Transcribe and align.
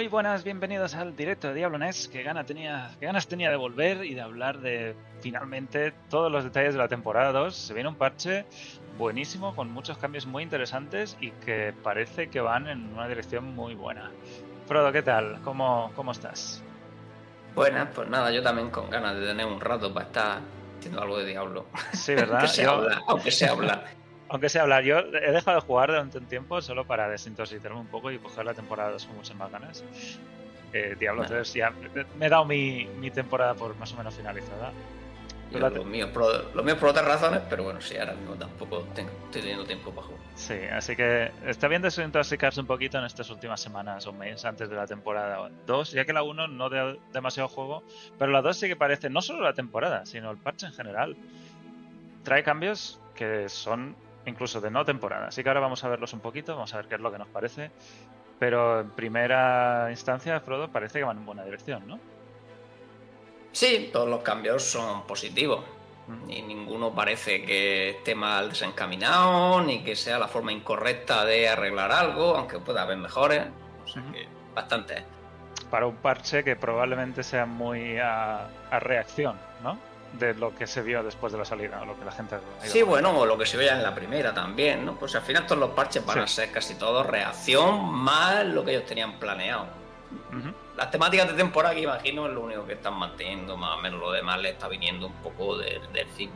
Muy 0.00 0.08
buenas, 0.08 0.44
bienvenidos 0.44 0.94
al 0.94 1.14
directo 1.14 1.48
de 1.48 1.54
Diablo 1.56 1.76
NES. 1.76 2.08
Que, 2.08 2.22
gana 2.22 2.44
tenía, 2.46 2.90
que 2.98 3.04
ganas 3.04 3.28
tenía 3.28 3.50
de 3.50 3.56
volver 3.56 4.02
y 4.02 4.14
de 4.14 4.22
hablar 4.22 4.60
de 4.60 4.96
finalmente 5.20 5.92
todos 6.08 6.32
los 6.32 6.42
detalles 6.42 6.72
de 6.72 6.78
la 6.78 6.88
temporada 6.88 7.32
2. 7.32 7.54
Se 7.54 7.74
viene 7.74 7.90
un 7.90 7.96
parche 7.96 8.46
buenísimo 8.96 9.54
con 9.54 9.70
muchos 9.70 9.98
cambios 9.98 10.24
muy 10.24 10.42
interesantes 10.42 11.18
y 11.20 11.32
que 11.32 11.74
parece 11.82 12.30
que 12.30 12.40
van 12.40 12.66
en 12.68 12.94
una 12.94 13.08
dirección 13.08 13.54
muy 13.54 13.74
buena. 13.74 14.10
Frodo, 14.66 14.90
¿qué 14.90 15.02
tal? 15.02 15.38
¿Cómo, 15.44 15.92
cómo 15.94 16.12
estás? 16.12 16.62
Buenas, 17.54 17.88
pues 17.94 18.08
nada, 18.08 18.30
yo 18.30 18.42
también 18.42 18.70
con 18.70 18.88
ganas 18.88 19.16
de 19.16 19.26
tener 19.26 19.44
un 19.44 19.60
rato 19.60 19.92
para 19.92 20.06
estar 20.06 20.38
haciendo 20.78 21.02
algo 21.02 21.18
de 21.18 21.26
Diablo. 21.26 21.66
Sí, 21.92 22.14
¿verdad? 22.14 22.36
aunque 22.40 22.48
se 22.48 22.62
Yo- 22.62 22.70
habla, 22.70 23.02
aunque 23.06 23.30
se 23.30 23.46
habla. 23.46 23.84
Aunque 24.30 24.48
sea 24.48 24.62
hablar, 24.62 24.84
yo 24.84 24.98
he 25.00 25.32
dejado 25.32 25.56
de 25.60 25.66
jugar 25.66 25.90
durante 25.90 26.18
un 26.18 26.26
tiempo 26.26 26.62
solo 26.62 26.84
para 26.84 27.08
desintoxicarme 27.08 27.80
un 27.80 27.88
poco 27.88 28.10
y 28.12 28.18
coger 28.18 28.44
la 28.44 28.54
temporada 28.54 28.92
2 28.92 29.06
con 29.06 29.16
muchas 29.16 29.36
más 29.36 29.50
ganas. 29.50 29.84
Eh, 30.72 30.94
Diablo 30.98 31.22
Bueno. 31.22 31.34
3 31.36 31.52
ya 31.52 31.70
me 32.16 32.26
he 32.26 32.28
dado 32.28 32.44
mi, 32.44 32.86
mi 33.00 33.10
temporada 33.10 33.54
por 33.54 33.76
más 33.76 33.92
o 33.92 33.96
menos 33.96 34.14
finalizada. 34.14 34.70
Yo 35.50 35.58
lo, 35.58 35.84
mío, 35.84 36.12
por, 36.12 36.54
lo 36.54 36.62
mío 36.62 36.78
por 36.78 36.90
otras 36.90 37.04
razones, 37.04 37.40
pero 37.50 37.64
bueno, 37.64 37.80
sí, 37.80 37.96
ahora 37.96 38.12
mismo 38.12 38.36
tampoco 38.36 38.82
tengo- 38.94 39.10
estoy 39.24 39.40
teniendo 39.42 39.64
tiempo 39.64 39.90
para 39.90 40.06
jugar. 40.06 40.22
Sí, 40.36 40.54
así 40.72 40.94
que 40.94 41.32
está 41.44 41.66
bien 41.66 41.82
desintoxicarse 41.82 42.60
un 42.60 42.68
poquito 42.68 42.98
en 42.98 43.04
estas 43.06 43.28
últimas 43.30 43.60
semanas 43.60 44.06
o 44.06 44.12
meses 44.12 44.44
antes 44.44 44.70
de 44.70 44.76
la 44.76 44.86
temporada 44.86 45.50
2, 45.66 45.90
ya 45.90 46.04
que 46.04 46.12
la 46.12 46.22
1 46.22 46.46
no 46.46 46.70
da 46.70 46.94
demasiado 47.12 47.48
juego, 47.48 47.82
pero 48.16 48.30
la 48.30 48.42
2 48.42 48.56
sí 48.56 48.68
que 48.68 48.76
parece 48.76 49.10
no 49.10 49.20
solo 49.22 49.40
la 49.40 49.54
temporada, 49.54 50.06
sino 50.06 50.30
el 50.30 50.36
parche 50.36 50.66
en 50.66 50.72
general. 50.72 51.16
Trae 52.22 52.44
cambios 52.44 53.00
que 53.16 53.48
son 53.48 53.96
incluso 54.26 54.60
de 54.60 54.70
no 54.70 54.84
temporada, 54.84 55.28
así 55.28 55.42
que 55.42 55.48
ahora 55.48 55.60
vamos 55.60 55.82
a 55.84 55.88
verlos 55.88 56.12
un 56.12 56.20
poquito, 56.20 56.54
vamos 56.54 56.72
a 56.74 56.78
ver 56.78 56.86
qué 56.86 56.94
es 56.96 57.00
lo 57.00 57.10
que 57.10 57.18
nos 57.18 57.28
parece. 57.28 57.70
Pero 58.38 58.80
en 58.80 58.90
primera 58.90 59.88
instancia, 59.90 60.40
Frodo, 60.40 60.68
parece 60.68 60.98
que 60.98 61.04
van 61.04 61.18
en 61.18 61.26
buena 61.26 61.44
dirección, 61.44 61.86
¿no? 61.86 62.00
Sí, 63.52 63.90
todos 63.92 64.08
los 64.08 64.22
cambios 64.22 64.62
son 64.62 65.06
positivos. 65.06 65.64
Y 66.28 66.42
ninguno 66.42 66.92
parece 66.92 67.44
que 67.44 67.90
esté 67.90 68.14
mal 68.14 68.48
desencaminado, 68.48 69.60
ni 69.62 69.84
que 69.84 69.94
sea 69.94 70.18
la 70.18 70.26
forma 70.26 70.52
incorrecta 70.52 71.24
de 71.24 71.48
arreglar 71.48 71.92
algo, 71.92 72.34
aunque 72.34 72.58
pueda 72.58 72.82
haber 72.82 72.96
mejores. 72.96 73.42
O 73.84 73.86
sea 73.86 74.02
que 74.10 74.26
bastante. 74.54 75.04
Para 75.70 75.86
un 75.86 75.96
parche 75.96 76.42
que 76.42 76.56
probablemente 76.56 77.22
sea 77.22 77.46
muy 77.46 77.98
a, 77.98 78.48
a 78.70 78.80
reacción, 78.80 79.38
¿no? 79.62 79.78
De 80.14 80.34
lo 80.34 80.54
que 80.54 80.66
se 80.66 80.82
vio 80.82 81.02
después 81.02 81.32
de 81.32 81.38
la 81.38 81.44
salida, 81.44 81.80
o 81.82 81.86
lo 81.86 81.98
que 81.98 82.04
la 82.04 82.10
gente... 82.12 82.34
ha 82.34 82.38
ido 82.64 82.72
Sí, 82.72 82.82
bueno, 82.82 83.16
o 83.16 83.24
lo 83.26 83.38
que 83.38 83.46
se 83.46 83.56
veía 83.56 83.72
en 83.74 83.82
la 83.82 83.94
primera 83.94 84.34
también, 84.34 84.84
¿no? 84.84 84.96
Pues 84.96 85.14
al 85.14 85.22
final 85.22 85.46
todos 85.46 85.60
los 85.60 85.70
parches 85.70 86.04
van 86.04 86.16
Sí. 86.16 86.22
a 86.22 86.26
ser 86.26 86.50
casi 86.52 86.74
todos 86.74 87.06
reacción 87.06 87.92
más 87.94 88.44
lo 88.46 88.64
que 88.64 88.72
ellos 88.72 88.86
tenían 88.86 89.18
planeado. 89.20 89.66
Las 90.76 90.90
temáticas 90.90 91.28
de 91.28 91.34
temporada 91.34 91.74
que 91.74 91.82
imagino 91.82 92.26
es 92.26 92.32
lo 92.32 92.40
único 92.40 92.66
que 92.66 92.72
están 92.72 92.94
manteniendo, 92.94 93.56
más 93.56 93.76
o 93.76 93.80
menos 93.80 94.00
lo 94.00 94.10
demás 94.10 94.40
le 94.40 94.50
está 94.50 94.66
viniendo 94.66 95.06
un 95.06 95.12
poco 95.14 95.56
del, 95.56 95.80
del 95.92 96.06
fin. 96.08 96.30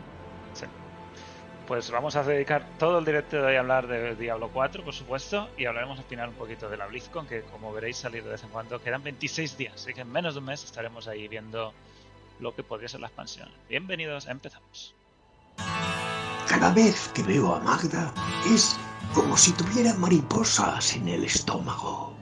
Pues 1.67 1.91
vamos 1.91 2.14
a 2.14 2.22
dedicar 2.22 2.62
todo 2.78 2.98
el 2.98 3.06
directo 3.06 3.39
de 3.39 3.42
hoy 3.42 3.56
a 3.56 3.61
hablar 3.61 3.86
de 3.86 4.14
Diablo 4.17 4.50
4, 4.52 4.84
por 4.84 4.92
supuesto, 4.92 5.48
y 5.56 5.64
hablaremos 5.64 5.98
al 5.98 6.05
final 6.05 6.28
un 6.28 6.34
poquito 6.34 6.69
de 6.69 6.77
la 6.77 6.86
BlizzCon, 6.86 7.27
que 7.27 7.41
como 7.45 7.72
veréis 7.72 7.97
salir 7.97 8.22
de 8.22 8.28
vez 8.33 8.42
en 8.45 8.50
cuando, 8.50 8.83
quedan 8.83 9.02
26 9.02 9.56
días, 9.56 9.72
así 9.75 9.95
que 9.95 10.02
en 10.02 10.12
menos 10.12 10.34
de 10.34 10.41
un 10.41 10.47
mes 10.47 10.62
estaremos 10.62 11.08
ahí 11.08 11.27
viendo 11.27 11.72
lo 12.40 12.54
que 12.54 12.62
podría 12.62 12.88
ser 12.88 13.00
la 13.00 13.06
expansión. 13.06 13.48
Bienvenidos, 13.68 14.27
empezamos. 14.27 14.94
Cada 16.48 16.72
vez 16.72 17.08
que 17.14 17.22
veo 17.22 17.54
a 17.54 17.60
Magda 17.60 18.12
es 18.46 18.77
como 19.14 19.36
si 19.36 19.52
tuviera 19.52 19.94
mariposas 19.94 20.96
en 20.96 21.08
el 21.08 21.24
estómago. 21.24 22.14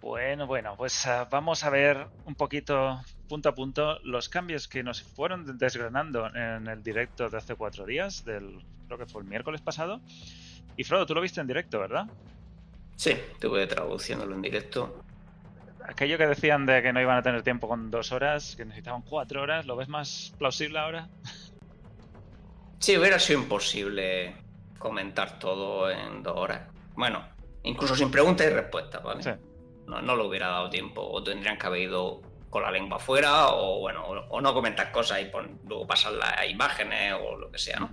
Bueno, 0.00 0.46
bueno, 0.46 0.76
pues 0.76 1.06
ah, 1.06 1.28
vamos 1.30 1.64
a 1.64 1.70
ver 1.70 2.08
un 2.26 2.34
poquito, 2.34 3.00
punto 3.28 3.48
a 3.48 3.54
punto, 3.54 3.98
los 4.00 4.28
cambios 4.28 4.68
que 4.68 4.82
nos 4.82 5.02
fueron 5.02 5.58
desgranando 5.58 6.26
en 6.34 6.66
el 6.66 6.82
directo 6.82 7.30
de 7.30 7.38
hace 7.38 7.54
cuatro 7.54 7.86
días, 7.86 8.24
del 8.24 8.64
creo 8.86 8.98
que 8.98 9.06
fue 9.06 9.22
el 9.22 9.28
miércoles 9.28 9.60
pasado. 9.60 10.00
Y 10.76 10.84
Frodo, 10.84 11.06
tú 11.06 11.14
lo 11.14 11.20
viste 11.20 11.40
en 11.40 11.46
directo, 11.46 11.78
¿verdad? 11.78 12.06
Sí, 12.96 13.10
estuve 13.10 13.66
traduciéndolo 13.66 14.34
en 14.34 14.42
directo. 14.42 15.02
Aquello 15.86 16.16
que 16.16 16.26
decían 16.26 16.64
de 16.66 16.82
que 16.82 16.92
no 16.92 17.00
iban 17.00 17.18
a 17.18 17.22
tener 17.22 17.42
tiempo 17.42 17.68
con 17.68 17.90
dos 17.90 18.12
horas, 18.12 18.56
que 18.56 18.64
necesitaban 18.64 19.02
cuatro 19.02 19.42
horas, 19.42 19.66
¿lo 19.66 19.76
ves 19.76 19.88
más 19.88 20.32
plausible 20.38 20.78
ahora? 20.78 21.08
Sí, 22.78 22.96
hubiera 22.96 23.18
sido 23.18 23.40
imposible 23.40 24.36
comentar 24.78 25.38
todo 25.38 25.90
en 25.90 26.22
dos 26.22 26.36
horas. 26.36 26.62
Bueno, 26.94 27.26
incluso 27.62 27.94
sin 27.96 28.10
preguntas 28.10 28.46
y 28.46 28.50
respuestas, 28.50 29.02
¿vale? 29.02 29.22
Sí. 29.22 29.30
No, 29.86 30.00
no 30.00 30.16
le 30.16 30.24
hubiera 30.24 30.48
dado 30.48 30.70
tiempo, 30.70 31.02
o 31.02 31.22
tendrían 31.22 31.58
que 31.58 31.66
haber 31.66 31.82
ido 31.82 32.22
con 32.48 32.62
la 32.62 32.70
lengua 32.70 32.96
afuera, 32.96 33.48
o 33.48 33.80
bueno, 33.80 34.04
o, 34.06 34.12
o 34.28 34.40
no 34.40 34.54
comentar 34.54 34.90
cosas 34.92 35.20
y 35.20 35.26
pon- 35.26 35.60
luego 35.66 35.86
pasar 35.86 36.12
las 36.12 36.48
imágenes 36.48 37.14
o 37.20 37.36
lo 37.36 37.50
que 37.50 37.58
sea, 37.58 37.80
¿no? 37.80 37.90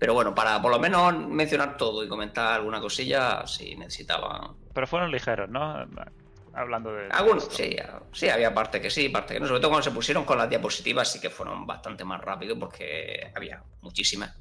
Pero 0.00 0.14
bueno, 0.14 0.34
para 0.34 0.60
por 0.62 0.70
lo 0.70 0.78
menos 0.78 1.14
mencionar 1.28 1.76
todo 1.76 2.02
y 2.02 2.08
comentar 2.08 2.54
alguna 2.54 2.80
cosilla, 2.80 3.46
sí 3.46 3.76
necesitaban. 3.76 4.56
Pero 4.72 4.86
fueron 4.86 5.10
ligeros, 5.10 5.50
¿no? 5.50 5.86
Hablando 6.54 6.90
de... 6.94 7.08
Algunos, 7.10 7.44
sí, 7.44 7.76
sí, 8.10 8.30
había 8.30 8.54
parte 8.54 8.80
que 8.80 8.88
sí, 8.88 9.10
parte 9.10 9.34
que 9.34 9.40
no. 9.40 9.46
Sobre 9.46 9.60
todo 9.60 9.70
cuando 9.72 9.84
se 9.84 9.90
pusieron 9.90 10.24
con 10.24 10.38
las 10.38 10.48
diapositivas, 10.48 11.12
sí 11.12 11.20
que 11.20 11.28
fueron 11.28 11.66
bastante 11.66 12.02
más 12.06 12.18
rápido 12.22 12.58
porque 12.58 13.30
había 13.36 13.62
muchísimas. 13.82 14.34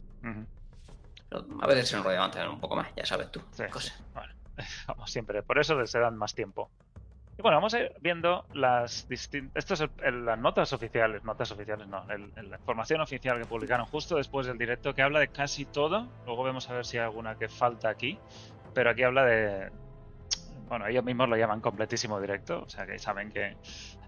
Pero 1.27 1.45
a 1.61 1.67
veces 1.67 1.89
se 1.89 1.97
enrollaban 1.97 2.31
también 2.31 2.53
un 2.53 2.61
poco 2.61 2.77
más, 2.77 2.87
ya 2.95 3.05
sabes 3.05 3.29
tú. 3.29 3.41
Sí, 3.51 3.63
cosas. 3.69 3.93
sí. 3.97 4.03
Bueno, 4.13 4.33
vamos 4.87 5.11
siempre, 5.11 5.43
por 5.43 5.59
eso 5.59 5.85
se 5.85 5.99
dan 5.99 6.15
más 6.17 6.33
tiempo. 6.33 6.71
Y 7.39 7.41
bueno, 7.41 7.55
vamos 7.55 7.73
a 7.73 7.79
ir 7.79 7.93
viendo 8.01 8.43
las 8.53 9.07
distintas... 9.07 9.55
Esto 9.55 9.73
es 9.73 10.13
las 10.13 10.37
notas 10.37 10.73
oficiales, 10.73 11.23
notas 11.23 11.49
oficiales 11.51 11.87
no, 11.87 12.03
la 12.05 12.57
información 12.57 12.99
oficial 12.99 13.39
que 13.39 13.45
publicaron 13.45 13.85
justo 13.85 14.17
después 14.17 14.45
del 14.45 14.57
directo 14.57 14.93
que 14.93 15.01
habla 15.01 15.21
de 15.21 15.29
casi 15.29 15.63
todo. 15.63 16.09
Luego 16.25 16.43
vemos 16.43 16.69
a 16.69 16.73
ver 16.73 16.85
si 16.85 16.97
hay 16.97 17.05
alguna 17.05 17.35
que 17.35 17.47
falta 17.47 17.87
aquí. 17.87 18.19
Pero 18.73 18.89
aquí 18.89 19.03
habla 19.03 19.23
de... 19.23 19.71
Bueno, 20.67 20.85
ellos 20.87 21.01
mismos 21.05 21.29
lo 21.29 21.37
llaman 21.37 21.61
completísimo 21.61 22.19
directo, 22.19 22.63
o 22.63 22.67
sea 22.67 22.85
que 22.85 22.99
saben 22.99 23.31
que 23.31 23.55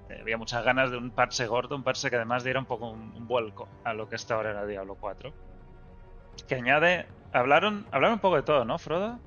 eh, 0.10 0.18
había 0.20 0.38
muchas 0.38 0.66
ganas 0.66 0.92
de 0.92 0.98
un 0.98 1.12
parche 1.12 1.48
gordo, 1.48 1.78
un 1.78 1.84
parche 1.84 2.10
que 2.10 2.18
además 2.18 2.44
diera 2.44 2.60
un 2.60 2.66
poco 2.66 2.90
un, 2.90 3.28
vuelco 3.28 3.70
a 3.86 3.94
lo 3.94 4.10
que 4.10 4.16
hasta 4.16 4.36
ahora 4.36 4.50
era 4.50 4.66
Diablo 4.66 4.96
4. 4.96 5.32
Que 6.50 6.56
añade... 6.56 7.08
Hablaron, 7.32 7.88
hablaron 7.94 8.16
un 8.16 8.20
poco 8.20 8.36
de 8.36 8.44
todo, 8.44 8.66
¿no, 8.66 8.78
Frodo? 8.78 9.20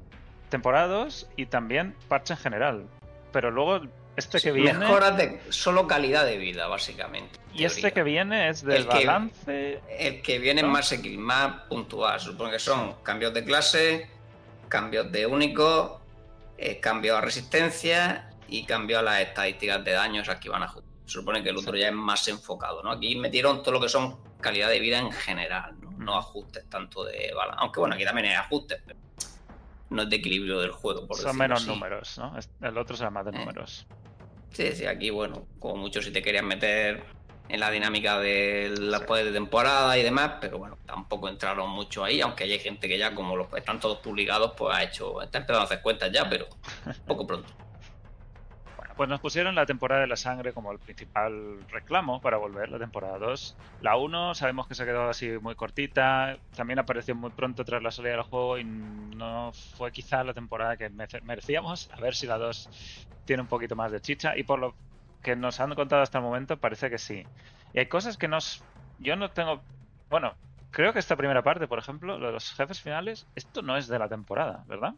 Temporada 0.50 0.88
2 0.88 1.30
y 1.36 1.46
también 1.46 1.96
parche 2.06 2.34
en 2.34 2.38
general. 2.38 2.86
Pero 3.34 3.50
luego 3.50 3.80
este 4.16 4.38
que 4.40 4.52
viene... 4.52 4.78
Mejoras 4.78 5.16
de 5.16 5.40
solo 5.50 5.88
calidad 5.88 6.24
de 6.24 6.38
vida, 6.38 6.68
básicamente. 6.68 7.40
en 7.52 7.60
Y 7.60 7.64
este 7.64 7.92
que 7.92 8.04
viene 8.04 8.48
es 8.48 8.62
del 8.64 8.76
El 8.82 8.88
que- 8.88 9.06
balance... 9.06 9.80
El 9.90 10.22
que 10.22 10.38
viene 10.38 10.62
¿no? 10.62 10.68
más, 10.68 10.94
más 11.18 11.62
puntual, 11.68 12.20
supongo 12.20 12.52
que 12.52 12.60
son 12.60 12.94
cambios 13.02 13.34
de 13.34 13.44
clase, 13.44 14.08
cambios 14.68 15.10
de 15.10 15.26
único, 15.26 16.00
eh, 16.56 16.78
cambios 16.78 17.18
a 17.18 17.20
resistencia 17.20 18.30
y 18.48 18.64
cambios 18.64 19.00
a 19.00 19.02
las 19.02 19.20
estadísticas 19.20 19.84
de 19.84 19.90
daños 19.90 20.28
aquí 20.28 20.48
van 20.48 20.62
a. 20.62 20.68
Se 20.72 20.80
supone 21.06 21.42
que 21.42 21.50
el 21.50 21.56
otro 21.56 21.76
ya 21.76 21.88
es 21.88 21.92
más 21.92 22.26
enfocado, 22.28 22.82
¿no? 22.84 22.92
Aquí 22.92 23.16
metieron 23.16 23.62
todo 23.64 23.72
lo 23.72 23.80
que 23.80 23.88
son 23.88 24.16
calidad 24.40 24.68
de 24.68 24.78
vida 24.78 24.98
en 25.00 25.10
general, 25.10 25.74
¿no? 25.80 25.90
No 25.98 26.16
ajustes 26.16 26.70
tanto 26.70 27.04
de 27.04 27.32
balance. 27.34 27.58
Aunque 27.60 27.80
bueno, 27.80 27.96
aquí 27.96 28.04
también 28.04 28.28
hay 28.28 28.34
ajustes, 28.34 28.80
pero 28.86 28.98
no 29.90 30.02
es 30.02 30.10
de 30.10 30.16
equilibrio 30.16 30.60
del 30.60 30.70
juego, 30.72 31.06
por 31.06 31.16
Son 31.18 31.36
menos 31.36 31.60
así. 31.62 31.68
números, 31.70 32.18
¿no? 32.18 32.34
El 32.60 32.78
otro 32.78 32.96
será 32.96 33.10
más 33.10 33.24
de 33.24 33.30
Eh. 33.32 33.38
números. 33.38 33.86
Sí, 34.52 34.72
sí, 34.72 34.86
aquí, 34.86 35.10
bueno, 35.10 35.46
como 35.58 35.76
mucho 35.76 36.00
si 36.00 36.10
te 36.12 36.22
querías 36.22 36.44
meter 36.44 37.04
en 37.48 37.60
la 37.60 37.70
dinámica 37.70 38.18
de 38.20 38.72
las 38.78 39.02
poderes 39.02 39.32
de 39.32 39.38
temporada 39.38 39.98
y 39.98 40.02
demás, 40.02 40.34
pero 40.40 40.58
bueno, 40.58 40.78
tampoco 40.86 41.28
entraron 41.28 41.68
mucho 41.70 42.02
ahí, 42.04 42.20
aunque 42.20 42.44
hay 42.44 42.58
gente 42.58 42.88
que 42.88 42.96
ya, 42.96 43.14
como 43.14 43.36
los 43.36 43.52
están 43.54 43.80
todos 43.80 43.98
publicados, 43.98 44.52
pues 44.56 44.74
ha 44.74 44.82
hecho, 44.82 45.20
está 45.20 45.38
empezando 45.38 45.60
a 45.60 45.64
hacer 45.64 45.82
cuentas 45.82 46.10
ya, 46.12 46.28
pero 46.28 46.46
poco 47.06 47.26
pronto. 47.26 47.52
Pues 48.96 49.08
nos 49.08 49.20
pusieron 49.20 49.56
la 49.56 49.66
temporada 49.66 50.02
de 50.02 50.06
la 50.06 50.14
sangre 50.14 50.52
como 50.52 50.70
el 50.70 50.78
principal 50.78 51.66
reclamo 51.68 52.20
para 52.20 52.36
volver, 52.36 52.70
la 52.70 52.78
temporada 52.78 53.18
2. 53.18 53.56
La 53.80 53.96
1 53.96 54.36
sabemos 54.36 54.68
que 54.68 54.76
se 54.76 54.84
quedó 54.84 55.08
así 55.08 55.30
muy 55.40 55.56
cortita, 55.56 56.38
también 56.54 56.78
apareció 56.78 57.16
muy 57.16 57.30
pronto 57.30 57.64
tras 57.64 57.82
la 57.82 57.90
salida 57.90 58.12
del 58.12 58.22
juego 58.22 58.56
y 58.56 58.64
no 58.64 59.50
fue 59.76 59.90
quizá 59.90 60.22
la 60.22 60.32
temporada 60.32 60.76
que 60.76 60.90
merecíamos. 61.24 61.90
A 61.92 62.00
ver 62.00 62.14
si 62.14 62.28
la 62.28 62.38
2 62.38 63.08
tiene 63.24 63.42
un 63.42 63.48
poquito 63.48 63.74
más 63.74 63.90
de 63.90 64.00
chicha 64.00 64.36
y 64.36 64.44
por 64.44 64.60
lo 64.60 64.74
que 65.22 65.34
nos 65.34 65.58
han 65.58 65.74
contado 65.74 66.02
hasta 66.02 66.18
el 66.18 66.24
momento 66.24 66.56
parece 66.58 66.88
que 66.88 66.98
sí. 66.98 67.26
Y 67.72 67.80
hay 67.80 67.86
cosas 67.86 68.16
que 68.16 68.28
nos... 68.28 68.62
Yo 69.00 69.16
no 69.16 69.28
tengo... 69.30 69.60
Bueno, 70.08 70.34
creo 70.70 70.92
que 70.92 71.00
esta 71.00 71.16
primera 71.16 71.42
parte, 71.42 71.66
por 71.66 71.80
ejemplo, 71.80 72.16
lo 72.16 72.26
de 72.26 72.32
los 72.32 72.52
jefes 72.52 72.80
finales, 72.80 73.26
esto 73.34 73.62
no 73.62 73.76
es 73.76 73.88
de 73.88 73.98
la 73.98 74.08
temporada, 74.08 74.62
¿verdad? 74.68 74.94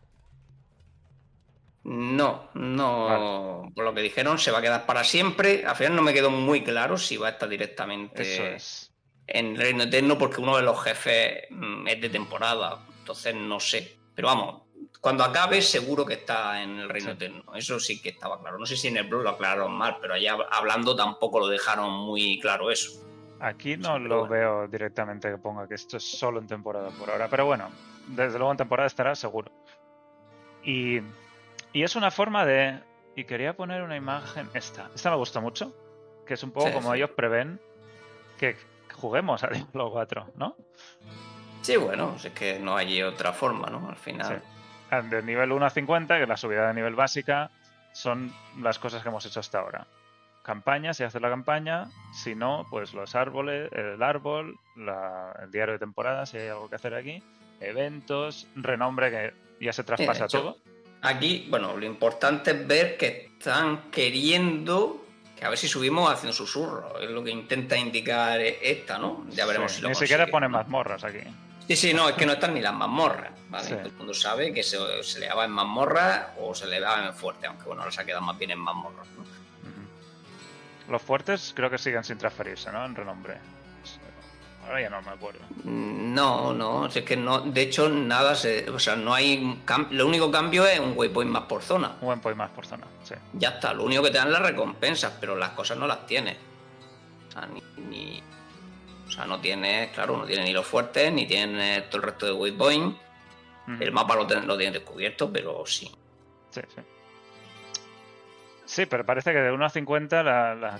No, 1.88 2.50
no. 2.54 3.70
Por 3.72 3.84
lo 3.84 3.94
que 3.94 4.00
dijeron, 4.00 4.40
se 4.40 4.50
va 4.50 4.58
a 4.58 4.62
quedar 4.62 4.86
para 4.86 5.04
siempre. 5.04 5.64
Al 5.64 5.76
final 5.76 5.94
no 5.94 6.02
me 6.02 6.12
quedó 6.12 6.30
muy 6.30 6.64
claro 6.64 6.98
si 6.98 7.16
va 7.16 7.28
a 7.28 7.30
estar 7.30 7.48
directamente 7.48 8.56
es. 8.56 8.92
en 9.28 9.52
el 9.52 9.56
Reino 9.56 9.84
Eterno 9.84 10.18
porque 10.18 10.40
uno 10.40 10.56
de 10.56 10.64
los 10.64 10.82
jefes 10.82 11.44
mm, 11.48 11.86
es 11.86 12.00
de 12.00 12.10
temporada. 12.10 12.84
Entonces 12.98 13.36
no 13.36 13.60
sé. 13.60 13.98
Pero 14.16 14.26
vamos, 14.26 14.62
cuando 15.00 15.22
acabe 15.22 15.62
seguro 15.62 16.04
que 16.04 16.14
está 16.14 16.60
en 16.60 16.80
el 16.80 16.88
Reino 16.88 17.12
Eterno. 17.12 17.44
Eso 17.54 17.78
sí 17.78 18.02
que 18.02 18.08
estaba 18.08 18.40
claro. 18.40 18.58
No 18.58 18.66
sé 18.66 18.76
si 18.76 18.88
en 18.88 18.96
el 18.96 19.06
Blue 19.06 19.22
lo 19.22 19.30
aclararon 19.30 19.72
mal, 19.72 19.98
pero 20.00 20.14
allá 20.14 20.36
hablando 20.50 20.96
tampoco 20.96 21.38
lo 21.38 21.46
dejaron 21.46 21.92
muy 21.92 22.40
claro 22.40 22.68
eso. 22.68 23.00
Aquí 23.38 23.76
no 23.76 23.96
lo 24.00 24.26
veo 24.26 24.66
directamente 24.66 25.30
que 25.30 25.38
ponga 25.38 25.68
que 25.68 25.76
esto 25.76 25.98
es 25.98 26.18
solo 26.18 26.40
en 26.40 26.48
temporada 26.48 26.90
por 26.90 27.10
ahora. 27.10 27.28
Pero 27.28 27.46
bueno, 27.46 27.70
desde 28.08 28.38
luego 28.38 28.50
en 28.50 28.56
temporada 28.56 28.88
estará 28.88 29.14
seguro. 29.14 29.52
Y, 30.64 31.00
y 31.76 31.82
es 31.82 31.94
una 31.94 32.10
forma 32.10 32.46
de... 32.46 32.80
Y 33.16 33.24
quería 33.24 33.54
poner 33.54 33.82
una 33.82 33.96
imagen... 33.96 34.48
Esta. 34.54 34.88
Esta 34.94 35.10
me 35.10 35.16
gusta 35.16 35.40
mucho. 35.40 35.76
Que 36.26 36.32
es 36.32 36.42
un 36.42 36.50
poco 36.50 36.72
como 36.72 36.94
ellos 36.94 37.10
prevén 37.10 37.60
que 38.38 38.56
juguemos 38.94 39.44
a 39.44 39.48
Diablo 39.48 39.90
4, 39.90 40.32
¿no? 40.36 40.56
Sí, 41.60 41.76
bueno, 41.76 42.16
es 42.16 42.30
que 42.32 42.58
no 42.58 42.78
hay 42.78 43.02
otra 43.02 43.34
forma, 43.34 43.68
¿no? 43.68 43.90
Al 43.90 43.96
final. 43.96 44.42
De 45.10 45.22
nivel 45.22 45.52
1 45.52 45.66
a 45.66 45.68
50, 45.68 46.18
que 46.18 46.26
la 46.26 46.38
subida 46.38 46.66
de 46.66 46.72
nivel 46.72 46.94
básica, 46.94 47.50
son 47.92 48.32
las 48.58 48.78
cosas 48.78 49.02
que 49.02 49.10
hemos 49.10 49.26
hecho 49.26 49.40
hasta 49.40 49.58
ahora. 49.58 49.86
Campaña, 50.42 50.94
si 50.94 51.04
haces 51.04 51.20
la 51.20 51.28
campaña, 51.28 51.90
si 52.14 52.34
no, 52.34 52.64
pues 52.70 52.94
los 52.94 53.14
árboles, 53.14 53.70
el 53.72 54.02
árbol, 54.02 54.58
el 54.76 55.50
diario 55.50 55.74
de 55.74 55.78
temporada, 55.78 56.24
si 56.24 56.38
hay 56.38 56.48
algo 56.48 56.70
que 56.70 56.76
hacer 56.76 56.94
aquí, 56.94 57.22
eventos, 57.60 58.48
renombre 58.54 59.10
que 59.10 59.34
ya 59.62 59.74
se 59.74 59.84
traspasa 59.84 60.26
todo. 60.26 60.56
Aquí, 61.06 61.46
bueno, 61.48 61.76
lo 61.76 61.86
importante 61.86 62.50
es 62.50 62.66
ver 62.66 62.96
que 62.96 63.30
están 63.38 63.90
queriendo 63.90 65.06
que 65.36 65.44
a 65.44 65.50
ver 65.50 65.58
si 65.58 65.68
subimos 65.68 66.10
haciendo 66.10 66.32
susurro. 66.32 66.98
Es 66.98 67.10
lo 67.10 67.22
que 67.22 67.30
intenta 67.30 67.76
indicar 67.76 68.40
esta, 68.40 68.98
¿no? 68.98 69.26
Ya 69.30 69.44
veremos 69.44 69.72
si 69.72 69.82
lo 69.82 69.90
Ni 69.90 69.94
siquiera 69.94 70.26
pone 70.26 70.48
mazmorras 70.48 71.04
aquí. 71.04 71.20
Sí, 71.68 71.76
sí, 71.76 71.94
no, 71.94 72.08
es 72.08 72.14
que 72.14 72.24
no 72.24 72.32
están 72.32 72.54
ni 72.54 72.60
las 72.60 72.72
mazmorras. 72.72 73.32
¿vale? 73.50 73.68
Todo 73.68 73.86
el 73.86 73.92
mundo 73.92 74.14
sabe 74.14 74.52
que 74.52 74.62
se, 74.62 74.78
le 75.20 75.26
daba 75.26 75.44
en 75.44 75.50
mazmorras 75.50 76.28
o 76.40 76.54
se 76.54 76.66
le 76.66 76.80
daba 76.80 77.06
en 77.06 77.14
fuerte, 77.14 77.46
aunque 77.46 77.64
bueno, 77.64 77.82
ahora 77.82 77.92
se 77.92 78.00
ha 78.00 78.04
quedado 78.04 78.22
más 78.22 78.38
bien 78.38 78.52
en 78.52 78.58
mazmorras. 78.58 79.06
¿no? 79.16 79.24
Los 80.90 81.02
fuertes 81.02 81.52
creo 81.54 81.68
que 81.68 81.78
siguen 81.78 82.02
sin 82.04 82.16
transferirse, 82.16 82.72
¿no? 82.72 82.84
En 82.84 82.94
renombre. 82.94 83.38
Ahora 84.66 84.80
ya 84.80 84.90
no 84.90 85.00
me 85.00 85.10
acuerdo. 85.10 85.40
No, 85.64 86.52
no, 86.52 86.86
es 86.86 87.02
que 87.02 87.16
no, 87.16 87.40
de 87.40 87.62
hecho 87.62 87.88
nada 87.88 88.34
se, 88.34 88.68
o 88.68 88.78
sea, 88.80 88.96
no 88.96 89.14
hay, 89.14 89.62
lo 89.90 90.06
único 90.06 90.30
cambio 90.30 90.66
es 90.66 90.80
un 90.80 90.94
waypoint 90.96 91.30
más 91.30 91.44
por 91.44 91.62
zona. 91.62 91.96
Un 92.00 92.08
waypoint 92.08 92.36
más 92.36 92.50
por 92.50 92.66
zona, 92.66 92.86
sí. 93.04 93.14
Ya 93.34 93.50
está, 93.50 93.72
lo 93.72 93.84
único 93.84 94.02
que 94.02 94.10
te 94.10 94.18
dan 94.18 94.32
las 94.32 94.42
recompensas, 94.42 95.12
pero 95.20 95.36
las 95.36 95.50
cosas 95.50 95.78
no 95.78 95.86
las 95.86 96.04
tienes. 96.06 96.36
O 97.28 97.32
sea, 97.32 97.48
ni, 97.88 98.22
o 99.06 99.10
sea, 99.10 99.24
no 99.26 99.40
tienes, 99.40 99.90
claro, 99.90 100.16
no 100.16 100.24
tiene 100.24 100.44
ni 100.44 100.52
los 100.52 100.66
fuertes, 100.66 101.12
ni 101.12 101.26
tiene 101.26 101.82
todo 101.82 101.98
el 101.98 102.02
resto 102.02 102.26
de 102.26 102.32
waypoint. 102.32 102.96
El 103.80 103.92
mapa 103.92 104.14
lo, 104.14 104.24
lo 104.24 104.56
tienes 104.56 104.74
descubierto, 104.74 105.32
pero 105.32 105.64
sí. 105.66 105.90
Sí, 106.50 106.60
sí. 106.74 106.82
Sí, 108.64 108.86
pero 108.86 109.06
parece 109.06 109.32
que 109.32 109.38
de 109.38 109.52
1 109.52 109.64
a 109.64 109.70
50 109.70 110.22
la, 110.22 110.54
la 110.54 110.78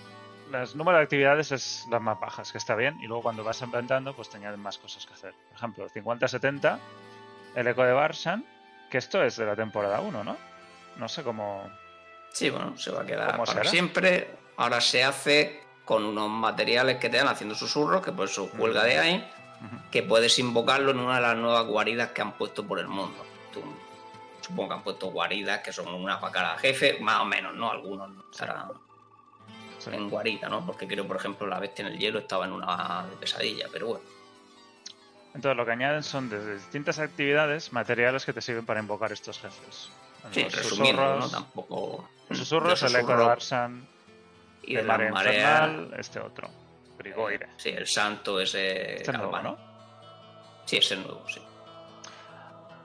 el 0.52 0.78
número 0.78 0.98
de 0.98 1.04
actividades 1.04 1.52
es 1.52 1.86
las 1.90 2.00
más 2.00 2.18
bajas, 2.20 2.52
que 2.52 2.58
está 2.58 2.74
bien, 2.74 2.98
y 3.00 3.06
luego 3.06 3.22
cuando 3.22 3.44
vas 3.44 3.60
inventando, 3.62 4.14
pues 4.14 4.30
te 4.30 4.36
añaden 4.36 4.60
más 4.60 4.78
cosas 4.78 5.06
que 5.06 5.14
hacer. 5.14 5.34
Por 5.48 5.56
ejemplo, 5.56 5.88
50-70, 5.88 6.78
el 7.54 7.66
eco 7.66 7.84
de 7.84 7.92
Barsan, 7.92 8.44
que 8.90 8.98
esto 8.98 9.22
es 9.22 9.36
de 9.36 9.46
la 9.46 9.56
temporada 9.56 10.00
1, 10.00 10.24
¿no? 10.24 10.36
No 10.96 11.08
sé 11.08 11.22
cómo. 11.22 11.68
Sí, 12.32 12.50
bueno, 12.50 12.76
se 12.76 12.90
va 12.90 13.02
a 13.02 13.06
quedar 13.06 13.36
para 13.36 13.64
siempre. 13.64 14.36
Ahora 14.56 14.80
se 14.80 15.04
hace 15.04 15.62
con 15.84 16.04
unos 16.04 16.28
materiales 16.28 16.98
que 16.98 17.08
te 17.08 17.18
dan 17.18 17.28
haciendo 17.28 17.54
susurros, 17.54 18.04
que 18.04 18.12
por 18.12 18.26
eso 18.26 18.50
cuelga 18.50 18.84
de 18.84 18.98
ahí, 18.98 19.32
que 19.90 20.02
puedes 20.02 20.38
invocarlo 20.38 20.90
en 20.90 21.00
una 21.00 21.16
de 21.16 21.20
las 21.22 21.36
nuevas 21.36 21.64
guaridas 21.66 22.10
que 22.10 22.22
han 22.22 22.32
puesto 22.32 22.66
por 22.66 22.78
el 22.78 22.88
mundo. 22.88 23.24
supongo 24.40 24.68
que 24.68 24.74
han 24.74 24.82
puesto 24.82 25.06
guaridas 25.08 25.60
que 25.60 25.72
son 25.72 25.88
una 25.92 26.20
para 26.20 26.32
cada 26.32 26.58
jefe, 26.58 26.98
más 27.00 27.20
o 27.20 27.24
menos, 27.24 27.54
¿no? 27.54 27.70
Algunos 27.70 28.10
no 28.10 28.85
en 29.94 30.10
guarida, 30.10 30.48
¿no? 30.48 30.64
Porque 30.64 30.86
creo, 30.86 31.06
por 31.06 31.16
ejemplo, 31.16 31.46
la 31.46 31.58
bestia 31.58 31.86
en 31.86 31.92
el 31.92 31.98
hielo 31.98 32.18
estaba 32.18 32.44
en 32.44 32.52
una 32.52 33.06
pesadilla, 33.20 33.66
pero 33.72 33.88
bueno. 33.88 34.04
Entonces 35.34 35.56
lo 35.56 35.66
que 35.66 35.72
añaden 35.72 36.02
son 36.02 36.30
desde 36.30 36.54
distintas 36.54 36.98
actividades 36.98 37.72
materiales 37.72 38.24
que 38.24 38.32
te 38.32 38.40
sirven 38.40 38.64
para 38.64 38.80
invocar 38.80 39.12
estos 39.12 39.38
jefes. 39.38 39.90
Sí, 40.32 40.44
los 40.44 40.52
susurros, 40.54 41.20
¿no? 41.20 41.28
Tampoco... 41.30 42.08
Los 42.28 42.38
susurros, 42.38 42.82
el 42.82 42.96
eco 42.96 43.16
de 43.16 43.24
Arsan, 43.24 43.86
y 44.62 44.74
de 44.74 44.82
la 44.82 44.98
marea 44.98 45.88
este 45.96 46.18
otro, 46.20 46.48
Grigoire. 46.98 47.48
Sí, 47.56 47.68
el 47.68 47.86
santo 47.86 48.40
ese... 48.40 48.96
Este 48.96 49.12
nuevo, 49.12 49.38
¿no? 49.40 49.58
Sí, 50.64 50.78
ese 50.78 50.96
nuevo, 50.96 51.22
sí. 51.28 51.40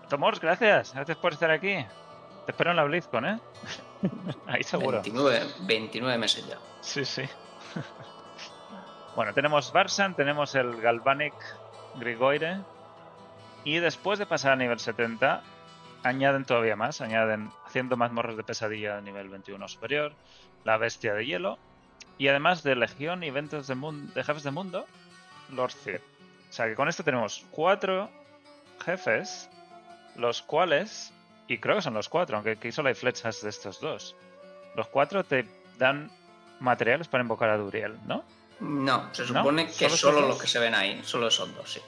Tomors, 0.10 0.40
gracias. 0.42 0.94
Gracias 0.94 1.18
por 1.18 1.32
estar 1.32 1.50
aquí. 1.50 1.86
Te 2.46 2.52
espero 2.52 2.72
en 2.72 2.76
la 2.76 2.84
BlizzCon, 2.84 3.26
¿eh? 3.26 3.40
Ahí 4.48 4.64
seguro. 4.64 5.02
29, 5.02 5.46
29 5.62 6.18
meses 6.18 6.48
ya. 6.48 6.58
Sí, 6.82 7.06
sí. 7.06 7.24
bueno, 9.16 9.34
tenemos 9.34 9.72
Barsan, 9.72 10.16
tenemos 10.16 10.56
el 10.56 10.82
Galvanic 10.82 11.34
Grigoire. 11.96 12.60
Y 13.64 13.78
después 13.78 14.18
de 14.18 14.26
pasar 14.26 14.54
a 14.54 14.56
nivel 14.56 14.80
70, 14.80 15.44
añaden 16.04 16.46
todavía 16.46 16.76
más. 16.76 17.02
Añaden 17.02 17.52
haciendo 17.66 17.98
más 17.98 18.12
morros 18.12 18.38
de 18.38 18.44
pesadilla 18.44 18.98
a 18.98 19.02
nivel 19.02 19.30
21 19.30 19.68
superior. 19.68 20.14
La 20.64 20.78
bestia 20.78 21.14
de 21.14 21.26
hielo. 21.26 21.60
Y 22.18 22.28
además 22.28 22.64
de 22.64 22.76
legión 22.76 23.24
y 23.24 23.28
eventos 23.28 23.68
de, 23.68 23.76
de 23.76 24.24
jefes 24.24 24.44
de 24.44 24.52
mundo, 24.52 24.86
Lord 25.50 25.72
Cid. 25.72 26.00
O 26.50 26.54
sea 26.54 26.68
que 26.68 26.76
con 26.76 26.90
esto 26.90 27.04
tenemos 27.04 27.46
cuatro 27.52 28.10
jefes, 28.84 29.50
los 30.16 30.42
cuales, 30.42 31.14
y 31.52 31.58
creo 31.58 31.76
que 31.76 31.82
son 31.82 31.94
los 31.94 32.08
cuatro, 32.08 32.38
aunque 32.38 32.52
aquí 32.52 32.72
solo 32.72 32.88
hay 32.88 32.96
flechas 32.96 33.42
de 33.42 33.50
estos 33.50 33.82
dos. 33.82 34.16
Los 34.74 34.88
cuatro 34.88 35.26
te 35.26 35.46
dan 35.78 36.10
materiales 36.62 37.10
para 37.10 37.24
invocar 37.24 37.50
a 37.50 37.58
Duriel, 37.58 37.98
¿no? 38.06 38.24
No, 38.62 39.14
se 39.14 39.26
supone 39.26 39.68
que 39.68 39.90
solo, 39.90 40.22
los 40.22 40.40
que 40.40 40.48
se 40.48 40.60
ven 40.60 40.74
ahí, 40.74 41.02
solo 41.04 41.28
esos 41.28 41.54
dos, 41.54 41.74
sí. 41.74 41.82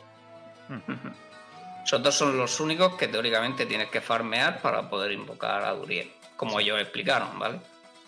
Hmm. 0.68 0.80
Esos 1.86 2.02
dos 2.02 2.16
son 2.16 2.38
los 2.38 2.62
únicos 2.62 2.96
que 2.96 3.10
teóricamente 3.10 3.66
tienes 3.66 3.90
que 3.90 4.00
farmear 4.00 4.62
para 4.62 4.90
poder 4.90 5.12
invocar 5.12 5.66
a 5.66 5.74
Duriel, 5.74 6.10
como 6.38 6.58
ellos 6.62 6.80
explicaron, 6.80 7.38
¿vale? 7.38 7.60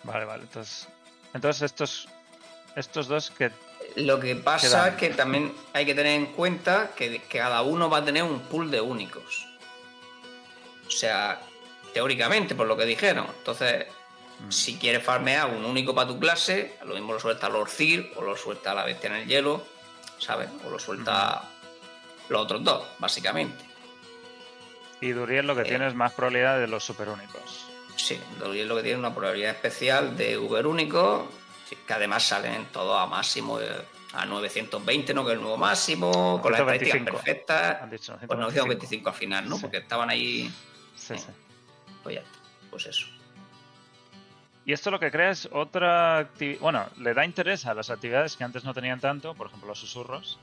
Vale, 0.02 0.24
vale. 0.24 0.44
Entonces, 0.44 0.88
entonces 1.34 1.62
estos, 1.62 2.08
estos 2.74 3.06
dos 3.06 3.30
que... 3.30 3.50
Lo 3.96 4.18
que 4.18 4.34
pasa 4.34 4.88
es 4.88 4.94
que 4.94 5.10
también 5.10 5.52
hay 5.74 5.84
que 5.84 5.94
tener 5.94 6.18
en 6.18 6.26
cuenta 6.26 6.92
que, 6.96 7.20
que 7.20 7.38
cada 7.38 7.60
uno 7.60 7.90
va 7.90 7.98
a 7.98 8.04
tener 8.04 8.22
un 8.22 8.40
pool 8.40 8.70
de 8.70 8.80
únicos. 8.80 9.46
O 10.86 10.90
sea, 10.90 11.40
teóricamente, 11.92 12.54
por 12.54 12.66
lo 12.66 12.76
que 12.76 12.84
dijeron. 12.84 13.26
Entonces, 13.38 13.86
Mm. 14.40 14.50
Si 14.50 14.76
quieres 14.76 15.02
farmear 15.02 15.48
un 15.48 15.64
único 15.64 15.94
para 15.94 16.08
tu 16.08 16.18
clase, 16.18 16.76
lo 16.84 16.94
mismo 16.94 17.14
lo 17.14 17.20
suelta 17.20 17.48
Lord 17.48 17.70
Cir 17.70 18.12
o 18.16 18.22
lo 18.22 18.36
suelta 18.36 18.74
la 18.74 18.84
bestia 18.84 19.08
en 19.08 19.16
el 19.16 19.26
hielo, 19.26 19.64
¿sabes? 20.18 20.48
O 20.66 20.70
lo 20.70 20.78
suelta 20.78 21.42
los 22.28 22.42
otros 22.42 22.62
dos, 22.62 22.86
básicamente. 22.98 23.64
Y 25.00 25.10
Duriel 25.10 25.46
lo 25.46 25.54
que 25.54 25.62
eh. 25.62 25.66
tiene 25.66 25.86
es 25.86 25.94
más 25.94 26.12
probabilidad 26.12 26.58
de 26.58 26.66
los 26.66 26.84
superúnicos. 26.84 27.66
Sí, 27.96 28.20
Duriel 28.38 28.68
lo 28.68 28.76
que 28.76 28.82
tiene 28.82 28.98
una 28.98 29.14
probabilidad 29.14 29.52
especial 29.52 30.16
de 30.16 30.36
Uber 30.36 30.66
único, 30.66 31.30
que 31.86 31.92
además 31.92 32.22
salen 32.24 32.66
todos 32.66 33.00
a 33.00 33.06
máximo 33.06 33.58
a 34.12 34.26
920, 34.26 35.14
¿no? 35.14 35.24
Que 35.24 35.32
es 35.32 35.36
el 35.36 35.40
nuevo 35.40 35.56
máximo, 35.56 36.40
con 36.42 36.52
las 36.52 36.60
estadísticas 36.60 37.02
perfectas. 37.04 37.78
Pues 38.26 38.38
925 38.38 39.08
al 39.08 39.14
final, 39.14 39.48
¿no? 39.48 39.58
Porque 39.58 39.78
estaban 39.78 40.10
ahí. 40.10 40.52
Sí, 41.06 41.18
sí. 41.18 41.32
Pues 42.02 42.16
ya 42.16 42.22
Pues 42.70 42.86
eso. 42.86 43.06
Y 44.64 44.72
esto 44.72 44.90
lo 44.90 44.98
que 44.98 45.12
crea 45.12 45.30
es 45.30 45.48
otra 45.52 46.18
actividad. 46.18 46.60
Bueno, 46.60 46.86
le 46.98 47.14
da 47.14 47.24
interés 47.24 47.66
a 47.66 47.74
las 47.74 47.88
actividades 47.88 48.36
que 48.36 48.42
antes 48.42 48.64
no 48.64 48.74
tenían 48.74 48.98
tanto, 48.98 49.34
por 49.34 49.46
ejemplo, 49.46 49.68
los 49.68 49.78
susurros, 49.78 50.40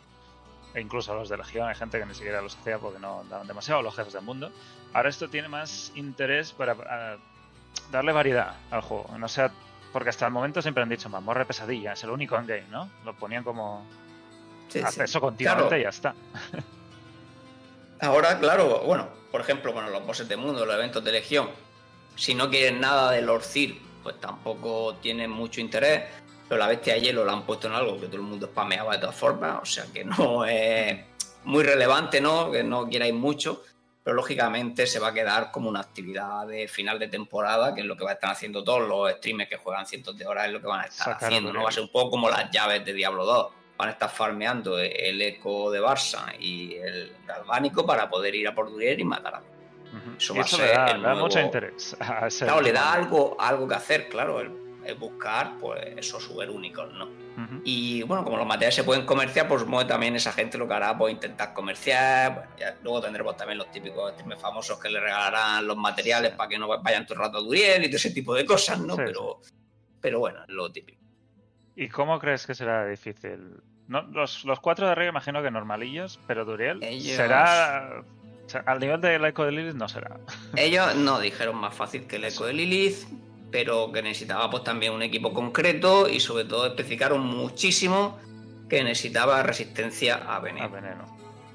e 0.73 0.79
incluso 0.79 1.11
a 1.11 1.15
los 1.15 1.27
de 1.27 1.35
Legión. 1.35 1.67
Hay 1.67 1.75
gente 1.75 1.99
que 1.99 2.05
ni 2.05 2.13
siquiera 2.13 2.41
los 2.41 2.55
hacía 2.55 2.79
porque 2.79 2.99
no 2.99 3.25
daban 3.29 3.47
demasiado, 3.47 3.81
los 3.81 3.93
jefes 3.93 4.13
del 4.13 4.23
mundo. 4.23 4.49
Ahora 4.93 5.09
esto 5.09 5.29
tiene 5.29 5.49
más 5.49 5.91
interés 5.95 6.53
para 6.53 7.17
darle 7.91 8.13
variedad 8.13 8.55
al 8.71 8.81
juego. 8.81 9.09
No 9.17 9.27
sea. 9.27 9.51
Porque 9.91 10.09
hasta 10.09 10.25
el 10.25 10.31
momento 10.31 10.61
siempre 10.61 10.81
han 10.81 10.89
dicho, 10.89 11.09
morre 11.09 11.45
pesadilla, 11.45 11.93
es 11.93 12.03
el 12.03 12.09
único 12.09 12.35
endgame, 12.37 12.67
¿no? 12.71 12.89
Lo 13.03 13.13
ponían 13.15 13.43
como. 13.43 13.85
Sí, 14.69 14.79
Hace 14.79 15.03
eso 15.03 15.19
continuamente 15.19 15.79
y 15.79 15.83
ya 15.83 15.89
está. 15.89 16.15
Ahora, 18.03 18.37
claro, 18.37 18.81
bueno, 18.81 19.07
por 19.31 19.39
ejemplo, 19.39 19.73
con 19.73 19.89
los 19.89 20.05
bosses 20.05 20.27
de 20.27 20.35
mundo, 20.35 20.65
los 20.65 20.75
eventos 20.75 21.03
de 21.03 21.13
Legión, 21.13 21.49
si 22.15 22.35
no 22.35 22.49
quieren 22.49 22.81
nada 22.81 23.11
de 23.11 23.21
Lord 23.21 23.43
pues 24.03 24.19
tampoco 24.19 24.95
tiene 25.01 25.27
mucho 25.29 25.61
interés. 25.61 26.03
Pero 26.49 26.59
la 26.59 26.67
bestia 26.67 26.95
de 26.95 27.01
hielo 27.01 27.23
la 27.23 27.31
han 27.31 27.43
puesto 27.43 27.67
en 27.67 27.73
algo 27.73 27.99
que 27.99 28.07
todo 28.07 28.17
el 28.17 28.23
mundo 28.23 28.47
spameaba 28.47 28.93
de 28.93 28.99
todas 28.99 29.15
formas, 29.15 29.59
o 29.61 29.65
sea 29.65 29.85
que 29.93 30.03
no 30.03 30.45
es 30.45 30.99
muy 31.45 31.63
relevante, 31.63 32.19
¿no? 32.19 32.51
Que 32.51 32.61
no 32.61 32.89
queráis 32.89 33.13
mucho, 33.13 33.63
pero 34.03 34.15
lógicamente 34.15 34.85
se 34.85 34.99
va 34.99 35.07
a 35.07 35.13
quedar 35.13 35.51
como 35.51 35.69
una 35.69 35.79
actividad 35.79 36.45
de 36.45 36.67
final 36.67 36.99
de 36.99 37.07
temporada, 37.07 37.73
que 37.73 37.81
es 37.81 37.87
lo 37.87 37.95
que 37.95 38.03
va 38.03 38.11
a 38.11 38.13
estar 38.15 38.29
haciendo 38.29 38.63
todos 38.63 38.87
los 38.87 39.09
streamers 39.13 39.49
que 39.49 39.55
juegan 39.55 39.85
cientos 39.85 40.17
de 40.17 40.27
horas, 40.27 40.47
es 40.47 40.51
lo 40.51 40.59
que 40.59 40.67
van 40.67 40.81
a 40.81 40.85
estar 40.85 41.13
haciendo, 41.13 41.53
¿no? 41.53 41.63
Va 41.63 41.69
a 41.69 41.71
ser 41.71 41.83
un 41.83 41.91
poco 41.91 42.11
como 42.11 42.29
las 42.29 42.51
llaves 42.51 42.83
de 42.83 42.91
Diablo 42.91 43.25
2. 43.25 43.47
Van 43.77 43.89
a 43.89 43.91
estar 43.93 44.09
farmeando 44.09 44.77
el 44.79 45.21
eco 45.21 45.71
de 45.71 45.81
Barça 45.81 46.33
y 46.39 46.73
el 46.75 47.11
galvánico 47.27 47.85
para 47.85 48.09
poder 48.09 48.35
ir 48.35 48.47
a 48.47 48.53
por 48.55 48.69
Duriel 48.69 48.99
y 48.99 49.03
matar 49.03 49.35
a 49.35 49.39
Ujú. 49.93 50.15
Eso 50.17 50.33
Y 50.33 50.37
va 50.37 50.43
a 50.43 50.45
eso 50.47 50.57
ser 50.57 50.65
le 50.67 50.73
da, 50.73 50.87
el 50.87 51.01
da 51.03 51.13
mucho 51.15 51.35
nuevo- 51.35 51.45
interés. 51.45 51.95
a 51.99 52.27
Claro, 52.27 52.61
le 52.61 52.71
da 52.71 52.93
algo, 52.93 53.35
algo 53.39 53.67
que 53.67 53.75
hacer, 53.75 54.09
claro, 54.09 54.39
el, 54.41 54.51
el 54.85 54.95
buscar 54.95 55.53
pues 55.59 55.79
esos 55.97 56.23
super 56.23 56.49
únicos, 56.49 56.91
¿no? 56.93 57.05
Ujú. 57.05 57.61
Y 57.63 58.01
bueno, 58.01 58.23
como 58.23 58.37
los 58.37 58.45
materiales 58.47 58.73
se 58.73 58.83
pueden 58.83 59.05
comerciar, 59.05 59.47
pues 59.47 59.63
que 59.63 59.85
también 59.85 60.15
esa 60.15 60.31
gente 60.33 60.57
lo 60.57 60.67
que 60.67 60.73
hará, 60.73 60.97
pues 60.97 61.13
intentar 61.13 61.53
comerciar. 61.53 62.33
Bueno, 62.33 62.49
ya 62.57 62.75
luego 62.81 63.01
tendremos 63.01 63.37
también 63.37 63.59
los 63.59 63.69
típicos 63.71 64.13
streamers 64.13 64.41
famosos 64.41 64.79
que 64.79 64.89
le 64.89 64.99
regalarán 64.99 65.67
los 65.67 65.77
materiales 65.77 66.31
Sí. 66.31 66.37
para 66.37 66.49
que 66.49 66.57
no 66.57 66.67
vayan 66.81 67.05
todo 67.05 67.13
el 67.15 67.19
rato 67.19 67.37
a 67.37 67.41
Duriel 67.41 67.83
y 67.83 67.87
todo 67.87 67.97
ese 67.97 68.09
tipo 68.11 68.33
de 68.33 68.45
cosas, 68.47 68.79
¿no? 68.79 68.95
Sí, 68.95 69.01
pero, 69.05 69.41
pero 70.01 70.19
bueno, 70.19 70.41
es 70.43 70.49
lo 70.49 70.71
típico. 70.71 71.02
¿Y 71.75 71.89
cómo 71.89 72.19
crees 72.19 72.45
que 72.45 72.53
será 72.55 72.85
difícil? 72.87 73.61
No, 73.87 74.01
los, 74.03 74.45
los 74.45 74.59
cuatro 74.59 74.85
de 74.85 74.91
arriba 74.93 75.09
imagino 75.09 75.41
que 75.41 75.51
normalillos, 75.51 76.19
pero 76.27 76.45
Duriel 76.45 76.81
Ellos- 76.83 77.15
será... 77.17 78.03
al 78.65 78.79
nivel 78.79 79.01
del 79.01 79.25
eco 79.25 79.43
de 79.45 79.51
Lilith 79.51 79.75
no 79.75 79.87
será. 79.89 80.17
Ellos 80.55 80.95
no 80.95 81.19
dijeron 81.19 81.55
más 81.57 81.73
fácil 81.75 82.05
que 82.07 82.15
el 82.17 82.25
eco 82.25 82.45
de 82.45 82.53
Lilith, 82.53 83.05
pero 83.51 83.91
que 83.91 84.01
necesitaba 84.01 84.49
pues 84.49 84.63
también 84.63 84.93
un 84.93 85.01
equipo 85.03 85.33
concreto 85.33 86.07
y 86.09 86.19
sobre 86.19 86.45
todo 86.45 86.65
especificaron 86.67 87.21
muchísimo 87.25 88.19
que 88.69 88.83
necesitaba 88.83 89.43
resistencia 89.43 90.15
a 90.15 90.37
A 90.37 90.39
veneno. 90.39 90.71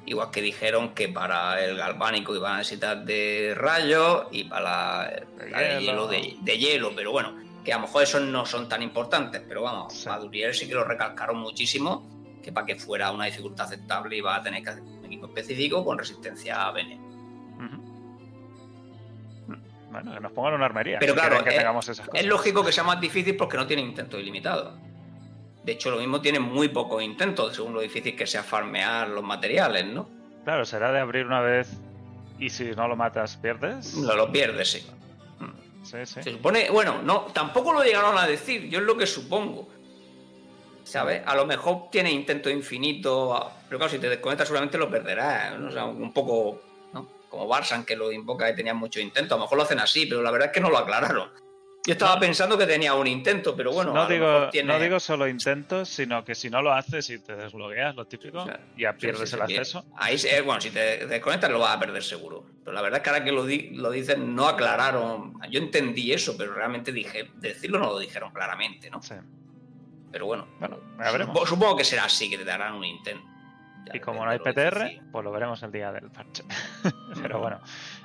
Igual 0.06 0.30
que 0.30 0.40
dijeron 0.40 0.94
que 0.94 1.08
para 1.08 1.62
el 1.62 1.76
galvánico 1.76 2.34
iban 2.34 2.54
a 2.54 2.58
necesitar 2.58 3.04
de 3.04 3.54
rayos 3.56 4.26
y 4.30 4.44
para 4.44 5.10
De 5.38 5.50
la 5.50 5.58
de 5.60 5.68
hielo. 5.68 5.80
hielo 5.80 6.06
de, 6.08 6.36
de 6.40 6.58
hielo, 6.58 6.92
pero 6.96 7.10
bueno, 7.12 7.34
que 7.68 7.74
a 7.74 7.76
lo 7.76 7.82
mejor 7.82 8.02
esos 8.02 8.22
no 8.22 8.46
son 8.46 8.66
tan 8.66 8.82
importantes, 8.82 9.42
pero 9.46 9.60
vamos, 9.60 9.92
Sí. 9.92 10.08
a 10.08 10.16
Duriel 10.18 10.54
sí 10.54 10.66
que 10.66 10.72
lo 10.74 10.84
recalcaron 10.84 11.36
muchísimo, 11.36 12.08
que 12.42 12.50
para 12.50 12.64
que 12.64 12.76
fuera 12.76 13.10
una 13.12 13.26
dificultad 13.26 13.66
aceptable 13.66 14.16
iba 14.16 14.34
a 14.34 14.42
tener 14.42 14.62
que 14.62 14.70
hacer 14.70 14.82
un 14.82 15.04
equipo 15.04 15.26
específico 15.26 15.84
con 15.84 15.98
resistencia 15.98 16.66
a 16.66 16.72
veneno. 16.72 17.04
Ujú. 17.58 17.82
Bueno, 19.92 20.14
que 20.14 20.20
nos 20.20 20.32
pongan 20.32 20.54
una 20.54 20.64
armería. 20.64 20.98
Pero 20.98 21.12
si 21.12 21.18
claro, 21.20 21.44
que 21.44 21.50
es- 21.50 21.56
tengamos 21.56 21.86
esas 21.88 22.06
cosas. 22.08 22.22
Es 22.22 22.26
lógico 22.26 22.64
que 22.64 22.72
sea 22.72 22.84
más 22.84 23.00
difícil 23.00 23.36
porque 23.36 23.58
no 23.58 23.66
tiene 23.66 23.82
intento 23.82 24.18
ilimitado. 24.18 24.74
De 25.62 25.72
hecho, 25.72 25.90
lo 25.90 25.98
mismo 25.98 26.22
tiene 26.22 26.40
muy 26.40 26.68
pocos 26.68 27.02
intentos, 27.02 27.54
según 27.54 27.74
lo 27.74 27.80
difícil 27.80 28.16
que 28.16 28.26
sea 28.26 28.42
farmear 28.42 29.08
los 29.10 29.22
materiales, 29.22 29.84
¿no? 29.84 30.08
Claro, 30.44 30.64
será 30.64 30.90
de 30.92 31.00
abrir 31.00 31.26
una 31.26 31.40
vez 31.42 31.70
y 32.38 32.48
si 32.48 32.64
no 32.70 32.88
lo 32.88 32.96
matas, 32.96 33.36
pierdes. 33.36 33.94
No 33.94 34.16
lo 34.16 34.32
pierdes, 34.32 34.70
sí. 34.70 34.86
Se 35.88 36.22
supone, 36.32 36.70
bueno, 36.70 37.02
no, 37.02 37.22
tampoco 37.32 37.72
lo 37.72 37.82
llegaron 37.82 38.16
a 38.18 38.26
decir, 38.26 38.68
yo 38.68 38.80
es 38.80 38.84
lo 38.84 38.96
que 38.96 39.06
supongo. 39.06 39.68
¿Sabes? 40.84 41.22
A 41.26 41.34
lo 41.34 41.44
mejor 41.44 41.90
tiene 41.90 42.10
intento 42.10 42.48
infinito, 42.48 43.52
pero 43.68 43.78
claro, 43.78 43.92
si 43.92 43.98
te 43.98 44.08
desconectas 44.08 44.48
seguramente 44.48 44.78
lo 44.78 44.90
perderás. 44.90 45.54
un 45.58 46.12
poco. 46.12 46.62
Como 47.28 47.46
Barsan 47.46 47.84
que 47.84 47.94
lo 47.94 48.10
invoca 48.10 48.48
y 48.48 48.54
tenía 48.54 48.72
mucho 48.72 49.00
intento. 49.00 49.34
A 49.34 49.38
lo 49.38 49.44
mejor 49.44 49.58
lo 49.58 49.64
hacen 49.64 49.80
así, 49.80 50.06
pero 50.06 50.22
la 50.22 50.30
verdad 50.30 50.48
es 50.48 50.54
que 50.54 50.60
no 50.60 50.70
lo 50.70 50.78
aclararon. 50.78 51.30
Yo 51.88 51.92
estaba 51.94 52.20
pensando 52.20 52.58
que 52.58 52.66
tenía 52.66 52.92
un 52.92 53.06
intento, 53.06 53.56
pero 53.56 53.72
bueno, 53.72 53.94
no, 53.94 54.06
digo, 54.06 54.50
tiene- 54.50 54.70
no 54.74 54.78
digo 54.78 55.00
solo 55.00 55.26
intentos, 55.26 55.88
sino 55.88 56.22
que 56.22 56.34
si 56.34 56.50
no 56.50 56.60
lo 56.60 56.70
haces 56.74 57.08
y 57.08 57.18
te 57.18 57.34
desbloqueas, 57.34 57.96
lo 57.96 58.04
típico, 58.04 58.44
Claro. 58.44 58.60
ya 58.76 58.92
pierdes 58.92 59.30
sí, 59.30 59.36
el 59.36 59.46
sí, 59.46 59.54
acceso. 59.56 59.86
Ahí, 59.96 60.16
eh, 60.30 60.42
bueno, 60.42 60.60
si 60.60 60.68
te 60.70 61.06
desconectas 61.06 61.50
lo 61.50 61.60
vas 61.60 61.74
a 61.76 61.80
perder 61.80 62.02
seguro. 62.04 62.44
Pero 62.62 62.74
la 62.74 62.82
verdad 62.82 62.98
es 62.98 63.02
que 63.04 63.08
ahora 63.08 63.24
que 63.24 63.32
lo, 63.32 63.46
di- 63.46 63.70
lo 63.70 63.90
dicen, 63.90 64.34
no 64.34 64.46
aclararon. 64.46 65.40
Yo 65.50 65.60
entendí 65.60 66.12
eso, 66.12 66.36
pero 66.36 66.52
realmente 66.52 66.92
dije, 66.92 67.30
decirlo 67.36 67.78
no 67.78 67.86
lo 67.86 67.98
dijeron 67.98 68.32
claramente, 68.34 68.90
¿no? 68.90 69.00
Sí. 69.00 69.14
Pero 70.12 70.26
bueno, 70.26 70.46
Bueno, 70.60 70.78
ya 70.98 71.04
veremos. 71.10 71.28
supongo, 71.28 71.46
supongo 71.46 71.76
que 71.78 71.84
será 71.84 72.04
así, 72.04 72.28
que 72.28 72.36
te 72.36 72.44
darán 72.44 72.74
un 72.74 72.84
intento. 72.84 73.24
Y 73.92 74.00
como 74.00 74.24
no 74.24 74.30
hay 74.30 74.38
PTR, 74.38 75.00
pues 75.10 75.24
lo 75.24 75.30
veremos 75.32 75.62
el 75.62 75.72
día 75.72 75.90
del 75.92 76.10
parche. 76.10 76.42
Pero 77.22 77.40
bueno, 77.40 77.60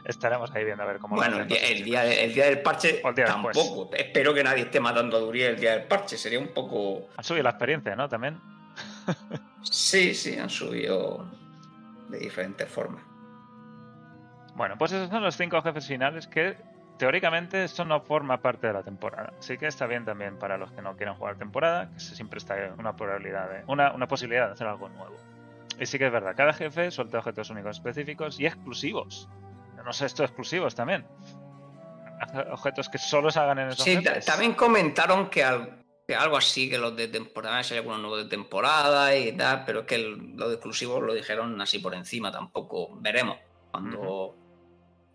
estaremos 0.06 0.50
ahí 0.56 0.63
viendo 0.63 0.84
a 0.84 0.86
ver 0.86 0.98
cómo 0.98 1.15
Bueno, 1.18 1.38
lo 1.38 1.42
el 1.44 1.48
día, 1.50 1.60
el, 1.68 1.84
día 1.84 2.03
de- 2.03 2.24
el 2.24 2.34
día 2.34 2.46
del 2.46 2.62
parche 2.62 2.94
día 2.94 3.25
después. 3.25 3.25
tampoco. 3.58 3.94
Espero 3.96 4.34
que 4.34 4.44
nadie 4.44 4.63
esté 4.63 4.80
matando 4.80 5.18
a 5.18 5.20
Duriel 5.20 5.56
el 5.56 5.60
día 5.60 5.72
del 5.72 5.84
parche. 5.88 6.18
Sería 6.18 6.39
un 6.39 6.48
poco. 6.53 7.10
Han 7.18 7.24
subido 7.24 7.44
la 7.44 7.50
experiencia, 7.50 7.96
¿no? 7.96 8.08
También. 8.08 8.39
Sí, 9.63 10.13
sí, 10.13 10.38
han 10.38 10.50
subido 10.50 11.25
de 12.10 12.20
diferentes 12.20 12.68
formas. 12.70 13.01
Bueno, 14.56 14.77
pues 14.77 14.92
esos 14.92 15.10
son 15.10 15.24
los 15.24 15.36
cinco 15.38 15.62
jefes 15.62 15.88
finales 15.88 16.27
que 16.27 16.58
teóricamente 17.00 17.63
esto 17.63 17.86
no 17.86 18.01
forma 18.01 18.42
parte 18.42 18.68
de 18.68 18.74
la 18.74 18.84
temporada. 18.84 19.34
Así 19.39 19.58
que 19.58 19.68
está 19.68 19.88
bien 19.88 20.06
también 20.06 20.38
para 20.38 20.58
los 20.58 20.72
que 20.74 20.82
no 20.82 20.96
quieran 20.96 21.15
jugar 21.15 21.38
temporada, 21.38 21.89
que 21.94 22.00
siempre 22.01 22.38
está 22.39 22.56
una 22.77 22.96
probabilidad 22.96 23.50
de, 23.50 23.63
una, 23.68 23.94
una 23.94 24.08
posibilidad 24.08 24.48
de 24.48 24.53
hacer 24.53 24.68
algo 24.68 24.89
nuevo. 24.89 25.15
Y 25.79 25.86
sí 25.86 25.98
que 25.98 26.05
es 26.08 26.12
verdad, 26.12 26.36
cada 26.36 26.53
jefe 26.53 26.91
suelta 26.91 27.17
objetos 27.20 27.50
únicos 27.50 27.77
específicos 27.77 28.39
y 28.39 28.46
exclusivos. 28.46 29.27
No 29.84 29.91
sé, 29.91 30.05
esto 30.05 30.24
exclusivos 30.24 30.75
también. 30.75 31.05
Objetos 32.51 32.88
que 32.89 32.98
solo 32.98 33.29
se 33.32 33.39
hagan 33.39 33.60
en 33.60 33.67
esos 33.70 33.84
Sí, 33.84 33.98
jefes. 33.98 34.25
también 34.25 34.53
comentaron 34.53 35.29
que, 35.29 35.43
al- 35.43 35.84
que 36.08 36.15
algo 36.15 36.38
así, 36.38 36.70
que 36.70 36.77
los 36.77 36.96
de 36.96 37.08
temporada, 37.10 37.58
hay 37.58 37.77
algunos 37.77 38.00
nuevos 38.00 38.24
de 38.24 38.29
temporada 38.29 39.15
y 39.15 39.34
tal, 39.36 39.63
pero 39.65 39.82
es 39.82 39.86
que 39.86 39.96
el- 39.96 40.36
lo 40.38 40.48
de 40.48 40.55
exclusivos 40.55 41.01
lo 41.03 41.13
dijeron 41.13 41.60
así 41.60 41.79
por 41.79 41.93
encima, 41.96 42.32
tampoco. 42.32 42.96
Veremos. 43.01 43.38
Cuando. 43.72 44.36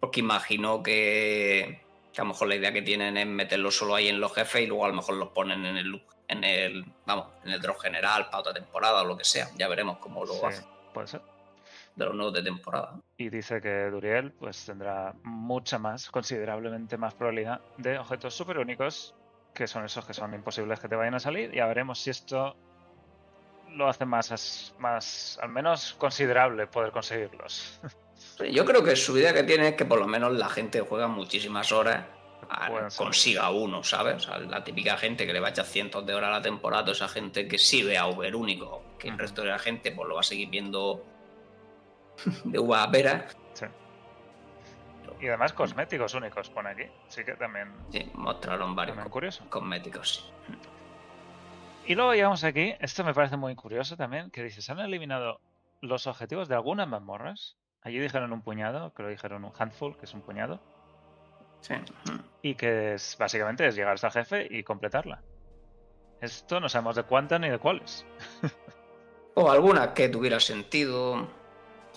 Porque 0.01 0.21
imagino 0.21 0.83
que, 0.83 1.81
que 2.13 2.21
a 2.21 2.25
lo 2.25 2.29
mejor 2.31 2.49
la 2.49 2.57
idea 2.57 2.73
que 2.73 2.83
tienen 2.83 3.17
es 3.17 3.27
meterlo 3.27 3.71
solo 3.71 3.95
ahí 3.95 4.09
en 4.09 4.21
los 4.21 4.33
jefes 4.35 4.63
y 4.63 4.67
luego 4.67 4.85
a 4.85 4.89
lo 4.89 4.95
mejor 4.95 5.15
los 5.17 5.29
ponen 5.31 5.65
en 5.65 5.77
el 5.77 5.89
en 6.29 6.45
el 6.45 6.85
vamos 7.07 7.27
en 7.45 7.51
el 7.53 7.61
drop 7.61 7.79
general 7.81 8.27
para 8.27 8.39
otra 8.39 8.53
temporada 8.55 9.03
o 9.03 9.05
lo 9.05 9.17
que 9.17 9.25
sea 9.25 9.49
ya 9.57 9.67
veremos 9.69 9.99
cómo 9.99 10.25
lo 10.25 10.35
Sí, 10.35 10.41
hacen 10.45 10.65
puede 10.93 11.07
ser. 11.09 11.21
de 11.97 12.05
los 12.05 12.15
nuevos 12.15 12.35
de 12.35 12.43
temporada 12.43 12.95
Y 13.17 13.29
dice 13.31 13.61
que 13.61 13.91
Duriel 13.91 14.33
pues 14.33 14.65
tendrá 14.67 15.15
mucha 15.23 15.79
más, 15.79 16.11
considerablemente 16.11 16.97
más 16.99 17.15
probabilidad 17.15 17.61
de 17.79 17.99
objetos 17.99 18.35
super 18.35 18.59
únicos, 18.59 19.15
que 19.55 19.67
son 19.67 19.85
esos 19.85 20.05
que 20.05 20.15
son 20.15 20.33
imposibles 20.35 20.79
que 20.81 20.89
te 20.89 20.95
vayan 20.97 21.15
a 21.15 21.21
salir. 21.21 21.51
Ya 21.53 21.67
veremos 21.67 21.99
si 21.99 22.11
esto 22.11 22.55
lo 23.71 23.89
hace 23.89 24.05
más, 24.05 24.75
más 24.79 25.39
al 25.43 25.49
menos 25.49 25.95
considerable 25.99 26.67
poder 26.69 26.91
conseguirlos. 26.93 27.81
yo 28.53 28.65
creo 28.65 28.85
que 28.85 28.95
su 28.97 29.17
idea 29.19 29.33
que 29.35 29.43
tiene 29.45 29.69
es 29.69 29.75
que 29.75 29.85
por 29.85 29.99
lo 29.99 30.07
menos 30.07 30.33
la 30.33 30.49
gente 30.49 30.81
juega 30.81 31.09
muchísimas 31.09 31.73
horas 31.73 32.05
consiga 32.97 33.51
uno, 33.51 33.83
¿sabes? 33.85 34.17
O 34.17 34.21
sea, 34.21 34.39
la 34.39 34.65
típica 34.65 34.97
gente 34.97 35.27
que 35.27 35.33
le 35.33 35.41
va 35.41 35.49
a 35.49 35.51
echar 35.51 35.67
cientos 35.67 36.05
de 36.07 36.15
horas 36.15 36.29
a 36.31 36.33
la 36.35 36.43
temporada, 36.43 36.91
esa 36.93 37.09
gente 37.09 37.47
que 37.49 37.59
sí 37.59 37.83
ve 37.83 37.99
a 37.99 38.07
Uber 38.07 38.35
único, 38.35 38.83
que 38.99 39.09
el 39.09 39.19
resto 39.19 39.43
de 39.43 39.49
la 39.49 39.59
gente 39.59 39.93
pues 39.93 40.09
lo 40.09 40.15
va 40.15 40.21
a 40.21 40.25
seguir 40.25 40.49
viendo 40.49 41.05
de 42.45 42.59
uva 42.59 42.83
a 42.85 42.91
pera. 42.91 43.27
Sí. 43.55 43.67
Y 45.21 45.27
además 45.29 45.53
cosméticos 45.53 46.15
únicos 46.15 46.49
pone 46.51 46.71
aquí. 46.71 46.85
Así 47.09 47.25
que 47.25 47.33
también, 47.35 47.73
Sí, 47.91 48.11
mostraron 48.15 48.75
varios 48.75 48.97
también 48.97 49.11
curioso. 49.13 49.45
cosméticos. 49.51 50.33
sí. 50.47 50.53
Y 51.87 51.95
luego 51.95 52.13
llegamos 52.13 52.45
aquí, 52.45 52.75
esto 52.81 53.03
me 53.03 53.15
parece 53.15 53.39
muy 53.39 53.55
curioso 53.55 53.97
también, 53.97 54.31
que 54.31 54.43
dice, 54.45 54.61
se 54.61 54.73
han 54.73 54.79
eliminado 54.81 55.41
los 55.81 56.07
objetivos 56.07 56.47
de 56.47 56.55
algunas 56.55 56.87
mazmorras. 56.87 57.57
Allí 57.81 57.99
dijeron 57.99 58.31
un 58.35 58.43
puñado, 58.43 58.93
que 58.93 59.03
lo 59.03 59.09
dijeron 59.09 59.43
un 59.45 59.53
handful, 59.59 59.97
que 59.97 60.05
es 60.05 60.13
un 60.13 60.21
puñado. 60.21 60.61
Sí. 61.61 61.75
Y 62.43 62.55
que 62.55 62.95
es, 62.95 63.17
básicamente 63.19 63.67
es 63.67 63.75
llegar 63.75 63.95
hasta 63.95 64.07
el 64.09 64.13
jefe 64.13 64.47
y 64.51 64.63
completarla. 64.63 65.21
Esto 66.21 66.61
no 66.61 66.69
sabemos 66.69 66.97
de 66.97 67.03
cuántas 67.05 67.41
ni 67.41 67.49
de 67.49 67.59
cuáles. 67.59 68.05
O 69.35 69.49
algunas 69.53 69.89
que 69.89 70.09
tuviera 70.09 70.41
sentido. 70.41 71.29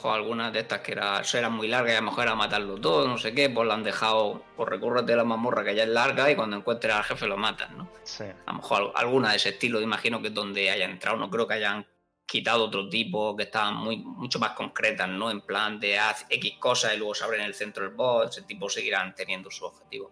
O 0.03 0.12
algunas 0.12 0.53
de 0.53 0.60
estas 0.60 0.82
que 0.82 0.91
era, 0.91 1.22
eran 1.34 1.53
muy 1.53 1.68
largas 1.68 1.94
y 1.94 1.96
a 1.96 2.01
lo 2.01 2.06
mejor 2.08 2.24
era 2.24 2.36
matarlo 2.36 2.75
todo, 2.80 3.08
no 3.08 3.18
sé 3.18 3.34
qué, 3.34 3.50
pues 3.50 3.68
la 3.68 3.74
han 3.75 3.84
dejado, 3.84 4.44
pues 4.56 4.70
recurrete 4.70 5.13
a 5.13 5.15
la 5.18 5.24
mazmorra 5.24 5.63
que 5.63 5.74
ya 5.75 5.84
es 5.84 5.89
larga 5.89 6.30
y 6.32 6.36
cuando 6.36 6.56
encuentres 6.58 6.94
al 6.94 7.03
jefe 7.03 7.27
lo 7.27 7.38
matas, 7.38 7.70
¿no? 7.72 7.88
Sí. 8.03 8.24
A 8.46 8.51
lo 8.51 8.58
mejor 8.58 8.82
al- 8.82 8.91
alguna 8.96 9.30
de 9.32 9.38
ese 9.38 9.50
estilo, 9.50 9.80
imagino 9.82 10.22
que 10.22 10.27
es 10.30 10.34
donde 10.34 10.70
haya 10.72 10.86
entrado, 10.86 11.18
no 11.18 11.30
creo 11.32 11.48
que 11.48 11.56
hayan 11.56 11.86
quitado 12.31 12.65
otro 12.65 12.88
tipo, 12.88 13.35
que 13.35 13.43
estaban 13.43 13.75
muy, 13.75 13.97
mucho 13.97 14.39
más 14.39 14.51
concretas, 14.51 15.09
¿no? 15.09 15.29
En 15.29 15.41
plan 15.41 15.79
de 15.79 16.00
haz 16.00 16.25
X 16.29 16.57
cosas 16.59 16.93
y 16.93 16.97
luego 16.97 17.13
se 17.13 17.23
abren 17.25 17.41
el 17.41 17.53
centro 17.53 17.83
del 17.83 17.93
boss, 17.93 18.29
ese 18.38 18.43
tipo 18.47 18.69
seguirán 18.69 19.13
teniendo 19.13 19.51
su 19.51 19.65
objetivo. 19.65 20.11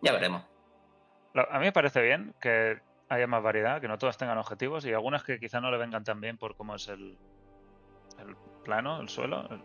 Ya 0.00 0.12
veremos. 0.12 0.42
A 1.34 1.58
mí 1.58 1.64
me 1.66 1.72
parece 1.72 2.00
bien 2.02 2.34
que 2.40 2.80
haya 3.08 3.26
más 3.26 3.42
variedad, 3.42 3.80
que 3.80 3.88
no 3.88 3.98
todas 3.98 4.16
tengan 4.16 4.38
objetivos 4.38 4.86
y 4.86 4.92
algunas 4.92 5.22
que 5.24 5.38
quizá 5.38 5.60
no 5.60 5.70
le 5.70 5.76
vengan 5.78 6.04
tan 6.04 6.20
bien 6.20 6.38
por 6.38 6.56
cómo 6.56 6.74
es 6.74 6.88
el, 6.88 7.18
el 8.18 8.36
plano, 8.64 9.00
el 9.00 9.08
suelo. 9.08 9.46
El- 9.50 9.62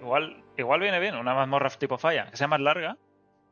Igual, 0.00 0.44
igual 0.56 0.78
viene 0.78 1.00
bien 1.00 1.16
una 1.16 1.34
mazmorra 1.34 1.70
tipo 1.70 1.98
falla, 1.98 2.30
que 2.30 2.36
sea 2.36 2.46
más 2.46 2.60
larga 2.60 2.96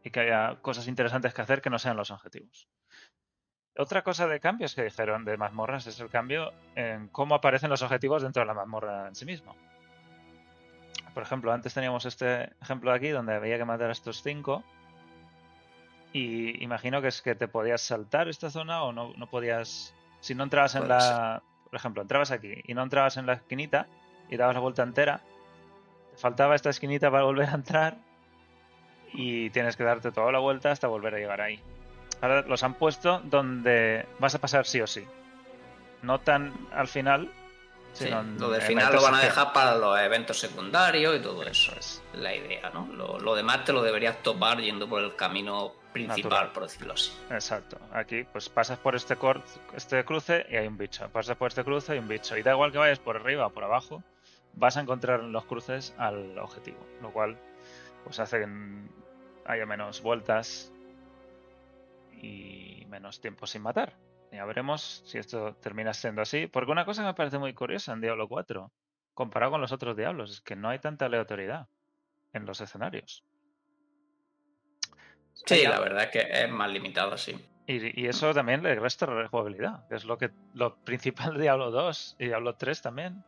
y 0.04 0.10
que 0.10 0.20
haya 0.20 0.60
cosas 0.62 0.86
interesantes 0.86 1.34
que 1.34 1.42
hacer 1.42 1.60
que 1.60 1.70
no 1.70 1.78
sean 1.80 1.96
los 1.96 2.12
objetivos. 2.12 2.68
Otra 3.78 4.02
cosa 4.02 4.26
de 4.26 4.40
cambios 4.40 4.74
que 4.74 4.82
dijeron 4.82 5.24
de 5.24 5.36
mazmorras 5.36 5.86
es 5.86 6.00
el 6.00 6.08
cambio 6.08 6.52
en 6.74 7.08
cómo 7.08 7.34
aparecen 7.34 7.68
los 7.68 7.82
objetivos 7.82 8.22
dentro 8.22 8.40
de 8.40 8.46
la 8.46 8.54
mazmorra 8.54 9.08
en 9.08 9.14
sí 9.14 9.26
mismo. 9.26 9.54
Por 11.12 11.22
ejemplo, 11.22 11.52
antes 11.52 11.74
teníamos 11.74 12.04
este 12.06 12.50
ejemplo 12.60 12.90
de 12.90 12.96
aquí 12.96 13.08
donde 13.08 13.34
había 13.34 13.58
que 13.58 13.64
matar 13.64 13.88
a 13.88 13.92
estos 13.92 14.22
cinco 14.22 14.62
y 16.12 16.62
imagino 16.64 17.02
que 17.02 17.08
es 17.08 17.20
que 17.20 17.34
te 17.34 17.48
podías 17.48 17.82
saltar 17.82 18.28
esta 18.28 18.48
zona 18.48 18.82
o 18.82 18.92
no, 18.92 19.12
no 19.16 19.26
podías. 19.28 19.94
Si 20.20 20.34
no 20.34 20.44
entrabas 20.44 20.74
en 20.74 20.88
la. 20.88 21.42
por 21.64 21.74
ejemplo, 21.74 22.00
entrabas 22.00 22.30
aquí 22.30 22.54
y 22.64 22.72
no 22.72 22.82
entrabas 22.82 23.18
en 23.18 23.26
la 23.26 23.34
esquinita 23.34 23.86
y 24.30 24.36
dabas 24.36 24.54
la 24.54 24.60
vuelta 24.60 24.82
entera, 24.82 25.20
te 26.12 26.16
faltaba 26.16 26.54
esta 26.54 26.70
esquinita 26.70 27.10
para 27.10 27.24
volver 27.24 27.50
a 27.50 27.54
entrar 27.54 27.98
y 29.12 29.50
tienes 29.50 29.76
que 29.76 29.84
darte 29.84 30.10
toda 30.10 30.32
la 30.32 30.38
vuelta 30.38 30.70
hasta 30.70 30.88
volver 30.88 31.14
a 31.14 31.18
llegar 31.18 31.42
ahí. 31.42 31.62
Ahora 32.26 32.42
los 32.48 32.62
han 32.62 32.74
puesto 32.74 33.20
donde 33.24 34.04
vas 34.18 34.34
a 34.34 34.40
pasar 34.40 34.66
sí 34.66 34.80
o 34.80 34.86
sí. 34.86 35.04
No 36.02 36.18
tan 36.20 36.52
al 36.72 36.88
final, 36.88 37.30
Sí, 37.92 38.10
lo 38.10 38.50
del 38.50 38.60
final 38.60 38.92
lo 38.94 39.00
van 39.00 39.14
a 39.14 39.20
dejar 39.20 39.54
para 39.54 39.74
los 39.74 39.98
eventos 39.98 40.38
secundarios 40.38 41.16
y 41.16 41.20
todo 41.22 41.42
eso. 41.44 41.72
Es. 41.78 42.02
La 42.12 42.34
idea, 42.34 42.68
¿no? 42.74 42.86
Lo, 42.92 43.18
lo 43.18 43.34
demás 43.34 43.64
te 43.64 43.72
lo 43.72 43.82
deberías 43.82 44.22
topar 44.22 44.58
yendo 44.60 44.86
por 44.86 45.00
el 45.02 45.16
camino 45.16 45.72
principal, 45.94 46.22
Natural. 46.24 46.52
por 46.52 46.62
decirlo 46.64 46.92
así. 46.92 47.10
Exacto. 47.30 47.78
Aquí, 47.94 48.24
pues 48.24 48.50
pasas 48.50 48.78
por 48.78 48.94
este 48.96 49.16
cor- 49.16 49.40
este 49.74 50.04
cruce 50.04 50.44
y 50.50 50.56
hay 50.56 50.66
un 50.66 50.76
bicho. 50.76 51.08
Pasas 51.08 51.38
por 51.38 51.48
este 51.48 51.64
cruce 51.64 51.92
y 51.92 51.94
hay 51.94 51.98
un 52.00 52.08
bicho. 52.08 52.36
Y 52.36 52.42
da 52.42 52.52
igual 52.52 52.70
que 52.70 52.76
vayas 52.76 52.98
por 52.98 53.16
arriba 53.16 53.46
o 53.46 53.50
por 53.50 53.64
abajo, 53.64 54.02
vas 54.52 54.76
a 54.76 54.80
encontrar 54.82 55.20
en 55.20 55.32
los 55.32 55.46
cruces 55.46 55.94
al 55.96 56.38
objetivo. 56.38 56.86
Lo 57.00 57.10
cual, 57.12 57.38
pues 58.04 58.18
hace 58.20 58.40
que 58.40 58.48
haya 59.46 59.64
menos 59.64 60.02
vueltas 60.02 60.70
y 62.16 62.84
menos 62.88 63.20
tiempo 63.20 63.46
sin 63.46 63.62
matar. 63.62 63.96
Ya 64.32 64.44
veremos 64.44 65.02
si 65.06 65.18
esto 65.18 65.54
termina 65.56 65.94
siendo 65.94 66.22
así. 66.22 66.46
Porque 66.46 66.72
una 66.72 66.84
cosa 66.84 67.02
que 67.02 67.08
me 67.08 67.14
parece 67.14 67.38
muy 67.38 67.54
curiosa 67.54 67.92
en 67.92 68.00
Diablo 68.00 68.28
4, 68.28 68.70
comparado 69.14 69.52
con 69.52 69.60
los 69.60 69.72
otros 69.72 69.96
Diablos, 69.96 70.30
es 70.30 70.40
que 70.40 70.56
no 70.56 70.68
hay 70.68 70.78
tanta 70.78 71.06
aleatoriedad 71.06 71.68
en 72.32 72.44
los 72.44 72.60
escenarios. 72.60 73.24
Sí, 75.32 75.62
la 75.62 75.78
verdad 75.80 76.04
es 76.04 76.10
que 76.10 76.44
es 76.44 76.50
más 76.50 76.70
limitado, 76.70 77.16
sí. 77.16 77.36
Y, 77.66 78.00
y 78.00 78.06
eso 78.06 78.32
también 78.32 78.62
le 78.62 78.74
resta 78.74 79.06
rejugabilidad, 79.06 79.86
que 79.88 79.96
es 79.96 80.04
lo 80.04 80.18
que 80.18 80.30
lo 80.54 80.76
principal 80.84 81.34
de 81.34 81.42
Diablo 81.42 81.70
2 81.70 82.16
y 82.18 82.26
Diablo 82.26 82.54
3 82.56 82.82
también, 82.82 83.24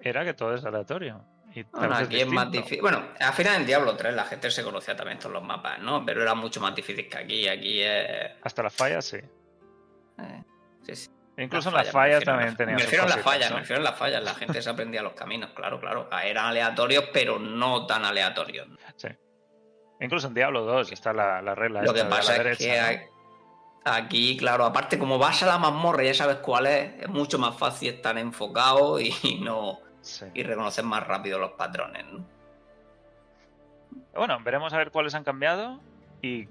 era 0.00 0.24
que 0.24 0.34
todo 0.34 0.54
es 0.54 0.64
aleatorio. 0.64 1.24
Bueno, 1.72 1.96
aquí 1.96 2.20
es 2.20 2.26
más 2.26 2.50
difícil. 2.50 2.80
Bueno, 2.80 3.02
al 3.20 3.32
final 3.32 3.56
en 3.60 3.66
Diablo 3.66 3.94
3 3.96 4.14
la 4.14 4.24
gente 4.24 4.50
se 4.50 4.62
conocía 4.62 4.96
también 4.96 5.18
todos 5.18 5.32
los 5.32 5.42
mapas, 5.42 5.78
¿no? 5.80 6.04
Pero 6.04 6.22
era 6.22 6.34
mucho 6.34 6.60
más 6.60 6.74
difícil 6.74 7.08
que 7.08 7.18
aquí. 7.18 7.48
Aquí 7.48 7.82
es. 7.82 8.32
Hasta 8.42 8.62
las 8.62 8.74
fallas, 8.74 9.04
sí. 9.04 9.18
eh, 9.18 10.42
sí, 10.86 10.96
sí. 10.96 11.10
E 11.36 11.44
Incluso 11.44 11.70
en 11.70 11.74
Las 11.76 11.86
las 11.86 11.92
fallas, 11.92 12.20
me 12.20 12.24
fallas 12.24 12.24
también 12.24 12.48
las- 12.48 12.56
tenían 12.58 12.76
Me 12.76 12.82
refiero 12.82 13.04
a 13.04 13.08
las 13.08 13.20
fallas, 13.20 13.48
¿no? 13.50 13.54
me 13.56 13.60
refiero 13.62 13.80
a 13.80 13.84
las 13.84 13.98
fallas. 13.98 14.22
La 14.22 14.34
gente 14.34 14.60
se 14.62 14.68
aprendía 14.70 15.02
los 15.02 15.14
caminos, 15.14 15.50
claro, 15.54 15.80
claro. 15.80 16.08
Eran 16.22 16.46
aleatorios, 16.46 17.04
pero 17.12 17.38
no 17.38 17.86
tan 17.86 18.04
aleatorios. 18.04 18.68
Sí. 18.96 19.08
Incluso 20.00 20.26
en 20.28 20.34
Diablo 20.34 20.62
2 20.64 20.92
está 20.92 21.12
la, 21.12 21.40
la 21.40 21.54
regla 21.54 21.82
Lo 21.82 21.94
que 21.94 22.02
de 22.02 22.08
pasa 22.10 22.32
la 22.32 22.50
es 22.50 22.58
derecha. 22.58 22.90
que 22.98 23.08
aquí, 23.84 24.36
claro, 24.36 24.64
aparte 24.64 24.98
como 24.98 25.18
vas 25.18 25.42
a 25.42 25.46
la 25.46 25.58
mazmorra 25.58 26.02
y 26.04 26.06
ya 26.08 26.14
sabes 26.14 26.36
cuál 26.36 26.66
es, 26.66 27.00
es 27.02 27.08
mucho 27.08 27.38
más 27.38 27.56
fácil 27.56 27.94
estar 27.94 28.16
enfocado 28.18 29.00
y 29.00 29.12
no 29.42 29.78
Sí. 30.02 30.26
y 30.34 30.42
reconocer 30.42 30.84
más 30.84 31.06
rápido 31.06 31.38
los 31.38 31.52
patrones, 31.52 32.04
¿no? 32.12 32.24
Bueno, 34.14 34.38
veremos 34.44 34.72
a 34.72 34.78
ver 34.78 34.90
cuáles 34.90 35.14
han 35.14 35.24
cambiado 35.24 35.80
y, 36.20 36.48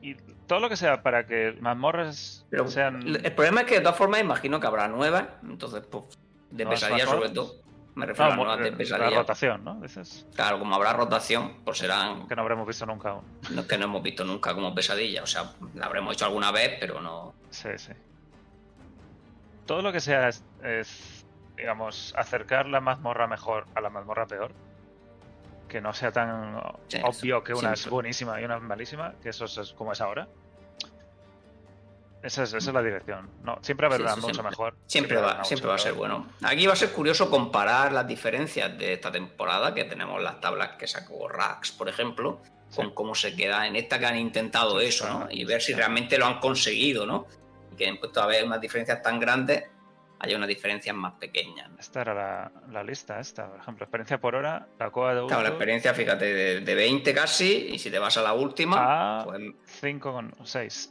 y 0.00 0.14
todo 0.46 0.60
lo 0.60 0.68
que 0.68 0.76
sea 0.76 1.02
para 1.02 1.26
que 1.26 1.56
mazmorras 1.60 2.46
Pero 2.50 2.68
sean... 2.68 3.02
el 3.06 3.32
problema 3.32 3.62
es 3.62 3.66
que 3.66 3.74
de 3.76 3.80
todas 3.80 3.96
formas 3.96 4.20
imagino 4.20 4.60
que 4.60 4.66
habrá 4.66 4.86
nuevas, 4.88 5.24
entonces 5.42 5.82
pues 5.90 6.04
de 6.50 6.64
¿Nuevas 6.64 6.80
pesadilla 6.82 7.06
sobre 7.06 7.30
todo. 7.30 7.54
Me 7.94 8.06
refiero 8.06 8.34
No, 8.36 8.42
a 8.42 8.46
las 8.46 8.58
nuevas 8.58 8.64
de 8.64 8.70
la 8.70 8.76
pesadilla. 8.76 9.18
rotación, 9.18 9.64
¿no? 9.64 9.80
Dices 9.80 10.26
Claro, 10.34 10.58
como 10.60 10.74
habrá 10.76 10.92
rotación, 10.92 11.56
pues 11.64 11.78
serán 11.78 12.26
que 12.28 12.36
no 12.36 12.42
habremos 12.42 12.66
visto 12.66 12.86
nunca 12.86 13.10
aún. 13.10 13.24
los 13.50 13.64
que 13.66 13.76
no 13.78 13.84
hemos 13.86 14.02
visto 14.02 14.24
nunca 14.24 14.54
como 14.54 14.74
pesadilla. 14.74 15.22
O 15.24 15.26
sea, 15.26 15.52
la 15.74 15.86
habremos 15.86 16.14
hecho 16.14 16.24
alguna 16.26 16.52
vez, 16.52 16.76
pero 16.78 17.00
no. 17.00 17.34
Sí, 17.50 17.68
sí. 17.76 17.92
Todo 19.66 19.82
lo 19.82 19.92
que 19.92 20.00
sea 20.00 20.28
es, 20.28 20.44
es, 20.62 21.19
digamos, 21.60 22.14
acercar 22.16 22.66
la 22.66 22.80
mazmorra 22.80 23.26
mejor 23.26 23.66
a 23.74 23.80
la 23.80 23.90
mazmorra 23.90 24.26
peor. 24.26 24.52
Que 25.68 25.80
no 25.80 25.92
sea 25.92 26.10
tan 26.10 26.60
Sí, 26.88 26.98
obvio 27.04 27.44
que 27.44 27.54
una 27.54 27.74
es 27.74 27.88
buenísima 27.88 28.40
y 28.40 28.44
una 28.44 28.56
es 28.56 28.62
malísima, 28.62 29.14
que 29.22 29.28
eso 29.28 29.44
es 29.44 29.72
como 29.74 29.92
es 29.92 30.00
ahora. 30.00 30.26
Esa 32.22 32.42
es, 32.42 32.52
esa 32.52 32.70
es 32.70 32.74
la 32.74 32.82
dirección. 32.82 33.30
No, 33.42 33.56
siempre 33.62 33.88
va 33.88 33.94
a 33.94 33.96
haber 33.96 34.10
Sí, 34.10 34.16
mucho 34.20 34.34
siempre. 34.34 34.50
mejor. 34.50 34.76
Siempre 34.86 35.16
va 35.16 35.44
siempre 35.44 35.68
va 35.68 35.74
a 35.76 35.78
ser 35.78 35.94
bueno. 35.94 36.26
Aquí 36.42 36.66
va 36.66 36.74
a 36.74 36.76
ser 36.76 36.92
curioso 36.92 37.30
comparar 37.30 37.92
las 37.92 38.06
diferencias 38.06 38.76
de 38.76 38.92
esta 38.94 39.10
temporada, 39.10 39.72
que 39.74 39.84
tenemos 39.84 40.20
las 40.22 40.38
tablas 40.40 40.72
que 40.78 40.86
sacó 40.86 41.28
Rax, 41.28 41.72
por 41.72 41.88
ejemplo, 41.88 42.42
con 42.74 42.92
cómo 42.92 43.14
se 43.14 43.34
queda 43.34 43.66
en 43.66 43.76
esta 43.76 43.98
que 43.98 44.06
han 44.06 44.18
intentado 44.18 44.80
Sí, 44.80 44.86
eso, 44.86 45.08
¿no? 45.08 45.28
Y 45.30 45.44
ver 45.46 45.62
si 45.62 45.72
realmente 45.72 46.18
lo 46.18 46.26
han 46.26 46.40
conseguido, 46.40 47.06
¿no? 47.06 47.26
Y 47.72 47.76
que 47.76 47.86
en 47.86 47.98
puesto 47.98 48.20
a 48.22 48.26
ver 48.26 48.44
unas 48.44 48.60
diferencias 48.60 49.00
tan 49.00 49.18
grandes, 49.18 49.64
haya 50.20 50.36
unas 50.36 50.48
diferencias 50.48 50.94
más 50.94 51.14
pequeñas. 51.14 51.70
Esta 51.78 52.02
era 52.02 52.14
la, 52.14 52.52
la 52.70 52.84
lista, 52.84 53.18
esta. 53.20 53.48
Por 53.50 53.58
ejemplo, 53.60 53.84
experiencia 53.84 54.20
por 54.20 54.34
hora, 54.34 54.68
la 54.78 54.90
coa 54.90 55.14
de 55.14 55.26
Claro, 55.26 55.42
la 55.42 55.48
experiencia, 55.48 55.94
fíjate, 55.94 56.26
de, 56.26 56.60
de 56.60 56.74
20 56.74 57.14
casi, 57.14 57.68
y 57.72 57.78
si 57.78 57.90
te 57.90 57.98
vas 57.98 58.16
a 58.18 58.22
la 58.22 58.32
última, 58.34 59.20
a 59.20 59.24
pues 59.24 59.40
5,6. 59.82 60.90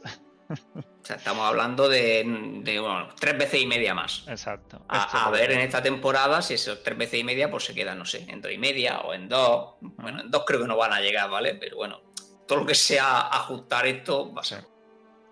o 0.50 0.82
sea, 1.04 1.16
estamos 1.16 1.46
hablando 1.48 1.88
de, 1.88 2.24
de, 2.64 2.80
bueno, 2.80 3.08
tres 3.18 3.38
veces 3.38 3.62
y 3.62 3.66
media 3.66 3.94
más. 3.94 4.26
Exacto. 4.28 4.84
A, 4.88 5.26
a 5.28 5.32
es- 5.32 5.40
ver 5.40 5.52
en 5.52 5.60
esta 5.60 5.80
temporada 5.82 6.42
si 6.42 6.54
esos 6.54 6.82
tres 6.82 6.98
veces 6.98 7.20
y 7.20 7.24
media 7.24 7.50
pues 7.50 7.64
se 7.64 7.74
quedan, 7.74 7.98
no 7.98 8.04
sé, 8.04 8.26
en 8.28 8.40
dos 8.40 8.50
y 8.52 8.58
media 8.58 9.00
o 9.00 9.14
en 9.14 9.28
dos. 9.28 9.74
Bueno, 9.80 10.20
en 10.22 10.30
dos 10.30 10.44
creo 10.46 10.60
que 10.60 10.66
no 10.66 10.76
van 10.76 10.92
a 10.92 11.00
llegar, 11.00 11.30
¿vale? 11.30 11.54
Pero 11.54 11.76
bueno, 11.76 12.00
todo 12.48 12.58
lo 12.60 12.66
que 12.66 12.74
sea 12.74 13.28
ajustar 13.28 13.86
esto 13.86 14.34
va 14.34 14.40
a 14.40 14.44
ser. 14.44 14.64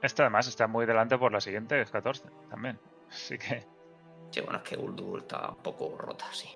Esta 0.00 0.22
además 0.22 0.46
está 0.46 0.68
muy 0.68 0.87
delante 0.87 1.18
por 1.18 1.32
la 1.32 1.40
siguiente, 1.40 1.80
es 1.80 1.90
14 1.90 2.22
también. 2.48 2.78
Así 3.11 3.37
que 3.38 3.66
Sí, 4.30 4.40
bueno, 4.40 4.58
es 4.58 4.68
que 4.68 4.76
Uldur 4.76 5.20
está 5.20 5.48
un 5.50 5.62
poco 5.62 5.96
rota, 5.96 6.26
sí. 6.32 6.48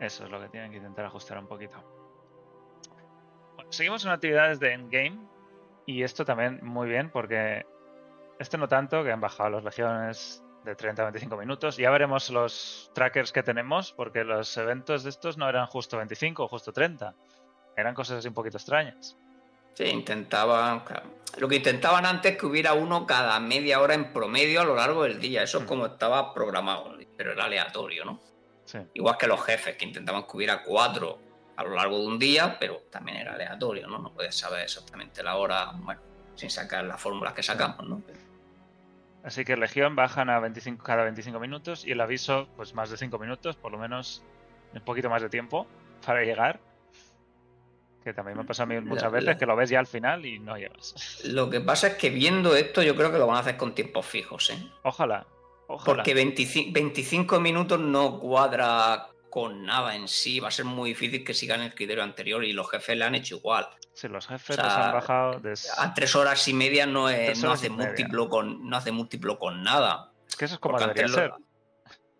eso 0.00 0.24
es 0.24 0.30
lo 0.30 0.40
que 0.40 0.48
tienen 0.48 0.70
que 0.70 0.76
intentar 0.76 1.06
ajustar 1.06 1.38
un 1.38 1.46
poquito. 1.46 1.76
Seguimos 3.70 4.04
en 4.04 4.12
actividades 4.12 4.60
de 4.60 4.72
endgame. 4.72 5.18
Y 5.86 6.02
esto 6.02 6.24
también 6.24 6.60
muy 6.62 6.88
bien, 6.88 7.10
porque 7.10 7.64
este 8.38 8.58
no 8.58 8.68
tanto, 8.68 9.02
que 9.02 9.10
han 9.10 9.20
bajado 9.20 9.50
las 9.50 9.64
legiones 9.64 10.44
de 10.64 10.74
30 10.74 11.02
a 11.02 11.04
25 11.06 11.36
minutos. 11.38 11.76
Ya 11.76 11.90
veremos 11.90 12.28
los 12.30 12.90
trackers 12.94 13.32
que 13.32 13.42
tenemos, 13.42 13.92
porque 13.92 14.24
los 14.24 14.54
eventos 14.58 15.02
de 15.02 15.10
estos 15.10 15.38
no 15.38 15.48
eran 15.48 15.66
justo 15.66 15.96
25 15.96 16.44
o 16.44 16.48
justo 16.48 16.72
30. 16.72 17.14
Eran 17.76 17.94
cosas 17.94 18.18
así 18.18 18.28
un 18.28 18.34
poquito 18.34 18.58
extrañas. 18.58 19.16
Sí, 19.78 19.84
intentaban. 19.84 20.80
claro, 20.80 21.08
Lo 21.36 21.46
que 21.46 21.54
intentaban 21.54 22.04
antes 22.04 22.32
es 22.32 22.38
que 22.38 22.46
hubiera 22.46 22.72
uno 22.72 23.06
cada 23.06 23.38
media 23.38 23.80
hora 23.80 23.94
en 23.94 24.12
promedio 24.12 24.60
a 24.60 24.64
lo 24.64 24.74
largo 24.74 25.04
del 25.04 25.20
día. 25.20 25.44
Eso 25.44 25.58
es 25.58 25.64
Mm. 25.64 25.66
como 25.68 25.86
estaba 25.86 26.34
programado, 26.34 26.96
pero 27.16 27.30
era 27.30 27.44
aleatorio, 27.44 28.04
¿no? 28.04 28.20
Sí. 28.64 28.78
Igual 28.94 29.16
que 29.16 29.28
los 29.28 29.40
jefes, 29.44 29.76
que 29.76 29.84
intentaban 29.84 30.24
que 30.24 30.36
hubiera 30.36 30.64
cuatro 30.64 31.20
a 31.54 31.62
lo 31.62 31.76
largo 31.76 31.96
de 32.00 32.06
un 32.08 32.18
día, 32.18 32.56
pero 32.58 32.82
también 32.90 33.18
era 33.18 33.34
aleatorio, 33.34 33.86
¿no? 33.86 33.98
No 34.00 34.12
puedes 34.12 34.36
saber 34.36 34.62
exactamente 34.64 35.22
la 35.22 35.36
hora, 35.36 35.70
bueno, 35.76 36.00
sin 36.34 36.50
sacar 36.50 36.82
las 36.84 37.00
fórmulas 37.00 37.32
que 37.34 37.44
sacamos, 37.44 37.86
¿no? 37.88 38.02
Así 39.22 39.44
que 39.44 39.56
Legión 39.56 39.94
bajan 39.94 40.28
a 40.28 40.40
25 40.40 40.82
cada 40.82 41.04
25 41.04 41.38
minutos 41.38 41.86
y 41.86 41.92
el 41.92 42.00
aviso, 42.00 42.48
pues 42.56 42.74
más 42.74 42.90
de 42.90 42.96
5 42.96 43.16
minutos, 43.20 43.54
por 43.54 43.70
lo 43.70 43.78
menos 43.78 44.24
un 44.74 44.80
poquito 44.80 45.08
más 45.08 45.22
de 45.22 45.28
tiempo 45.28 45.68
para 46.04 46.22
llegar. 46.24 46.58
Que 48.08 48.14
también 48.14 48.38
me 48.38 48.42
ha 48.42 48.46
pasado 48.46 48.72
a 48.72 48.74
mí 48.74 48.80
muchas 48.80 49.02
La- 49.04 49.08
veces 49.10 49.26
la- 49.26 49.36
que 49.36 49.44
lo 49.44 49.54
ves 49.54 49.68
ya 49.68 49.80
al 49.80 49.86
final 49.86 50.24
y 50.24 50.38
no 50.38 50.56
llegas. 50.56 51.20
Lo 51.26 51.50
que 51.50 51.60
pasa 51.60 51.88
es 51.88 51.94
que 51.96 52.08
viendo 52.08 52.56
esto, 52.56 52.82
yo 52.82 52.96
creo 52.96 53.12
que 53.12 53.18
lo 53.18 53.26
van 53.26 53.36
a 53.36 53.40
hacer 53.40 53.58
con 53.58 53.74
tiempos 53.74 54.06
fijos, 54.06 54.48
¿eh? 54.48 54.56
Ojalá, 54.82 55.26
ojalá. 55.66 55.96
Porque 55.96 56.14
25, 56.14 56.70
25 56.72 57.38
minutos 57.38 57.78
no 57.78 58.18
cuadra 58.18 59.08
con 59.28 59.66
nada 59.66 59.94
en 59.94 60.08
sí. 60.08 60.40
Va 60.40 60.48
a 60.48 60.50
ser 60.50 60.64
muy 60.64 60.88
difícil 60.90 61.22
que 61.22 61.34
sigan 61.34 61.60
el 61.60 61.74
criterio 61.74 62.02
anterior 62.02 62.42
y 62.44 62.54
los 62.54 62.70
jefes 62.70 62.96
le 62.96 63.04
han 63.04 63.14
hecho 63.14 63.36
igual. 63.36 63.68
Si 63.92 64.08
los 64.08 64.26
jefes 64.26 64.56
O 64.58 64.62
sea, 64.62 64.64
los 64.64 64.72
han 64.72 64.92
bajado. 64.94 65.40
des- 65.40 65.70
A 65.78 65.92
tres 65.92 66.16
horas 66.16 66.48
y 66.48 66.54
media 66.54 66.86
no, 66.86 67.10
es, 67.10 67.42
no 67.42 67.52
hace 67.52 67.68
múltiplo 67.68 68.30
con 68.30 68.66
no 68.70 68.74
hace 68.78 68.90
múltiplo 68.90 69.38
con 69.38 69.62
nada. 69.62 70.12
Es 70.26 70.34
que 70.34 70.46
eso 70.46 70.54
es 70.54 70.60
como 70.60 70.78
debería 70.78 71.08
ser. 71.08 71.28
lo- 71.28 71.36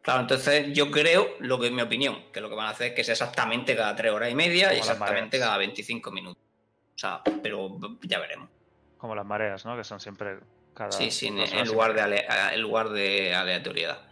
Claro, 0.08 0.22
entonces 0.22 0.72
yo 0.72 0.90
creo, 0.90 1.36
lo 1.38 1.60
que 1.60 1.66
es 1.66 1.72
mi 1.72 1.82
opinión, 1.82 2.32
que 2.32 2.40
lo 2.40 2.48
que 2.48 2.54
van 2.54 2.68
a 2.68 2.70
hacer 2.70 2.86
es 2.86 2.94
que 2.94 3.04
sea 3.04 3.12
exactamente 3.12 3.76
cada 3.76 3.94
tres 3.94 4.10
horas 4.10 4.30
y 4.30 4.34
media 4.34 4.72
y 4.72 4.78
exactamente 4.78 5.38
cada 5.38 5.58
25 5.58 6.10
minutos. 6.10 6.42
O 6.42 6.98
sea, 6.98 7.20
pero 7.42 7.78
ya 8.00 8.18
veremos. 8.18 8.48
Como 8.96 9.14
las 9.14 9.26
mareas, 9.26 9.66
¿no? 9.66 9.76
Que 9.76 9.84
son 9.84 10.00
siempre 10.00 10.38
cada. 10.72 10.92
Sí, 10.92 11.10
sí, 11.10 11.26
en, 11.26 11.66
lugar 11.66 11.92
de 11.92 12.00
ale- 12.00 12.26
en 12.54 12.62
lugar 12.62 12.88
de 12.88 13.34
aleatoriedad. 13.34 14.08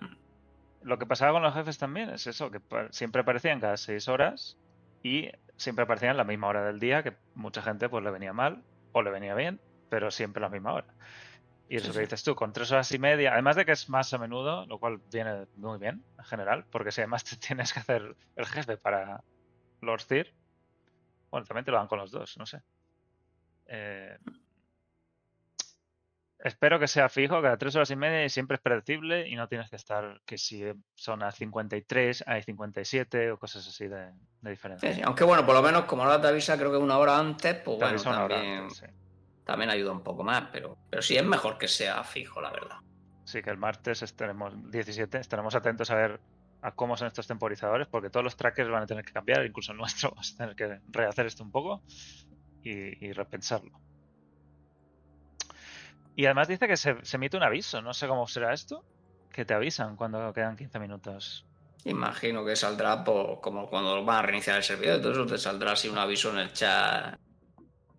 Lo 0.82 0.98
que 0.98 1.06
pasaba 1.06 1.32
con 1.32 1.42
los 1.42 1.54
jefes 1.54 1.78
también 1.78 2.10
es 2.10 2.26
eso, 2.26 2.50
que 2.50 2.60
siempre 2.90 3.22
aparecían 3.22 3.58
cada 3.58 3.78
6 3.78 4.06
horas 4.08 4.58
y 5.02 5.30
siempre 5.56 5.84
aparecían 5.84 6.10
a 6.10 6.18
la 6.18 6.24
misma 6.24 6.48
hora 6.48 6.62
del 6.62 6.78
día, 6.78 7.02
que 7.02 7.16
mucha 7.32 7.62
gente 7.62 7.88
pues 7.88 8.04
le 8.04 8.10
venía 8.10 8.34
mal 8.34 8.62
o 8.92 9.00
le 9.00 9.10
venía 9.10 9.34
bien, 9.34 9.62
pero 9.88 10.10
siempre 10.10 10.44
a 10.44 10.48
la 10.48 10.52
misma 10.52 10.74
hora. 10.74 10.94
Y 11.68 11.76
eso 11.76 11.92
que 11.92 12.00
dices 12.00 12.22
tú, 12.22 12.34
con 12.36 12.52
tres 12.52 12.70
horas 12.70 12.90
y 12.92 12.98
media, 12.98 13.32
además 13.32 13.56
de 13.56 13.64
que 13.64 13.72
es 13.72 13.88
más 13.88 14.12
a 14.14 14.18
menudo, 14.18 14.66
lo 14.66 14.78
cual 14.78 15.00
viene 15.12 15.46
muy 15.56 15.78
bien 15.78 16.04
en 16.16 16.24
general, 16.24 16.64
porque 16.70 16.92
si 16.92 17.00
además 17.00 17.24
te 17.24 17.36
tienes 17.48 17.72
que 17.72 17.80
hacer 17.80 18.16
el 18.36 18.46
jefe 18.46 18.76
para 18.76 19.22
Lord 19.80 20.04
Tyr, 20.04 20.32
bueno, 21.30 21.44
también 21.46 21.64
te 21.64 21.72
lo 21.72 21.78
dan 21.78 21.88
con 21.88 21.98
los 21.98 22.10
dos, 22.10 22.38
no 22.38 22.46
sé. 22.46 22.62
Eh, 23.66 24.16
espero 26.38 26.78
que 26.78 26.86
sea 26.86 27.08
fijo, 27.08 27.42
cada 27.42 27.56
tres 27.56 27.74
horas 27.74 27.90
y 27.90 27.96
media 27.96 28.24
y 28.24 28.28
siempre 28.28 28.54
es 28.54 28.60
predecible 28.60 29.28
y 29.28 29.34
no 29.34 29.48
tienes 29.48 29.68
que 29.68 29.74
estar 29.74 30.20
que 30.24 30.38
si 30.38 30.62
son 30.94 31.24
a 31.24 31.32
53, 31.32 32.24
hay 32.28 32.42
57 32.42 33.32
o 33.32 33.38
cosas 33.38 33.66
así 33.66 33.88
de, 33.88 34.12
de 34.40 34.50
diferencia. 34.50 34.88
Sí, 34.88 34.96
sí, 34.96 35.02
Aunque 35.04 35.24
bueno, 35.24 35.44
por 35.44 35.56
lo 35.56 35.62
menos 35.62 35.84
como 35.86 36.04
ahora 36.04 36.20
te 36.20 36.28
avisa 36.28 36.56
creo 36.56 36.70
que 36.70 36.76
una 36.76 36.96
hora 36.98 37.18
antes, 37.18 37.56
pues 37.56 37.78
Te 37.78 37.84
bueno, 37.84 38.00
una 38.02 38.24
hora 38.24 38.36
también, 38.36 38.58
antes, 38.60 38.78
sí. 38.78 38.86
También 39.46 39.70
ayuda 39.70 39.92
un 39.92 40.02
poco 40.02 40.24
más, 40.24 40.48
pero, 40.52 40.76
pero 40.90 41.00
sí 41.00 41.16
es 41.16 41.24
mejor 41.24 41.56
que 41.56 41.68
sea 41.68 42.02
fijo, 42.02 42.40
la 42.40 42.50
verdad. 42.50 42.78
Sí, 43.24 43.42
que 43.42 43.50
el 43.50 43.56
martes 43.56 44.02
estaremos 44.02 44.52
17, 44.72 45.18
estaremos 45.18 45.54
atentos 45.54 45.88
a 45.90 45.94
ver 45.94 46.20
a 46.62 46.72
cómo 46.72 46.96
son 46.96 47.06
estos 47.06 47.28
temporizadores, 47.28 47.86
porque 47.86 48.10
todos 48.10 48.24
los 48.24 48.36
trackers 48.36 48.68
van 48.68 48.82
a 48.82 48.86
tener 48.86 49.04
que 49.04 49.12
cambiar, 49.12 49.46
incluso 49.46 49.70
el 49.70 49.78
nuestro, 49.78 50.10
vamos 50.14 50.34
a 50.34 50.36
tener 50.36 50.56
que 50.56 50.80
rehacer 50.88 51.26
esto 51.26 51.44
un 51.44 51.52
poco 51.52 51.80
y, 52.64 53.06
y 53.06 53.12
repensarlo. 53.12 53.80
Y 56.16 56.24
además 56.24 56.48
dice 56.48 56.66
que 56.66 56.76
se, 56.76 56.96
se 57.04 57.16
emite 57.16 57.36
un 57.36 57.44
aviso, 57.44 57.80
no 57.80 57.94
sé 57.94 58.08
cómo 58.08 58.26
será 58.26 58.52
esto, 58.52 58.84
que 59.32 59.44
te 59.44 59.54
avisan 59.54 59.94
cuando 59.94 60.32
quedan 60.32 60.56
15 60.56 60.78
minutos. 60.80 61.46
Imagino 61.84 62.44
que 62.44 62.56
saldrá 62.56 63.04
por, 63.04 63.40
como 63.40 63.68
cuando 63.70 64.04
van 64.04 64.18
a 64.18 64.22
reiniciar 64.22 64.56
el 64.56 64.64
servidor, 64.64 65.12
eso 65.12 65.24
te 65.24 65.38
saldrá 65.38 65.72
así 65.72 65.88
un 65.88 65.98
aviso 65.98 66.32
en 66.32 66.38
el 66.38 66.52
chat 66.52 67.16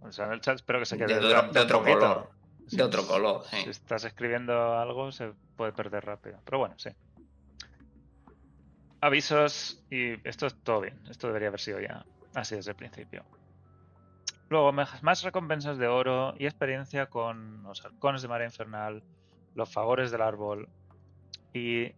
O 0.02 0.12
sea, 0.12 0.26
en 0.26 0.34
el 0.34 0.42
chat 0.42 0.56
espero 0.56 0.80
que 0.80 0.86
se 0.86 0.96
de, 0.98 1.06
quede 1.06 1.18
otro- 1.18 1.28
durante 1.30 1.60
de 1.60 1.66
otro 1.66 1.84
color. 1.84 2.30
De 2.72 2.84
otro 2.84 3.08
color, 3.08 3.44
sí. 3.50 3.58
Si 3.64 3.70
estás 3.70 4.04
escribiendo 4.04 4.78
algo, 4.78 5.12
se 5.12 5.32
puede 5.56 5.72
perder 5.72 6.06
rápido. 6.06 6.40
Pero 6.46 6.60
bueno, 6.60 6.76
sí. 6.78 6.90
Avisos 9.00 9.84
y 9.92 10.14
esto 10.28 10.48
es 10.48 10.56
todo 10.64 10.82
bien. 10.82 11.00
Esto 11.10 11.28
debería 11.28 11.50
haber 11.50 11.60
sido 11.60 11.80
ya 11.80 12.06
así 12.34 12.56
desde 12.56 12.72
el 12.72 12.78
principio. 12.78 13.24
Luego, 14.50 14.72
más 14.72 15.04
más 15.04 15.24
recompensas 15.24 15.78
de 15.78 15.88
oro 15.88 16.34
y 16.38 16.46
experiencia 16.46 17.08
con 17.08 17.64
los 17.64 17.84
halcones 17.86 18.22
de 18.22 18.28
marea 18.28 18.48
infernal, 18.48 19.04
los 19.56 19.72
favores 19.72 20.10
del 20.10 20.22
árbol 20.22 20.68
y 21.54 21.92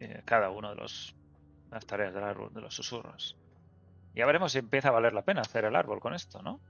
eh, 0.00 0.22
cada 0.24 0.50
uno 0.50 0.70
de 0.70 0.76
los 0.76 1.14
las 1.70 1.86
tareas 1.86 2.14
del 2.14 2.24
árbol, 2.24 2.52
de 2.54 2.60
los 2.60 2.74
susurros. 2.74 3.36
Ya 4.14 4.26
veremos 4.26 4.52
si 4.52 4.58
empieza 4.58 4.88
a 4.88 4.92
valer 4.92 5.12
la 5.12 5.22
pena 5.22 5.40
hacer 5.42 5.64
el 5.64 5.74
árbol 5.76 6.00
con 6.00 6.14
esto, 6.14 6.40
¿no? 6.42 6.60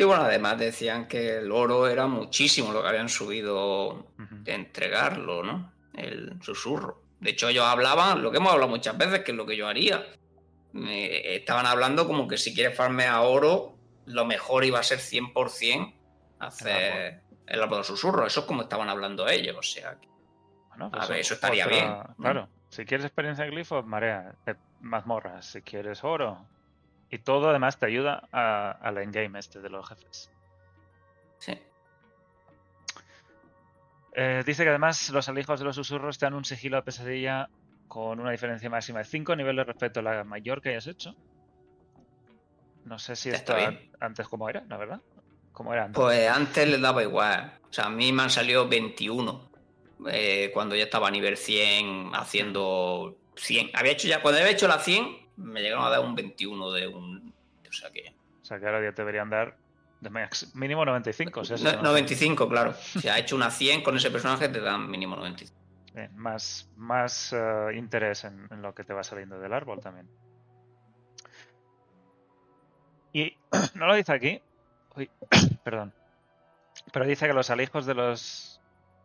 Sí, 0.00 0.04
bueno, 0.06 0.22
además 0.22 0.58
decían 0.58 1.06
que 1.06 1.36
el 1.36 1.52
oro 1.52 1.86
era 1.86 2.06
muchísimo 2.06 2.72
lo 2.72 2.80
que 2.80 2.88
habían 2.88 3.10
subido 3.10 4.06
de 4.16 4.54
entregarlo, 4.54 5.42
¿no? 5.42 5.74
El 5.92 6.38
susurro. 6.42 7.02
De 7.20 7.28
hecho, 7.32 7.50
ellos 7.50 7.66
hablaban, 7.66 8.22
lo 8.22 8.30
que 8.30 8.38
hemos 8.38 8.50
hablado 8.50 8.70
muchas 8.70 8.96
veces, 8.96 9.20
que 9.20 9.32
es 9.32 9.36
lo 9.36 9.44
que 9.44 9.58
yo 9.58 9.68
haría. 9.68 10.02
Me- 10.72 11.34
estaban 11.36 11.66
hablando 11.66 12.06
como 12.06 12.26
que 12.26 12.38
si 12.38 12.54
quieres 12.54 12.74
farmear 12.74 13.20
oro, 13.26 13.76
lo 14.06 14.24
mejor 14.24 14.64
iba 14.64 14.78
a 14.78 14.82
ser 14.82 15.00
100% 15.00 15.92
hacer 16.38 17.22
el 17.46 17.62
árbol 17.62 17.78
de 17.78 17.84
susurro. 17.84 18.26
Eso 18.26 18.40
es 18.40 18.46
como 18.46 18.62
estaban 18.62 18.88
hablando 18.88 19.28
ellos, 19.28 19.56
o 19.58 19.62
sea, 19.62 19.98
que- 20.00 20.08
Bueno, 20.70 20.90
A 20.94 21.06
ver, 21.08 21.18
eso 21.18 21.34
estaría 21.34 21.66
otra- 21.66 21.76
bien. 21.76 21.94
Claro, 22.22 22.48
si 22.70 22.86
quieres 22.86 23.04
experiencia 23.04 23.44
de 23.44 23.50
glifos, 23.50 23.84
marea, 23.84 24.34
eh, 24.46 24.54
mazmorras, 24.80 25.44
si 25.44 25.60
quieres 25.60 26.02
oro. 26.04 26.46
Y 27.10 27.18
todo 27.18 27.50
además 27.50 27.78
te 27.78 27.86
ayuda 27.86 28.28
a- 28.32 28.70
al 28.80 28.98
endgame 28.98 29.38
este 29.38 29.60
de 29.60 29.70
los 29.70 29.88
jefes. 29.88 30.30
sí. 31.38 31.58
Eh, 34.12 34.42
dice 34.44 34.64
que 34.64 34.70
además 34.70 35.08
los 35.10 35.28
alijos 35.28 35.60
de 35.60 35.64
los 35.64 35.76
susurros 35.76 36.18
te 36.18 36.26
dan 36.26 36.34
un 36.34 36.44
sigilo 36.44 36.76
de 36.76 36.82
pesadilla 36.82 37.48
con 37.86 38.18
una 38.18 38.32
diferencia 38.32 38.68
máxima 38.68 38.98
de 38.98 39.04
5 39.04 39.36
niveles 39.36 39.64
respecto 39.66 40.00
a 40.00 40.02
la 40.02 40.24
mayor 40.24 40.60
que 40.60 40.70
hayas 40.70 40.88
hecho. 40.88 41.14
No 42.84 42.98
sé 42.98 43.14
si 43.14 43.30
esto 43.30 43.54
antes 44.00 44.26
como 44.28 44.48
era, 44.48 44.64
la 44.68 44.76
verdad. 44.76 45.00
¿Cómo 45.52 45.72
era 45.72 45.84
antes? 45.84 46.00
Pues 46.02 46.28
antes 46.28 46.68
les 46.68 46.80
daba 46.80 47.02
igual. 47.02 47.52
O 47.68 47.72
sea, 47.72 47.86
a 47.86 47.90
mí 47.90 48.12
me 48.12 48.22
han 48.24 48.30
salido 48.30 48.68
21 48.68 49.48
eh, 50.10 50.50
cuando 50.52 50.74
ya 50.74 50.84
estaba 50.84 51.08
a 51.08 51.10
nivel 51.12 51.36
100 51.36 52.10
haciendo 52.14 53.16
100. 53.36 53.70
Había 53.74 53.92
hecho 53.92 54.08
ya, 54.08 54.22
cuando 54.22 54.40
había 54.40 54.52
hecho 54.52 54.66
la 54.66 54.78
100, 54.80 55.06
me 55.40 55.60
llegaron 55.62 55.84
a 55.84 55.90
dar 55.90 56.00
un 56.00 56.14
21 56.14 56.70
de 56.72 56.88
un. 56.88 57.34
O 57.68 57.72
sea 57.72 57.90
que. 57.90 58.14
O 58.40 58.44
sea 58.44 58.58
que 58.58 58.66
ahora 58.66 58.82
ya 58.82 58.92
te 58.94 59.02
deberían 59.02 59.30
dar 59.30 59.56
de 60.00 60.10
max- 60.10 60.54
mínimo 60.54 60.84
95. 60.84 61.40
o 61.40 61.44
sea, 61.44 61.56
No- 61.56 61.68
eso 61.68 61.76
no- 61.78 61.82
95, 61.90 62.48
claro. 62.48 62.72
Si 62.74 63.08
has 63.08 63.18
hecho 63.18 63.36
una 63.36 63.50
100 63.50 63.82
con 63.82 63.96
ese 63.96 64.10
personaje, 64.10 64.48
te 64.48 64.60
dan 64.60 64.88
mínimo 64.90 65.16
95. 65.16 65.58
Bien, 65.94 66.16
más, 66.16 66.70
más 66.76 67.32
eh, 67.32 67.72
interés 67.74 68.24
en, 68.24 68.46
en 68.50 68.62
lo 68.62 68.74
que 68.74 68.84
te 68.84 68.92
va 68.94 69.02
saliendo 69.02 69.38
del 69.40 69.52
árbol 69.52 69.80
también. 69.80 70.08
Y 73.12 73.36
no 73.74 73.86
lo 73.86 73.94
dice 73.94 74.12
aquí. 74.12 74.40
Uy, 74.96 75.10
perdón. 75.64 75.92
Pero 76.92 77.06
dice 77.06 77.26
que 77.26 77.32
los 77.34 77.50
alijos 77.50 77.86
de 77.86 77.94
los. 77.94 78.60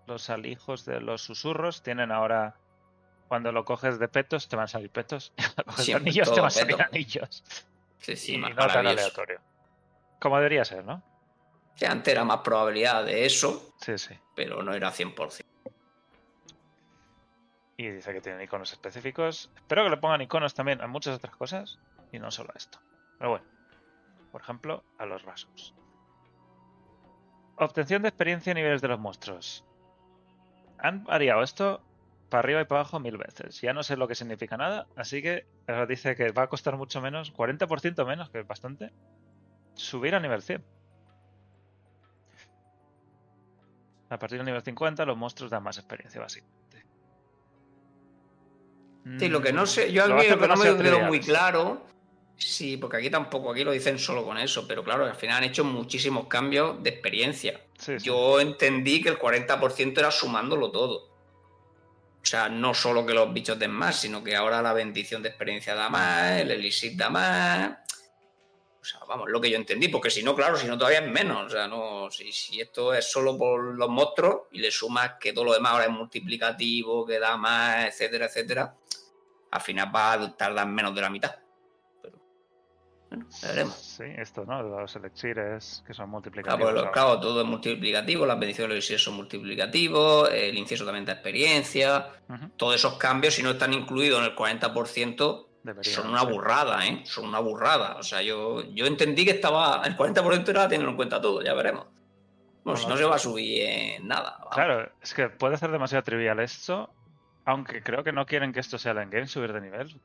Los 0.08 0.30
alijos 0.30 0.86
de 0.86 1.02
los 1.02 1.22
susurros 1.24 1.82
tienen 1.82 2.12
ahora. 2.12 2.56
Cuando 3.28 3.52
lo 3.52 3.66
coges 3.66 3.98
de 4.00 4.08
petos, 4.08 4.48
te 4.48 4.56
van 4.56 4.66
a 4.66 4.68
salir 4.68 4.90
petos. 4.92 5.34
Cuando 5.56 5.64
coges 5.66 5.86
Siempre, 5.86 6.10
anillos, 6.10 6.34
te 6.34 6.40
van 6.40 6.48
a 6.48 6.50
salir 6.52 6.78
peto. 6.78 6.90
anillos. 6.92 7.44
Sí, 8.00 8.16
sí, 8.16 8.34
y 8.36 8.38
más 8.38 8.56
no 8.56 8.68
tan 8.68 8.86
aleatorio. 8.86 9.42
Como 10.20 10.38
debería 10.38 10.64
ser, 10.66 10.86
¿no? 10.86 11.02
Sí, 11.76 11.86
antes 11.86 12.14
era 12.14 12.24
más 12.24 12.38
probabilidad 12.40 13.04
de 13.04 13.26
eso, 13.26 13.74
Sí, 13.82 13.98
sí. 13.98 14.18
pero 14.36 14.62
no 14.64 14.74
era 14.74 14.92
100%. 14.92 15.44
Y 17.78 17.90
dice 17.90 18.14
que 18.14 18.22
tienen 18.22 18.42
iconos 18.42 18.72
específicos. 18.72 19.52
Espero 19.56 19.84
que 19.84 19.90
le 19.90 19.98
pongan 19.98 20.22
iconos 20.22 20.54
también 20.54 20.82
a 20.82 20.88
muchas 20.88 21.16
otras 21.18 21.36
cosas 21.36 21.80
y 22.14 22.20
no 22.20 22.32
solo 22.32 22.52
a 22.54 22.58
esto. 22.58 22.80
Pero 23.18 23.32
bueno, 23.32 23.46
por 24.32 24.42
ejemplo, 24.42 24.84
a 24.98 25.06
los 25.06 25.26
vasos. 25.26 25.76
Obtención 27.58 28.02
de 28.04 28.10
experiencia 28.10 28.52
y 28.52 28.56
niveles 28.56 28.82
de 28.82 28.88
los 28.88 29.00
monstruos. 29.00 29.66
Han 30.78 31.04
variado 31.04 31.42
esto 31.44 31.82
para 32.36 32.48
arriba 32.48 32.62
y 32.62 32.66
para 32.66 32.82
abajo 32.82 33.00
mil 33.00 33.18
veces. 33.18 33.62
Ya 33.62 33.72
no 33.72 33.82
sé 33.82 33.96
lo 33.96 34.10
que 34.10 34.16
significa 34.16 34.58
nada, 34.58 34.88
así 34.98 35.22
que 35.22 35.46
ahora 35.68 35.86
dice 35.86 36.18
que 36.18 36.34
va 36.34 36.44
a 36.44 36.48
costar 36.48 36.76
mucho 36.76 37.00
menos, 37.00 37.32
40% 37.32 38.06
menos, 38.06 38.30
que 38.30 38.40
es 38.40 38.48
bastante, 38.48 38.92
subir 39.74 40.16
a 40.16 40.20
nivel 40.20 40.42
100. 40.42 40.62
A 44.10 44.20
partir 44.20 44.38
del 44.38 44.46
nivel 44.48 44.62
50 44.62 45.06
los 45.06 45.16
monstruos 45.16 45.50
dan 45.50 45.64
más 45.64 45.78
experiencia, 45.78 46.20
básicamente. 46.20 46.86
Sí, 49.18 49.30
lo 49.30 49.42
que 49.42 49.54
no 49.54 49.66
sé, 49.66 49.94
yo 49.94 50.06
Mm, 50.06 50.12
va 50.12 50.16
a 50.16 50.20
aquí 50.20 50.30
lo 50.32 50.40
que 50.40 50.48
no 50.48 50.58
me 50.58 50.84
quedó 50.84 51.00
muy 51.04 51.22
claro, 51.22 51.86
sí, 52.36 52.76
porque 52.76 52.98
aquí 52.98 53.10
tampoco, 53.10 53.52
aquí 53.52 53.64
lo 53.64 53.72
dicen 53.72 53.98
solo 53.98 54.26
con 54.26 54.38
eso, 54.38 54.68
pero 54.68 54.84
claro, 54.84 55.06
al 55.06 55.16
final 55.16 55.38
han 55.38 55.46
hecho 55.46 55.64
muchísimos 55.64 56.28
cambios 56.28 56.84
de 56.84 56.90
experiencia. 56.90 57.62
Sí, 57.78 57.98
sí. 57.98 58.06
Yo 58.06 58.42
entendí 58.42 59.02
que 59.02 59.08
el 59.08 59.18
40% 59.18 60.00
era 60.00 60.12
sumándolo 60.12 60.70
todo. 60.72 61.15
O 62.26 62.28
sea, 62.28 62.50
no 62.50 62.74
solo 62.74 63.06
que 63.06 63.14
los 63.14 63.32
bichos 63.32 63.60
den 63.60 63.70
más, 63.70 63.98
sino 64.00 64.24
que 64.24 64.36
ahora 64.36 64.60
la 64.60 64.74
bendición 64.74 65.22
de 65.22 65.30
experiencia 65.30 65.76
da 65.76 65.90
más, 65.90 66.42
el 66.42 66.50
elixir 66.50 66.98
da 66.98 67.12
más. 67.12 67.78
O 68.82 68.84
sea, 68.84 69.02
vamos, 69.08 69.30
lo 69.30 69.40
que 69.40 69.52
yo 69.52 69.58
entendí, 69.58 69.90
porque 69.90 70.10
si 70.10 70.24
no, 70.24 70.36
claro, 70.36 70.58
si 70.58 70.66
no 70.66 70.76
todavía 70.76 71.02
es 71.02 71.08
menos. 71.08 71.46
O 71.46 71.50
sea, 71.52 71.68
no, 71.68 72.10
si, 72.10 72.32
si 72.32 72.60
esto 72.60 72.96
es 72.96 73.12
solo 73.12 73.38
por 73.38 73.76
los 73.76 73.90
monstruos 73.90 74.48
y 74.54 74.58
le 74.58 74.72
sumas 74.72 75.12
que 75.20 75.34
todo 75.34 75.46
lo 75.46 75.54
demás 75.54 75.74
ahora 75.74 75.86
es 75.86 75.92
multiplicativo, 75.92 77.06
que 77.06 77.20
da 77.20 77.38
más, 77.38 77.86
etcétera, 77.86 78.26
etcétera, 78.26 78.76
al 79.52 79.62
final 79.62 79.96
va 79.96 80.14
a 80.14 80.36
tardar 80.36 80.66
menos 80.66 80.96
de 80.96 81.02
la 81.02 81.12
mitad. 81.12 81.45
Bueno, 83.16 83.30
ya 83.42 83.48
veremos. 83.50 83.76
Sí, 83.76 84.04
esto, 84.18 84.46
¿no? 84.46 84.62
Los 84.64 84.96
elixires 84.96 85.84
que 85.86 85.94
son 85.94 86.06
Claro, 86.06 86.12
multiplicativos. 86.12 86.72
pues, 86.72 86.84
los- 86.84 86.92
claro, 86.94 87.20
todo 87.20 87.42
es 87.42 87.48
multiplicativo, 87.48 88.26
las 88.26 88.40
bendiciones 88.40 88.70
de 88.70 88.76
los 88.76 88.84
elixires 88.86 89.04
son 89.04 89.16
multiplicativos, 89.16 90.30
el 90.32 90.58
incienso 90.58 90.86
también 90.86 91.06
da 91.06 91.14
experiencia. 91.14 92.08
Todos 92.58 92.76
esos 92.76 92.98
cambios, 92.98 93.34
si 93.36 93.44
no 93.44 93.52
están 93.52 93.74
incluidos 93.74 94.20
en 94.20 94.26
el 94.26 94.36
40%, 94.36 95.48
deberían 95.64 95.96
son 95.96 96.10
una 96.12 96.22
ser. 96.22 96.30
burrada, 96.32 96.86
¿eh? 96.86 97.02
Son 97.06 97.26
una 97.26 97.40
burrada. 97.40 97.96
O 97.98 98.04
sea, 98.04 98.22
yo, 98.22 98.64
yo 98.74 98.86
entendí 98.86 99.26
que 99.26 99.32
estaba. 99.32 99.82
El 99.86 99.96
40% 99.98 100.50
era 100.50 100.68
teniendo 100.68 100.92
en 100.92 100.96
cuenta 100.96 101.20
todo, 101.22 101.42
ya 101.42 101.54
veremos. 101.54 101.86
Bueno, 102.64 102.80
si 102.80 102.88
no 102.88 102.98
se 102.98 103.04
va 103.04 103.16
a 103.16 103.20
subir 103.20 103.62
en 103.64 104.08
nada. 104.08 104.38
vamos. 104.40 104.56
Claro, 104.56 104.92
es 105.02 105.14
que 105.14 105.30
puede 105.30 105.56
ser 105.58 105.70
demasiado 105.72 106.04
trivial 106.04 106.40
esto, 106.40 106.90
aunque 107.46 107.84
creo 107.84 108.04
que 108.04 108.12
no 108.12 108.26
quieren 108.26 108.52
que 108.54 108.60
esto 108.60 108.78
sea 108.80 108.94
el 108.94 108.98
endgame, 109.00 109.28
subir 109.28 109.54
de 109.54 109.62
nivel, 109.62 110.00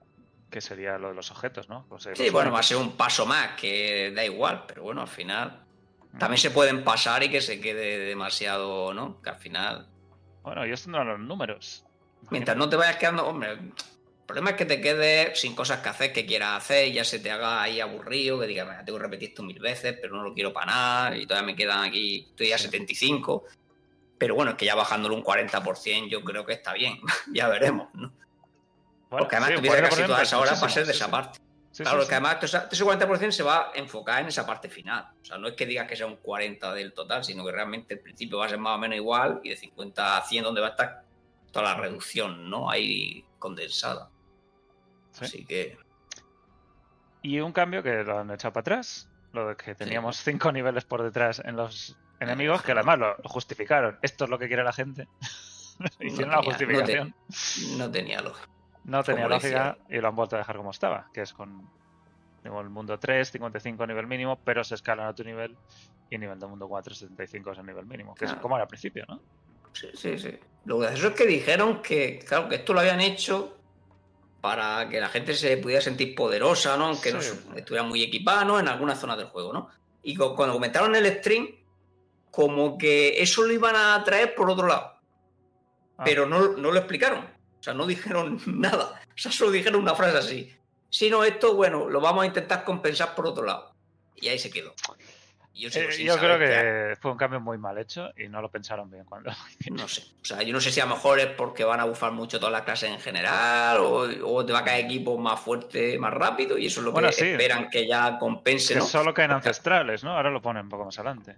que 0.51 0.61
sería 0.61 0.99
lo 0.99 1.09
de 1.09 1.15
los 1.15 1.31
objetos, 1.31 1.69
¿no? 1.69 1.87
Conseguir 1.89 2.17
Sí, 2.17 2.25
los 2.25 2.33
bueno, 2.33 2.51
va 2.53 2.61
a 2.61 2.63
ser 2.63 2.77
un 2.77 2.97
paso 2.97 3.25
más, 3.27 3.53
que 3.53 4.13
da 4.15 4.25
igual, 4.25 4.65
pero 4.67 4.83
bueno, 4.83 5.01
al 5.03 5.09
final. 5.09 5.65
Mm. 6.13 6.19
También 6.19 6.39
se 6.39 6.51
pueden 6.51 6.83
pasar 6.83 7.23
y 7.23 7.31
que 7.31 7.41
se 7.41 7.61
quede 7.61 7.99
demasiado, 7.99 8.93
¿no? 8.93 9.21
Que 9.23 9.31
al 9.31 9.37
final. 9.37 9.89
Bueno, 10.43 10.65
ellos 10.65 10.83
tendrán 10.83 11.07
los 11.09 11.21
números. 11.21 11.85
Mientras 12.31 12.57
no 12.57 12.69
te 12.69 12.77
vayas 12.77 12.97
quedando, 12.97 13.27
hombre, 13.27 13.53
el 13.53 13.73
problema 14.27 14.51
es 14.51 14.57
que 14.57 14.65
te 14.65 14.81
quedes 14.81 15.41
sin 15.41 15.55
cosas 15.55 15.81
que 15.81 15.89
hacer 15.89 16.13
que 16.13 16.27
quieras 16.27 16.57
hacer 16.63 16.89
y 16.89 16.93
ya 16.95 17.05
se 17.05 17.19
te 17.19 17.31
haga 17.31 17.63
ahí 17.63 17.81
aburrido, 17.81 18.39
que 18.41 18.47
digas, 18.47 18.67
"Venga, 18.69 18.85
tengo 18.85 18.99
que 18.99 19.05
repetir 19.05 19.29
esto 19.31 19.43
mil 19.43 19.59
veces, 19.59 19.97
pero 20.01 20.17
no 20.17 20.23
lo 20.23 20.35
quiero 20.35 20.53
para 20.53 20.67
nada 20.67 21.17
y 21.17 21.27
todavía 21.27 21.47
me 21.47 21.57
quedan 21.57 21.85
aquí, 21.85 22.27
estoy 22.31 22.53
a 22.53 22.59
Sí. 22.59 22.65
75. 22.65 23.45
Pero 24.19 24.35
bueno, 24.35 24.51
es 24.53 24.57
que 24.57 24.67
ya 24.67 24.75
bajándolo 24.75 25.15
un 25.15 25.23
40% 25.23 26.09
yo 26.09 26.23
creo 26.23 26.45
que 26.45 26.53
está 26.53 26.73
bien, 26.75 27.01
ya 27.35 27.49
veremos, 27.49 27.89
¿no? 27.95 28.10
Bueno, 29.11 29.25
Porque 29.25 29.37
además 29.37 29.51
sí, 29.51 29.57
tuviera 29.57 29.89
casi 29.89 30.03
40% 30.03 30.07
todas 30.07 30.23
es 30.23 30.29
esas 30.29 30.41
horas 30.41 30.61
para 30.61 30.73
ser 30.73 30.87
de 30.87 30.93
sí, 30.93 30.97
esa 30.97 31.05
sí. 31.07 31.11
parte. 31.11 31.39
Claro, 31.77 32.07
que 32.07 32.15
además 32.15 32.37
ese 32.43 32.59
ese 32.71 32.85
40% 32.85 33.31
se 33.31 33.43
va 33.43 33.71
a 33.71 33.73
enfocar 33.75 34.21
en 34.21 34.29
esa 34.29 34.45
parte 34.47 34.69
final. 34.69 35.09
O 35.21 35.25
sea, 35.25 35.39
no 35.39 35.49
es 35.49 35.55
que 35.55 35.67
digas 35.67 35.89
que 35.89 35.97
sea 35.97 36.07
un 36.07 36.17
40 36.17 36.75
del 36.75 36.93
total, 36.93 37.25
sino 37.25 37.45
que 37.45 37.53
realmente 37.53 37.95
el 37.95 38.01
principio 38.01 38.39
va 38.39 38.47
a 38.47 38.49
ser 38.49 38.59
más 38.59 38.77
o 38.77 38.79
menos 38.79 38.97
igual 38.97 39.41
y 39.43 39.51
de 39.51 39.57
50 39.57 40.17
a 40.17 40.23
100 40.23 40.45
donde 40.45 40.61
va 40.61 40.69
a 40.69 40.71
estar 40.71 41.05
toda 41.53 41.75
la 41.75 41.81
reducción, 41.81 42.51
¿no? 42.51 42.71
Ahí 42.71 43.25
condensada. 43.39 44.11
Sí. 45.13 45.25
Así 45.25 45.45
que 45.45 45.79
Y 47.23 47.41
un 47.41 47.53
cambio 47.53 47.83
que 47.83 48.05
lo 48.05 48.19
han 48.19 48.31
echado 48.31 48.53
para 48.53 48.63
atrás. 48.63 49.09
Lo 49.33 49.49
de 49.49 49.57
que 49.57 49.77
teníamos 49.77 50.17
cinco 50.17 50.51
niveles 50.51 50.85
por 50.85 51.05
detrás 51.05 51.41
en 51.45 51.55
los 51.55 51.97
enemigos, 52.19 52.63
que 52.63 52.73
además 52.73 52.99
lo, 52.99 53.17
justificaron. 53.25 53.97
Esto 54.03 54.25
es 54.25 54.31
lo 54.31 54.39
que 54.41 54.49
quiere 54.49 54.65
la 54.65 54.73
gente. 54.73 55.07
Hicieron 56.01 56.31
No 56.31 56.37
la 56.37 56.43
justificación. 56.43 57.15
no 57.79 57.91
tenía 57.91 58.21
lógica. 58.21 58.49
No 58.85 59.03
tenía 59.03 59.29
lógica 59.29 59.79
y 59.89 59.99
lo 59.99 60.09
han 60.09 60.17
vuelto 60.17 60.37
a 60.37 60.39
dejar 60.41 60.57
como 60.57 60.71
estaba, 60.71 61.09
que 61.13 61.23
es 61.23 61.33
con 61.33 61.69
el 62.45 62.71
mundo 62.71 62.99
3, 62.99 63.31
55 63.31 63.87
nivel 63.87 64.07
mínimo, 64.07 64.39
pero 64.43 64.65
se 64.65 64.75
escalan 64.75 65.07
a 65.07 65.15
tu 65.15 65.23
nivel 65.25 65.57
y 66.09 66.19
nivel 66.19 66.39
de 66.39 66.47
mundo 66.47 66.67
4, 66.69 66.95
75 66.95 67.53
es 67.53 67.59
el 67.59 67.67
nivel 67.67 67.87
mínimo, 67.87 68.15
que 68.15 68.25
es 68.25 68.35
como 68.35 68.57
era 68.57 68.63
al 68.65 68.69
principio, 68.69 69.05
¿no? 69.09 69.21
Sí, 69.73 69.89
sí, 69.95 70.19
sí. 70.19 70.39
Lo 70.65 70.79
gracioso 70.79 71.09
es 71.09 71.15
que 71.15 71.27
dijeron 71.27 71.81
que, 71.83 72.19
claro, 72.27 72.49
que 72.49 72.57
esto 72.57 72.73
lo 72.73 72.81
habían 72.81 73.01
hecho 73.01 73.57
para 74.41 74.89
que 74.89 74.99
la 75.01 75.09
gente 75.09 75.35
se 75.35 75.57
pudiera 75.59 75.81
sentir 75.83 76.15
poderosa, 76.15 76.77
¿no? 76.77 76.87
Aunque 76.87 77.13
no 77.13 77.21
Sí. 77.21 77.39
estuviera 77.57 77.87
muy 77.87 78.03
equipada, 78.03 78.45
¿no? 78.45 78.59
En 78.59 78.67
algunas 78.69 78.99
zonas 78.99 79.19
del 79.19 79.27
juego, 79.27 79.53
¿no? 79.53 79.69
Y 80.03 80.17
cu- 80.17 80.35
cuando 80.35 80.55
comentaron 80.55 80.97
en 80.97 81.05
el 81.05 81.19
stream, 81.19 81.47
como 82.31 82.79
que 82.79 83.21
eso 83.23 83.43
lo 83.43 83.53
iban 83.53 83.77
a 83.77 84.03
traer 84.03 84.35
por 84.35 84.51
otro 84.51 84.67
lado. 84.67 84.95
Ah. 85.99 86.03
Pero 86.05 86.25
no, 86.27 86.57
no 86.57 86.73
lo 86.73 86.79
explicaron. 86.79 87.27
O 87.61 87.63
sea, 87.63 87.75
no 87.75 87.87
dijeron 87.87 88.41
nada. 88.47 89.01
O 89.09 89.19
sea, 89.19 89.31
solo 89.31 89.51
dijeron 89.51 89.81
una 89.83 89.95
frase 89.95 90.19
así. 90.19 90.57
Si 90.89 91.09
no, 91.11 91.23
esto, 91.25 91.55
bueno, 91.55 91.89
lo 91.89 92.01
vamos 92.01 92.25
a 92.25 92.27
intentar 92.27 92.65
compensar 92.65 93.15
por 93.15 93.27
otro 93.27 93.45
lado. 93.45 93.73
Y 94.17 94.29
ahí 94.29 94.39
se 94.39 94.51
quedó. 94.51 94.75
Yo 95.53 95.69
Eh, 95.75 96.05
yo 96.05 96.17
creo 96.17 96.39
que 96.39 96.97
fue 97.01 97.11
un 97.11 97.19
cambio 97.19 97.39
muy 97.41 97.59
mal 97.59 97.77
hecho 97.77 98.11
y 98.17 98.29
no 98.29 98.41
lo 98.41 98.51
pensaron 98.51 98.91
bien 98.91 99.05
cuando. 99.05 99.31
no 99.71 99.87
sé. 99.89 100.03
O 100.23 100.25
sea, 100.25 100.43
yo 100.43 100.53
no 100.55 100.61
sé 100.61 100.71
si 100.73 100.81
a 100.81 100.87
lo 100.87 100.95
mejor 100.95 101.21
es 101.21 101.27
porque 101.27 101.65
van 101.65 101.81
a 101.81 101.85
bufar 101.85 102.13
mucho 102.13 102.39
todas 102.39 102.53
las 102.53 102.63
clases 102.63 102.91
en 102.91 103.01
general 103.01 103.79
o, 103.81 104.09
o 104.25 104.47
te 104.47 104.53
va 104.53 104.61
a 104.61 104.65
caer 104.65 104.87
equipo 104.87 105.19
más 105.19 105.39
fuerte, 105.41 105.99
más 105.99 106.15
rápido 106.15 106.57
y 106.57 106.67
eso 106.67 106.81
es 106.81 106.87
lo 106.87 106.93
Bueno, 106.93 107.09
que 107.09 107.15
sí. 107.15 107.25
esperan 107.27 107.69
que 107.69 107.87
ya 107.87 108.19
compense, 108.19 108.75
que 108.75 108.81
¿no? 108.81 108.87
solo 108.87 109.13
caen 109.13 109.33
ancestrales, 109.33 110.03
¿no? 110.03 110.13
Ahora 110.17 110.31
lo 110.31 110.41
ponen 110.41 110.63
un 110.65 110.71
poco 110.71 110.87
más 110.87 110.99
adelante. 110.99 111.37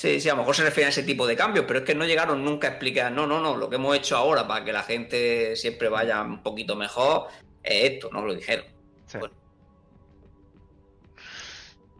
Sí, 0.00 0.18
sí, 0.18 0.30
a 0.30 0.32
lo 0.32 0.38
mejor 0.38 0.56
se 0.56 0.64
refiere 0.64 0.86
a 0.86 0.88
ese 0.88 1.02
tipo 1.02 1.26
de 1.26 1.36
cambios, 1.36 1.66
pero 1.68 1.80
es 1.80 1.84
que 1.84 1.94
no 1.94 2.06
llegaron 2.06 2.42
nunca 2.42 2.68
a 2.68 2.70
explicar, 2.70 3.12
no, 3.12 3.26
no, 3.26 3.38
no, 3.38 3.54
lo 3.54 3.68
que 3.68 3.76
hemos 3.76 3.94
hecho 3.94 4.16
ahora 4.16 4.48
para 4.48 4.64
que 4.64 4.72
la 4.72 4.82
gente 4.82 5.54
siempre 5.56 5.90
vaya 5.90 6.22
un 6.22 6.42
poquito 6.42 6.74
mejor 6.74 7.26
es 7.62 7.92
esto, 7.92 8.08
no 8.10 8.24
lo 8.24 8.34
dijeron. 8.34 8.64
Sí. 9.04 9.18
Bueno. 9.18 9.34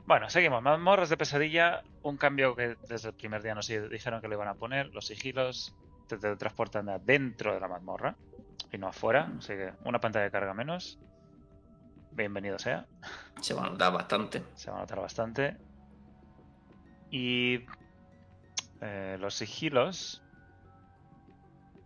Bueno, 0.06 0.30
seguimos. 0.30 0.62
Mazmorras 0.62 1.10
de 1.10 1.18
pesadilla. 1.18 1.82
Un 2.02 2.16
cambio 2.16 2.56
que 2.56 2.74
desde 2.88 3.10
el 3.10 3.14
primer 3.16 3.42
día 3.42 3.54
nos 3.54 3.68
dijeron 3.68 4.22
que 4.22 4.28
le 4.28 4.34
iban 4.34 4.48
a 4.48 4.54
poner. 4.54 4.86
Los 4.94 5.08
sigilos 5.08 5.76
te 6.08 6.16
transportan 6.16 6.90
dentro 7.04 7.52
de 7.52 7.60
la 7.60 7.68
mazmorra 7.68 8.16
y 8.72 8.78
no 8.78 8.88
afuera. 8.88 9.30
Así 9.36 9.52
que 9.52 9.74
una 9.84 10.00
pantalla 10.00 10.24
de 10.24 10.30
carga 10.30 10.54
menos. 10.54 10.98
Bienvenido 12.12 12.58
sea. 12.58 12.86
Se 13.42 13.52
va 13.52 13.66
a 13.66 13.68
notar 13.68 13.92
bastante. 13.92 14.42
Se 14.54 14.70
va 14.70 14.78
a 14.78 14.80
notar 14.80 15.00
bastante. 15.00 15.58
Y 17.10 17.66
eh, 18.80 19.16
los 19.20 19.34
sigilos 19.34 20.22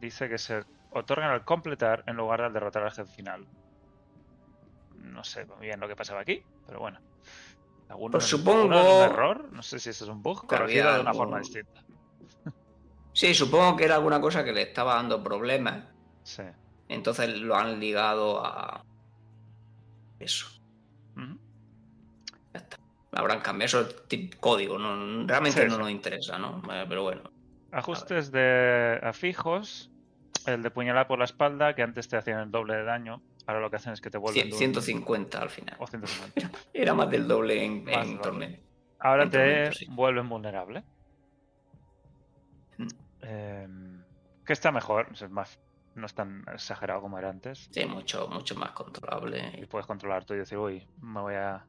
dice 0.00 0.28
que 0.28 0.38
se 0.38 0.64
otorgan 0.90 1.30
al 1.30 1.44
completar 1.44 2.04
en 2.06 2.16
lugar 2.16 2.40
de 2.40 2.46
al 2.46 2.52
derrotar 2.52 2.82
al 2.84 2.92
jefe 2.92 3.12
final. 3.12 3.46
No 4.96 5.24
sé 5.24 5.44
muy 5.46 5.66
bien 5.66 5.80
lo 5.80 5.88
que 5.88 5.96
pasaba 5.96 6.20
aquí, 6.20 6.42
pero 6.66 6.80
bueno. 6.80 7.00
¿Alguno, 7.88 8.12
Pues 8.12 8.32
alguno 8.32 8.52
supongo- 8.70 8.96
un 8.98 9.02
error? 9.04 9.52
No 9.52 9.62
sé 9.62 9.78
si 9.78 9.90
eso 9.90 10.04
es 10.04 10.10
un 10.10 10.22
bug 10.22 10.46
corregido 10.46 10.92
de 10.94 11.00
una 11.00 11.10
algún- 11.10 11.22
forma 11.24 11.38
distinta. 11.38 11.84
Sí, 13.12 13.32
supongo 13.34 13.76
que 13.76 13.84
era 13.84 13.94
alguna 13.96 14.20
cosa 14.20 14.42
que 14.42 14.52
le 14.52 14.62
estaba 14.62 14.94
dando 14.96 15.22
problemas, 15.22 15.84
Sí. 16.24 16.42
entonces 16.88 17.38
lo 17.38 17.54
han 17.54 17.78
ligado 17.78 18.44
a 18.44 18.84
eso. 20.18 20.46
Habrán 23.16 23.40
cambiado 23.40 23.80
eso 23.82 23.94
código, 24.40 24.78
no, 24.78 25.26
realmente 25.26 25.60
Sí, 25.62 25.66
no 25.68 25.74
sí. 25.74 25.80
nos 25.80 25.90
interesa, 25.90 26.38
¿no? 26.38 26.62
Eh, 26.72 26.84
Pero 26.88 27.02
bueno. 27.02 27.22
Ajustes 27.72 28.30
de 28.30 29.00
afijos. 29.02 29.90
El 30.46 30.62
de 30.62 30.70
puñalar 30.70 31.06
por 31.06 31.18
la 31.18 31.24
espalda, 31.24 31.74
que 31.74 31.82
antes 31.82 32.06
te 32.08 32.16
hacían 32.16 32.40
el 32.40 32.50
doble 32.50 32.74
de 32.74 32.84
daño. 32.84 33.22
Ahora 33.46 33.60
lo 33.60 33.70
que 33.70 33.76
hacen 33.76 33.92
es 33.94 34.00
que 34.00 34.10
te 34.10 34.18
vuelven. 34.18 34.42
Cien- 34.42 34.48
de 34.48 34.52
un- 34.52 34.58
150 34.58 35.38
al 35.40 35.48
final. 35.50 35.76
O 35.78 35.86
150. 35.86 36.50
Era 36.74 36.92
más 36.94 37.10
del 37.10 37.26
doble 37.26 37.64
en, 37.64 37.84
Más 37.84 38.06
torneo. 38.20 38.58
Ahora 39.00 39.24
En 39.24 39.30
te 39.30 39.38
tormento, 39.38 39.72
sí. 39.78 39.86
vuelven 39.90 40.28
vulnerable. 40.28 40.84
Mm. 42.78 42.88
Em, 43.22 44.04
que 44.44 44.52
está 44.52 44.70
mejor, 44.72 45.08
es 45.12 45.30
más, 45.30 45.58
no 45.94 46.06
es 46.06 46.14
tan 46.14 46.44
exagerado 46.52 47.00
como 47.00 47.18
era 47.18 47.30
antes. 47.30 47.68
Sí, 47.70 47.84
mucho, 47.86 48.28
mucho 48.28 48.54
más 48.56 48.72
controlable. 48.72 49.52
Y 49.60 49.66
puedes 49.66 49.86
controlar 49.86 50.24
tú 50.24 50.34
y 50.34 50.38
decir, 50.38 50.58
uy, 50.58 50.86
me 51.00 51.20
voy 51.20 51.34
a 51.34 51.64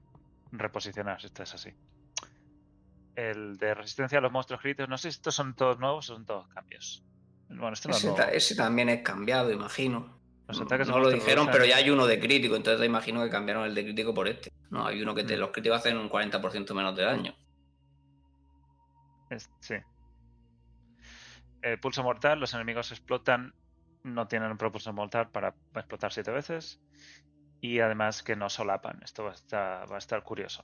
reposicionar 0.60 1.20
si 1.20 1.28
esto 1.28 1.44
es 1.44 1.54
así. 1.54 1.74
El 3.16 3.58
de 3.58 3.74
resistencia 3.74 4.18
a 4.18 4.22
los 4.22 4.32
monstruos 4.32 4.62
críticos, 4.62 4.90
no 4.90 4.98
sé 4.98 5.04
si 5.12 5.16
estos 5.18 5.34
son 5.36 5.56
todos 5.56 5.80
nuevos 5.80 6.10
o 6.10 6.16
son 6.16 6.26
todos 6.26 6.48
cambios. 6.50 7.04
Bueno, 7.48 7.72
este 7.74 7.88
no 7.90 7.96
es 7.96 8.04
Ese, 8.04 8.14
ta- 8.16 8.32
ese 8.32 8.56
también 8.56 8.90
es 8.90 9.02
cambiado, 9.04 9.52
imagino. 9.52 10.20
Los 10.48 10.62
ataques 10.62 10.88
de 10.88 10.94
no 10.94 11.00
lo 11.00 11.10
dijeron, 11.10 11.48
pero 11.52 11.66
ya 11.66 11.78
hay 11.78 11.90
uno 11.90 12.06
de 12.06 12.20
crítico, 12.20 12.56
entonces 12.56 12.80
te 12.80 12.86
imagino 12.86 13.24
que 13.24 13.30
cambiaron 13.30 13.66
el 13.66 13.74
de 13.74 13.84
crítico 13.84 14.14
por 14.14 14.28
este. 14.28 14.52
No, 14.70 14.86
hay 14.86 15.02
uno 15.02 15.16
que 15.16 15.24
te, 15.24 15.38
Mm. 15.38 15.40
los 15.40 15.50
críticos 15.52 15.80
hacen 15.80 15.98
un 15.98 16.10
40% 16.10 16.74
menos 16.76 16.96
de 16.96 17.04
daño. 17.04 17.36
Es- 19.30 19.50
sí. 19.60 19.76
Pulso 21.82 22.04
mortal, 22.04 22.40
los 22.40 22.54
enemigos 22.54 22.92
explotan, 22.92 23.54
no 24.04 24.28
tienen 24.28 24.52
un 24.52 24.58
propulso 24.58 24.94
mortal 24.94 25.32
para 25.32 25.56
explotar 25.74 26.14
siete 26.14 26.30
veces. 26.32 26.80
Y 27.66 27.80
además 27.80 28.22
que 28.22 28.36
no 28.36 28.48
solapan. 28.48 29.02
Esto 29.04 29.24
va 29.24 29.32
a 29.32 29.34
estar, 29.34 29.92
va 29.92 29.96
a 29.96 29.98
estar 29.98 30.22
curioso. 30.22 30.64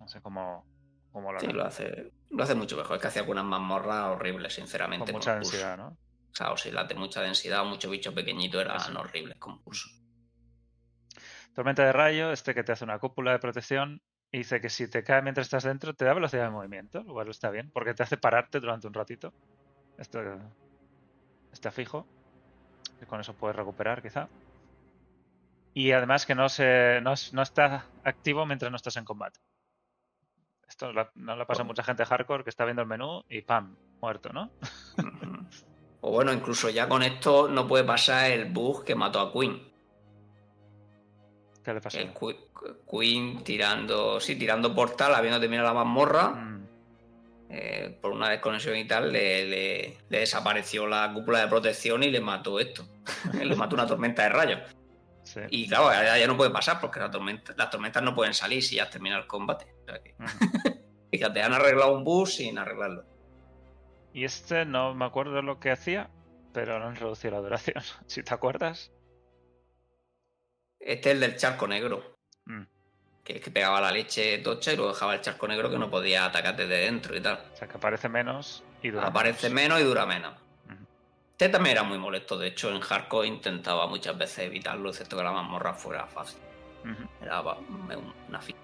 No 0.00 0.08
sé 0.08 0.20
cómo, 0.20 0.66
cómo 1.12 1.32
lo 1.32 1.38
Sí, 1.38 1.46
lo 1.46 1.64
hace, 1.64 2.12
lo 2.28 2.42
hace 2.42 2.56
mucho 2.56 2.76
mejor. 2.76 2.96
Es 2.96 3.02
que 3.02 3.06
hacía 3.06 3.22
algunas 3.22 3.44
mazmorras 3.44 4.06
horribles, 4.06 4.52
sinceramente. 4.52 5.12
Con 5.12 5.20
mucha 5.20 5.36
densidad, 5.36 5.76
¿no? 5.76 5.86
O 5.86 6.34
sea, 6.34 6.50
o 6.50 6.56
si 6.56 6.72
las 6.72 6.88
de 6.88 6.96
mucha 6.96 7.22
densidad 7.22 7.62
o 7.62 7.66
muchos 7.66 7.88
bichos 7.88 8.12
pequeñitos 8.12 8.60
eran 8.62 8.96
horribles 8.96 9.38
con 9.38 9.62
pulso. 9.62 9.88
Tormenta 11.54 11.84
de 11.84 11.92
rayo, 11.92 12.32
este 12.32 12.52
que 12.52 12.64
te 12.64 12.72
hace 12.72 12.82
una 12.82 12.98
cúpula 12.98 13.30
de 13.30 13.38
protección. 13.38 14.02
Y 14.32 14.38
dice 14.38 14.60
que 14.60 14.68
si 14.68 14.90
te 14.90 15.04
cae 15.04 15.22
mientras 15.22 15.46
estás 15.46 15.62
dentro, 15.62 15.94
te 15.94 16.04
da 16.04 16.14
velocidad 16.14 16.46
de 16.46 16.50
movimiento. 16.50 17.04
Lo 17.04 17.12
cual 17.12 17.28
está 17.28 17.50
bien, 17.50 17.70
porque 17.70 17.94
te 17.94 18.02
hace 18.02 18.16
pararte 18.16 18.58
durante 18.58 18.88
un 18.88 18.94
ratito. 18.94 19.32
Esto 19.98 20.20
está 21.52 21.70
fijo. 21.70 22.08
Que 22.98 23.06
con 23.06 23.20
eso 23.20 23.34
puedes 23.34 23.54
recuperar, 23.54 24.02
quizá. 24.02 24.28
Y 25.76 25.92
además 25.92 26.24
que 26.24 26.34
no 26.34 26.48
se 26.48 27.00
no, 27.02 27.12
no 27.32 27.42
está 27.42 27.84
activo 28.02 28.46
mientras 28.46 28.70
no 28.70 28.76
estás 28.76 28.96
en 28.96 29.04
combate. 29.04 29.40
Esto 30.66 30.90
no 31.14 31.36
le 31.36 31.44
pasa 31.44 31.60
a 31.60 31.64
Bueno. 31.64 31.68
mucha 31.68 31.82
gente 31.82 32.06
hardcore 32.06 32.44
que 32.44 32.48
está 32.50 32.64
viendo 32.64 32.80
el 32.80 32.88
menú 32.88 33.22
y 33.28 33.42
¡pam! 33.42 33.76
Muerto, 34.00 34.32
¿no? 34.32 34.50
O 36.00 36.12
bueno, 36.12 36.32
incluso 36.32 36.68
ya 36.70 36.88
con 36.88 37.02
esto 37.02 37.48
no 37.48 37.66
puede 37.66 37.82
pasar 37.84 38.30
el 38.30 38.44
bug 38.46 38.84
que 38.84 38.94
mató 38.94 39.20
a 39.20 39.32
Queen. 39.32 39.60
¿Qué 41.64 41.72
le? 41.74 41.80
El 42.00 42.14
Qui- 42.14 42.38
Queen 42.88 43.42
tirando, 43.42 44.20
sí, 44.20 44.36
tirando 44.36 44.72
portal, 44.74 45.14
habiendo 45.14 45.40
terminado 45.40 45.68
la 45.68 45.74
mazmorra, 45.74 46.28
Mm, 46.28 46.66
eh, 47.50 47.98
por 48.00 48.12
una 48.12 48.28
desconexión 48.30 48.76
y 48.76 48.86
tal, 48.86 49.12
le, 49.12 49.44
le- 49.46 49.98
le 50.08 50.18
desapareció 50.20 50.86
la 50.86 51.12
cúpula 51.12 51.40
de 51.40 51.48
protección 51.48 52.02
y 52.04 52.10
le 52.10 52.20
mató 52.20 52.60
esto. 52.60 52.86
le 53.42 53.56
mató 53.56 53.74
una 53.74 53.86
tormenta 53.86 54.22
de 54.22 54.28
rayos. 54.28 54.75
Sí. 55.36 55.46
Y 55.50 55.68
claro, 55.68 55.90
ya, 55.92 56.18
ya 56.18 56.26
no 56.26 56.36
puede 56.36 56.50
pasar 56.50 56.80
porque 56.80 56.98
la 57.00 57.10
tormenta- 57.10 57.54
las 57.56 57.70
tormentas 57.70 58.02
no 58.02 58.14
pueden 58.14 58.34
salir 58.34 58.62
si 58.62 58.76
ya 58.76 58.84
has 58.84 58.90
terminado 58.90 59.22
el 59.22 59.28
combate. 59.28 59.66
O 59.82 59.84
sea 59.84 60.02
que, 60.02 60.14
fíjate, 61.12 61.42
han 61.42 61.52
arreglado 61.52 61.96
un 61.96 62.02
bug 62.04 62.26
sin 62.26 62.58
arreglarlo. 62.58 63.04
Y 64.12 64.24
este 64.24 64.64
no 64.64 64.94
me 64.94 65.04
acuerdo 65.04 65.42
lo 65.42 65.60
que 65.60 65.70
hacía, 65.70 66.08
pero 66.54 66.78
no 66.78 66.86
han 66.86 66.96
reducido 66.96 67.34
la 67.34 67.40
duración. 67.40 67.82
Si 68.06 68.22
te 68.22 68.32
acuerdas. 68.34 68.90
Este 70.80 71.10
es 71.10 71.14
el 71.14 71.20
del 71.20 71.36
charco 71.36 71.66
negro. 71.66 72.16
Mm, 72.46 72.62
que, 73.24 73.40
que 73.40 73.50
pegaba 73.50 73.80
la 73.80 73.90
leche 73.90 74.38
tocha 74.38 74.72
y 74.72 74.76
luego 74.76 74.92
dejaba 74.92 75.14
el 75.14 75.20
charco 75.20 75.48
negro 75.48 75.68
que 75.68 75.78
no 75.78 75.90
podía 75.90 76.24
atacar 76.24 76.56
desde 76.56 76.78
dentro 76.78 77.16
y 77.16 77.20
tal. 77.20 77.40
O 77.52 77.56
sea, 77.56 77.66
que 77.68 77.76
aparece 77.76 78.08
menos 78.08 78.62
y 78.82 78.90
dura 78.90 79.06
Aparece 79.08 79.50
menos. 79.50 79.62
menos 79.62 79.80
y 79.80 79.84
dura 79.84 80.06
menos. 80.06 80.34
Este 81.38 81.50
también 81.50 81.76
era 81.76 81.82
muy 81.82 81.98
molesto, 81.98 82.38
de 82.38 82.48
hecho 82.48 82.70
en 82.74 82.80
hardcore 82.80 83.28
intentaba 83.28 83.86
muchas 83.86 84.16
veces 84.16 84.38
evitarlo, 84.46 84.88
excepto 84.88 85.18
que 85.18 85.22
la 85.22 85.32
mazmorra 85.32 85.74
fuera 85.74 86.06
fácil. 86.06 86.40
Era 87.20 87.42
va- 87.42 87.58
una 88.28 88.40
fiesta 88.40 88.62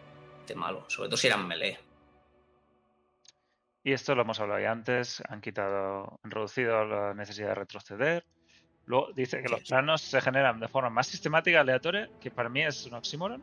malo, 0.54 0.88
sobre 0.88 1.10
todo 1.10 1.18
si 1.18 1.26
eran 1.26 1.46
melee. 1.46 1.78
Y 3.84 3.92
esto 3.92 4.14
lo 4.14 4.22
hemos 4.22 4.40
hablado 4.40 4.60
ya 4.60 4.70
antes. 4.70 5.22
Han 5.28 5.40
quitado, 5.42 6.18
han 6.22 6.30
reducido 6.30 6.84
la 6.86 7.12
necesidad 7.14 7.48
de 7.48 7.54
retroceder. 7.56 8.24
Luego 8.86 9.12
dice 9.12 9.42
que 9.42 9.48
los 9.50 9.60
planos 9.68 10.00
se 10.00 10.20
generan 10.20 10.58
de 10.58 10.68
forma 10.68 10.88
más 10.88 11.06
sistemática, 11.08 11.60
aleatoria, 11.60 12.08
que 12.20 12.30
para 12.30 12.48
mí 12.48 12.62
es 12.62 12.86
un 12.86 12.94
oxímoron. 12.94 13.42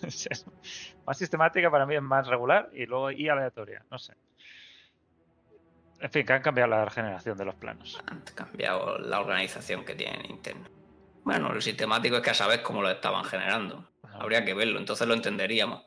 más 1.06 1.18
sistemática 1.18 1.70
para 1.70 1.84
mí 1.84 1.94
es 1.94 2.02
más 2.02 2.26
regular 2.26 2.70
y 2.72 2.86
luego 2.86 3.10
y 3.10 3.28
aleatoria, 3.28 3.84
no 3.90 3.98
sé. 3.98 4.14
En 6.02 6.10
fin, 6.10 6.26
que 6.26 6.32
han 6.32 6.42
cambiado 6.42 6.68
la 6.68 6.90
generación 6.90 7.38
de 7.38 7.44
los 7.44 7.54
planos. 7.54 8.02
Han 8.08 8.22
cambiado 8.34 8.98
la 8.98 9.20
organización 9.20 9.84
que 9.84 9.94
tienen 9.94 10.22
Nintendo. 10.22 10.68
Bueno, 11.22 11.52
lo 11.52 11.60
sistemático 11.60 12.16
es 12.16 12.22
que 12.22 12.30
a 12.30 12.34
saber 12.34 12.60
cómo 12.60 12.82
lo 12.82 12.90
estaban 12.90 13.24
generando. 13.24 13.88
Habría 14.02 14.44
que 14.44 14.52
verlo, 14.52 14.80
entonces 14.80 15.06
lo 15.06 15.14
entenderíamos. 15.14 15.80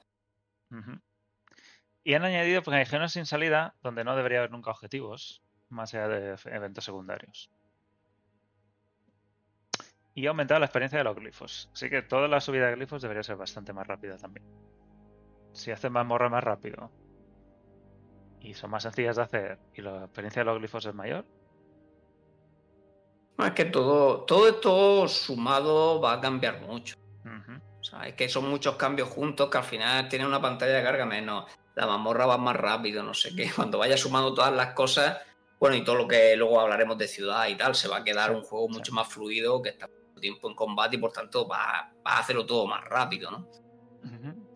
Y 2.06 2.14
han 2.14 2.24
añadido 2.24 2.64
callejones 2.64 3.12
sin 3.12 3.26
salida 3.26 3.76
donde 3.84 4.06
no 4.06 4.16
debería 4.16 4.38
haber 4.38 4.52
nunca 4.52 4.72
objetivos, 4.72 5.44
más 5.68 5.94
allá 5.94 6.08
de 6.08 6.38
eventos 6.46 6.86
secundarios. 6.86 7.52
Y 10.14 10.28
ha 10.28 10.30
aumentado 10.30 10.62
la 10.62 10.68
experiencia 10.68 10.98
de 10.98 11.04
los 11.04 11.16
glifos. 11.18 11.70
Así 11.74 11.90
que 11.90 12.02
toda 12.04 12.30
la 12.30 12.40
subida 12.40 12.68
de 12.68 12.76
glifos 12.76 13.02
debería 13.02 13.22
ser 13.22 13.36
bastante 13.36 13.74
más 13.74 13.86
rápida 13.86 14.16
también. 14.16 14.46
Si 15.52 15.72
hacen 15.72 15.92
más 15.92 16.06
morra 16.06 16.30
más 16.30 16.44
rápido 16.44 16.90
y 18.46 18.54
son 18.54 18.70
más 18.70 18.84
sencillas 18.84 19.16
de 19.16 19.22
hacer 19.24 19.60
y 19.74 19.82
la 19.82 20.06
experiencia 20.06 20.42
de 20.42 20.46
los 20.46 20.60
glifos 20.60 20.86
es 20.86 20.94
mayor. 20.94 21.26
es 23.40 23.52
que 23.52 23.66
todo, 23.66 24.22
todo 24.22 24.48
esto 24.48 25.08
sumado 25.08 26.00
va 26.00 26.14
a 26.14 26.22
cambiar 26.22 26.62
mucho. 26.62 26.96
O 27.80 27.88
sea, 27.88 28.08
es 28.08 28.16
que 28.16 28.28
son 28.28 28.50
muchos 28.50 28.78
cambios 28.78 29.10
juntos 29.10 29.48
que 29.48 29.60
al 29.60 29.64
final 29.64 30.10
tiene 30.10 30.26
una 30.26 30.42
pantalla 30.42 30.78
de 30.78 30.84
carga 30.84 31.06
menos, 31.06 31.46
la 31.76 31.86
mazmorra 31.86 32.26
va 32.26 32.38
más 32.38 32.56
rápido, 32.56 33.04
no 33.04 33.14
sé 33.14 33.36
qué. 33.36 33.52
Cuando 33.56 33.78
vaya 33.78 33.96
sumando 33.96 34.34
todas 34.34 34.54
las 34.54 34.74
cosas, 34.74 35.20
bueno, 35.60 35.76
y 35.76 35.84
todo 35.84 35.96
lo 35.96 36.08
que 36.08 36.36
luego 36.36 36.60
hablaremos 36.60 36.98
de 36.98 37.08
ciudad 37.08 37.48
y 37.48 37.56
tal, 37.56 37.76
se 37.76 37.88
va 37.88 37.98
a 37.98 38.04
quedar 38.04 38.32
un 38.32 38.42
juego 38.42 38.70
mucho 38.70 38.92
más 38.92 39.08
fluido 39.08 39.62
que 39.62 39.70
está 39.70 39.88
tiempo 40.20 40.50
en 40.50 40.56
combate 40.56 40.96
y 40.96 41.00
por 41.00 41.12
tanto 41.12 41.48
va, 41.48 41.92
a 42.04 42.20
hacerlo 42.20 42.46
todo 42.46 42.66
más 42.66 42.84
rápido, 42.86 43.30
¿no? 43.30 43.48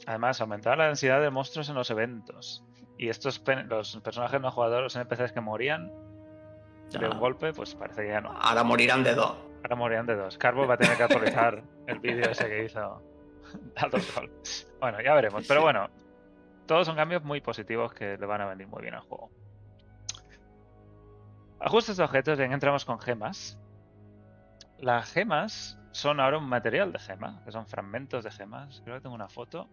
Además, 0.07 0.41
aumentar 0.41 0.77
la 0.77 0.87
densidad 0.87 1.21
de 1.21 1.29
monstruos 1.29 1.69
en 1.69 1.75
los 1.75 1.89
eventos. 1.91 2.63
Y 2.99 3.07
estos 3.07 3.41
los 3.69 3.97
personajes 4.03 4.41
no 4.41 4.51
jugadores, 4.51 4.93
los 4.93 4.95
NPCs 4.97 5.31
que 5.31 5.39
morían 5.39 5.89
de 6.91 7.07
un 7.07 7.17
golpe, 7.17 7.53
pues 7.53 7.73
parece 7.73 8.01
que 8.01 8.09
ya 8.09 8.19
no. 8.19 8.31
Ahora 8.31 8.61
morirán 8.63 9.05
de 9.05 9.15
dos. 9.15 9.37
Ahora 9.63 9.75
morirán 9.77 10.05
de 10.05 10.17
dos. 10.17 10.37
Carbo 10.37 10.67
va 10.67 10.73
a 10.73 10.77
tener 10.77 10.97
que 10.97 11.03
actualizar 11.03 11.63
el 11.87 11.99
vídeo 11.99 12.29
ese 12.29 12.49
que 12.49 12.65
hizo 12.65 13.01
Bueno, 14.81 15.01
ya 15.01 15.13
veremos. 15.13 15.45
Pero 15.47 15.61
bueno, 15.61 15.89
todos 16.65 16.87
son 16.87 16.97
cambios 16.97 17.23
muy 17.23 17.39
positivos 17.39 17.93
que 17.93 18.17
le 18.17 18.25
van 18.25 18.41
a 18.41 18.47
venir 18.47 18.67
muy 18.67 18.81
bien 18.81 18.95
al 18.95 19.01
juego. 19.01 19.31
Ajustes 21.61 21.95
de 21.95 22.03
objetos, 22.03 22.37
bien 22.37 22.51
entramos 22.51 22.83
con 22.83 22.99
gemas. 22.99 23.57
Las 24.77 25.09
gemas 25.09 25.79
son 25.91 26.19
ahora 26.19 26.37
un 26.37 26.49
material 26.49 26.91
de 26.91 26.99
gema, 26.99 27.41
que 27.45 27.53
son 27.53 27.65
fragmentos 27.65 28.25
de 28.25 28.31
gemas. 28.31 28.81
Creo 28.83 28.97
que 28.97 29.01
tengo 29.03 29.15
una 29.15 29.29
foto. 29.29 29.69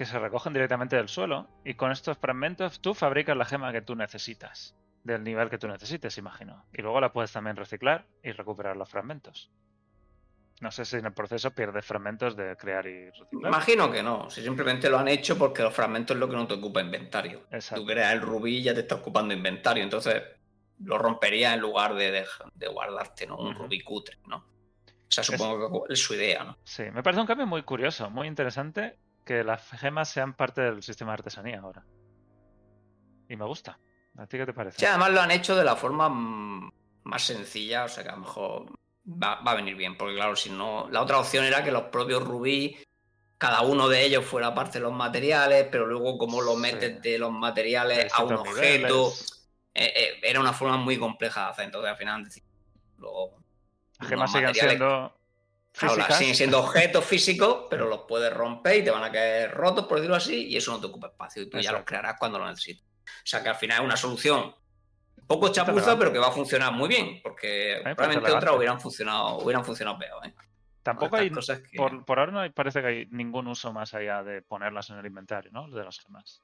Que 0.00 0.06
se 0.06 0.18
recogen 0.18 0.54
directamente 0.54 0.96
del 0.96 1.10
suelo 1.10 1.46
y 1.62 1.74
con 1.74 1.92
estos 1.92 2.16
fragmentos 2.16 2.80
tú 2.80 2.94
fabricas 2.94 3.36
la 3.36 3.44
gema 3.44 3.70
que 3.70 3.82
tú 3.82 3.94
necesitas, 3.94 4.74
del 5.04 5.22
nivel 5.22 5.50
que 5.50 5.58
tú 5.58 5.68
necesites, 5.68 6.16
imagino. 6.16 6.64
Y 6.72 6.80
luego 6.80 7.02
la 7.02 7.12
puedes 7.12 7.32
también 7.32 7.54
reciclar 7.54 8.06
y 8.22 8.32
recuperar 8.32 8.78
los 8.78 8.88
fragmentos. 8.88 9.50
No 10.62 10.70
sé 10.70 10.86
si 10.86 10.96
en 10.96 11.04
el 11.04 11.12
proceso 11.12 11.50
pierdes 11.50 11.84
fragmentos 11.84 12.34
de 12.34 12.56
crear 12.56 12.86
y 12.86 13.10
reciclar. 13.10 13.52
Imagino 13.52 13.90
que 13.90 14.02
no. 14.02 14.30
Si 14.30 14.42
simplemente 14.42 14.88
lo 14.88 14.98
han 14.98 15.08
hecho 15.08 15.36
porque 15.36 15.60
los 15.60 15.74
fragmentos 15.74 16.16
es 16.16 16.20
lo 16.20 16.30
que 16.30 16.36
no 16.36 16.46
te 16.46 16.54
ocupa 16.54 16.80
inventario. 16.80 17.42
Tú 17.74 17.84
creas 17.84 18.14
el 18.14 18.22
rubí 18.22 18.56
y 18.56 18.62
ya 18.62 18.72
te 18.72 18.80
está 18.80 18.94
ocupando 18.94 19.34
inventario. 19.34 19.84
Entonces, 19.84 20.22
lo 20.82 20.96
rompería 20.96 21.52
en 21.52 21.60
lugar 21.60 21.94
de, 21.94 22.24
de, 22.54 22.68
guardarte 22.68 23.26
¿no? 23.26 23.36
un 23.36 23.54
rubí 23.54 23.82
cutre, 23.82 24.16
¿no? 24.26 24.36
O 24.38 25.12
sea, 25.12 25.22
supongo 25.22 25.84
que 25.84 25.92
es 25.92 26.02
su 26.02 26.14
idea, 26.14 26.42
¿no? 26.42 26.56
Sí, 26.64 26.84
me 26.90 27.02
parece 27.02 27.20
un 27.20 27.26
cambio 27.26 27.46
muy 27.46 27.64
curioso, 27.64 28.08
muy 28.08 28.28
interesante 28.28 28.96
que 29.24 29.44
las 29.44 29.68
gemas 29.70 30.08
sean 30.08 30.34
parte 30.34 30.60
del 30.60 30.82
sistema 30.82 31.12
de 31.12 31.14
artesanía 31.14 31.60
ahora. 31.60 31.84
Y 33.28 33.36
me 33.36 33.44
gusta. 33.44 33.78
¿A 34.18 34.26
ti 34.26 34.38
qué 34.38 34.46
te 34.46 34.52
parece? 34.52 34.78
Sí, 34.78 34.86
además 34.86 35.12
lo 35.12 35.20
han 35.20 35.30
hecho 35.30 35.54
de 35.56 35.64
la 35.64 35.76
forma 35.76 36.08
más 36.08 37.22
sencilla, 37.22 37.84
o 37.84 37.88
sea 37.88 38.02
que 38.02 38.10
a 38.10 38.16
lo 38.16 38.22
mejor 38.22 38.78
va, 39.06 39.34
a 39.34 39.54
venir 39.54 39.76
bien, 39.76 39.96
porque 39.96 40.14
claro, 40.14 40.36
si 40.36 40.50
no, 40.50 40.88
la 40.90 41.02
otra 41.02 41.18
opción 41.18 41.44
era 41.44 41.62
que 41.62 41.70
los 41.70 41.84
propios 41.84 42.22
rubí, 42.24 42.76
cada 43.38 43.62
uno 43.62 43.88
de 43.88 44.04
ellos 44.04 44.24
fuera 44.24 44.54
parte 44.54 44.78
de 44.78 44.84
los 44.84 44.92
materiales, 44.92 45.68
pero 45.70 45.86
luego 45.86 46.18
como 46.18 46.42
lo 46.42 46.56
metes 46.56 47.00
de 47.00 47.18
los 47.18 47.32
materiales 47.32 48.12
a 48.12 48.24
un 48.24 48.34
objeto. 48.34 49.12
Eh, 49.72 49.92
eh, 49.94 50.20
era 50.22 50.40
una 50.40 50.52
forma 50.52 50.76
muy 50.76 50.98
compleja 50.98 51.44
de 51.44 51.50
hacer. 51.50 51.64
Entonces, 51.66 51.90
al 51.90 51.96
final, 51.96 52.28
luego. 52.98 53.38
Gemas 54.00 54.32
siguen 54.32 54.54
siendo. 54.54 55.19
Siguen 55.72 56.34
siendo 56.34 56.60
objetos 56.60 57.04
físicos, 57.04 57.66
pero 57.70 57.86
los 57.86 58.00
puedes 58.08 58.32
romper 58.32 58.78
y 58.78 58.84
te 58.84 58.90
van 58.90 59.04
a 59.04 59.12
caer 59.12 59.52
rotos, 59.52 59.86
por 59.86 59.98
decirlo 59.98 60.16
así, 60.16 60.48
y 60.48 60.56
eso 60.56 60.72
no 60.72 60.80
te 60.80 60.86
ocupa 60.86 61.08
espacio. 61.08 61.42
Y 61.42 61.50
tú 61.50 61.58
ya 61.58 61.72
los 61.72 61.84
crearás 61.84 62.16
cuando 62.18 62.38
lo 62.38 62.46
necesites. 62.48 62.84
O 62.84 63.26
sea 63.26 63.42
que 63.42 63.48
al 63.48 63.56
final 63.56 63.80
es 63.80 63.84
una 63.84 63.96
solución 63.96 64.54
poco 65.26 65.48
chapuza, 65.50 65.96
pero 65.96 66.12
que 66.12 66.18
va 66.18 66.28
a 66.28 66.32
funcionar 66.32 66.72
muy 66.72 66.88
bien, 66.88 67.20
porque 67.22 67.80
probablemente 67.82 68.32
otras 68.32 68.56
hubieran 68.56 68.80
funcionado, 68.80 69.38
hubieran 69.38 69.64
funcionado 69.64 69.96
peor. 69.96 70.26
¿eh? 70.26 70.34
Tampoco 70.82 71.16
hay, 71.16 71.30
por, 71.76 72.04
por, 72.04 72.18
ahora 72.18 72.32
no 72.32 72.52
parece 72.52 72.80
que 72.80 72.86
hay 72.86 73.06
ningún 73.10 73.46
uso 73.46 73.72
más 73.72 73.94
allá 73.94 74.24
de 74.24 74.42
ponerlas 74.42 74.90
en 74.90 74.98
el 74.98 75.06
inventario, 75.06 75.52
¿no? 75.52 75.68
De 75.70 75.84
las 75.84 76.00
gemas. 76.00 76.42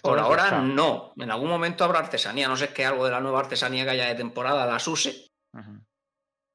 Por 0.00 0.18
ahora 0.18 0.62
no. 0.62 1.12
En 1.16 1.30
algún 1.30 1.50
momento 1.50 1.84
habrá 1.84 1.98
artesanía. 1.98 2.48
No 2.48 2.56
sé 2.56 2.66
es 2.66 2.70
que 2.70 2.86
algo 2.86 3.04
de 3.04 3.10
la 3.10 3.20
nueva 3.20 3.40
artesanía 3.40 3.84
que 3.84 3.90
haya 3.90 4.06
de 4.06 4.14
temporada 4.14 4.64
las 4.64 4.86
use. 4.86 5.26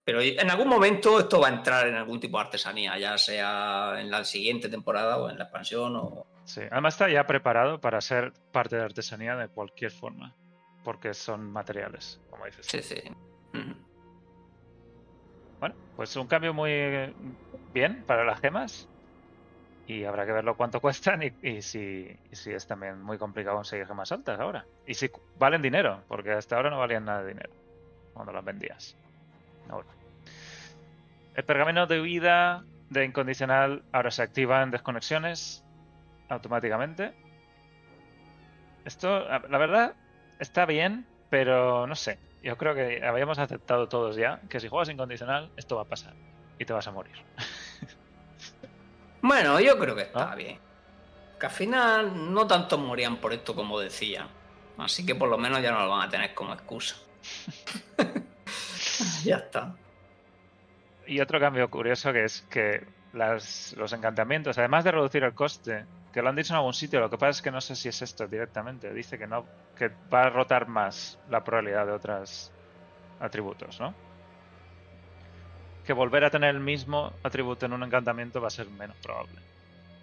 Pero 0.06 0.22
en 0.22 0.52
algún 0.52 0.68
momento 0.68 1.20
esto 1.20 1.40
va 1.40 1.48
a 1.48 1.52
entrar 1.52 1.88
en 1.88 1.96
algún 1.96 2.20
tipo 2.20 2.38
de 2.38 2.44
artesanía, 2.44 2.98
ya 3.00 3.18
sea 3.18 4.00
en 4.00 4.12
la 4.12 4.24
siguiente 4.24 4.70
temporada 4.70 5.18
o 5.18 5.32
en 5.32 5.40
la 5.40 5.46
expansión. 5.46 5.96
O... 5.96 6.28
Sí, 6.44 6.62
además 6.70 6.94
está 6.94 7.10
ya 7.10 7.26
preparado 7.26 7.82
para 7.82 8.00
ser 8.02 8.32
parte 8.52 8.76
de 8.76 8.82
la 8.82 8.86
artesanía 8.86 9.36
de 9.36 9.48
cualquier 9.48 9.92
forma, 9.92 10.36
porque 10.84 11.16
son 11.16 11.52
materiales, 11.52 12.22
como 12.30 12.46
dices. 12.46 12.68
Sí, 12.68 12.84
sí. 12.84 13.02
Bueno, 15.60 15.76
pues 15.96 16.16
un 16.18 16.28
cambio 16.28 16.54
muy 16.54 16.72
bien 17.74 18.04
para 18.06 18.24
las 18.26 18.40
gemas 18.40 18.88
y 19.88 20.04
habrá 20.04 20.28
que 20.28 20.34
verlo 20.34 20.56
cuánto 20.56 20.80
cuestan 20.82 21.24
y, 21.24 21.64
si, 21.64 22.16
si, 22.32 22.52
es 22.52 22.68
también 22.68 23.02
muy 23.02 23.18
complicado 23.18 23.56
conseguir 23.56 23.88
gemas 23.88 24.12
altas 24.12 24.40
ahora. 24.40 24.68
Y 24.86 24.94
si 24.94 25.10
valen 25.40 25.64
dinero, 25.64 26.04
porque 26.08 26.32
hasta 26.32 26.58
ahora 26.58 26.70
no 26.70 26.78
valían 26.78 27.06
nada 27.06 27.24
de 27.24 27.30
dinero 27.30 27.54
cuando 28.14 28.32
las 28.32 28.46
vendías. 28.46 28.96
Ahora. 29.70 29.88
El 31.36 31.44
pergamino 31.44 31.88
de 31.88 32.02
huida 32.02 32.64
de 32.90 33.06
incondicional 33.06 33.84
ahora 33.92 34.12
se 34.12 34.22
activa 34.22 34.62
en 34.62 34.72
desconexiones 34.72 35.64
automáticamente. 36.30 37.14
Esto, 38.86 39.28
la 39.28 39.58
verdad, 39.58 39.96
está 40.40 40.66
bien, 40.66 41.06
pero 41.30 41.88
no 41.88 41.96
sé. 41.96 42.20
Yo 42.44 42.58
creo 42.58 42.76
que 42.76 43.04
habíamos 43.04 43.40
aceptado 43.40 43.90
todos 43.90 44.16
ya 44.16 44.40
que 44.50 44.60
si 44.60 44.68
juegas 44.68 44.90
incondicional, 44.90 45.52
esto 45.58 45.76
va 45.76 45.82
a 45.82 45.86
pasar 45.86 46.14
y 46.60 46.66
te 46.66 46.74
vas 46.74 46.88
a 46.88 46.92
morir. 46.92 47.16
Bueno, 49.28 49.60
yo 49.60 49.76
creo 49.80 49.96
que 49.96 50.04
está 50.04 50.36
bien. 50.36 50.60
Que 51.40 51.48
al 51.48 51.52
final 51.52 52.32
no 52.32 52.46
tantos 52.46 52.80
morían 52.80 53.18
por 53.18 53.34
esto 53.34 53.56
como 53.56 53.80
decían. 53.80 54.28
Así 54.78 55.04
que 55.04 55.16
por 55.16 55.30
lo 55.30 55.38
menos 55.40 55.64
ya 55.64 55.72
no 55.72 55.80
lo 55.80 55.90
van 55.90 56.08
a 56.08 56.12
tener 56.12 56.36
como 56.36 56.54
excusa. 56.54 56.96
ya 59.30 59.38
está. 59.38 59.76
Y 61.08 61.20
otro 61.20 61.40
cambio 61.40 61.70
curioso 61.70 62.12
que 62.12 62.24
es 62.24 62.42
que 62.50 62.86
los 63.14 63.94
encantamientos, 63.94 64.58
además 64.58 64.84
de 64.84 64.92
reducir 64.92 65.24
el 65.24 65.34
coste, 65.34 65.86
que 66.12 66.22
lo 66.22 66.30
han 66.30 66.36
dicho 66.36 66.54
en 66.54 66.58
algún 66.58 66.74
sitio, 66.74 67.00
lo 67.00 67.10
que 67.10 67.18
pasa 67.18 67.32
es 67.32 67.42
que 67.42 67.52
no 67.52 67.62
sé 67.62 67.76
si 67.76 67.90
es 67.90 68.02
esto 68.02 68.28
directamente. 68.28 68.94
Dice 68.94 69.18
que 69.18 69.28
no, 69.28 69.46
que 69.78 69.92
va 70.14 70.24
a 70.24 70.30
rotar 70.30 70.68
más 70.68 71.20
la 71.30 71.44
probabilidad 71.44 71.86
de 71.86 71.92
otros 71.92 72.52
atributos, 73.20 73.80
¿no? 73.80 73.94
que 75.86 75.94
volver 75.94 76.26
a 76.26 76.30
tener 76.30 76.56
el 76.56 76.62
mismo 76.62 77.14
atributo 77.24 77.66
en 77.66 77.74
un 77.74 77.84
encantamiento 77.84 78.42
va 78.42 78.48
a 78.48 78.52
ser 78.52 78.68
menos 78.70 78.98
probable. 78.98 79.40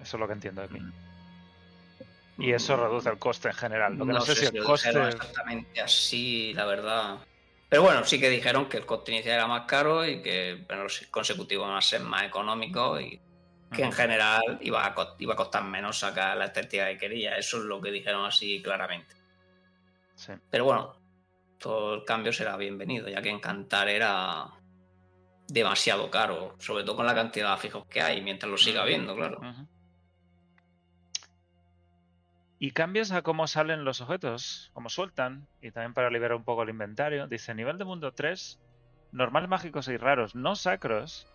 Eso 0.01 0.17
es 0.17 0.21
lo 0.21 0.27
que 0.27 0.33
entiendo 0.33 0.63
de 0.63 0.69
mí. 0.69 0.81
Y 2.39 2.53
eso 2.53 2.77
reduce 2.77 3.09
el 3.09 3.19
coste 3.19 3.49
en 3.49 3.55
general. 3.55 3.97
Lo 3.97 4.07
que 4.07 4.13
no, 4.13 4.21
sé, 4.21 4.35
si 4.35 4.57
el 4.57 4.65
coste. 4.65 4.91
exactamente 4.91 5.81
así, 5.81 6.55
la 6.55 6.65
verdad. 6.65 7.17
Pero 7.73 7.85
bueno, 7.85 8.05
sí 8.05 8.21
que 8.21 8.29
dijeron 8.29 8.69
que 8.69 8.77
el 8.77 8.85
coste 8.85 9.13
inicial 9.13 9.37
era 9.37 9.47
más 9.47 9.63
caro 9.63 10.07
y 10.07 10.21
que 10.21 10.63
los 10.69 11.07
consecutivos 11.11 11.67
van 11.67 11.79
a 11.79 11.81
ser 11.81 12.03
más 12.03 12.25
económicos 12.25 13.01
y 13.01 13.19
que 13.75 13.83
en 13.83 13.93
general 13.93 14.59
iba 14.61 14.85
a, 14.85 14.95
iba 15.19 15.33
a 15.33 15.37
costar 15.37 15.65
menos 15.65 15.99
sacar 15.99 16.37
la 16.37 16.45
estética 16.45 16.89
que 16.89 16.99
quería. 16.99 17.39
Eso 17.39 17.57
es 17.57 17.65
lo 17.65 17.81
que 17.81 17.91
dijeron 17.91 18.27
así 18.27 18.61
claramente. 18.61 19.15
Sí. 20.17 20.35
Pero 20.51 20.67
bueno, 20.67 20.97
todo 21.57 21.95
el 21.95 22.05
cambio 22.05 22.31
será 22.31 22.59
bienvenido, 22.59 23.09
ya 23.09 23.23
que 23.23 23.31
Encantar 23.31 23.89
era 23.89 24.51
demasiado 25.49 26.11
caro, 26.11 26.57
sobre 26.59 26.85
todo 26.85 26.97
con 26.97 27.07
la 27.07 27.15
cantidad 27.15 27.57
de 27.57 27.63
fijos 27.63 27.87
que 27.87 28.03
hay, 28.03 28.21
mientras 28.21 28.51
lo 28.51 28.59
siga 28.59 28.85
viendo, 28.85 29.17
claro. 29.17 29.41
Y 32.63 32.71
cambios 32.71 33.11
a 33.11 33.23
cómo 33.23 33.49
salen 33.49 33.85
los 33.85 34.01
objetos, 34.01 34.71
cómo 34.73 34.89
sueltan, 34.89 35.49
y 35.61 35.73
también 35.73 35.95
para 35.95 36.11
liberar 36.11 36.37
un 36.37 36.45
poco 36.45 36.63
el 36.63 36.69
inventario. 36.69 37.27
Dice, 37.27 37.57
nivel 37.57 37.77
de 37.77 37.85
mundo 37.85 38.13
3, 38.13 38.61
normales 39.11 39.51
mágicos 39.51 39.89
y 39.89 39.97
raros, 39.97 40.37
no 40.37 40.55
sacros, 40.55 41.27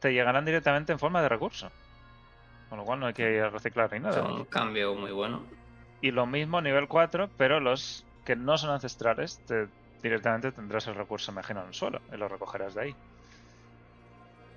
te 0.00 0.12
llegarán 0.12 0.44
directamente 0.44 0.90
en 0.90 0.98
forma 0.98 1.22
de 1.22 1.28
recurso. 1.28 1.70
Con 2.68 2.78
lo 2.78 2.84
cual 2.84 2.98
no 2.98 3.06
hay 3.06 3.14
que 3.14 3.48
reciclar 3.48 3.92
ni 3.92 3.98
Es 3.98 4.02
nada. 4.06 4.24
un 4.24 4.44
cambio 4.46 4.96
muy 4.96 5.12
bueno. 5.12 5.48
Y 6.00 6.10
lo 6.10 6.26
mismo 6.26 6.60
nivel 6.60 6.88
4, 6.88 7.30
pero 7.36 7.60
los 7.60 8.04
que 8.24 8.34
no 8.34 8.58
son 8.58 8.70
ancestrales, 8.70 9.40
te- 9.46 9.68
directamente 10.02 10.50
tendrás 10.50 10.88
el 10.88 10.96
recurso, 10.96 11.30
imagino, 11.30 11.60
en 11.60 11.68
el 11.68 11.74
suelo, 11.74 12.02
y 12.12 12.16
lo 12.16 12.26
recogerás 12.28 12.74
de 12.74 12.82
ahí. 12.82 12.96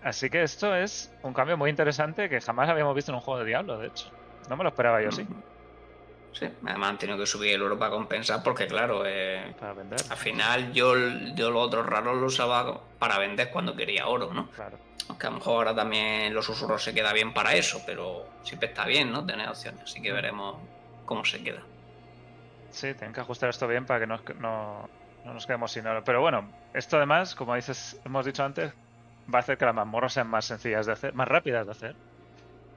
Así 0.02 0.32
que 0.32 0.42
esto 0.42 0.74
es 0.76 1.16
un 1.22 1.36
cambio 1.36 1.56
muy 1.56 1.70
interesante 1.70 2.30
que 2.30 2.42
jamás 2.42 2.68
habíamos 2.68 2.96
visto 2.96 3.12
en 3.12 3.18
un 3.18 3.22
juego 3.22 3.42
de 3.42 3.46
Diablo, 3.46 3.78
de 3.78 3.90
hecho. 3.90 4.10
No 4.48 4.58
me 4.58 4.64
lo 4.64 4.70
esperaba 4.70 5.04
yo, 5.04 5.12
sí, 5.12 5.24
Sí, 6.32 6.48
además 6.66 6.90
han 6.90 6.98
tenido 6.98 7.18
que 7.18 7.26
subir 7.26 7.56
el 7.56 7.62
oro 7.62 7.78
para 7.78 7.92
compensar 7.92 8.44
porque, 8.44 8.68
claro, 8.68 9.04
eh, 9.06 9.54
para 9.60 9.74
vender. 9.74 10.00
al 10.10 10.18
final 10.18 10.72
yo, 10.74 10.96
yo 11.36 11.50
los 11.50 11.68
otros 11.68 11.86
raros 11.86 12.18
los 12.18 12.34
usaba 12.34 12.80
para 13.00 13.18
vender 13.18 13.50
cuando 13.50 13.76
quería 13.76 14.08
oro, 14.08 14.32
¿no? 14.34 14.50
Claro. 14.52 14.78
Aunque 15.08 15.26
a 15.26 15.30
lo 15.32 15.38
mejor 15.38 15.56
ahora 15.56 15.76
también 15.76 16.34
los 16.34 16.46
susurros 16.46 16.84
se 16.84 16.94
queda 16.94 17.14
bien 17.14 17.34
para 17.34 17.56
eso, 17.56 17.82
pero 17.86 18.28
siempre 18.44 18.70
está 18.70 18.86
bien, 18.86 19.12
¿no? 19.12 19.26
Tener 19.26 19.50
opciones. 19.50 19.82
Así 19.82 20.02
que 20.02 20.12
veremos 20.12 20.58
cómo 21.06 21.26
se 21.26 21.44
queda. 21.44 21.62
Sí, 22.70 22.94
tienen 22.94 23.14
que 23.14 23.22
ajustar 23.22 23.50
esto 23.50 23.68
bien 23.68 23.86
para 23.88 24.02
que 24.02 24.08
no, 24.08 24.20
no, 24.40 24.88
no 25.26 25.34
nos 25.34 25.48
quedemos 25.48 25.72
sin 25.72 25.88
oro. 25.88 26.04
Pero 26.04 26.22
bueno, 26.22 26.48
esto 26.74 26.98
además, 26.98 27.34
como 27.34 27.56
dices, 27.56 28.00
hemos 28.06 28.26
dicho 28.26 28.44
antes, 28.44 28.72
va 29.34 29.40
a 29.40 29.42
hacer 29.42 29.58
que 29.58 29.66
las 29.66 29.76
mazmorras 29.76 30.14
sean 30.14 30.28
más 30.28 30.46
sencillas 30.46 30.86
de 30.86 30.94
hacer, 30.94 31.14
más 31.14 31.28
rápidas 31.28 31.66
de 31.66 31.72
hacer, 31.72 31.96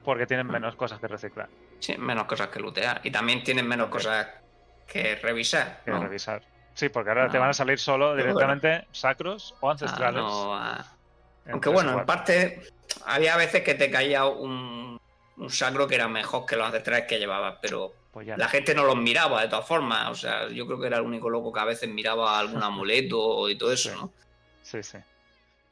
porque 0.03 0.25
tienen 0.25 0.47
menos 0.47 0.75
cosas 0.75 0.99
que 0.99 1.07
reciclar, 1.07 1.49
Sí, 1.83 1.97
menos 1.97 2.23
cosas 2.27 2.47
que 2.47 2.61
lootear. 2.61 3.01
Y 3.03 3.11
también 3.11 3.43
tienen 3.43 3.67
menos 3.67 3.89
cosas 3.89 4.25
que 4.87 5.15
revisar. 5.17 5.81
que 5.83 5.91
revisar. 5.91 6.41
Sí, 6.73 6.87
porque 6.87 7.09
ahora 7.09 7.27
te 7.27 7.33
No. 7.37 7.41
van 7.41 7.49
a 7.49 7.53
salir 7.53 7.77
solo 7.77 8.15
directamente 8.15 8.87
sacros 8.93 9.53
o 9.59 9.67
Ah, 9.67 9.73
ancestrales. 9.73 10.21
no, 10.21 10.55
ah. 10.55 10.85
en 11.45 11.51
Aunque 11.51 11.67
bueno, 11.69 11.99
en 11.99 12.05
parte 12.05 12.61
había 13.05 13.35
veces 13.35 13.63
que 13.63 13.73
te 13.75 13.91
caía 13.91 14.25
un, 14.25 14.97
un 15.35 15.49
sacro 15.49 15.85
que 15.85 15.95
era 15.95 16.07
mejor 16.07 16.45
que 16.45 16.55
los 16.55 16.65
ancestrales 16.65 17.05
que 17.05 17.19
llevabas, 17.19 17.57
pero 17.61 17.93
Pues 18.13 18.27
la 18.27 18.47
gente 18.47 18.73
no 18.73 18.85
los 18.85 18.95
miraba 18.95 19.41
de 19.41 19.49
todas 19.49 19.67
formas. 19.67 20.09
O 20.09 20.15
sea, 20.15 20.47
yo 20.47 20.65
creo 20.65 20.79
que 20.79 20.87
era 20.87 20.97
el 20.99 21.03
único 21.03 21.29
loco 21.29 21.51
que 21.51 21.59
a 21.59 21.65
veces 21.65 21.89
miraba 21.89 22.39
algún 22.39 22.63
amuleto 22.63 23.49
y 23.49 23.57
todo 23.57 23.73
eso, 23.73 23.89
Sí. 23.89 23.95
¿no? 23.99 24.13
Sí, 24.61 24.81
sí. 24.83 24.99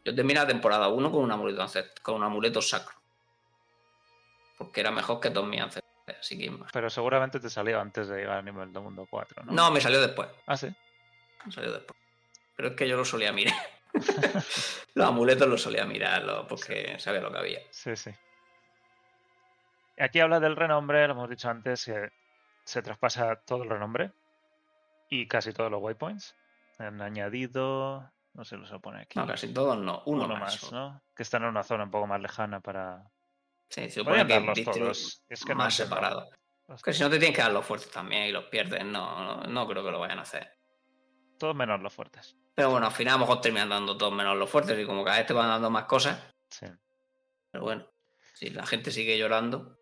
Yo 0.04 0.14
terminé 0.14 0.40
la 0.42 0.48
temporada 0.48 0.90
1 0.90 1.10
con 1.10 1.24
un 1.24 1.32
amuleto 1.32 1.66
con 2.02 2.16
un 2.16 2.24
amuleto 2.24 2.62
sacro. 2.62 2.96
Porque 4.58 4.82
era 4.82 4.92
mejor 4.92 5.20
que 5.20 5.30
todos 5.32 5.48
mis 5.48 5.62
ancestrales, 5.62 5.91
así 6.20 6.38
que 6.38 6.50
más. 6.52 6.72
Pero 6.72 6.90
seguramente 6.90 7.40
te 7.40 7.50
salió 7.50 7.80
antes 7.80 8.08
de 8.08 8.18
llegar 8.18 8.38
al 8.40 8.46
nivel 8.46 8.72
de 8.74 8.80
mundo 8.80 9.08
4, 9.10 9.44
¿no? 9.46 9.52
No, 9.52 9.72
me 9.72 9.82
salió 9.82 10.00
después. 10.02 10.30
Ah, 10.46 10.58
sí. 10.58 10.68
Me 11.46 11.52
salió 11.52 11.72
después. 11.72 12.00
Pero 12.56 12.70
es 12.70 12.76
que 12.76 12.88
yo 12.88 12.98
lo 12.98 13.06
solía 13.06 13.32
mirar. 13.32 13.56
los 14.94 15.08
amuletos 15.08 15.48
los 15.48 15.62
solía 15.62 15.86
mirar 15.86 16.24
lo- 16.24 16.48
porque 16.48 16.98
sabía 17.00 17.22
lo 17.22 17.32
que 17.32 17.38
había. 17.38 17.60
Sí, 17.72 17.96
sí. 17.96 18.12
Aquí 20.00 20.20
habla 20.20 20.40
del 20.40 20.56
renombre, 20.56 21.06
lo 21.08 21.14
hemos 21.14 21.30
dicho 21.30 21.50
antes, 21.50 21.86
que 21.86 22.10
se 22.64 22.82
traspasa 22.82 23.36
todo 23.36 23.64
el 23.64 23.70
renombre 23.70 24.12
y 25.10 25.28
casi 25.28 25.54
todos 25.54 25.70
los 25.70 25.82
waypoints. 25.82 26.36
Han 26.80 27.02
añadido, 27.02 28.10
no 28.34 28.44
sé, 28.46 28.58
lo 28.58 28.66
se 28.66 28.80
pone 28.80 29.02
aquí. 29.02 29.20
No, 29.20 29.28
casi 29.28 29.54
todos 29.54 29.78
no. 29.78 30.02
Uno, 30.06 30.26
uno 30.26 30.36
más. 30.38 30.64
más, 30.64 30.72
¿no? 30.72 31.02
Que 31.16 31.22
están 31.24 31.44
en 31.44 31.50
una 31.50 31.64
zona 31.64 31.84
un 31.84 31.92
poco 31.92 32.08
más 32.08 32.20
lejana 32.22 32.60
para. 32.60 33.04
Sí, 33.72 33.84
se 33.90 34.00
supone 34.02 34.28
que 34.28 34.40
viste 34.40 34.64
todos. 34.66 35.24
Es 35.30 35.46
que 35.46 35.56
más 35.56 35.80
no. 35.80 35.86
separado. 35.86 36.30
Que 36.84 36.94
si 36.94 37.02
no 37.04 37.10
te 37.10 37.18
tienes 37.20 37.36
que 37.36 37.42
dar 37.42 37.52
los 37.52 37.66
fuertes 37.66 37.90
también 37.92 38.24
y 38.28 38.32
los 38.32 38.46
pierdes, 38.46 38.86
no, 38.86 39.24
no, 39.24 39.44
no 39.44 39.68
creo 39.68 39.84
que 39.84 39.92
lo 39.92 40.00
vayan 40.00 40.20
a 40.20 40.24
hacer. 40.24 40.52
Todos 41.40 41.56
menos 41.56 41.82
los 41.82 41.94
fuertes. 41.94 42.38
Pero 42.56 42.70
bueno, 42.70 42.86
al 42.88 42.92
final 42.94 43.16
a 43.16 43.18
lo 43.18 43.26
mejor 43.26 43.42
terminan 43.42 43.70
dando 43.70 43.98
todos 43.98 44.14
menos 44.14 44.38
los 44.38 44.50
fuertes 44.50 44.78
y 44.80 44.86
como 44.86 45.04
cada 45.04 45.18
vez 45.18 45.26
te 45.26 45.34
van 45.34 45.48
dando 45.50 45.70
más 45.70 45.86
cosas. 45.86 46.20
Sí. 46.50 46.68
Pero 47.50 47.64
bueno, 47.64 47.88
si 48.34 48.50
la 48.52 48.66
gente 48.66 48.92
sigue 48.92 49.18
llorando. 49.18 49.78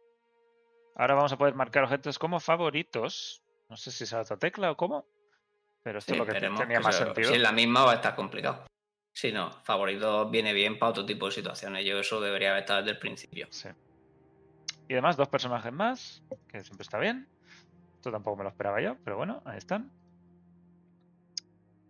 Ahora 0.96 1.16
vamos 1.16 1.32
a 1.34 1.38
poder 1.38 1.56
marcar 1.56 1.84
objetos 1.84 2.18
como 2.18 2.40
favoritos. 2.40 3.44
No 3.70 3.76
sé 3.78 3.92
si 3.92 4.04
es 4.06 4.14
otra 4.14 4.38
tecla 4.38 4.72
o 4.72 4.78
cómo. 4.78 5.06
Pero 5.84 6.00
esto 6.00 6.14
sí, 6.14 6.14
es 6.14 6.20
lo 6.20 6.26
que 6.34 6.40
tenía 6.40 6.68
que 6.68 6.80
más 6.80 6.96
sea- 6.96 7.06
sentido. 7.06 7.30
Si 7.30 7.36
es 7.36 7.42
la 7.42 7.52
misma 7.52 7.86
va 7.86 7.92
a 7.92 7.96
estar 7.96 8.16
complicado. 8.16 8.66
Si 9.20 9.34
no, 9.34 9.52
favorito 9.64 10.30
viene 10.30 10.54
bien 10.54 10.80
para 10.80 10.92
otro 10.92 11.06
tipo 11.06 11.26
de 11.26 11.34
situaciones. 11.34 11.84
Yo 11.86 12.00
eso 12.00 12.22
debería 12.22 12.52
haber 12.52 12.62
estado 12.62 12.80
desde 12.80 12.92
el 12.92 13.00
principio. 13.00 13.48
Sí. 13.50 13.68
Y 14.88 14.94
además 14.94 15.18
dos 15.18 15.28
personajes 15.28 15.74
más, 15.74 16.24
que 16.48 16.64
siempre 16.64 16.84
está 16.84 16.98
bien. 17.00 17.28
Esto 17.96 18.14
tampoco 18.14 18.38
me 18.38 18.44
lo 18.44 18.50
esperaba 18.50 18.80
yo, 18.82 18.96
pero 19.04 19.18
bueno, 19.18 19.42
ahí 19.44 19.58
están. 19.58 19.92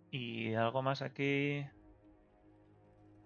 Y 0.09 0.55
algo 0.55 0.81
más 0.81 1.03
aquí. 1.03 1.63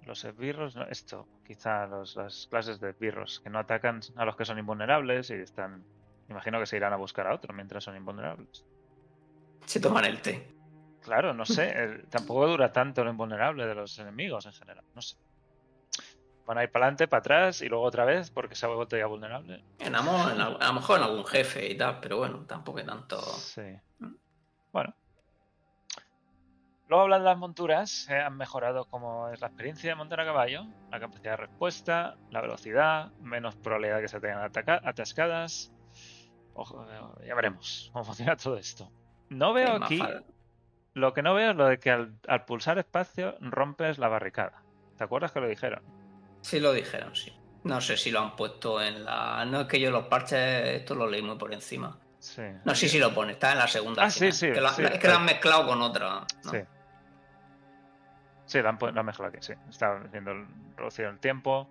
Los 0.06 0.26
esbirros, 0.26 0.76
no, 0.76 0.84
esto, 0.88 1.26
quizá 1.47 1.88
los- 1.88 2.18
las 2.18 2.47
clases 2.47 2.82
de 2.82 2.89
esbirros 2.89 3.39
que 3.39 3.49
no 3.49 3.58
atacan 3.58 4.01
a 4.18 4.26
los 4.26 4.36
que 4.36 4.43
son 4.43 4.60
invulnerables 4.60 5.30
y 5.30 5.36
están. 5.36 5.82
Imagino 6.28 6.60
que 6.60 6.66
se 6.66 6.76
irán 6.76 6.91
a 6.91 6.97
buscar 6.97 7.26
a 7.28 7.34
otro 7.34 7.54
mientras 7.54 7.86
son 7.86 7.95
invulnerables. 7.95 8.66
Se 9.66 9.80
toman 9.80 10.04
el 10.04 10.22
té. 10.22 10.45
Claro, 11.04 11.34
no 11.34 11.45
sé, 11.45 12.06
tampoco 12.10 12.47
dura 12.47 12.72
tanto 12.72 13.04
lo 13.04 13.12
invulnerable 13.12 13.68
de 13.68 13.76
los 13.76 13.99
enemigos 13.99 14.45
en 14.45 14.54
general, 14.54 14.86
no 14.95 15.01
sé. 15.01 15.18
Van 16.45 16.58
a 16.58 16.64
ir 16.64 16.72
para 16.72 16.86
adelante, 16.86 17.08
para 17.08 17.20
atrás 17.20 17.62
y 17.62 17.68
luego 17.70 17.84
otra 17.86 18.06
vez 18.06 18.32
porque 18.32 18.56
se 18.56 18.66
ha 18.66 18.70
vuelto 18.70 18.97
ya 18.97 19.06
vulnerable. 19.06 19.64
En 19.80 19.95
amor, 19.95 20.32
en 20.32 20.41
a 20.41 20.49
lo 20.49 20.74
mejor 20.74 20.97
en 20.97 21.04
algún 21.04 21.26
jefe 21.26 21.70
y 21.70 21.78
tal, 21.78 21.99
pero 21.99 22.18
bueno, 22.18 22.45
tampoco 22.45 22.80
hay 22.80 22.86
tanto. 22.86 23.22
Sí. 23.22 23.78
Bueno. 24.72 24.95
Luego 26.88 27.04
hablan 27.04 27.22
de 27.22 27.26
las 27.30 27.38
monturas. 27.38 28.08
eh, 28.10 28.20
han 28.20 28.36
mejorado 28.38 28.86
como 28.86 29.30
es 29.30 29.39
la 29.41 29.47
experiencia 29.47 29.89
de 29.89 29.95
montar 29.95 30.20
a 30.20 30.26
caballo, 30.26 30.66
la 30.91 30.99
capacidad 30.99 31.32
de 31.32 31.38
respuesta, 31.38 32.18
la 32.30 32.41
velocidad, 32.41 33.12
menos 33.20 33.56
probabilidad 33.56 33.97
de 33.97 34.01
que 34.04 34.08
se 34.10 34.20
tengan 34.20 34.51
atascadas. 34.84 35.74
Ojo, 36.56 36.86
ya 37.26 37.36
veremos 37.36 37.89
cómo 37.93 38.04
funciona 38.04 38.36
todo 38.36 38.58
esto. 38.58 38.91
No 39.30 39.54
veo 39.54 39.84
aquí. 39.84 40.01
Lo 40.94 41.14
que 41.14 41.24
no 41.24 41.34
veo 41.34 41.52
es 41.52 41.56
lo 41.56 41.66
de 41.68 41.80
que 41.80 41.91
al, 41.91 42.14
al 42.28 42.46
pulsar 42.46 42.78
espacio 42.78 43.36
rompes 43.41 43.98
la 43.98 44.08
barricada. 44.10 44.62
¿Te 44.98 45.04
acuerdas 45.04 45.32
que 45.32 45.39
lo 45.41 45.48
dijeron? 45.48 45.82
Sí 46.41 46.60
lo 46.60 46.72
dijeron, 46.74 47.16
sí. 47.16 47.34
No 47.64 47.80
sé 47.82 47.98
si 47.98 48.12
lo 48.12 48.20
han 48.20 48.36
puesto 48.36 48.82
en 48.82 49.06
la. 49.06 49.46
No 49.46 49.62
es 49.62 49.68
que 49.68 49.80
yo 49.80 49.89
los 49.89 50.08
parches, 50.08 50.39
esto 50.82 50.94
lo 50.96 51.08
leí 51.08 51.22
muy 51.22 51.38
por 51.38 51.54
encima. 51.54 51.98
Sí. 52.20 52.41
No, 52.66 52.76
sí, 52.76 52.88
sí 52.89 53.00
lo 53.00 53.14
pone, 53.14 53.34
está 53.34 53.54
en 53.54 53.58
la 53.60 53.68
segunda. 53.68 54.04
Ah, 54.04 54.10
sí, 54.10 54.32
sí, 54.32 54.52
Que 54.52 54.62
lo- 54.62 54.70
sí, 54.70 54.84
es 54.84 55.00
que 55.00 55.08
lo 55.08 55.14
ahí. 55.14 55.20
han 55.20 55.26
mezclado 55.26 55.66
con 55.68 55.82
otra. 55.82 56.26
¿no? 56.44 56.52
Sí. 56.52 56.58
Sí, 58.46 58.62
la 58.62 58.70
han, 58.70 58.78
la 58.94 59.00
han 59.00 59.06
mejorado 59.06 59.36
aquí, 59.36 59.46
sí. 59.46 59.54
Está 59.70 59.98
haciendo 59.98 60.32
el, 60.32 60.46
reducido 60.76 61.10
el 61.10 61.20
tiempo. 61.20 61.70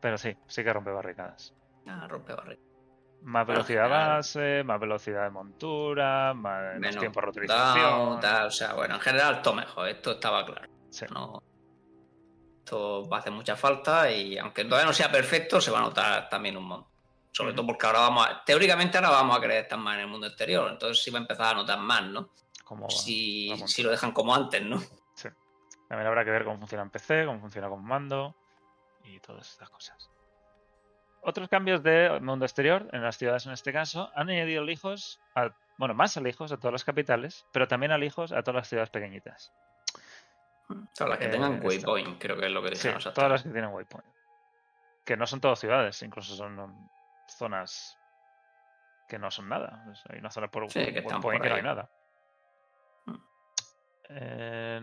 Pero 0.00 0.18
sí, 0.18 0.36
sí 0.46 0.62
que 0.64 0.72
rompe 0.72 0.90
barricadas. 0.90 1.54
Ah, 1.86 2.06
rompe 2.08 2.34
barriga. 2.34 2.60
Más 3.26 3.44
velocidad 3.44 3.90
base, 3.90 4.62
más 4.62 4.78
velocidad 4.78 5.24
de 5.24 5.30
montura, 5.30 6.32
más 6.32 6.78
menos 6.78 6.96
tiempo 6.96 7.20
de 7.20 7.26
down, 7.26 7.34
reutilización. 7.34 8.20
tal, 8.20 8.46
o 8.46 8.50
sea, 8.52 8.74
bueno, 8.74 8.94
en 8.94 9.00
general 9.00 9.42
todo 9.42 9.54
mejor, 9.54 9.88
esto 9.88 10.12
estaba 10.12 10.46
claro. 10.46 10.68
Sí. 10.90 11.06
No, 11.12 11.42
esto 12.58 13.08
va 13.08 13.16
a 13.16 13.20
hacer 13.20 13.32
mucha 13.32 13.56
falta 13.56 14.08
y 14.12 14.38
aunque 14.38 14.64
todavía 14.64 14.86
no 14.86 14.92
sea 14.92 15.10
perfecto, 15.10 15.60
se 15.60 15.72
va 15.72 15.78
a 15.78 15.82
notar 15.82 16.28
también 16.28 16.56
un 16.56 16.66
montón. 16.66 16.92
Sobre 17.32 17.52
todo 17.52 17.66
porque 17.66 17.84
ahora 17.84 17.98
vamos 17.98 18.28
a, 18.28 18.44
teóricamente 18.44 18.96
ahora 18.96 19.10
vamos 19.10 19.36
a 19.36 19.40
querer 19.40 19.64
estar 19.64 19.78
más 19.78 19.94
en 19.94 20.02
el 20.02 20.06
mundo 20.06 20.28
exterior, 20.28 20.70
entonces 20.70 21.02
sí 21.02 21.10
va 21.10 21.18
a 21.18 21.22
empezar 21.22 21.46
a 21.48 21.54
notar 21.54 21.80
más, 21.80 22.04
¿no? 22.04 22.30
Como 22.62 22.88
Si, 22.88 23.52
si 23.66 23.82
lo 23.82 23.90
dejan 23.90 24.12
como 24.12 24.36
antes, 24.36 24.62
¿no? 24.62 24.80
También 25.88 26.06
habrá 26.06 26.24
que 26.24 26.30
ver 26.30 26.44
cómo 26.44 26.58
funciona 26.58 26.84
en 26.84 26.90
PC, 26.90 27.26
cómo 27.26 27.40
funciona 27.40 27.68
con 27.68 27.84
mando 27.84 28.36
y 29.02 29.18
todas 29.18 29.50
estas 29.50 29.68
cosas. 29.68 30.10
Otros 31.28 31.48
cambios 31.48 31.82
de 31.82 32.20
mundo 32.20 32.44
exterior, 32.44 32.88
en 32.92 33.02
las 33.02 33.18
ciudades 33.18 33.46
en 33.46 33.52
este 33.52 33.72
caso, 33.72 34.12
han 34.14 34.30
añadido 34.30 34.62
alijos, 34.62 35.20
a, 35.34 35.50
bueno, 35.76 35.92
más 35.92 36.16
alijos 36.16 36.52
a 36.52 36.56
todas 36.56 36.70
las 36.72 36.84
capitales, 36.84 37.44
pero 37.52 37.66
también 37.66 37.90
alijos 37.90 38.30
a 38.30 38.42
todas 38.42 38.54
las 38.60 38.68
ciudades 38.68 38.90
pequeñitas. 38.90 39.52
Todas 40.94 41.10
las 41.10 41.18
que 41.18 41.24
Eh, 41.26 41.30
tengan 41.30 41.54
esto. 41.54 41.66
waypoint, 41.66 42.20
creo 42.22 42.36
que 42.38 42.46
es 42.46 42.52
lo 42.52 42.62
que 42.62 42.76
Sí, 42.76 42.88
dijeron. 42.88 43.12
todas 43.12 43.30
las 43.30 43.42
que 43.42 43.48
tienen 43.50 43.70
waypoint. 43.72 44.06
Que 45.04 45.16
no 45.16 45.26
son 45.26 45.40
todas 45.40 45.58
ciudades, 45.58 46.00
incluso 46.02 46.36
son 46.36 46.58
um, 46.60 46.88
zonas 47.28 47.98
que 49.08 49.18
no 49.18 49.28
son 49.32 49.48
nada. 49.48 49.84
Hay 50.08 50.20
una 50.20 50.30
zona 50.30 50.46
por 50.48 50.70
Sí, 50.70 50.78
que 50.92 50.98
están 51.00 51.14
waypoint 51.16 51.22
por 51.22 51.42
que 51.42 51.48
no 51.48 51.54
hay 51.56 51.62
nada. 51.62 51.90
Eh, 54.10 54.80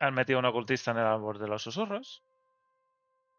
han 0.00 0.14
metido 0.14 0.38
un 0.38 0.44
ocultista 0.44 0.90
en 0.90 0.98
el 0.98 1.06
árbol 1.06 1.38
de 1.38 1.48
los 1.48 1.62
susurros, 1.62 2.22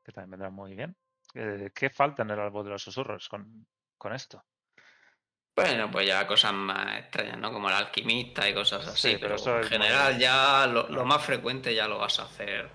que 0.03 0.11
también 0.11 0.31
vendrá 0.31 0.49
muy 0.49 0.75
bien. 0.75 0.95
Eh, 1.33 1.71
¿Qué 1.73 1.89
falta 1.89 2.23
en 2.23 2.31
el 2.31 2.39
árbol 2.39 2.65
de 2.65 2.71
los 2.71 2.83
susurros 2.83 3.27
con, 3.29 3.65
con 3.97 4.13
esto? 4.13 4.43
Bueno, 5.55 5.91
pues 5.91 6.07
ya 6.07 6.25
cosas 6.25 6.53
más 6.53 6.97
extrañas, 6.97 7.37
¿no? 7.37 7.51
Como 7.51 7.69
el 7.69 7.75
alquimista 7.75 8.47
y 8.49 8.53
cosas 8.53 8.87
así. 8.87 9.09
Sí, 9.11 9.17
pero 9.19 9.21
pero, 9.21 9.35
eso 9.35 9.57
en 9.59 9.63
general 9.65 10.13
muy- 10.13 10.21
ya 10.21 10.67
lo, 10.67 10.87
lo 10.89 11.05
más 11.05 11.23
frecuente 11.23 11.75
ya 11.75 11.87
lo 11.87 11.99
vas 11.99 12.19
a 12.19 12.23
hacer 12.23 12.69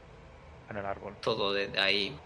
En 0.68 0.76
el 0.76 0.86
árbol. 0.86 1.16
todo 1.20 1.52
desde 1.52 1.80
ahí. 1.80 2.16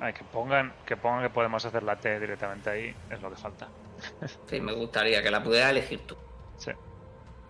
Ay, 0.00 0.12
que 0.12 0.24
pongan, 0.24 0.74
que 0.86 0.96
pongan 0.96 1.22
que 1.22 1.30
podemos 1.30 1.64
hacer 1.64 1.82
la 1.82 1.96
T 1.98 2.18
directamente 2.18 2.70
ahí, 2.70 2.94
es 3.10 3.20
lo 3.22 3.30
que 3.30 3.36
falta. 3.36 3.68
Sí, 4.48 4.60
me 4.60 4.72
gustaría 4.72 5.22
que 5.22 5.30
la 5.30 5.42
pudieras 5.42 5.70
elegir 5.70 6.06
tú. 6.06 6.16
Sí. 6.56 6.70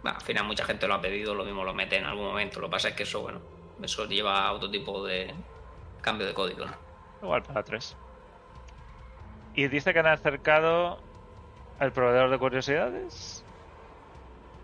Bueno, 0.03 0.19
al 0.19 0.25
final 0.25 0.45
mucha 0.45 0.65
gente 0.65 0.87
lo 0.87 0.95
ha 0.95 1.01
pedido, 1.01 1.35
lo 1.35 1.45
mismo 1.45 1.65
lo 1.65 1.75
mete 1.75 1.97
en 1.97 2.05
algún 2.07 2.27
momento. 2.27 2.61
Lo 2.61 2.69
que 2.69 2.73
pasa 2.73 2.89
es 2.91 2.95
que 2.95 3.03
eso, 3.03 3.21
bueno, 3.23 3.41
eso 3.83 4.07
lleva 4.07 4.47
a 4.47 4.53
otro 4.53 4.71
tipo 4.71 5.05
de 5.05 5.35
cambio 6.03 6.27
de 6.27 6.35
código, 6.35 6.65
¿no? 6.67 6.75
Igual 7.23 7.43
para 7.43 7.63
tres. 7.63 7.97
Y 9.57 9.67
dice 9.69 9.93
que 9.93 9.99
han 9.99 10.07
acercado 10.07 10.99
al 11.81 11.91
proveedor 11.93 12.31
de 12.31 12.39
curiosidades. 12.39 13.43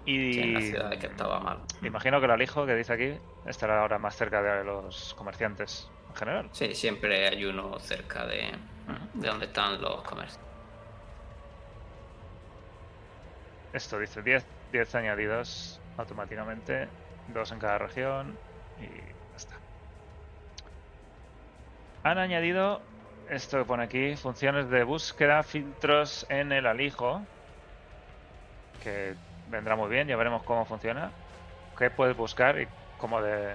Y 0.04 0.32
Sí, 0.34 0.40
en 0.40 0.54
la 0.54 0.60
ciudad 0.60 0.90
que 0.98 1.06
estaba 1.06 1.40
mal. 1.40 1.58
imagino 1.82 2.18
que 2.20 2.26
el 2.26 2.30
alijo 2.32 2.66
que 2.66 2.74
dice 2.74 2.92
aquí 2.92 3.14
estará 3.46 3.80
ahora 3.80 3.98
más 3.98 4.14
cerca 4.16 4.42
de 4.42 4.64
los 4.64 5.14
comerciantes 5.14 5.88
en 6.10 6.16
general. 6.16 6.48
Sí, 6.52 6.74
siempre 6.74 7.28
hay 7.28 7.44
uno 7.44 7.78
cerca 7.80 8.26
de, 8.26 8.52
de 9.14 9.28
donde 9.28 9.46
están 9.46 9.80
los 9.80 10.02
comercios. 10.02 10.40
Esto 13.72 13.98
dice 13.98 14.22
10, 14.22 14.44
10 14.72 14.94
añadidos 14.96 15.80
automáticamente, 15.96 16.88
dos 17.28 17.52
en 17.52 17.58
cada 17.58 17.78
región 17.78 18.36
y 18.80 18.86
ya 18.86 19.36
está. 19.36 19.54
Han 22.04 22.18
añadido 22.18 22.82
esto 23.32 23.58
que 23.58 23.64
pone 23.64 23.84
aquí, 23.84 24.14
funciones 24.16 24.68
de 24.68 24.84
búsqueda, 24.84 25.42
filtros 25.42 26.26
en 26.28 26.52
el 26.52 26.66
alijo, 26.66 27.22
que 28.82 29.14
vendrá 29.48 29.74
muy 29.76 29.88
bien, 29.88 30.06
ya 30.08 30.16
veremos 30.16 30.42
cómo 30.42 30.64
funciona, 30.64 31.10
qué 31.78 31.90
puedes 31.90 32.16
buscar 32.16 32.60
y 32.60 32.68
cómo 32.98 33.22
de 33.22 33.54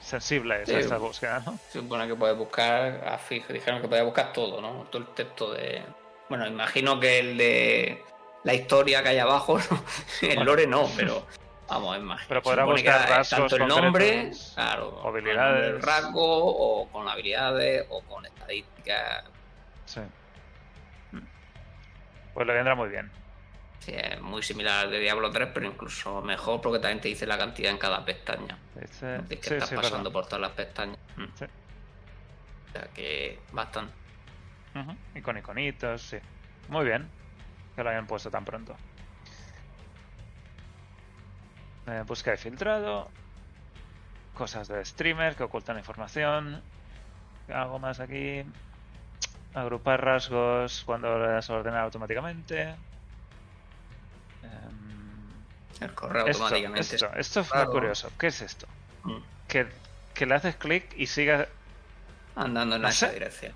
sensible 0.00 0.62
es 0.62 0.68
Sí. 0.68 0.76
esta 0.76 0.98
búsqueda, 0.98 1.42
¿no? 1.44 1.58
Se 1.68 1.80
supone 1.80 2.06
que 2.06 2.14
puedes 2.14 2.36
buscar, 2.36 3.06
a 3.06 3.18
fijo, 3.18 3.52
dijeron 3.52 3.82
que 3.82 3.88
podías 3.88 4.04
buscar 4.04 4.32
todo, 4.32 4.60
¿no? 4.60 4.86
Todo 4.90 5.02
el 5.02 5.08
texto 5.08 5.52
de... 5.52 5.82
Bueno, 6.28 6.46
imagino 6.46 6.98
que 7.00 7.18
el 7.18 7.36
de 7.36 8.02
la 8.44 8.54
historia 8.54 9.02
que 9.02 9.10
hay 9.10 9.18
abajo, 9.18 9.58
¿no? 9.58 9.82
el 10.22 10.44
lore 10.44 10.66
no, 10.66 10.88
pero 10.96 11.26
vamos, 11.70 11.96
es 11.96 12.02
más. 12.02 12.20
Pero 12.28 12.42
podrá 12.42 12.64
buscar 12.64 13.08
rasgos 13.08 13.50
tanto 13.50 13.56
el 13.56 13.68
nombre, 13.68 14.30
claro, 14.54 14.90
con 15.00 15.06
habilidades. 15.14 15.72
del 15.72 15.82
rasgo, 15.82 16.20
o 16.82 16.88
con 16.90 17.08
habilidades, 17.08 17.86
o 17.88 18.02
con 18.02 18.26
estadísticas. 18.26 19.24
Sí. 19.86 20.00
Pues 22.34 22.46
le 22.46 22.52
vendrá 22.54 22.74
muy 22.74 22.88
bien. 22.88 23.10
Sí, 23.80 23.92
es 23.94 24.20
muy 24.20 24.42
similar 24.42 24.84
al 24.86 24.90
de 24.90 24.98
Diablo 25.00 25.30
3, 25.30 25.48
pero 25.54 25.66
incluso 25.66 26.20
mejor 26.22 26.60
porque 26.60 26.78
también 26.78 27.00
te 27.00 27.08
dice 27.08 27.26
la 27.26 27.38
cantidad 27.38 27.70
en 27.70 27.78
cada 27.78 28.04
pestaña. 28.04 28.58
Dice- 28.74 29.16
Es 29.16 29.22
que 29.40 29.48
sí, 29.48 29.54
estás 29.54 29.68
sí, 29.70 29.74
pasando 29.74 30.10
verdad. 30.10 30.12
por 30.12 30.24
todas 30.26 30.40
las 30.42 30.50
pestañas. 30.52 30.98
Mm. 31.16 31.24
Sí. 31.34 31.44
O 31.44 32.72
sea 32.72 32.82
que 32.94 33.38
bastante. 33.52 33.92
Ujú, 34.74 34.94
Y 35.16 35.22
con 35.22 35.36
iconitos, 35.38 36.02
sí. 36.02 36.18
Muy 36.68 36.84
bien. 36.84 37.08
Que 37.74 37.82
lo 37.82 37.90
hayan 37.90 38.06
puesto 38.06 38.30
tan 38.30 38.44
pronto. 38.44 38.76
Eh, 41.86 42.04
busca 42.06 42.34
y 42.34 42.36
filtrado. 42.36 43.08
Cosas 44.34 44.68
de 44.68 44.84
streamer 44.84 45.36
que 45.36 45.42
ocultan 45.42 45.78
información. 45.78 46.62
Algo 47.52 47.78
más 47.78 48.00
aquí. 48.00 48.44
Agrupar 49.54 50.04
rasgos 50.04 50.82
cuando 50.86 51.18
las 51.18 51.50
ordenar 51.50 51.80
automáticamente. 51.82 52.62
Em, 54.42 55.30
El 55.80 55.94
correo 55.94 56.26
esto, 56.26 56.44
automáticamente. 56.44 56.94
esto, 56.96 57.10
esto 57.16 57.44
fue 57.44 57.56
Claro. 57.58 57.70
curioso. 57.72 58.12
¿Qué 58.18 58.28
es 58.28 58.40
esto? 58.42 58.66
Mm. 59.02 59.18
Que, 59.48 59.66
que 60.14 60.26
le 60.26 60.34
haces 60.34 60.56
clic 60.56 60.92
y 60.96 61.06
siga 61.06 61.48
andando 62.36 62.76
en 62.76 62.82
No 62.82 62.88
esa 62.88 63.08
sé. 63.08 63.14
dirección. 63.14 63.52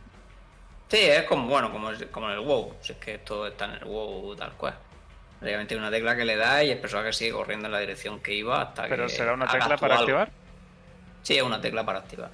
Sí, 0.88 0.98
es 1.00 1.22
como 1.24 1.46
bueno, 1.48 1.70
como, 1.72 1.90
como 2.10 2.26
en 2.28 2.32
el 2.34 2.40
WoW. 2.40 2.76
Si 2.82 2.92
es 2.92 2.98
que 2.98 3.14
esto 3.14 3.46
está 3.46 3.66
en 3.66 3.70
el 3.72 3.84
WoW 3.84 4.34
tal 4.36 4.52
cual. 4.54 4.76
Hay 5.46 5.76
una 5.76 5.90
tecla 5.90 6.16
que 6.16 6.24
le 6.24 6.36
da 6.36 6.62
y 6.64 6.70
el 6.70 6.78
personaje 6.78 7.12
sigue 7.12 7.32
corriendo 7.32 7.66
en 7.66 7.72
la 7.72 7.78
dirección 7.80 8.20
que 8.20 8.34
iba 8.34 8.60
hasta 8.62 8.86
Pero 8.88 9.04
que. 9.06 9.12
será 9.12 9.34
una 9.34 9.46
tecla 9.46 9.76
para 9.76 9.94
algo. 9.94 10.02
activar. 10.04 10.30
Sí, 11.22 11.36
es 11.36 11.42
una 11.42 11.60
tecla 11.60 11.84
para 11.84 11.98
activar. 12.00 12.30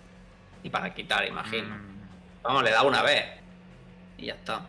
Y 0.62 0.70
para 0.70 0.92
quitar, 0.92 1.24
imagino. 1.26 1.74
Mm, 1.74 2.00
Vamos, 2.42 2.62
le 2.64 2.70
da 2.70 2.82
una 2.82 3.02
vez. 3.02 3.24
Y 4.18 4.26
ya 4.26 4.34
está. 4.34 4.62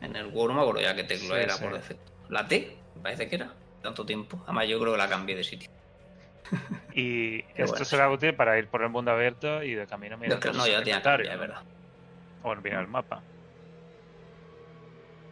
En 0.00 0.14
el 0.16 0.26
WoW 0.26 0.48
no 0.48 0.54
me 0.54 0.60
acuerdo 0.60 0.80
ya 0.82 0.94
qué 0.94 1.04
tecla 1.04 1.36
Sí, 1.36 1.42
era 1.42 1.54
sí. 1.54 1.64
por 1.64 1.72
defecto. 1.74 2.12
¿La 2.28 2.46
T? 2.46 2.76
Me 2.96 3.02
parece 3.02 3.28
que 3.28 3.36
era. 3.36 3.50
Tanto 3.82 4.04
tiempo. 4.06 4.40
Además, 4.44 4.68
yo 4.68 4.78
creo 4.80 4.92
que 4.92 4.98
la 4.98 5.08
cambié 5.08 5.36
de 5.36 5.44
sitio. 5.44 5.70
Y 6.96 7.40
esto 7.56 7.72
bueno. 7.72 7.84
será 7.84 8.08
útil 8.10 8.34
para 8.34 8.56
ir 8.56 8.68
por 8.68 8.82
el 8.82 8.88
mundo 8.88 9.10
abierto 9.10 9.64
y 9.64 9.74
de 9.74 9.84
camino 9.88 10.16
mirar 10.16 10.38
no, 10.54 10.64
ya 10.64 10.78
inventario, 10.78 11.26
cambiado, 11.28 11.32
es 11.32 11.40
verdad. 11.40 11.62
O 12.44 12.54
mirar 12.54 12.82
el 12.82 12.86
mapa. 12.86 13.20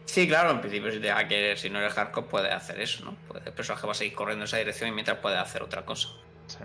Sí, 0.05 0.27
claro, 0.27 0.51
en 0.51 0.59
principio 0.61 0.91
si, 0.91 0.99
te 0.99 1.07
da 1.07 1.27
que, 1.27 1.55
si 1.57 1.69
no 1.69 1.79
eres 1.79 1.93
hardcore 1.93 2.27
puedes 2.27 2.53
hacer 2.53 2.79
eso, 2.79 3.05
¿no? 3.05 3.15
Puedes- 3.27 3.47
el 3.47 3.53
personaje 3.53 3.85
va 3.87 3.91
a 3.93 3.95
seguir 3.95 4.13
corriendo 4.13 4.43
en 4.43 4.47
esa 4.47 4.57
dirección 4.57 4.89
y 4.89 4.91
mientras 4.93 5.17
puedes 5.19 5.39
hacer 5.39 5.63
otra 5.63 5.85
cosa. 5.85 6.09
Sí. 6.47 6.57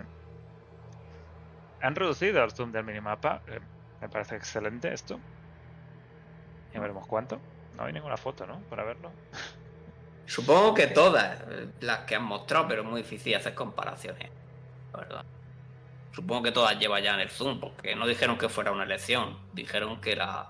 Han 1.81 1.95
reducido 1.95 2.43
el 2.43 2.51
zoom 2.51 2.71
del 2.71 2.83
minimapa. 2.83 3.41
eh, 3.47 3.59
me 4.01 4.09
parece 4.09 4.35
excelente 4.35 4.93
esto. 4.93 5.19
Ya 6.73 6.79
veremos 6.79 7.07
cuánto. 7.07 7.39
No 7.75 7.85
hay 7.85 7.93
ninguna 7.93 8.17
foto, 8.17 8.45
¿no? 8.45 8.59
Para 8.69 8.83
verlo. 8.83 9.11
Supongo 10.25 10.73
que 10.73 10.87
todas 10.87 11.39
eh, 11.49 11.69
las 11.79 11.99
que 11.99 12.15
han 12.15 12.23
mostrado, 12.23 12.67
pero 12.67 12.81
es 12.83 12.87
muy 12.87 13.01
difícil 13.01 13.33
hacer 13.35 13.55
comparaciones, 13.55 14.29
la 14.93 14.99
verdad. 14.99 15.25
Supongo 16.11 16.43
que 16.43 16.51
todas 16.51 16.77
llevan 16.77 17.01
ya 17.01 17.13
en 17.13 17.21
el 17.21 17.29
zoom, 17.29 17.59
porque 17.59 17.95
no 17.95 18.05
dijeron 18.05 18.37
que 18.37 18.49
fuera 18.49 18.71
una 18.71 18.83
elección, 18.83 19.37
dijeron 19.53 19.99
que 20.01 20.11
era... 20.11 20.47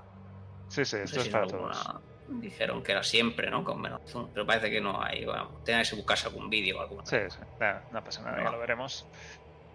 Sí, 0.68 0.84
sí, 0.86 0.98
no 0.98 1.04
esto 1.04 1.16
sé 1.16 1.20
es 1.20 1.26
si 1.28 1.32
para 1.32 1.44
alguna- 1.46 1.72
todos. 1.74 2.02
Dijeron 2.32 2.84
que 2.84 2.92
era 2.92 3.04
siempre, 3.04 3.50
¿no? 3.50 3.64
Con 3.64 3.82
menos 3.82 4.02
zoom, 4.06 4.30
pero 4.34 4.46
parece 4.46 4.70
que 4.70 4.80
no 4.80 5.02
hay, 5.02 5.26
vamos, 5.26 5.64
tenés 5.64 5.90
que 5.90 5.96
buscarse 5.96 6.28
algún 6.28 6.50
vídeo 6.50 6.78
o 6.78 6.82
alguna 6.82 7.06
Sí, 7.06 7.18
sí. 7.30 7.40
nada, 7.60 7.84
no 7.92 8.04
pasa 8.04 8.22
nada, 8.22 8.38
ya 8.38 8.44
No. 8.44 8.52
lo 8.52 8.60
veremos. 8.60 9.08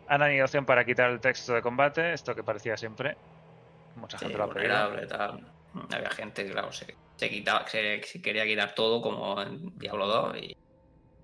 Han 0.06 0.22
opción 0.42 0.64
para 0.66 0.84
quitar 0.84 1.10
el 1.10 1.20
texto 1.20 1.52
de 1.54 1.62
combate, 1.62 2.12
esto 2.12 2.34
que 2.34 2.44
parecía 2.44 2.76
siempre. 2.76 3.16
Mucha 3.96 4.18
Sí, 4.18 4.26
gente 4.26 4.38
lo 4.38 4.44
ha 4.44 4.50
pedido. 4.52 5.06
tal. 5.08 5.46
Había 5.92 6.10
gente 6.10 6.44
que, 6.44 6.52
claro, 6.52 6.70
se, 6.72 6.94
se 7.16 7.30
quitaba, 7.30 7.66
se, 7.66 8.02
se 8.04 8.22
quería 8.22 8.44
quitar 8.44 8.74
todo 8.74 9.02
como 9.02 9.40
en 9.42 9.76
Diablo 9.78 10.06
2 10.06 10.36
y 10.36 10.56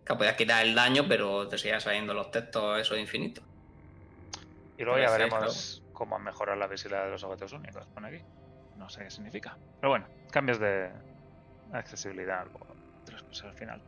que 0.04 0.14
podías 0.16 0.34
quitar 0.34 0.64
el 0.66 0.74
daño, 0.74 1.04
pero 1.08 1.46
te 1.46 1.58
seguían 1.58 1.80
saliendo 1.80 2.12
los 2.14 2.30
textos 2.32 2.80
esos 2.80 2.98
infinitos. 2.98 3.44
Y 4.78 4.82
luego 4.82 4.98
ya 4.98 5.10
veremos 5.10 5.82
cómo 5.92 6.16
han 6.16 6.24
mejorado 6.24 6.58
la 6.58 6.66
visibilidad 6.66 7.04
de 7.04 7.10
los 7.10 7.22
objetos 7.22 7.52
únicos. 7.52 7.86
Pone 7.88 8.08
aquí. 8.08 8.24
No 8.76 8.88
sé 8.88 9.04
qué 9.04 9.10
significa. 9.10 9.56
Pero 9.80 9.90
bueno, 9.90 10.06
cambios 10.30 10.58
de 10.58 10.90
accesibilidad 11.72 12.46
o 12.54 12.60
otras 13.02 13.22
cosas 13.22 13.46
al 13.46 13.54
final. 13.54 13.80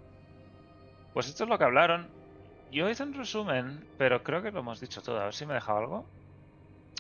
Pues 1.15 1.29
esto 1.29 1.45
es 1.45 1.51
lo 1.51 1.59
que 1.59 1.65
hablaron. 1.65 2.09
Yo 2.71 2.89
hice 2.89 3.03
un 3.03 3.15
resumen, 3.15 3.87
pero 3.99 4.23
creo 4.23 4.43
que 4.43 4.51
lo 4.51 4.61
hemos 4.61 4.81
dicho 4.81 5.03
todo. 5.03 5.21
A 5.21 5.25
ver 5.25 5.35
si 5.35 5.45
me 5.45 5.53
he 5.53 5.57
dejado 5.57 5.79
algo. 5.79 6.07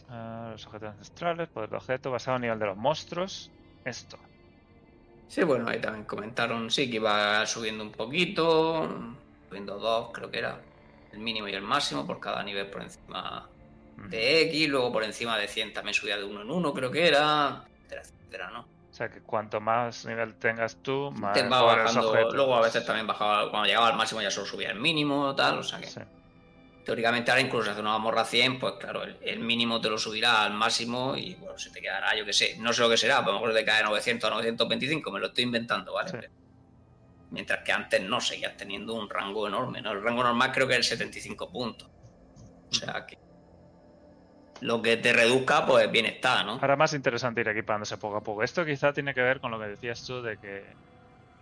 Ah, 0.08 0.48
los 0.52 0.66
objetos 0.66 0.90
ancestrales, 0.90 1.48
poder 1.48 1.70
de 1.70 1.76
objeto, 1.76 2.10
basado 2.10 2.36
en 2.36 2.42
nivel 2.42 2.58
de 2.58 2.66
los 2.66 2.76
monstruos. 2.76 3.50
Esto. 3.84 4.18
Sí, 5.28 5.42
bueno, 5.44 5.66
ahí 5.66 5.80
también 5.80 6.04
comentaron, 6.04 6.70
sí, 6.70 6.90
que 6.90 6.96
iba 6.96 7.46
subiendo 7.46 7.82
un 7.82 7.90
poquito, 7.90 8.86
subiendo 9.48 9.78
dos, 9.78 10.10
creo 10.12 10.30
que 10.30 10.38
era 10.38 10.60
el 11.10 11.20
mínimo 11.20 11.48
y 11.48 11.54
el 11.54 11.62
máximo 11.62 12.06
por 12.06 12.20
cada 12.20 12.42
nivel 12.42 12.68
por 12.68 12.82
encima 12.82 13.48
de 14.10 14.42
X, 14.42 14.68
luego 14.68 14.92
por 14.92 15.04
encima 15.04 15.38
de 15.38 15.48
100 15.48 15.72
también 15.72 15.94
subía 15.94 16.18
de 16.18 16.24
uno 16.24 16.42
en 16.42 16.50
uno, 16.50 16.74
creo 16.74 16.90
que 16.90 17.08
era, 17.08 17.64
etcétera, 17.78 18.02
etcétera, 18.02 18.50
¿no? 18.50 18.66
O 18.92 18.94
sea 18.94 19.08
que 19.08 19.22
cuanto 19.22 19.58
más 19.58 20.04
nivel 20.04 20.34
tengas 20.34 20.76
tú, 20.82 21.10
más 21.12 21.32
Te 21.32 21.42
va 21.48 21.48
mejores 21.62 21.84
bajando, 21.84 22.10
objetos. 22.10 22.34
luego 22.34 22.54
a 22.56 22.60
veces 22.60 22.84
también 22.84 23.06
bajaba, 23.06 23.50
cuando 23.50 23.66
llegaba 23.66 23.88
al 23.88 23.96
máximo 23.96 24.20
ya 24.20 24.30
solo 24.30 24.46
subía 24.46 24.70
el 24.70 24.78
mínimo, 24.78 25.34
tal, 25.34 25.58
o 25.60 25.62
sea 25.62 25.80
que 25.80 25.86
Sí. 25.86 26.00
teóricamente 26.84 27.30
ahora 27.30 27.40
incluso 27.40 27.64
si 27.64 27.70
hace 27.70 27.80
una 27.80 27.96
morra 27.96 28.24
100, 28.26 28.58
pues 28.58 28.74
claro, 28.78 29.02
el, 29.02 29.16
el 29.22 29.38
mínimo 29.40 29.80
te 29.80 29.88
lo 29.88 29.96
subirá 29.96 30.42
al 30.44 30.52
máximo 30.52 31.16
y 31.16 31.34
bueno, 31.36 31.56
se 31.58 31.70
te 31.70 31.80
quedará, 31.80 32.14
yo 32.14 32.26
qué 32.26 32.34
sé, 32.34 32.58
no 32.58 32.70
sé 32.74 32.82
lo 32.82 32.90
que 32.90 32.98
será, 32.98 33.16
a 33.18 33.22
lo 33.22 33.32
mejor 33.32 33.54
te 33.54 33.64
cae 33.64 33.78
de 33.78 33.84
900 33.84 34.30
a 34.30 34.34
925, 34.34 35.10
me 35.10 35.20
lo 35.20 35.26
estoy 35.28 35.44
inventando, 35.44 35.94
¿vale? 35.94 36.10
Sí. 36.10 36.18
Mientras 37.30 37.60
que 37.64 37.72
antes 37.72 38.02
no, 38.02 38.20
seguías 38.20 38.58
teniendo 38.58 38.92
un 38.92 39.08
rango 39.08 39.48
enorme, 39.48 39.80
¿no? 39.80 39.92
El 39.92 40.02
rango 40.02 40.22
normal 40.22 40.52
creo 40.52 40.66
que 40.68 40.74
es 40.74 40.78
el 40.80 40.84
75 40.84 41.50
puntos. 41.50 41.88
O 42.70 42.74
sea 42.74 43.06
que 43.06 43.16
lo 44.62 44.80
que 44.80 44.96
te 44.96 45.12
reduzca, 45.12 45.66
pues 45.66 45.90
bien 45.90 46.06
está, 46.06 46.42
¿no? 46.44 46.52
Ahora 46.60 46.76
más 46.76 46.94
interesante 46.94 47.40
ir 47.42 47.48
equipándose 47.48 47.96
poco 47.98 48.16
a 48.16 48.20
poco. 48.22 48.42
Esto 48.42 48.64
quizá 48.64 48.92
tiene 48.92 49.12
que 49.12 49.20
ver 49.20 49.40
con 49.40 49.50
lo 49.50 49.58
que 49.60 49.66
decías 49.66 50.02
tú 50.06 50.22
de 50.22 50.38
que 50.38 50.64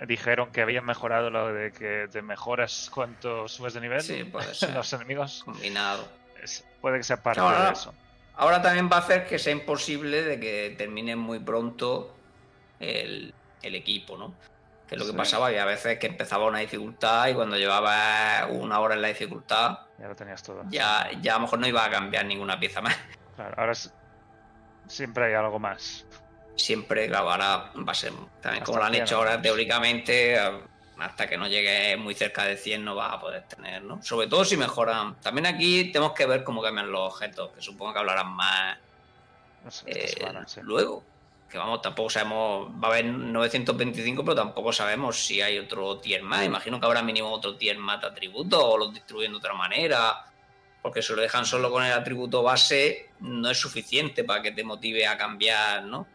dijeron 0.06 0.50
que 0.50 0.62
habían 0.62 0.84
mejorado 0.86 1.30
lo 1.30 1.52
de 1.52 1.70
que 1.72 2.08
te 2.10 2.22
mejoras 2.22 2.90
cuanto 2.92 3.46
subes 3.46 3.74
de 3.74 3.80
nivel. 3.82 4.00
Sí, 4.00 4.24
puede 4.24 4.54
ser. 4.54 4.74
Los 4.74 4.92
enemigos. 4.92 5.42
Combinado. 5.44 6.08
Es- 6.42 6.64
puede 6.80 6.96
que 6.98 7.04
sea 7.04 7.22
parte 7.22 7.40
Ahora- 7.40 7.66
de 7.66 7.72
eso. 7.72 7.94
Ahora 8.36 8.62
también 8.62 8.88
va 8.90 8.96
a 8.96 9.00
hacer 9.00 9.26
que 9.26 9.38
sea 9.38 9.52
imposible 9.52 10.22
de 10.22 10.40
que 10.40 10.74
termine 10.78 11.14
muy 11.14 11.38
pronto 11.40 12.14
el, 12.78 13.34
el 13.60 13.74
equipo, 13.74 14.16
¿no? 14.16 14.32
Que 14.90 14.96
es 14.96 14.98
lo 14.98 15.06
que 15.06 15.12
Sí. 15.12 15.16
pasaba, 15.16 15.52
y 15.52 15.56
a 15.56 15.64
veces 15.64 15.98
que 16.00 16.08
empezaba 16.08 16.46
una 16.46 16.58
dificultad 16.58 17.28
y 17.28 17.34
cuando 17.34 17.56
llevaba 17.56 18.46
una 18.48 18.80
hora 18.80 18.96
en 18.96 19.02
la 19.02 19.08
dificultad, 19.08 19.78
Ya 19.98 20.08
lo 20.08 20.16
tenías 20.16 20.42
todo. 20.42 20.64
ya, 20.68 21.08
ya 21.22 21.34
a 21.34 21.36
lo 21.36 21.42
mejor 21.42 21.60
no 21.60 21.66
iba 21.68 21.84
a 21.84 21.90
cambiar 21.90 22.26
ninguna 22.26 22.58
pieza 22.58 22.80
más. 22.82 22.96
Claro, 23.36 23.54
ahora 23.56 23.72
es- 23.72 23.94
siempre 24.88 25.26
hay 25.26 25.34
algo 25.34 25.58
más. 25.58 26.04
siempre 26.56 27.06
grabará, 27.06 27.70
va 27.76 27.92
a 27.92 27.94
ser 27.94 28.12
también 28.42 28.62
como 28.64 28.76
lo 28.78 28.84
han 28.84 28.92
100 28.92 29.04
hecho 29.04 29.16
ahora 29.16 29.40
teóricamente, 29.40 30.38
a- 30.38 30.58
hasta 30.98 31.26
que 31.26 31.38
no 31.38 31.46
llegue 31.48 31.96
muy 31.96 32.14
cerca 32.14 32.44
de 32.44 32.58
100 32.58 32.84
no 32.84 32.94
vas 32.96 33.14
a 33.14 33.18
poder 33.20 33.44
tener, 33.44 33.82
¿no? 33.82 34.02
Sobre 34.02 34.26
todo 34.26 34.44
si 34.44 34.58
mejoran. 34.58 35.14
También 35.20 35.46
aquí 35.46 35.84
tenemos 35.92 36.12
que 36.12 36.26
ver 36.26 36.44
cómo 36.44 36.60
cambian 36.60 36.92
los 36.92 37.14
objetos, 37.14 37.52
que 37.52 37.62
supongo 37.62 37.94
que 37.94 38.00
hablarán 38.00 38.28
más 38.32 38.76
No 39.64 39.70
sé, 39.70 39.84
eh, 39.90 40.08
semana, 40.08 40.46
sí. 40.46 40.60
luego. 40.62 41.02
Que 41.50 41.58
vamos, 41.58 41.82
tampoco 41.82 42.08
sabemos, 42.10 42.68
va 42.82 42.88
a 42.88 42.90
haber 42.92 43.06
925, 43.06 44.24
pero 44.24 44.36
tampoco 44.36 44.72
sabemos 44.72 45.18
si 45.18 45.42
hay 45.42 45.58
otro 45.58 45.98
tier 45.98 46.22
más. 46.22 46.44
Imagino 46.44 46.78
que 46.78 46.86
habrá 46.86 47.02
mínimo 47.02 47.28
otro 47.30 47.56
tier 47.56 47.76
más 47.76 48.00
de 48.00 48.06
atributos 48.06 48.60
o 48.62 48.78
los 48.78 48.94
distribuyen 48.94 49.32
de 49.32 49.38
otra 49.38 49.54
manera. 49.54 50.24
Porque 50.80 51.02
si 51.02 51.12
lo 51.12 51.20
dejan 51.20 51.44
solo 51.44 51.70
con 51.70 51.84
el 51.84 51.92
atributo 51.92 52.42
base, 52.44 53.10
no 53.18 53.50
es 53.50 53.58
suficiente 53.58 54.22
para 54.22 54.42
que 54.42 54.52
te 54.52 54.62
motive 54.62 55.06
a 55.06 55.18
cambiar, 55.18 55.82
¿no? 55.84 56.06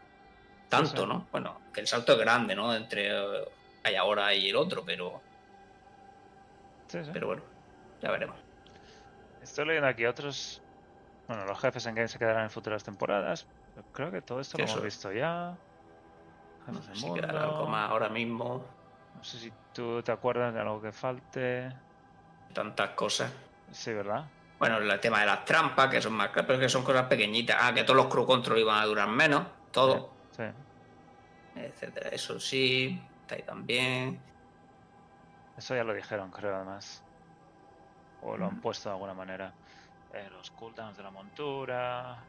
Tanto. 0.70 1.06
¿no? 1.06 1.26
Bueno, 1.30 1.60
que 1.72 1.80
el 1.82 1.86
salto 1.86 2.14
es 2.14 2.18
grande, 2.18 2.54
¿no? 2.56 2.74
Entre 2.74 3.10
eh, 3.10 3.44
hay 3.84 3.94
ahora 3.94 4.32
y 4.34 4.48
el 4.48 4.56
otro, 4.56 4.84
pero, 4.84 5.20
Sí, 6.88 6.98
sí. 7.04 7.10
pero 7.12 7.26
bueno, 7.26 7.42
ya 8.02 8.10
veremos. 8.10 8.36
Estoy 9.42 9.66
leyendo 9.66 9.88
aquí 9.88 10.06
otros. 10.06 10.62
Bueno, 11.28 11.44
los 11.44 11.60
jefes 11.60 11.84
en 11.86 11.94
game 11.94 12.08
se 12.08 12.18
quedarán 12.18 12.44
en 12.44 12.50
futuras 12.50 12.82
temporadas. 12.82 13.46
Creo 13.92 14.10
que 14.10 14.22
todo 14.22 14.40
esto 14.40 14.58
lo 14.58 14.64
Eso. 14.64 14.74
hemos 14.74 14.84
visto 14.84 15.12
ya. 15.12 15.56
Jefes 16.66 16.86
del 16.88 16.96
Si 16.96 17.12
quedará 17.14 17.44
algo 17.44 17.66
más 17.66 17.90
ahora 17.90 18.08
mismo, 18.08 18.64
No 19.14 19.22
sé 19.22 19.38
si 19.38 19.52
tú 19.72 20.02
te 20.02 20.12
acuerdas 20.12 20.52
de 20.52 20.60
algo 20.60 20.80
que 20.80 20.92
falte. 20.92 21.72
tantas 22.52 22.90
cosas. 22.90 23.32
Sí, 23.72 23.92
¿verdad? 23.92 24.24
Bueno, 24.58 24.78
el 24.78 25.00
tema 25.00 25.20
de 25.20 25.26
las 25.26 25.44
trampas, 25.44 25.88
que 25.90 26.00
son 26.00 26.14
más 26.14 26.28
claras, 26.28 26.46
pero 26.46 26.58
que 26.58 26.68
son 26.68 26.82
cosas 26.84 27.06
pequeñitas. 27.06 27.56
Ah, 27.60 27.74
que 27.74 27.84
todos 27.84 27.96
los 27.96 28.06
crew 28.06 28.24
control 28.24 28.58
iban 28.58 28.78
a 28.82 28.86
durar 28.86 29.08
menos, 29.08 29.46
todo, 29.70 30.10
Sí. 30.30 30.44
etcétera. 31.54 32.08
Eso 32.10 32.40
sí, 32.40 32.98
está 33.20 33.34
ahí 33.34 33.42
también. 33.42 34.22
Eso 35.56 35.74
ya 35.74 35.84
lo 35.84 35.92
dijeron, 35.94 36.30
creo, 36.30 36.54
además. 36.56 37.02
O 38.22 38.36
lo 38.36 38.46
han 38.46 38.52
Ujú. 38.52 38.60
puesto 38.62 38.88
de 38.88 38.94
alguna 38.94 39.14
manera. 39.14 39.52
Eh, 40.14 40.28
los 40.30 40.50
cooldowns 40.50 40.96
de 40.96 41.02
la 41.02 41.10
montura. 41.10 42.24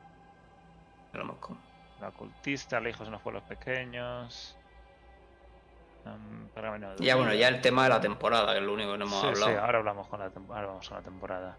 Veremos 1.17 1.39
cómo. 1.39 1.59
La 1.99 2.11
cultista, 2.11 2.79
lejos 2.79 3.07
en 3.07 3.13
los 3.13 3.21
pueblos 3.23 3.43
pequeños. 3.43 4.55
de 6.05 7.03
Ya 7.03 7.15
bueno, 7.15 7.33
ya 7.33 7.47
el 7.47 7.59
tema 7.59 7.83
de 7.85 7.89
la 7.89 7.99
temporada, 7.99 8.53
que 8.53 8.59
es 8.59 8.63
lo 8.63 8.73
único 8.73 8.91
que 8.91 8.97
no 8.99 9.05
hemos 9.05 9.19
Sí, 9.21 9.27
sí, 9.35 9.43
hablado. 9.43 9.65
ahora 9.65 9.77
hablamos 9.79 10.07
con 10.07 10.19
la 10.19 10.29
tem- 10.31 10.47
ahora 10.47 10.67
vamos 10.67 10.87
con 10.87 10.97
la 10.97 11.03
temporada. 11.03 11.57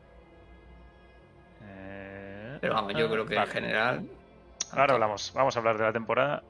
Eh, 1.61 2.59
Pero 2.61 2.75
vamos, 2.75 2.95
yo 2.95 3.11
creo 3.11 3.27
que 3.27 3.35
vale. 3.35 3.49
en 3.49 3.53
general. 3.53 4.09
Ahora 4.71 4.95
hablamos, 4.95 5.33
vamos 5.35 5.57
a 5.57 5.59
hablar 5.59 5.77
de 5.77 5.85
la 5.85 5.93
temporada. 5.93 6.45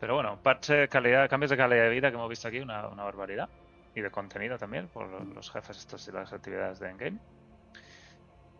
Pero 0.00 0.14
bueno, 0.14 0.40
parche, 0.42 0.88
calidad, 0.88 1.28
cambios 1.28 1.50
de 1.50 1.56
calidad 1.58 1.82
de 1.84 1.90
vida 1.90 2.08
que 2.10 2.16
hemos 2.16 2.30
visto 2.30 2.48
aquí, 2.48 2.60
una, 2.60 2.88
una 2.88 3.04
barbaridad. 3.04 3.50
Y 3.94 4.00
de 4.00 4.10
contenido 4.10 4.56
también, 4.56 4.88
por 4.88 5.06
lo- 5.06 5.20
los 5.34 5.50
jefes 5.50 5.76
estos 5.76 6.08
y 6.08 6.12
las 6.12 6.32
actividades 6.32 6.78
de 6.78 6.88
Endgame. 6.88 7.18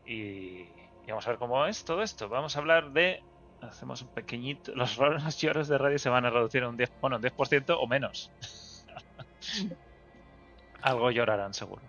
Y, 0.05 0.63
y 1.05 1.07
vamos 1.09 1.27
a 1.27 1.31
ver 1.31 1.39
cómo 1.39 1.67
es 1.67 1.85
todo 1.85 2.03
esto. 2.03 2.29
Vamos 2.29 2.55
a 2.55 2.59
hablar 2.61 2.91
de. 2.93 3.21
Hacemos 3.63 4.03
un 4.03 4.09
pequeñito. 4.09 4.73
Los 4.75 4.97
lloros 5.39 5.69
de 5.69 5.79
radio 5.79 5.99
se 5.99 6.09
van 6.09 6.25
a 6.25 6.31
reducir 6.31 6.63
a 6.63 6.69
un 6.69 6.77
10%, 6.77 6.91
bueno, 7.01 7.17
un 7.17 7.23
10% 7.23 7.77
o 7.79 7.87
menos. 7.87 8.31
Algo 10.83 11.11
llorarán, 11.11 11.55
seguro. 11.55 11.83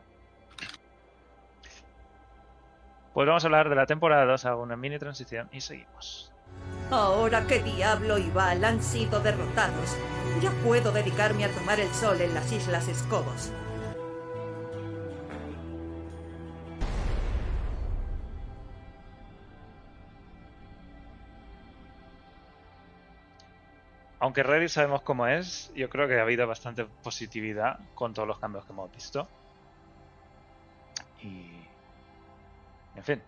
Pues 3.13 3.27
vamos 3.27 3.43
a 3.43 3.47
hablar 3.47 3.69
de 3.69 3.75
la 3.75 3.85
temporada 3.85 4.25
2, 4.25 4.45
hago 4.45 4.61
una 4.61 4.75
mini 4.75 4.99
transición 4.99 5.49
y 5.51 5.61
seguimos. 5.61 6.31
Ahora 6.91 7.45
que 7.47 7.59
Diablo 7.63 8.17
y 8.17 8.29
Val 8.29 8.63
han 8.63 8.81
sido 8.81 9.19
derrotados, 9.19 9.97
ya 10.41 10.51
puedo 10.63 10.91
dedicarme 10.91 11.45
a 11.45 11.51
tomar 11.51 11.79
el 11.79 11.91
sol 11.93 12.21
en 12.21 12.33
las 12.33 12.51
Islas 12.51 12.87
Escobos. 12.87 13.51
Aunque 24.19 24.41
Reddit 24.43 24.69
sabemos 24.69 25.01
cómo 25.03 25.27
es, 25.27 25.71
yo 25.75 25.89
creo 25.89 26.07
que 26.07 26.17
ha 26.19 26.23
habido 26.23 26.47
bastante 26.47 26.85
positividad 27.03 27.79
con 27.93 28.13
todos 28.13 28.27
los 28.27 28.39
cambios 28.39 28.65
que 28.65 28.71
hemos 28.71 28.91
visto. 28.91 29.27
Y. 31.23 31.51
En 32.95 33.03
fin. 33.03 33.21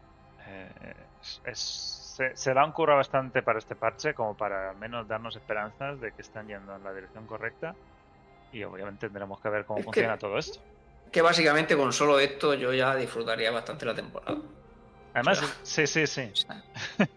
eh, 0.48 0.96
es- 1.22 1.42
es- 1.46 1.96
se, 2.18 2.36
se 2.36 2.54
le 2.54 2.60
han 2.60 2.72
currado 2.72 2.98
bastante 2.98 3.44
para 3.44 3.60
este 3.60 3.76
parche, 3.76 4.14
como 4.16 4.36
para 4.36 4.72
al 4.72 4.78
menos 4.78 5.08
darnos 5.08 5.36
esperanzas 5.36 6.02
de 6.02 6.12
que 6.12 6.22
están 6.24 6.48
yendo 6.48 6.76
en 6.76 6.84
la 6.84 6.92
dirección 6.92 7.28
correcta. 7.28 7.76
Y 8.52 8.64
obviamente 8.64 9.08
tendremos 9.08 9.40
que 9.40 9.50
ver 9.50 9.66
cómo 9.66 9.78
Es 9.80 9.84
que- 9.86 9.92
funciona 9.92 10.18
todo 10.18 10.38
esto. 10.40 10.60
Que 11.12 11.22
básicamente 11.22 11.78
con 11.78 11.94
solo 11.94 12.20
esto 12.20 12.56
yo 12.56 12.74
ya 12.74 12.96
disfrutaría 12.96 13.52
bastante 13.52 13.86
la 13.86 13.94
temporada. 13.96 14.38
Además, 15.14 15.40
Claro. 15.40 15.54
sí, 15.64 15.86
sí, 15.88 16.08
sí. 16.08 16.30
O 16.32 16.36
sea, 16.36 16.64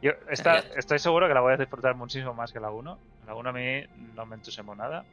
Yo 0.00 0.12
esta- 0.30 0.58
estoy 0.76 0.98
seguro 0.98 1.26
que 1.26 1.34
la 1.34 1.40
voy 1.40 1.54
a 1.54 1.56
disfrutar 1.56 1.94
muchísimo 1.94 2.32
más 2.34 2.52
que 2.52 2.60
la 2.60 2.70
1. 2.70 2.98
La 3.26 3.34
1 3.34 3.50
a 3.50 3.52
mí 3.52 3.84
no 4.14 4.26
me 4.26 4.36
entusiasmó 4.36 4.74
nada. 4.74 5.04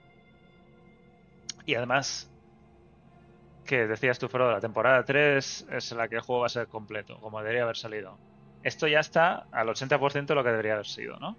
Y 1.65 1.73
además, 1.75 2.29
que 3.65 3.88
decías 3.88 4.19
tú, 4.19 4.27
Frodo, 4.29 4.51
la 4.51 4.59
temporada 4.61 5.03
3 5.03 5.65
es 5.71 5.91
la 5.93 6.07
que 6.07 6.15
el 6.15 6.21
juego 6.21 6.41
va 6.41 6.45
a 6.45 6.49
ser 6.49 6.67
completo, 6.67 7.19
como 7.19 7.39
debería 7.39 7.63
haber 7.63 7.77
salido. 7.77 8.17
Esto 8.61 8.88
ya 8.88 8.99
está 8.99 9.47
al 9.51 9.67
80% 9.69 10.27
de 10.27 10.36
lo 10.36 10.43
que 10.43 10.51
debería 10.51 10.73
haber 10.73 10.86
sido, 10.86 11.17
¿no? 11.19 11.36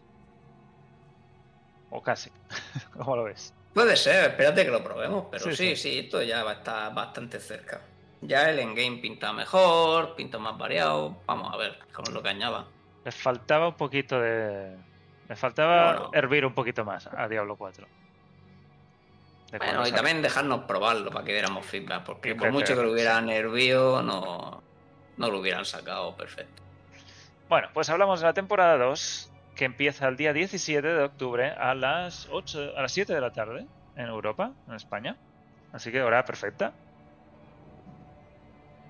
O 1.90 2.02
casi. 2.02 2.30
¿Cómo 2.92 3.14
lo 3.16 3.24
ves? 3.24 3.54
Puede 3.72 3.96
ser, 3.96 4.30
espérate 4.30 4.64
que 4.64 4.70
lo 4.70 4.82
probemos, 4.82 5.26
pero 5.30 5.44
Sí, 5.44 5.56
sí, 5.56 5.76
sí. 5.76 5.76
sí, 5.76 5.98
esto 6.00 6.22
ya 6.22 6.42
va 6.42 6.50
a 6.52 6.54
estar 6.54 6.94
bastante 6.94 7.38
cerca. 7.38 7.80
Ya 8.22 8.48
el 8.50 8.58
endgame 8.58 8.98
pinta 8.98 9.32
mejor, 9.32 10.16
pinta 10.16 10.38
más 10.38 10.56
variado. 10.58 11.22
Vamos 11.26 11.52
a 11.52 11.56
ver 11.58 11.78
con 11.92 12.12
lo 12.12 12.22
que 12.22 12.30
añada. 12.30 12.66
Le 13.06 13.12
faltaba 13.12 13.68
un 13.68 13.74
poquito 13.74 14.20
de. 14.20 14.76
Le 15.28 15.36
faltaba 15.36 15.92
Bueno. 15.92 16.10
hervir 16.12 16.44
un 16.44 16.54
poquito 16.54 16.84
más 16.84 17.06
a 17.06 17.28
Diablo 17.28 17.54
4. 17.54 17.86
De 19.52 19.58
Bueno, 19.58 19.86
y 19.86 19.92
también 19.92 20.22
dejarnos 20.22 20.64
probarlo 20.64 21.12
para 21.12 21.24
que 21.24 21.30
diéramos 21.30 21.64
feedback, 21.64 22.02
porque 22.02 22.34
por 22.34 22.50
mucho 22.50 22.74
que 22.74 22.82
lo 22.82 22.90
hubieran 22.90 23.30
hervido, 23.30 24.02
no, 24.02 24.60
no 25.18 25.30
lo 25.30 25.38
hubieran 25.38 25.64
sacado 25.64 26.16
perfecto. 26.16 26.64
Bueno, 27.48 27.68
pues 27.72 27.88
hablamos 27.90 28.18
de 28.18 28.26
la 28.26 28.32
temporada 28.32 28.76
2, 28.76 29.30
que 29.54 29.66
empieza 29.66 30.08
el 30.08 30.16
día 30.16 30.32
17 30.32 30.84
de 30.84 31.04
octubre 31.04 31.52
a 31.52 31.76
las 31.76 32.26
8, 32.32 32.72
a 32.76 32.82
las 32.82 32.90
7 32.90 33.14
de 33.14 33.20
la 33.20 33.30
tarde 33.32 33.68
en 33.94 34.06
Europa, 34.06 34.50
en 34.66 34.74
España. 34.74 35.16
Así 35.72 35.92
que 35.92 36.02
hora 36.02 36.24
perfecta. 36.24 36.72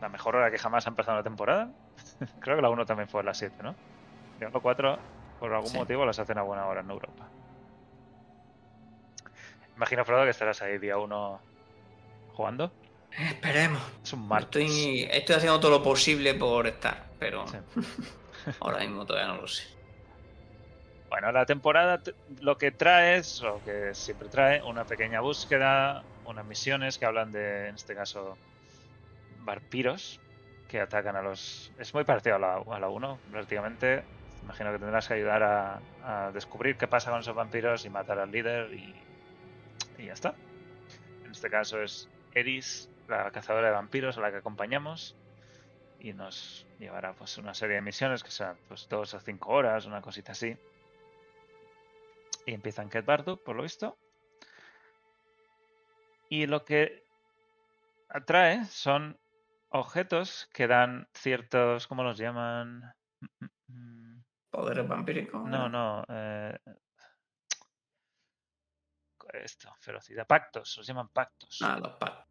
La 0.00 0.08
mejor 0.08 0.36
hora 0.36 0.50
que 0.50 0.56
jamás 0.56 0.86
ha 0.86 0.88
empezado 0.88 1.18
la 1.18 1.22
temporada. 1.22 1.68
Creo 2.40 2.56
que 2.56 2.62
la 2.62 2.70
1 2.70 2.86
también 2.86 3.10
fue 3.10 3.20
a 3.20 3.24
las 3.24 3.36
7, 3.36 3.56
¿no? 3.62 3.74
Diablo 4.38 4.60
4, 4.60 4.98
por 5.40 5.52
algún 5.52 5.70
Sí. 5.70 5.78
motivo, 5.78 6.04
las 6.06 6.18
hacen 6.18 6.38
a 6.38 6.42
buena 6.42 6.66
hora 6.66 6.80
en 6.80 6.90
Europa. 6.90 7.28
Imagino, 9.76 10.04
Frodo, 10.04 10.24
que 10.24 10.30
estarás 10.30 10.62
ahí 10.62 10.78
día 10.78 10.96
1 10.98 11.40
jugando. 12.34 12.72
Esperemos. 13.18 13.82
Es 14.02 14.12
un 14.12 14.26
martes. 14.26 14.62
Estoy, 14.64 15.08
estoy 15.10 15.36
haciendo 15.36 15.60
todo 15.60 15.70
lo 15.70 15.82
posible 15.82 16.34
por 16.34 16.66
estar, 16.66 17.04
pero 17.18 17.46
Sí. 17.48 17.58
ahora 18.60 18.78
mismo 18.80 19.04
todavía 19.06 19.32
no 19.34 19.40
lo 19.40 19.48
sé. 19.48 19.64
Bueno, 21.08 21.30
la 21.32 21.46
temporada 21.46 22.02
lo 22.40 22.58
que 22.58 22.72
trae 22.72 23.16
es, 23.16 23.40
lo 23.40 23.62
que 23.62 23.94
siempre 23.94 24.28
trae, 24.28 24.62
una 24.62 24.84
pequeña 24.84 25.20
búsqueda, 25.20 26.02
unas 26.24 26.44
misiones 26.44 26.98
que 26.98 27.06
hablan 27.06 27.30
de, 27.32 27.68
en 27.68 27.74
este 27.76 27.94
caso, 27.94 28.36
vampiros 29.38 30.20
que 30.68 30.80
atacan 30.80 31.14
a 31.14 31.22
los... 31.22 31.70
Es 31.78 31.94
muy 31.94 32.02
parecido 32.04 32.36
a 32.36 32.38
la, 32.40 32.54
a 32.56 32.80
la 32.80 32.88
1, 32.88 33.20
prácticamente. 33.30 34.02
Imagino 34.46 34.70
que 34.70 34.78
tendrás 34.78 35.08
que 35.08 35.14
ayudar 35.14 35.42
a, 35.42 36.30
descubrir 36.32 36.76
qué 36.76 36.86
pasa 36.86 37.10
con 37.10 37.18
esos 37.18 37.34
vampiros 37.34 37.84
y 37.84 37.90
matar 37.90 38.20
al 38.20 38.30
líder 38.30 38.72
y, 38.72 38.94
y 39.98 40.06
ya 40.06 40.12
está. 40.12 40.36
En 41.24 41.32
este 41.32 41.50
caso 41.50 41.82
es 41.82 42.08
Eris, 42.32 42.88
la 43.08 43.32
cazadora 43.32 43.66
de 43.66 43.72
vampiros 43.72 44.16
a 44.16 44.20
la 44.20 44.30
que 44.30 44.36
acompañamos 44.36 45.16
y 45.98 46.12
nos 46.12 46.64
llevará 46.78 47.12
pues 47.14 47.38
una 47.38 47.54
serie 47.54 47.74
de 47.74 47.82
misiones 47.82 48.22
que 48.22 48.30
serán 48.30 48.56
pues 48.68 48.88
dos 48.88 49.14
o 49.14 49.20
cinco 49.20 49.50
horas, 49.50 49.84
una 49.84 50.00
cosita 50.00 50.30
así. 50.30 50.56
Y 52.46 52.54
empieza 52.54 52.82
en 52.82 52.88
Ket 52.88 53.04
por 53.44 53.56
lo 53.56 53.64
visto. 53.64 53.98
Y 56.28 56.46
lo 56.46 56.64
que 56.64 57.04
atrae 58.08 58.64
son 58.66 59.18
objetos 59.70 60.48
que 60.52 60.68
dan 60.68 61.08
ciertos, 61.14 61.88
¿cómo 61.88 62.04
los 62.04 62.16
llaman? 62.16 62.94
Poderes 64.56 64.88
vampíricos. 64.88 65.44
No, 65.46 65.68
no. 65.68 66.02
eh, 66.08 66.58
Esto, 69.34 69.70
ferocidad. 69.80 70.26
Pactos, 70.26 70.78
los 70.78 70.86
llaman 70.86 71.08
pactos. 71.10 71.58
Ah, 71.62 71.78
los 71.78 71.92
pactos. 71.98 72.24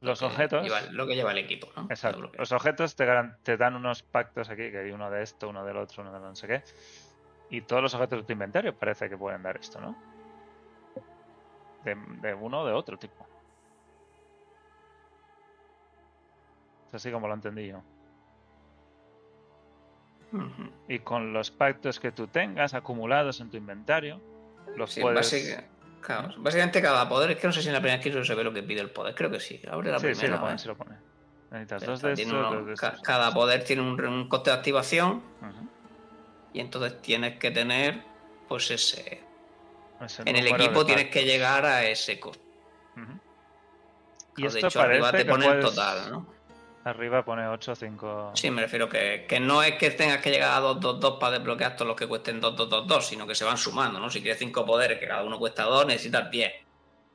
los 0.00 0.20
Lo 0.20 0.28
objetos. 0.28 0.62
lleva- 0.62 0.82
lo 0.92 1.06
que 1.08 1.16
lleva 1.16 1.32
el 1.32 1.38
equipo, 1.38 1.68
¿no? 1.74 1.88
Exacto. 1.90 2.20
Lo 2.20 2.30
Los 2.34 2.52
objetos 2.52 2.94
te 2.94 3.56
dan 3.56 3.74
unos 3.74 4.04
pactos 4.04 4.48
aquí, 4.48 4.70
que 4.70 4.78
hay 4.78 4.90
uno 4.92 5.10
de 5.10 5.24
esto, 5.24 5.48
uno 5.48 5.64
del 5.64 5.76
otro, 5.78 6.02
uno 6.04 6.12
de 6.12 6.20
no 6.20 6.36
sé 6.36 6.46
qué. 6.46 6.62
Y 7.50 7.62
todos 7.62 7.82
los 7.82 7.94
objetos 7.94 8.20
de 8.20 8.24
tu 8.26 8.32
inventario 8.32 8.78
parece 8.78 9.08
que 9.08 9.18
pueden 9.18 9.42
dar 9.42 9.56
esto, 9.56 9.80
¿no? 9.80 9.96
De, 11.82 11.96
de 12.20 12.34
uno 12.34 12.60
o 12.60 12.66
de 12.66 12.74
otro 12.74 12.96
tipo. 12.96 13.26
Es 16.86 16.94
así 16.94 17.10
como 17.10 17.26
lo 17.26 17.34
entendí 17.34 17.66
yo. 17.66 17.82
Y 20.88 20.98
con 21.00 21.32
los 21.32 21.50
pactos 21.50 21.98
que 22.00 22.12
tú 22.12 22.26
tengas 22.26 22.74
acumulados 22.74 23.40
en 23.40 23.50
tu 23.50 23.56
inventario, 23.56 24.20
los 24.76 24.92
Sí, 24.92 25.00
puedes. 25.00 25.16
básica- 25.16 25.64
claro, 26.00 26.34
básicamente 26.38 26.82
cada 26.82 27.08
poder, 27.08 27.30
es 27.32 27.36
que 27.38 27.46
no 27.46 27.52
sé 27.52 27.62
si 27.62 27.68
en 27.68 27.74
la 27.74 27.80
primera 27.80 28.00
skill 28.00 28.24
se 28.24 28.34
ve 28.34 28.44
lo 28.44 28.52
que 28.52 28.62
pide 28.62 28.80
el 28.80 28.90
poder, 28.90 29.14
creo 29.14 29.30
que 29.30 29.40
sí. 29.40 29.60
Abre 29.70 29.90
la 29.90 29.98
Sí, 29.98 30.06
primera. 30.06 30.20
sí 30.20 30.26
lo 30.32 30.38
pone, 30.40 30.50
ver. 30.52 30.58
sí 30.60 30.68
lo 30.68 30.76
pone. 30.76 30.96
Necesitas 31.50 31.86
dos 31.86 32.02
de 32.02 32.12
estos, 32.12 32.32
uno- 32.32 32.50
dos 32.52 32.66
de 32.66 32.74
ca- 32.74 32.88
estos. 32.88 33.02
cada 33.02 33.32
poder 33.32 33.64
tiene 33.64 33.82
un, 33.82 34.04
un 34.04 34.28
coste 34.28 34.50
de 34.50 34.56
activación 34.56 35.22
y 36.52 36.60
entonces 36.60 37.00
tienes 37.02 37.38
que 37.38 37.50
tener, 37.50 38.02
pues 38.48 38.70
ese. 38.70 39.22
Es 40.00 40.20
En 40.20 40.36
el 40.36 40.46
equipo 40.48 40.84
tienes 40.84 41.06
que 41.08 41.24
llegar 41.24 41.64
a 41.64 41.84
ese 41.84 42.18
coste. 42.20 42.42
Y 44.38 44.42
Claro, 44.42 44.52
de 44.52 44.58
esto 44.58 44.66
hecho, 44.66 44.80
arriba 44.82 45.10
te 45.12 45.18
que 45.18 45.24
pone 45.30 45.46
el 45.46 45.52
puedes- 45.60 45.64
total, 45.74 46.10
¿no? 46.12 46.26
Arriba 46.86 47.24
pone 47.24 47.48
8 47.48 47.74
5. 47.74 48.30
Sí, 48.34 48.48
me 48.50 48.62
refiero 48.62 48.88
que, 48.88 49.26
que 49.28 49.40
no 49.40 49.60
es 49.62 49.74
que 49.74 49.90
tengas 49.90 50.18
que 50.22 50.30
llegar 50.30 50.52
a 50.52 50.64
2-2-2 50.64 51.18
para 51.18 51.38
desbloquear 51.38 51.74
todos 51.74 51.88
los 51.88 51.96
que 51.96 52.06
cuesten 52.06 52.40
2-2-2-2, 52.40 53.00
sino 53.02 53.26
que 53.26 53.34
se 53.34 53.44
van 53.44 53.58
sumando, 53.58 53.98
¿no? 53.98 54.08
Si 54.08 54.20
quieres 54.22 54.38
5 54.38 54.64
poderes, 54.64 54.98
que 55.00 55.08
cada 55.08 55.24
uno 55.24 55.36
cuesta 55.38 55.64
2, 55.64 55.84
necesitas 55.86 56.30
10. 56.30 56.52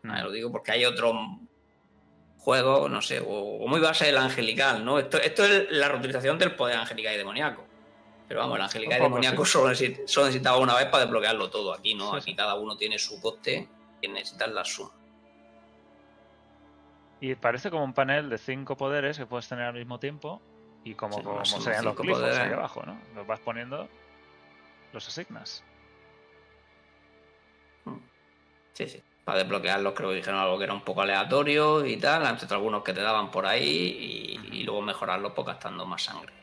Mm. 0.04 0.12
Ah, 0.12 0.24
lo 0.24 0.32
digo 0.32 0.52
porque 0.52 0.74
hay 0.74 0.84
otro 0.84 1.14
juego, 2.38 2.90
no 2.90 3.02
sé, 3.02 3.20
o, 3.22 3.26
o 3.64 3.68
muy 3.68 3.80
base 3.80 4.06
del 4.08 4.18
angelical, 4.18 4.84
¿no? 4.84 5.00
Esto, 5.00 5.18
esto 5.22 5.46
es 5.46 5.72
la 5.72 5.88
reutilización 5.88 6.38
del 6.38 6.56
poder 6.56 6.76
angelical 6.78 7.14
y 7.14 7.18
demoníaco. 7.18 7.66
Pero 8.28 8.42
vamos, 8.42 8.58
el 8.58 8.64
angelical 8.64 9.00
y 9.00 9.04
demoníaco 9.04 9.46
solo, 9.46 9.70
necesi- 9.72 10.08
solo 10.08 10.26
necesitaba 10.28 10.58
una 10.58 10.76
vez 10.76 10.86
para 10.88 11.04
desbloquearlo 11.06 11.50
todo. 11.50 11.74
Aquí 11.74 11.96
no, 11.96 12.14
aquí 12.14 12.36
cada 12.36 12.56
uno 12.56 12.76
tiene 12.78 12.98
su 12.98 13.22
coste 13.22 13.68
y 14.02 14.08
necesitas 14.08 14.50
la 14.50 14.66
suma. 14.66 14.92
Y 17.22 17.36
parece 17.36 17.70
como 17.72 17.84
un 17.86 17.94
panel 17.94 18.30
de 18.30 18.38
5 18.38 18.76
poderes 18.76 19.18
que 19.18 19.26
puedes 19.28 19.48
tener 19.48 19.66
al 19.66 19.74
mismo 19.76 20.00
tiempo. 20.00 20.42
Y 20.84 20.96
como, 20.96 21.18
Sí, 21.18 21.24
como 21.24 21.46
serían 21.46 21.86
los 21.86 21.94
cinco 21.94 22.04
glifos 22.04 22.24
ahí 22.24 22.30
poderes. 22.32 22.54
abajo, 22.58 22.84
¿no? 22.86 23.00
Los 23.16 23.28
vas 23.28 23.40
poniendo, 23.40 23.88
los 24.92 25.08
asignas. 25.08 25.64
Sí, 28.74 28.88
sí. 28.90 29.04
Para 29.24 29.40
desbloquearlos 29.40 29.94
creo 29.94 30.10
que 30.10 30.16
dijeron 30.16 30.40
algo 30.40 30.58
que 30.58 30.64
era 30.64 30.74
un 30.74 30.84
poco 30.84 31.04
aleatorio 31.04 31.86
y 31.86 31.98
tal, 31.98 32.26
entre 32.26 32.48
algunos 32.56 32.84
que 32.84 32.94
te 32.94 33.02
daban 33.02 33.30
por 33.30 33.46
ahí 33.46 34.40
y, 34.52 34.58
y 34.58 34.64
luego 34.64 34.82
mejorarlos 34.82 35.34
pues 35.34 35.46
gastando 35.46 35.86
más 35.86 36.02
sangre. 36.04 36.34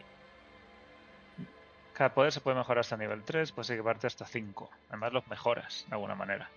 Cada 1.92 2.14
poder 2.14 2.30
se 2.30 2.40
puede 2.40 2.56
mejorar 2.56 2.80
hasta 2.80 2.96
nivel 2.96 3.24
3, 3.24 3.50
pues 3.50 3.68
hay 3.70 3.78
que 3.78 3.82
parte 3.82 4.06
hasta 4.06 4.24
5. 4.24 4.70
Además 4.88 5.12
los 5.12 5.26
mejoras 5.26 5.84
de 5.88 5.94
alguna 5.96 6.14
manera. 6.14 6.48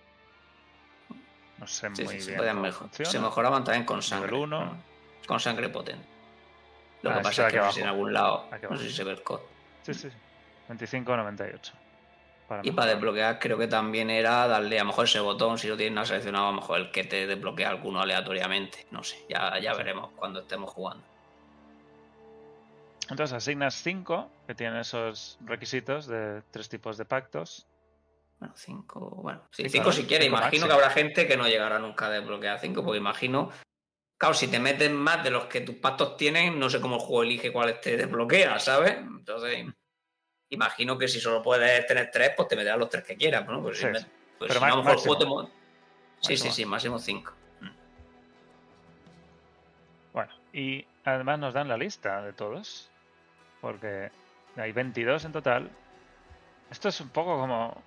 No 1.58 1.66
sé 1.66 1.88
Sí, 1.94 2.04
muy 2.04 2.14
sí, 2.14 2.20
se, 2.22 2.40
bien. 2.40 2.60
mejor- 2.60 2.88
se 2.92 3.18
mejoraban 3.20 3.64
también 3.64 3.84
con 3.84 4.02
sangre. 4.02 4.34
Uno. 4.36 4.64
¿no? 4.64 4.82
Con 5.26 5.38
sangre 5.38 5.68
potente. 5.68 6.06
Lo 7.02 7.10
Ah, 7.10 7.14
que 7.16 7.20
pasa 7.22 7.46
es 7.48 7.52
que 7.52 7.58
no 7.58 7.66
sé 7.68 7.72
si 7.74 7.80
en 7.80 7.86
algún 7.88 8.12
lado, 8.12 8.48
no 8.70 8.76
sé 8.78 8.84
si 8.88 8.92
se 8.92 9.04
ve 9.04 9.12
el 9.12 9.22
coste. 9.22 9.46
Sí, 9.82 9.94
sí. 9.94 10.08
25-98. 10.68 11.72
Para 12.48 12.62
Y 12.64 12.70
para 12.72 12.92
desbloquear 12.92 13.38
creo 13.38 13.56
que 13.58 13.66
también 13.66 14.10
era 14.10 14.46
darle 14.46 14.78
a 14.78 14.82
lo 14.82 14.88
mejor 14.88 15.04
ese 15.06 15.20
botón, 15.20 15.58
si 15.58 15.68
lo 15.68 15.76
tienes 15.76 15.94
no 15.94 16.04
seleccionado, 16.04 16.46
a 16.48 16.50
lo 16.52 16.56
mejor 16.60 16.80
el 16.80 16.90
que 16.90 17.04
te 17.04 17.26
desbloquea 17.26 17.68
alguno 17.70 18.00
aleatoriamente. 18.00 18.86
No 18.90 19.02
sé, 19.04 19.16
ya, 19.28 19.58
ya 19.58 19.74
veremos 19.74 20.10
cuando 20.16 20.40
estemos 20.40 20.70
jugando. 20.70 21.04
Entonces 23.10 23.32
asignas 23.36 23.74
5 23.82 24.30
que 24.46 24.54
tienen 24.54 24.78
esos 24.78 25.36
requisitos 25.44 26.06
de 26.06 26.42
tres 26.50 26.68
tipos 26.68 26.96
de 26.96 27.04
pactos. 27.04 27.66
Bueno, 28.42 28.56
5, 28.56 29.00
bueno, 29.22 29.42
sí, 29.52 29.62
Sí, 29.62 29.68
5 29.68 29.84
claro, 29.84 29.92
si 29.92 30.04
quieres. 30.04 30.26
cinco 30.26 30.38
Imagino 30.40 30.66
que 30.66 30.72
habrá 30.72 30.90
gente 30.90 31.28
que 31.28 31.36
no 31.36 31.46
llegará 31.46 31.78
nunca 31.78 32.06
a 32.06 32.10
desbloquear 32.10 32.58
5, 32.58 32.82
porque 32.82 32.98
imagino, 32.98 33.52
claro, 34.18 34.34
si 34.34 34.48
te 34.48 34.58
metes 34.58 34.90
más 34.90 35.22
de 35.22 35.30
los 35.30 35.44
que 35.44 35.60
tus 35.60 35.76
pactos 35.76 36.16
tienen, 36.16 36.58
no 36.58 36.68
sé 36.68 36.80
cómo 36.80 36.96
el 36.96 37.02
juego 37.02 37.22
elige 37.22 37.52
cuáles 37.52 37.80
te 37.80 37.96
desbloquea, 37.96 38.58
¿sabes? 38.58 38.96
Entonces, 38.96 39.64
imagino 40.48 40.98
que 40.98 41.06
si 41.06 41.20
solo 41.20 41.40
puedes 41.40 41.86
tener 41.86 42.10
3, 42.10 42.32
pues 42.36 42.48
te 42.48 42.56
meterás 42.56 42.78
los 42.80 42.88
3 42.88 43.04
que 43.04 43.16
quieras, 43.16 43.46
¿no? 43.46 43.62
Pues, 43.62 43.78
si 43.78 43.84
Sí, 43.84 43.90
me- 43.92 44.00
sí. 44.00 44.06
pues 44.40 44.48
Pero 44.48 44.58
si 44.58 44.66
no, 44.66 44.72
a 44.72 44.76
lo 44.76 44.82
mejor 44.82 44.92
el 44.98 44.98
juego 44.98 45.18
te 45.18 45.24
máximo. 45.26 45.52
Sí, 46.20 46.36
sí, 46.36 46.50
sí, 46.50 46.66
máximo 46.66 46.98
5. 46.98 47.32
Bueno, 50.12 50.32
y 50.52 50.84
además 51.04 51.38
nos 51.38 51.54
dan 51.54 51.68
la 51.68 51.76
lista 51.76 52.22
de 52.22 52.32
todos. 52.32 52.90
Porque 53.60 54.10
hay 54.56 54.72
22 54.72 55.24
en 55.26 55.30
total. 55.32 55.70
Esto 56.72 56.88
es 56.88 57.00
un 57.00 57.10
poco 57.10 57.38
como 57.38 57.80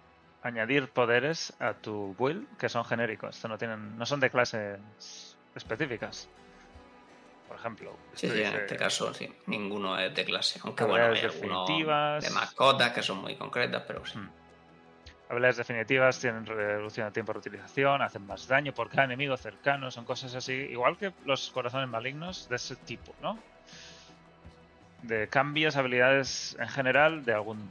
añadir 0.46 0.90
poderes 0.90 1.54
a 1.60 1.74
tu 1.74 2.16
build 2.20 2.46
que 2.58 2.70
son 2.70 2.86
genéricos. 2.86 3.36
Esto 3.36 3.48
no 3.48 3.58
tienen, 3.58 3.98
no 3.98 4.06
son 4.06 4.20
de 4.20 4.30
clases 4.30 4.80
específicas. 5.56 6.30
Por 7.48 7.58
ejemplo, 7.58 7.98
Sí, 8.14 8.28
en 8.28 8.56
este 8.56 8.78
caso 8.78 9.12
sí, 9.14 9.34
ninguno 9.48 9.98
es 10.00 10.14
de 10.14 10.24
clase. 10.24 10.60
Aunque 10.64 10.84
bueno, 10.84 11.08
hay 11.08 11.22
definitivas. 11.22 12.24
de 12.24 12.30
mascotas 12.30 12.92
que 12.92 13.02
son 13.02 13.18
muy 13.18 13.36
concretas, 13.36 13.84
pero 13.88 14.06
sí. 14.06 14.20
Mm. 14.20 14.30
Habilidades 15.30 15.58
definitivas 15.58 16.20
tienen 16.20 16.46
reducción 16.46 17.08
de 17.08 17.12
tiempo 17.12 17.32
de 17.32 17.40
reutilización, 17.40 18.04
hacen 18.04 18.28
más 18.28 18.48
daño 18.48 18.72
por 18.72 18.90
cada 18.90 19.06
enemigo 19.06 19.36
cercano, 19.38 19.90
son 19.90 20.06
cosas 20.06 20.36
así, 20.36 20.54
igual 20.54 20.98
que 20.98 21.12
los 21.26 21.50
corazones 21.50 21.90
malignos 21.90 22.48
de 22.48 22.58
ese 22.58 22.76
tipo, 22.76 23.16
¿no? 23.24 23.40
De 25.02 25.28
cambios, 25.28 25.76
habilidades 25.76 26.56
en 26.60 26.68
general 26.68 27.26
de 27.26 27.34
algún... 27.34 27.68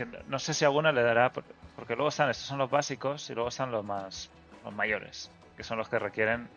Que 0.00 0.06
no- 0.28 0.38
sé 0.38 0.54
si 0.54 0.64
alguna 0.64 0.92
le 0.92 1.02
dará, 1.02 1.30
por- 1.30 1.44
porque 1.76 1.94
luego 1.94 2.08
están, 2.08 2.30
estos 2.30 2.46
son 2.46 2.56
los 2.56 2.70
básicos 2.70 3.28
y 3.28 3.34
luego 3.34 3.50
están 3.50 3.70
los 3.70 3.84
más, 3.84 4.30
los 4.64 4.72
mayores, 4.74 5.30
que 5.58 5.62
son 5.62 5.76
los 5.76 5.90
que 5.90 5.98
requieren... 5.98 6.48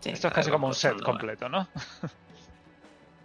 Sí, 0.00 0.10
Esto 0.10 0.26
es 0.28 0.34
casi 0.34 0.50
como 0.50 0.66
un 0.66 0.74
set 0.74 1.00
completo, 1.02 1.48
¿no? 1.48 1.68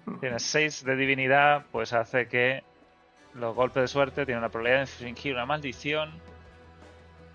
Mm. 0.05 0.20
Tienes 0.20 0.43
6 0.43 0.84
de 0.86 0.95
divinidad, 0.95 1.66
pues 1.72 1.93
hace 1.93 2.28
que 2.28 2.63
los 3.34 3.55
golpes 3.55 3.82
de 3.82 3.88
suerte 3.88 4.24
tienen 4.28 4.43
la 4.43 4.49
probabilidad 4.49 4.78
de 4.86 4.91
infringir 4.91 5.34
una 5.34 5.47
maldición 5.47 6.11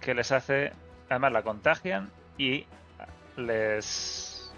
que 0.01 0.15
les 0.15 0.31
hace, 0.31 0.73
además 1.09 1.33
la 1.33 1.43
contagian 1.43 2.11
y 2.39 2.65
les 3.37 4.53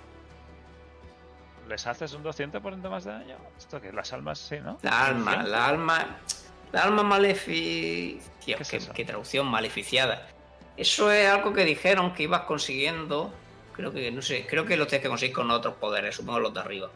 les 1.68 1.86
haces 1.86 2.12
un 2.12 2.22
200% 2.22 2.90
más 2.90 3.04
de 3.04 3.12
daño. 3.12 3.36
Esto 3.56 3.80
que 3.80 3.92
las 3.92 4.12
almas 4.12 4.38
sí, 4.40 4.58
¿no? 4.60 4.78
La 4.82 5.06
alma, 5.06 5.42
la 5.44 5.68
alma. 5.68 6.06
La 6.72 6.82
alma 6.84 7.02
maleficiada. 7.02 8.64
¿Qué 8.68 8.76
es 8.76 8.88
¿Qué, 8.94 9.04
traducción 9.04 9.46
maleficiada. 9.46 10.26
Eso 10.76 11.12
es 11.12 11.28
algo 11.28 11.52
que 11.52 11.64
dijeron 11.64 12.14
que 12.14 12.24
ibas 12.24 12.42
consiguiendo. 12.42 13.32
Creo 13.74 13.92
que, 13.92 14.10
no 14.10 14.22
sé, 14.22 14.46
creo 14.46 14.64
que 14.64 14.76
lo 14.76 14.86
tienes 14.86 15.02
que 15.02 15.08
conseguir 15.08 15.34
con 15.34 15.50
otros 15.50 15.74
poderes, 15.74 16.16
supongo 16.16 16.40
los 16.40 16.54
de 16.54 16.60
arriba. 16.60 16.90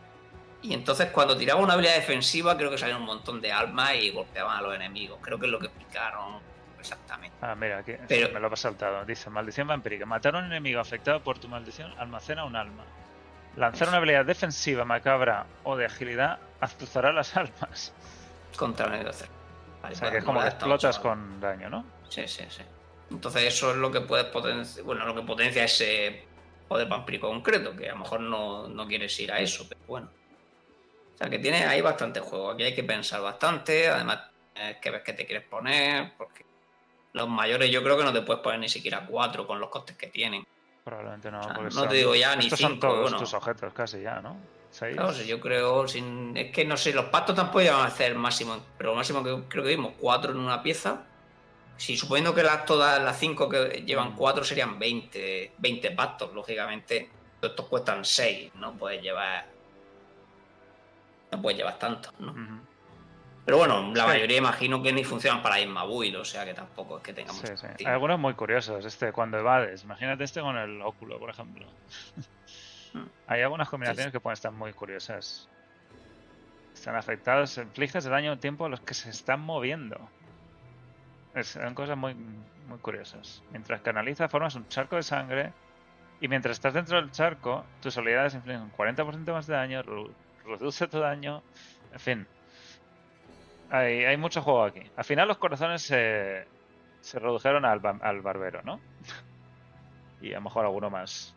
Y 0.63 0.73
entonces 0.75 1.11
cuando 1.11 1.37
tiraba 1.37 1.61
una 1.61 1.75
habilidad 1.75 1.95
defensiva, 1.97 2.57
creo 2.57 2.71
que 2.71 2.79
salían 2.79 3.01
un 3.01 3.07
montón 3.07 3.41
de 3.41 3.53
almas 3.53 3.95
y 3.97 4.11
golpeaban 4.11 4.57
a 4.57 4.63
los 4.63 4.75
enemigos. 4.75 5.19
Creo 5.23 5.39
que 5.39 5.47
es 5.47 5.53
lo 5.53 5.59
que 5.59 5.67
explicaron 5.67 6.41
exactamente. 6.81 7.37
Ah, 7.43 7.55
mira, 7.55 7.79
aquí 7.79 7.93
Pero- 8.09 8.31
me 8.33 8.41
lo 8.41 8.53
he 8.53 8.57
saltado. 8.57 9.05
Dice, 9.05 9.29
maldición 9.31 9.69
vampírica. 9.69 10.07
Matar 10.07 10.37
a 10.37 10.39
un 10.39 10.47
enemigo 10.47 10.81
afectado 10.81 11.21
por 11.21 11.39
tu 11.39 11.49
maldición 11.49 11.93
almacena 11.99 12.45
un 12.45 12.57
alma. 12.57 12.85
Lanzar 13.57 13.89
una 13.89 13.99
habilidad 13.99 14.25
defensiva 14.25 14.85
macabra 14.85 15.47
o 15.65 15.77
de 15.77 15.87
agilidad 15.87 16.39
azuzará 16.61 17.13
las 17.13 17.37
almas. 17.37 17.93
Contra 18.57 18.87
el 18.87 18.93
enemigo 18.95 19.13
cercano. 19.13 19.36
Vale, 19.87 19.95
O 19.95 19.99
sea, 19.99 20.11
que 20.11 20.19
es 20.19 20.25
como 20.25 20.41
que 20.41 20.49
explotas 20.49 20.99
con 20.99 21.41
daño, 21.41 21.71
¿no? 21.71 21.85
Sí, 22.09 22.27
sí, 22.27 22.43
sí. 22.49 22.63
Entonces 23.11 23.45
eso 23.45 23.71
es 23.71 23.77
lo 23.77 23.91
que 23.93 24.01
puedes 24.01 24.27
potenciar, 24.27 24.85
bueno, 24.85 25.07
lo 25.07 25.15
que 25.15 25.23
potencia 25.23 25.63
ese 25.63 26.25
poder 26.67 26.89
vampírico 26.89 27.29
concreto, 27.29 27.77
que 27.77 27.89
a 27.89 27.93
lo 27.93 28.01
mejor 28.01 28.21
no, 28.21 28.67
no 28.67 28.89
quieres 28.89 29.19
ir 29.21 29.31
a 29.31 29.39
eso, 29.39 29.65
pero 29.69 29.81
bueno. 29.87 30.09
O 31.15 31.19
sea 31.19 31.31
que 31.31 31.39
tiene 31.39 31.65
ahí 31.65 31.81
bastante 31.81 32.19
juego, 32.21 32.51
aquí 32.51 32.65
hay 32.65 32.75
que 32.75 32.83
pensar 32.83 33.23
bastante, 33.23 33.89
además 33.89 34.23
tienes 34.53 34.77
que 34.79 34.91
ver 34.91 35.03
qué 35.05 35.13
te 35.13 35.25
quieres 35.25 35.47
poner, 35.49 36.15
porque 36.19 36.45
los 37.13 37.29
mayores 37.29 37.71
yo 37.71 37.83
creo 37.85 37.97
que 37.97 38.05
no 38.05 38.13
te 38.13 38.23
puedes 38.23 38.43
poner 38.43 38.59
ni 38.59 38.69
siquiera 38.69 39.07
cuatro 39.07 39.47
con 39.47 39.61
los 39.61 39.71
costes 39.71 39.97
que 39.97 40.09
tienen. 40.09 40.43
Probablemente 40.85 41.31
no. 41.31 41.41
O 41.41 41.43
sea, 41.45 41.55
porque 41.55 41.75
no 41.75 41.81
son- 41.81 41.89
te 41.89 41.95
digo 41.95 42.15
ya 42.17 42.35
ni 42.35 42.45
Estos 42.47 42.61
son 42.61 42.73
cinco, 42.73 42.89
todos 42.89 43.03
bueno. 43.03 43.19
tus 43.19 43.33
objetos 43.35 43.73
casi 43.73 44.03
ya, 44.03 44.21
¿no? 44.21 44.37
Seis. 44.79 44.95
Claro, 44.95 45.13
si 45.15 45.27
yo 45.27 45.41
creo, 45.41 45.89
sin, 45.89 46.37
es 46.37 46.53
que 46.53 46.67
no 46.67 46.77
sé, 46.77 46.93
los 46.93 47.07
pactos 47.07 47.35
tampoco 47.35 47.61
llevan 47.63 47.81
a 47.81 47.87
hacer 47.87 48.15
máximo, 48.15 48.59
pero 48.77 48.91
lo 48.91 48.97
máximo 48.97 49.25
que 49.25 49.45
creo 49.49 49.63
que 49.65 49.71
vimos, 49.71 49.95
cuatro 49.99 50.33
en 50.33 50.39
una 50.39 50.63
pieza. 50.63 51.03
Si 51.79 51.97
suponiendo 51.97 52.35
que 52.35 52.43
las, 52.43 52.67
todas 52.67 53.03
las 53.03 53.19
cinco 53.19 53.49
que 53.49 53.83
llevan 53.87 54.13
Mm. 54.13 54.17
cuatro 54.17 54.45
serían 54.45 54.79
20, 54.79 55.53
20 55.57 55.91
pactos, 55.93 56.35
lógicamente, 56.35 57.09
estos 57.41 57.67
cuestan 57.69 58.05
6, 58.05 58.53
no 58.57 58.75
puedes 58.75 59.01
llevar. 59.03 59.47
No 61.33 61.41
puedes 61.41 61.57
llevar 61.59 61.79
tantos, 61.79 62.13
¿no? 62.19 62.35
Pero 63.47 63.59
bueno, 63.59 63.93
la 63.95 64.03
Sí. 64.03 64.09
mayoría 64.09 64.37
imagino 64.39 64.83
que 64.83 64.93
ni 64.93 65.05
funcionan 65.05 65.41
para 65.43 65.57
la 65.59 65.65
misma 65.65 65.85
build, 65.85 66.17
o 66.17 66.25
sea 66.25 66.45
que 66.45 66.53
tampoco 66.53 66.99
es 66.99 67.03
que 67.03 67.13
tenga 67.15 67.33
mucho 67.33 67.57
Sí, 67.57 67.85
algunos 67.87 68.19
muy 68.19 68.35
curiosos. 68.35 68.85
Este, 68.85 69.13
cuando 69.13 69.39
evades. 69.39 69.85
Imagínate 69.85 70.25
este 70.25 70.41
con 70.41 70.57
el 70.59 70.83
óculo, 70.83 71.19
por 71.19 71.31
ejemplo. 71.31 71.67
Mm. 72.95 73.07
Hay 73.27 73.43
algunas 73.43 73.69
combinaciones 73.69 74.07
Sí, 74.07 74.13
que 74.13 74.21
pueden 74.21 74.35
estar 74.35 74.53
muy 74.53 74.73
curiosas. 74.73 75.49
Están 76.75 76.97
afectados, 76.97 77.57
infliges 77.59 78.05
el 78.05 78.13
daño 78.13 78.33
al 78.33 78.39
tiempo 78.39 78.67
a 78.67 78.69
los 78.69 78.81
que 78.81 78.95
se 78.95 79.11
están 79.11 79.41
moviendo. 79.41 79.97
Es- 81.35 81.49
son 81.49 81.75
cosas 81.75 81.97
muy, 81.97 82.15
muy 82.15 82.79
curiosas. 82.79 83.43
Mientras 83.51 83.81
que 83.83 83.91
analiza, 83.91 84.29
formas 84.29 84.55
un 84.55 84.67
charco 84.69 84.97
de 84.97 85.03
sangre. 85.03 85.53
Y 86.21 86.29
mientras 86.29 86.57
estás 86.57 86.73
dentro 86.75 86.97
del 87.01 87.11
charco, 87.11 87.65
tus 87.83 87.97
habilidades 87.99 88.35
infligen 88.35 88.63
un 88.63 88.71
40% 88.71 89.33
más 89.33 89.47
de 89.47 89.55
daño, 89.55 89.83
reduce 90.45 90.87
tu 90.89 90.99
daño. 90.99 91.43
En 91.93 92.01
fin. 92.01 92.27
Hay, 93.71 94.05
hay 94.05 94.17
mucho 94.17 94.41
juego 94.43 94.65
aquí. 94.65 94.83
Al 94.97 95.05
final, 95.05 95.29
los 95.29 95.39
corazones 95.39 95.83
se, 95.83 96.47
se 97.01 97.19
redujeron 97.19 97.65
al, 97.65 97.81
al 98.01 98.21
barbero, 98.23 98.63
¿no? 98.63 98.81
y 100.23 100.33
a 100.33 100.37
lo 100.37 100.43
mejor 100.43 100.65
alguno 100.65 100.89
más. 100.89 101.35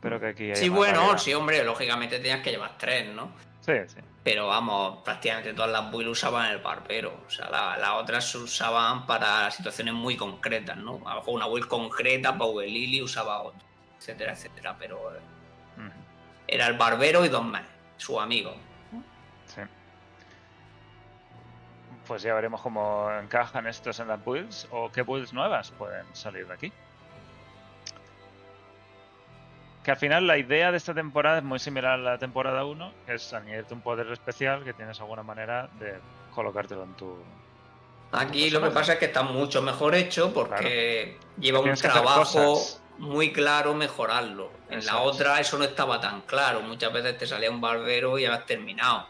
Espero 0.00 0.18
que 0.18 0.26
aquí 0.28 0.44
haya 0.44 0.56
Sí, 0.56 0.70
bueno, 0.70 1.00
variedad. 1.00 1.18
sí, 1.18 1.34
hombre, 1.34 1.62
lógicamente 1.62 2.16
tenías 2.18 2.40
que 2.40 2.50
llevar 2.52 2.78
tres, 2.78 3.12
¿no? 3.14 3.32
Sí, 3.60 3.72
sí. 3.86 3.98
Pero 4.24 4.46
vamos, 4.48 5.02
prácticamente 5.04 5.52
todas 5.52 5.70
las 5.70 5.90
builds 5.90 6.10
usaban 6.12 6.50
el 6.50 6.58
barbero. 6.58 7.22
O 7.26 7.30
sea, 7.30 7.50
la- 7.50 7.76
las 7.76 7.90
otras 7.90 8.30
se 8.30 8.38
usaban 8.38 9.04
para 9.06 9.50
situaciones 9.50 9.92
muy 9.92 10.16
concretas, 10.16 10.78
¿no? 10.78 11.02
A 11.06 11.10
lo 11.14 11.20
mejor 11.20 11.34
una 11.34 11.46
build 11.46 11.68
concreta, 11.68 12.36
Power 12.38 12.66
Lily 12.66 13.02
usaba 13.02 13.42
otro, 13.42 13.60
etcétera, 13.98 14.32
etcétera. 14.32 14.74
Pero 14.78 15.14
eh, 15.14 15.20
era 16.48 16.66
el 16.66 16.78
barbero 16.78 17.24
y 17.26 17.28
dos 17.28 17.44
más, 17.44 17.64
su 17.98 18.18
amigo. 18.18 18.54
sí. 19.46 19.60
Pues 22.06 22.22
ya 22.22 22.32
veremos 22.34 22.60
cómo 22.62 23.10
encajan 23.22 23.66
estos 23.66 24.00
en 24.00 24.08
las 24.08 24.24
builds 24.24 24.66
o 24.70 24.90
qué 24.90 25.02
builds 25.02 25.32
nuevas 25.34 25.70
pueden 25.72 26.04
salir 26.14 26.46
de 26.46 26.54
aquí. 26.54 26.72
Que 29.84 29.92
al 29.92 29.96
final 29.96 30.26
la 30.26 30.36
idea 30.36 30.70
de 30.70 30.76
esta 30.76 30.92
temporada 30.92 31.38
es 31.38 31.44
muy 31.44 31.58
similar 31.58 31.92
a 31.92 31.96
la 31.96 32.18
temporada 32.18 32.64
1, 32.64 32.92
que 33.06 33.14
es 33.14 33.32
añadirte 33.32 33.72
un 33.72 33.80
poder 33.80 34.10
especial 34.12 34.62
que 34.62 34.74
tienes 34.74 35.00
alguna 35.00 35.22
manera 35.22 35.70
de 35.78 35.98
colocártelo 36.34 36.84
en 36.84 36.94
tu... 36.94 37.16
Aquí 38.12 38.50
lo 38.50 38.60
que 38.60 38.70
pasa 38.70 38.94
es 38.94 38.98
que 38.98 39.06
está 39.06 39.22
mucho 39.22 39.62
mejor 39.62 39.94
hecho 39.94 40.34
porque 40.34 41.16
lleva 41.38 41.60
un 41.60 41.74
trabajo 41.74 42.60
muy 42.98 43.32
claro 43.32 43.72
mejorarlo. 43.74 44.50
En 44.68 44.84
la 44.84 44.98
otra 44.98 45.40
eso 45.40 45.56
no 45.56 45.64
estaba 45.64 46.00
tan 46.00 46.22
claro. 46.22 46.60
Muchas 46.60 46.92
veces 46.92 47.16
te 47.16 47.26
salía 47.26 47.50
un 47.50 47.60
barbero 47.60 48.18
y 48.18 48.22
ya 48.22 48.34
has 48.34 48.46
terminado. 48.46 49.06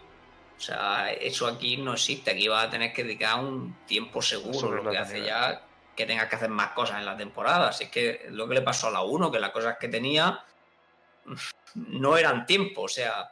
O 0.57 0.61
sea, 0.61 1.11
eso 1.13 1.47
aquí 1.47 1.79
no 1.79 1.95
existe. 1.95 2.31
Aquí 2.31 2.47
vas 2.47 2.67
a 2.67 2.71
tener 2.71 2.93
que 2.93 3.03
dedicar 3.03 3.41
un 3.41 3.75
tiempo 3.87 4.21
seguro, 4.23 4.83
lo 4.83 4.91
que 4.91 4.99
hace 4.99 5.23
ya 5.25 5.63
que 5.97 6.07
tengas 6.07 6.29
que 6.29 6.37
hacer 6.37 6.51
más 6.51 6.73
cosas 6.73 6.99
en 6.99 7.07
la 7.07 7.17
temporada. 7.17 7.71
Así 7.71 7.91
que 7.91 8.27
lo 8.29 8.47
que 8.47 8.55
le 8.55 8.63
pasó 8.63 8.89
a 8.89 8.91
la 8.91 9.03
1, 9.03 9.31
que 9.33 9.41
las 9.41 9.51
cosas 9.51 9.79
que 9.81 9.89
tenía 9.89 10.45
no 11.75 12.17
eran 12.17 12.47
tiempo. 12.47 12.83
O 12.83 12.89
sea, 12.89 13.31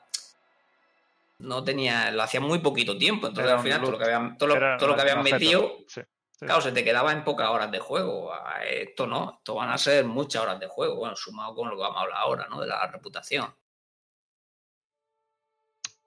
no 1.38 1.62
tenía, 1.64 2.10
lo 2.10 2.22
hacía 2.22 2.40
muy 2.40 2.58
poquito 2.58 2.96
tiempo. 2.96 3.28
Entonces 3.28 3.50
Era 3.50 3.58
al 3.58 3.64
final 3.64 3.80
todo 3.80 3.92
lo 3.92 3.98
que 3.98 4.04
habían, 4.04 4.38
todo 4.38 4.48
lo, 4.48 4.56
Era 4.56 4.76
todo 4.76 4.88
lo 4.88 4.94
que 4.94 5.02
habían 5.02 5.22
metido 5.22 5.78
Sí, 5.86 6.00
sí. 6.00 6.46
Claro, 6.46 6.60
se 6.60 6.70
te 6.70 6.84
quedaba 6.84 7.10
en 7.10 7.24
pocas 7.24 7.48
horas 7.48 7.70
de 7.70 7.80
juego. 7.80 8.32
Esto 8.64 9.08
no, 9.08 9.38
esto 9.38 9.56
van 9.56 9.70
a 9.70 9.78
ser 9.78 10.04
muchas 10.04 10.42
horas 10.42 10.60
de 10.60 10.68
juego. 10.68 10.94
Bueno, 10.94 11.16
sumado 11.16 11.52
con 11.54 11.68
lo 11.68 11.76
que 11.76 11.82
vamos 11.82 11.98
a 11.98 12.02
hablar 12.02 12.18
ahora, 12.18 12.46
¿no? 12.48 12.60
De 12.60 12.68
la 12.68 12.86
reputación. 12.86 13.52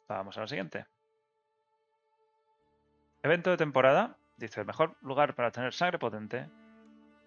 Vamos 0.07 0.37
a 0.37 0.41
lo 0.41 0.47
siguiente. 0.47 0.85
Evento 3.23 3.49
de 3.49 3.57
temporada. 3.57 4.15
Dice, 4.37 4.63
mejor 4.63 4.95
lugar 5.01 5.35
para 5.35 5.51
tener 5.51 5.73
sangre 5.73 5.99
potente 5.99 6.49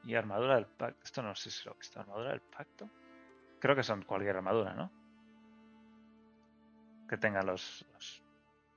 y 0.04 0.14
armadura 0.14 0.54
del 0.56 0.66
pacto. 0.66 1.04
Esto 1.04 1.22
no 1.22 1.34
sé 1.34 1.50
si 1.50 1.64
lo 1.66 1.72
he 1.72 1.78
visto. 1.78 2.00
¿Armadura 2.00 2.30
del 2.30 2.40
pacto? 2.40 2.88
Creo 3.64 3.74
que 3.74 3.82
son 3.82 4.02
cualquier 4.02 4.36
armadura, 4.36 4.74
¿no? 4.74 4.92
Que 7.08 7.16
tengan 7.16 7.46
los... 7.46 7.86
los- 7.94 8.22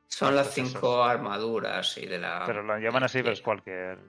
Son 0.07 0.33
las 0.33 0.53
cinco 0.53 1.03
armaduras 1.03 1.97
y 1.97 2.05
de 2.05 2.17
la. 2.17 2.43
Pero 2.45 2.63
lo 2.63 2.77
llaman 2.79 3.03
así, 3.03 3.21
pero 3.21 3.33
es 3.33 3.41
cualquier, 3.41 3.99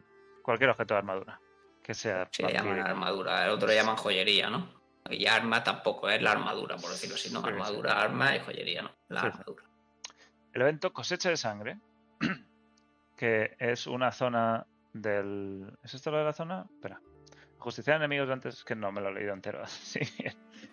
cualquier 0.41 0.70
objeto 0.70 0.95
de 0.95 0.99
armadura. 0.99 1.41
Que 1.83 1.95
sea... 1.95 2.29
Se 2.31 2.45
llaman 2.53 2.79
armadura, 2.79 3.45
el 3.45 3.51
otro 3.51 3.66
le 3.66 3.74
llaman 3.74 3.97
joyería, 3.97 4.51
¿no? 4.51 4.68
Y 5.11 5.26
arma 5.26 5.64
tampoco 5.64 6.09
es 6.11 6.22
la 6.22 6.31
armadura, 6.31 6.76
por 6.76 6.91
decirlo 6.91 7.16
así, 7.16 7.29
¿no? 7.33 7.41
Sí, 7.41 7.47
sí. 7.47 7.51
armadura, 7.55 8.01
arma 8.01 8.37
y 8.37 8.39
joyería, 8.39 8.83
¿no? 8.83 8.91
La 9.09 9.22
sí. 9.22 9.26
armadura. 9.26 9.64
El 10.53 10.62
evento 10.62 10.93
Cosecha 10.93 11.29
de 11.29 11.37
Sangre, 11.37 11.81
que 13.16 13.57
es 13.59 13.89
una 13.89 14.12
zona 14.12 14.64
del... 14.93 15.76
¿Es 15.83 15.95
esto 15.95 16.12
lo 16.12 16.18
de 16.18 16.24
la 16.24 16.33
zona? 16.33 16.66
Espera. 16.72 17.01
Justiciar 17.59 17.96
enemigos 17.96 18.30
antes 18.30 18.64
que 18.64 18.74
no 18.76 18.90
me 18.92 19.00
lo 19.00 19.09
he 19.09 19.14
leído 19.14 19.32
entero. 19.34 19.62
Sí. 19.66 20.00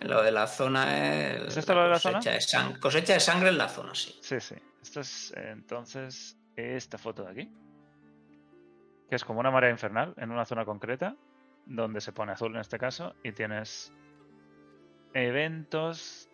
Lo 0.01 0.21
de 0.21 0.31
la 0.31 0.45
zona 0.47 0.97
es. 1.35 1.43
¿Es 1.47 1.57
esto 1.57 1.73
lo 1.73 1.83
de 1.83 1.89
la 1.89 1.99
zona? 1.99 2.17
cosecha 2.19 2.31
De 2.33 2.39
sang- 2.39 2.79
cosecha 2.79 3.13
de 3.13 3.19
sangre 3.19 3.49
en 3.49 3.57
la 3.57 3.69
zona, 3.69 3.95
sí. 3.95 4.17
Sí, 4.21 4.39
sí. 4.39 4.55
Esto 4.81 4.99
es 4.99 5.33
entonces 5.37 6.37
esta 6.55 6.97
foto 6.97 7.23
de 7.23 7.31
aquí. 7.31 7.51
Que 9.09 9.15
es 9.15 9.23
como 9.23 9.39
una 9.39 9.51
marea 9.51 9.69
infernal 9.69 10.13
en 10.17 10.31
una 10.31 10.45
zona 10.45 10.65
concreta, 10.65 11.15
donde 11.65 12.01
se 12.01 12.11
pone 12.11 12.33
azul 12.33 12.53
en 12.55 12.61
este 12.61 12.77
caso, 12.77 13.15
y 13.23 13.31
tienes 13.31 13.93
eventos. 15.13 16.29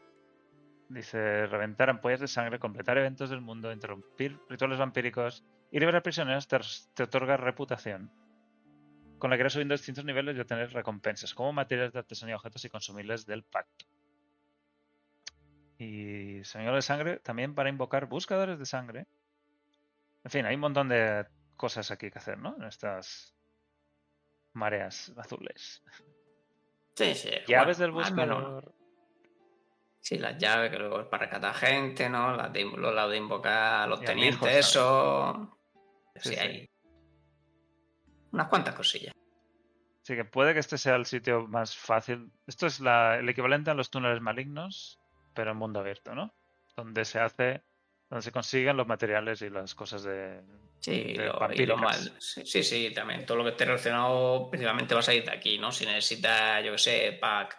Dice 0.89 1.45
reventar 1.47 1.89
ampollas 1.89 2.19
de 2.19 2.27
sangre, 2.27 2.59
completar 2.59 2.97
eventos 2.97 3.29
del 3.29 3.39
mundo, 3.41 3.71
interrumpir 3.71 4.37
rituales 4.49 4.77
vampíricos 4.77 5.45
y 5.71 5.79
liberar 5.79 6.03
prisioneros 6.03 6.47
te, 6.49 6.57
te 6.93 7.03
otorga 7.03 7.37
reputación. 7.37 8.11
Con 9.22 9.30
la 9.30 9.36
que 9.38 9.41
irás 9.41 9.53
subiendo 9.53 9.76
distintos 9.76 10.03
niveles 10.03 10.36
y 10.36 10.39
obtener 10.39 10.74
recompensas, 10.74 11.36
como 11.36 11.53
materiales 11.53 11.93
de 11.93 11.99
artesanía, 11.99 12.36
objetos 12.38 12.65
y 12.65 12.69
consumibles 12.69 13.24
del 13.28 13.43
pacto. 13.43 13.86
Y 15.78 16.43
Señor 16.43 16.74
de 16.74 16.82
Sangre 16.82 17.19
también 17.19 17.53
para 17.53 17.69
invocar 17.69 18.07
buscadores 18.07 18.57
de 18.57 18.65
sangre. 18.65 19.05
En 20.24 20.32
fin, 20.32 20.45
hay 20.47 20.55
un 20.55 20.61
montón 20.61 20.89
de 20.89 21.28
cosas 21.55 21.91
aquí 21.91 22.09
que 22.09 22.17
hacer, 22.17 22.39
¿no? 22.39 22.55
En 22.57 22.63
estas 22.63 23.36
mareas 24.53 25.13
azules. 25.15 25.84
Sí, 26.95 27.13
sí. 27.13 27.30
Llaves 27.47 27.78
bueno, 27.78 27.78
del 27.78 27.91
buscador. 27.91 28.74
Sí, 29.99 30.17
las 30.17 30.36
llaves, 30.39 30.72
que 30.72 30.80
luego 30.80 31.01
es 31.01 31.07
para 31.07 31.26
rescatar 31.26 31.53
gente, 31.53 32.09
¿no? 32.09 32.36
Las 32.36 32.51
de, 32.51 32.63
lo- 32.65 32.91
la 32.91 33.07
de 33.07 33.17
invocar 33.17 33.84
a 33.84 33.88
los 33.88 34.01
Y 34.01 34.05
tenientes, 34.05 34.41
amigos 34.41 34.65
eso. 34.67 35.57
Sí, 36.15 36.30
Sí, 36.30 36.36
sí. 36.36 36.41
hay. 36.41 36.67
Unas 38.34 38.47
cuantas 38.47 38.76
cosillas. 38.76 39.11
Así 40.03 40.15
que 40.15 40.25
puede 40.25 40.53
que 40.53 40.59
este 40.59 40.77
sea 40.77 40.95
el 40.95 41.05
sitio 41.05 41.47
más 41.47 41.75
fácil. 41.77 42.31
Esto 42.47 42.65
es 42.67 42.79
la- 42.79 43.17
el 43.19 43.29
equivalente 43.29 43.69
a 43.69 43.73
los 43.75 43.91
túneles 43.91 44.19
malignos, 44.21 44.99
pero 45.33 45.51
en 45.51 45.57
mundo 45.57 45.79
abierto, 45.79 46.15
¿no? 46.15 46.33
Donde 46.75 47.05
se 47.05 47.19
hace, 47.19 47.61
donde 48.09 48.23
se 48.23 48.31
consiguen 48.31 48.77
los 48.77 48.87
materiales 48.87 49.41
y 49.43 49.49
las 49.49 49.75
cosas 49.75 50.03
de. 50.03 50.41
Sí, 50.79 51.13
de 51.13 51.25
lo, 51.27 51.33
y 51.53 51.65
lo 51.65 51.75
vampíricas. 51.75 51.79
mal. 51.79 52.15
Sí, 52.19 52.45
sí, 52.45 52.63
sí, 52.63 52.91
también. 52.93 53.25
Todo 53.27 53.37
lo 53.37 53.43
que 53.43 53.51
esté 53.51 53.65
relacionado 53.65 54.49
principalmente 54.49 54.95
va 54.95 55.01
a 55.01 55.03
salir 55.03 55.23
de 55.23 55.31
aquí, 55.31 55.59
¿no? 55.59 55.71
Si 55.71 55.85
necesitas, 55.85 56.63
yo 56.65 56.71
qué 56.71 56.77
sé, 56.79 57.17
para 57.21 57.49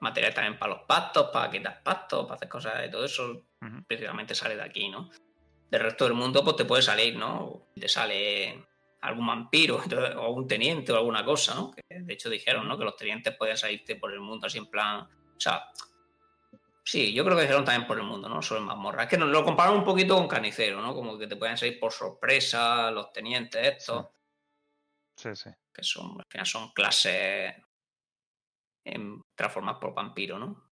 material 0.00 0.32
también 0.32 0.58
para 0.58 0.72
los 0.76 0.82
pactos, 0.84 1.28
para 1.30 1.50
quitar 1.50 1.82
pactos, 1.82 2.22
para 2.24 2.36
hacer 2.36 2.48
cosas 2.48 2.86
y 2.86 2.90
todo 2.90 3.04
eso, 3.04 3.44
principalmente 3.86 4.34
sale 4.34 4.56
de 4.56 4.62
aquí, 4.62 4.88
¿no? 4.88 5.10
Del 5.70 5.82
resto 5.82 6.04
del 6.06 6.14
mundo, 6.14 6.42
pues 6.42 6.56
te 6.56 6.64
puede 6.64 6.80
salir, 6.82 7.16
¿no? 7.18 7.66
Te 7.78 7.86
sale 7.86 8.64
algún 9.02 9.26
vampiro 9.26 9.76
o 9.76 10.24
algún 10.24 10.46
teniente 10.46 10.92
o 10.92 10.96
alguna 10.96 11.24
cosa, 11.24 11.54
¿no? 11.54 11.70
Que 11.70 11.82
de 12.00 12.12
hecho 12.12 12.28
dijeron, 12.28 12.68
¿no? 12.68 12.78
Que 12.78 12.84
los 12.84 12.96
tenientes 12.96 13.34
podían 13.34 13.56
salirte 13.56 13.96
por 13.96 14.12
el 14.12 14.20
mundo 14.20 14.46
así 14.46 14.58
en 14.58 14.66
plan. 14.66 15.00
O 15.00 15.40
sea. 15.40 15.68
Sí, 16.82 17.12
yo 17.12 17.24
creo 17.24 17.36
que 17.36 17.42
dijeron 17.42 17.64
también 17.64 17.86
por 17.86 17.98
el 17.98 18.04
mundo, 18.04 18.28
¿no? 18.28 18.42
Solo 18.42 18.60
en 18.60 18.66
mazmorra. 18.66 19.04
Es 19.04 19.08
que 19.08 19.18
nos 19.18 19.28
lo 19.28 19.44
compararon 19.44 19.78
un 19.78 19.84
poquito 19.84 20.16
con 20.16 20.26
carnicero, 20.26 20.80
¿no? 20.80 20.94
Como 20.94 21.18
que 21.18 21.26
te 21.26 21.36
pueden 21.36 21.56
salir 21.56 21.78
por 21.78 21.92
sorpresa 21.92 22.90
los 22.90 23.12
tenientes 23.12 23.64
estos, 23.64 24.08
Sí, 25.16 25.36
sí. 25.36 25.50
que 25.72 25.82
son, 25.82 26.18
al 26.18 26.26
final 26.28 26.46
son 26.46 26.70
clases 26.72 27.54
em, 28.84 29.22
transformadas 29.34 29.80
por 29.80 29.94
vampiro, 29.94 30.38
¿no? 30.38 30.70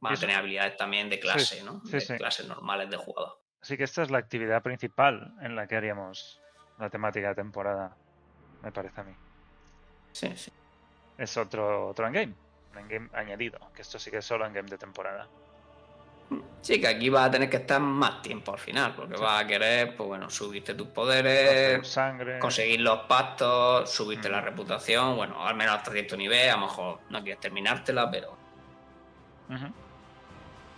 Van 0.00 0.14
a 0.14 0.16
tener 0.16 0.36
habilidades 0.36 0.76
también 0.76 1.10
de 1.10 1.20
clase, 1.20 1.58
sí, 1.58 1.64
¿no? 1.64 1.82
sí, 1.84 1.92
de 1.92 2.00
sí. 2.00 2.16
clases 2.16 2.46
normales 2.46 2.88
de 2.88 2.96
jugador. 2.96 3.40
Así 3.60 3.76
que 3.76 3.84
esta 3.84 4.02
es 4.02 4.10
la 4.10 4.18
actividad 4.18 4.62
principal 4.62 5.34
en 5.42 5.54
la 5.54 5.66
que 5.66 5.76
haríamos 5.76 6.40
la 6.78 6.90
temática 6.90 7.28
de 7.28 7.34
temporada, 7.34 7.96
me 8.62 8.72
parece 8.72 9.00
a 9.00 9.04
mí. 9.04 9.14
Sí, 10.12 10.36
sí. 10.36 10.52
Es 11.18 11.36
otro, 11.36 11.88
otro 11.88 12.06
endgame, 12.06 12.34
un 12.72 12.78
endgame 12.78 13.08
añadido, 13.12 13.58
que 13.74 13.82
esto 13.82 13.98
sí 13.98 14.10
que 14.10 14.18
es 14.18 14.24
solo 14.24 14.44
endgame 14.46 14.68
de 14.68 14.78
temporada. 14.78 15.28
Sí, 16.62 16.80
que 16.80 16.86
aquí 16.88 17.10
vas 17.10 17.28
a 17.28 17.30
tener 17.30 17.50
que 17.50 17.58
estar 17.58 17.78
más 17.80 18.22
tiempo 18.22 18.52
al 18.52 18.58
final, 18.58 18.94
porque 18.94 19.16
Sí. 19.16 19.22
vas 19.22 19.44
a 19.44 19.46
querer, 19.46 19.94
pues 19.96 20.06
bueno, 20.06 20.30
subirte 20.30 20.74
tus 20.74 20.88
poderes, 20.88 21.86
sangre. 21.86 22.38
conseguir 22.38 22.80
los 22.80 23.00
pactos, 23.00 23.90
subirte 23.90 24.28
Mm. 24.28 24.32
la 24.32 24.40
reputación, 24.40 25.16
bueno, 25.16 25.46
al 25.46 25.54
menos 25.56 25.76
hasta 25.76 25.92
cierto 25.92 26.16
nivel, 26.16 26.48
a 26.48 26.54
lo 26.54 26.62
mejor 26.62 27.00
no 27.10 27.22
quieres 27.22 27.40
terminártela, 27.40 28.10
pero. 28.10 28.38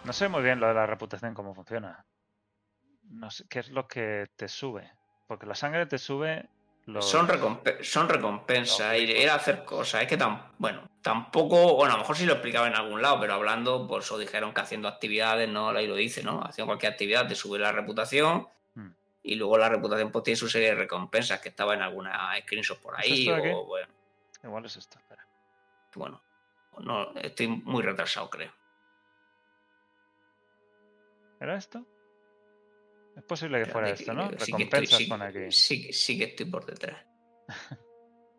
No 0.05 0.13
sé 0.13 0.29
muy 0.29 0.43
bien 0.43 0.59
lo 0.59 0.67
de 0.69 0.75
la 0.75 0.87
reputación 0.87 1.33
cómo 1.35 1.55
funciona. 1.55 2.05
No 3.11 3.31
sé 3.31 3.45
qué 3.49 3.61
es 3.61 3.69
lo 3.71 3.87
que 3.87 4.27
te 4.37 4.49
sube. 4.49 4.91
Porque 5.35 5.47
la 5.47 5.57
sangre 5.57 5.85
te 5.87 5.99
sube 5.99 6.47
los- 6.87 7.11
Son, 7.11 7.27
recompe- 7.27 7.83
son 7.83 8.09
recompensas, 8.09 8.97
ir, 8.97 9.11
ir 9.11 9.29
a 9.29 9.35
hacer 9.35 9.65
cosas. 9.65 10.03
Es 10.03 10.07
que 10.07 10.17
tan, 10.17 10.41
bueno, 10.59 10.89
tampoco, 11.03 11.75
bueno, 11.75 11.95
a 11.95 11.97
lo 11.97 12.03
mejor 12.03 12.17
sí 12.17 12.25
lo 12.25 12.35
explicaba 12.35 12.69
en 12.69 12.77
algún 12.77 13.03
lado, 13.03 13.19
pero 13.19 13.35
hablando, 13.35 13.85
pues 13.89 14.05
eso 14.05 14.17
dijeron 14.17 14.55
que 14.55 14.61
haciendo 14.61 14.87
actividades, 14.87 15.49
no, 15.49 15.71
ahí 15.71 15.89
lo 15.89 15.97
dice, 15.97 16.23
¿no? 16.23 16.41
Haciendo 16.41 16.69
cualquier 16.69 16.93
actividad 16.93 17.27
te 17.27 17.35
sube 17.35 17.59
la 17.59 17.73
reputación 17.73 18.47
Hmm. 18.77 18.91
y 19.25 19.35
luego 19.35 19.59
la 19.59 19.69
reputación 19.69 20.13
pues 20.13 20.23
tiene 20.23 20.37
su 20.37 20.49
serie 20.49 20.69
de 20.69 20.75
recompensas 20.77 21.41
que 21.41 21.49
estaba 21.49 21.75
en 21.75 21.83
alguna 21.83 22.33
screenshot 22.43 22.79
por 22.79 22.95
¿Es 23.01 23.11
ahí 23.11 23.29
o 23.29 23.65
bueno, 23.65 23.89
Igual 24.45 24.65
es 24.67 24.77
esto, 24.77 25.01
espera. 25.01 25.27
bueno, 25.97 26.23
no, 26.79 27.13
estoy 27.17 27.49
muy 27.49 27.83
retrasado 27.83 28.31
creo. 28.31 28.53
¿Era 31.41 31.57
esto? 31.57 31.85
Es 33.17 33.23
posible 33.25 33.63
que 33.65 33.71
fuera 33.71 33.91
esto, 33.91 34.13
¿no? 34.13 34.29
que- 34.31 34.39
sí 34.41 34.53
que 34.53 34.63
estoy- 34.65 34.81
Recompensas 34.81 34.99
sí- 34.99 35.07
pone 35.07 35.25
aquí. 35.27 35.51
Sí, 35.53 35.93
sí 35.93 36.19
que 36.19 36.25
estoy 36.25 36.47
por 36.47 36.67
detrás. 36.67 37.05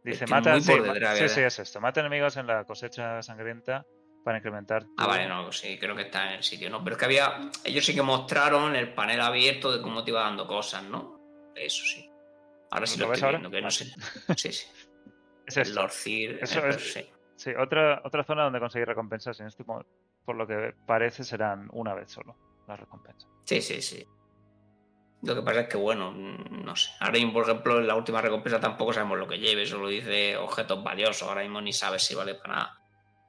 Dice, 0.03 0.25
estoy 0.25 0.27
mata, 0.35 0.59
sí, 0.61 0.79
detrás, 0.79 1.17
sí, 1.17 1.29
sí, 1.29 1.41
es 1.41 1.59
esto. 1.59 1.81
Mata 1.81 1.99
enemigos 2.01 2.37
en 2.37 2.45
la 2.45 2.63
cosecha 2.63 3.21
sangrienta 3.23 3.83
para 4.23 4.37
incrementar 4.37 4.83
tu... 4.83 4.91
Ah, 4.97 5.07
vale, 5.07 5.27
no, 5.27 5.51
sí, 5.51 5.79
creo 5.79 5.95
que 5.95 6.03
está 6.03 6.27
en 6.27 6.33
el 6.37 6.43
sitio, 6.43 6.69
¿no? 6.69 6.83
Pero 6.83 6.95
es 6.95 6.99
que 6.99 7.05
había. 7.05 7.49
Ellos 7.63 7.83
sí 7.85 7.95
que 7.95 8.03
mostraron 8.03 8.75
el 8.75 8.93
panel 8.93 9.19
abierto 9.21 9.71
de 9.75 9.81
cómo 9.81 10.03
te 10.03 10.11
iba 10.11 10.21
dando 10.21 10.45
cosas, 10.45 10.83
¿no? 10.83 11.51
Eso 11.55 11.83
sí. 11.85 12.07
Ahora 12.69 12.85
sí 12.85 12.99
¿Lo 12.99 13.05
lo, 13.05 13.09
ves 13.11 13.17
estoy 13.17 13.27
ahora? 13.27 13.39
viendo, 13.39 13.55
que 13.55 13.61
no 13.63 13.71
sé. 13.71 13.85
Sí, 14.37 14.51
sí. 14.51 14.67
Es 15.47 15.57
El 15.57 15.63
esto. 15.63 15.81
Lord 15.81 15.91
Cir, 15.91 16.39
Eso 16.41 16.59
eh, 16.65 16.69
es- 16.69 16.93
sí. 16.93 17.05
Sí, 17.37 17.51
otra, 17.59 18.01
otra 18.05 18.23
zona 18.23 18.43
donde 18.43 18.59
conseguir 18.59 18.87
recompensas. 18.87 19.39
En 19.41 19.47
este, 19.47 19.63
por 19.65 20.35
lo 20.35 20.47
que 20.47 20.73
parece, 20.85 21.23
serán 21.23 21.67
una 21.73 21.93
vez 21.93 22.09
solo 22.11 22.35
las 22.67 22.79
recompensas. 22.79 23.29
sí, 23.43 23.61
sí, 23.61 23.81
sí. 23.81 24.05
Lo 25.25 25.33
que 25.33 25.41
pasa 25.41 25.61
es 25.61 25.67
que, 25.67 25.77
bueno, 25.77 26.11
no 26.11 26.75
sé. 26.75 26.91
Ahora 26.99 27.13
mismo, 27.13 27.33
por 27.33 27.43
ejemplo, 27.43 27.79
en 27.79 27.87
la 27.87 27.95
última 27.95 28.21
recompensa 28.21 28.59
tampoco 28.59 28.93
sabemos 28.93 29.17
lo 29.17 29.27
que 29.27 29.39
lleve, 29.39 29.65
solo 29.65 29.87
dice 29.87 30.37
objetos 30.37 30.83
valiosos. 30.83 31.27
Ahora 31.27 31.41
mismo 31.41 31.59
ni 31.61 31.73
sabes 31.73 32.03
si 32.03 32.13
vale 32.13 32.35
para 32.35 32.53
nada. 32.53 32.79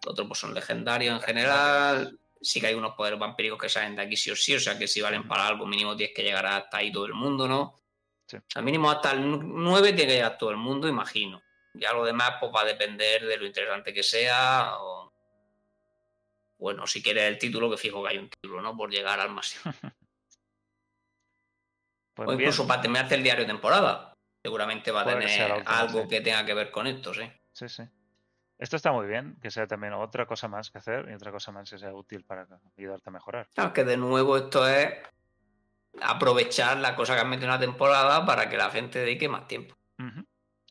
Los 0.05 0.13
otros 0.13 0.29
pues, 0.29 0.39
son 0.39 0.53
legendarios 0.53 1.15
en 1.15 1.23
general. 1.23 2.19
Sí 2.41 2.61
que 2.61 2.67
hay 2.67 2.75
unos 2.75 2.95
poderes 2.95 3.19
vampíricos 3.19 3.59
que 3.59 3.71
salen 3.71 3.97
de 3.97 4.03
aquí 4.03 4.17
sí 4.17 4.31
o 4.31 4.37
sí, 4.37 4.55
o 4.55 4.61
sea 4.61 4.79
que 4.79 4.87
si 4.87 5.01
valen 5.01 5.27
para 5.27 5.47
algo, 5.47 5.67
mínimo 5.67 5.97
tienes 5.97 6.15
que 6.15 6.23
llegar 6.23 6.45
hasta 6.45 6.77
ahí 6.77 6.93
todo 6.93 7.07
el 7.07 7.15
mundo, 7.15 7.49
¿no? 7.49 7.81
Sí. 8.27 8.37
O 8.37 8.43
sea, 8.47 8.61
mínimo 8.61 8.91
hasta 8.91 9.13
el 9.13 9.23
9 9.27 9.95
tiene 9.95 10.07
que 10.07 10.17
llegar 10.17 10.37
todo 10.37 10.51
el 10.51 10.59
mundo, 10.59 10.87
imagino. 10.87 11.43
Ya 11.73 11.95
lo 11.95 12.05
demás 12.05 12.33
pues 12.39 12.53
va 12.55 12.61
a 12.61 12.67
depender 12.67 13.25
de 13.25 13.39
lo 13.39 13.47
interesante 13.47 13.93
que 13.93 14.03
sea. 14.03 14.75
O... 14.81 15.13
Bueno, 16.59 16.87
si 16.87 17.03
quieres 17.03 17.25
el 17.25 17.39
título, 17.39 17.71
que 17.71 17.79
fijo 17.79 18.03
que 18.03 18.11
hay 18.11 18.19
un 18.19 18.29
título, 18.29 18.61
¿no? 18.61 18.77
Por 18.77 18.91
llegar 18.91 19.19
al 19.19 19.31
máximo. 19.31 19.73
Pues 22.17 22.29
o 22.29 22.31
bien, 22.31 22.41
incluso 22.41 22.67
para 22.67 22.81
terminarte 22.81 23.15
el 23.15 23.23
diario 23.23 23.45
de 23.45 23.49
temporada. 23.49 24.15
Seguramente 24.43 24.91
va 24.91 25.03
a 25.03 25.05
Puede 25.05 25.21
tener 25.21 25.63
algo 25.67 26.03
sí. 26.03 26.09
que 26.09 26.21
tenga 26.23 26.47
que 26.47 26.55
ver 26.55 26.71
con 26.71 26.87
esto, 26.87 27.13
sí. 27.13 27.31
sí, 27.53 27.69
sí. 27.69 27.83
Esto 28.59 28.77
está 28.77 28.91
muy 28.91 29.07
bien, 29.07 29.37
que 29.43 29.51
sea 29.51 29.67
también 29.67 29.93
otra 29.93 30.27
cosa 30.27 30.49
más 30.49 30.71
que 30.71 30.79
hacer 30.79 31.09
y 31.11 31.15
otra 31.15 31.31
cosa 31.31 31.53
más 31.53 31.71
que 31.71 31.77
sea 31.77 31.93
útil 31.93 32.25
para 32.25 32.49
ayudarte 32.79 33.11
a 33.11 33.13
mejorar. 33.13 33.49
Claro, 33.55 33.75
que 33.75 33.85
de 33.85 33.99
nuevo 33.99 34.35
esto 34.39 34.67
es 34.67 34.95
aprovechar 36.01 36.79
la 36.79 36.97
cosa 36.97 37.15
que 37.15 37.21
han 37.21 37.29
metido 37.29 37.49
en 37.49 37.53
la 37.53 37.61
temporada 37.61 38.25
para 38.25 38.49
que 38.49 38.57
la 38.57 38.71
gente 38.71 39.01
dedique 39.01 39.29
más 39.29 39.47
tiempo. 39.47 39.75
Ujú. 39.99 40.25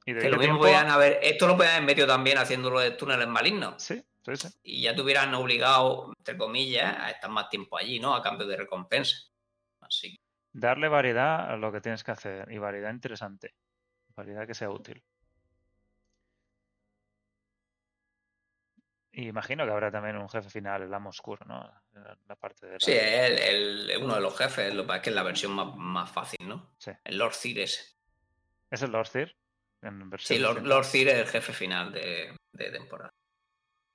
Y 0.06 0.14
de 0.14 0.22
Que 0.22 0.30
lo 0.30 0.38
mismo 0.38 0.58
podían 0.58 0.90
haber, 0.90 1.20
esto 1.22 1.46
lo 1.46 1.56
podían 1.56 1.76
haber 1.76 1.86
metido 1.86 2.08
también 2.08 2.40
haciéndolo 2.40 2.80
de 2.80 2.92
túneles 2.92 3.28
malignos. 3.28 3.84
Sí, 3.84 4.04
sí, 4.24 4.36
sí. 4.36 4.48
Y 4.64 4.82
ya 4.82 4.96
te 4.96 5.02
hubieran 5.02 5.32
obligado, 5.36 6.12
entre 6.18 6.38
comillas, 6.38 6.98
a 6.98 7.12
estar 7.12 7.30
más 7.30 7.50
tiempo 7.50 7.78
allí, 7.78 8.00
¿no? 8.00 8.16
A 8.16 8.24
cambio 8.24 8.48
de 8.48 8.58
recompensa. 8.58 9.16
Así 9.82 10.14
que, 10.14 10.25
Darle 10.58 10.88
variedad 10.88 11.52
a 11.52 11.58
lo 11.58 11.70
que 11.70 11.82
tienes 11.82 12.02
que 12.06 12.12
hacer 12.12 12.50
y 12.50 12.58
variedad 12.60 12.90
interesante. 12.90 13.56
Variedad 14.16 14.48
que 14.48 14.54
sea 14.54 14.70
útil. 14.70 15.04
Y 19.12 19.28
imagino 19.28 19.66
que 19.66 19.72
habrá 19.72 19.92
también 19.92 20.16
un 20.16 20.30
jefe 20.30 20.50
final, 20.50 20.82
el 20.82 20.94
amo 20.94 21.10
oscuro, 21.10 21.46
¿no? 21.46 21.70
La, 22.26 22.36
parte 22.38 22.68
de 22.68 22.72
la- 22.74 22.80
sí, 22.80 22.94
es 22.94 23.32
el, 23.50 23.90
el- 23.90 24.02
uno 24.02 24.16
de 24.16 24.22
los 24.22 24.38
jefes, 24.38 24.74
lo 24.74 24.88
que 24.88 24.96
es 24.96 25.02
que 25.02 25.10
es 25.10 25.16
la 25.16 25.24
versión 25.24 25.52
más, 25.52 25.76
más 25.76 26.10
fácil, 26.10 26.48
¿no? 26.48 26.74
Sí. 26.78 26.92
El 27.04 27.18
Lord 27.18 27.34
Cir 27.34 27.60
ese. 27.60 27.98
¿Es 28.72 28.82
el 28.82 28.92
Lord? 28.92 29.10
En 29.82 30.10
versión 30.10 30.38
Sí, 30.38 30.42
Lord. 30.42 30.64
Lord 30.64 30.86
Cir 30.86 31.10
es 31.10 31.16
el 31.16 31.28
jefe 31.28 31.52
final 31.52 31.92
de, 31.92 32.34
de 32.54 32.72
temporada. 32.72 33.10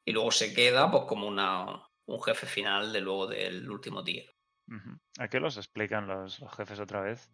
Y 0.05 0.13
luego 0.13 0.31
se 0.31 0.53
queda 0.53 0.91
pues 0.91 1.05
como 1.05 1.27
una, 1.27 1.89
un 2.05 2.23
jefe 2.23 2.47
final 2.47 2.93
de 2.93 3.01
luego 3.01 3.27
del 3.29 3.69
último 3.71 4.05
tier. 4.05 4.31
Aquí 5.19 5.39
los 5.39 5.57
explican 5.57 6.07
los, 6.07 6.41
los 6.41 6.55
jefes 6.57 6.79
otra 6.81 7.01
vez. 7.01 7.31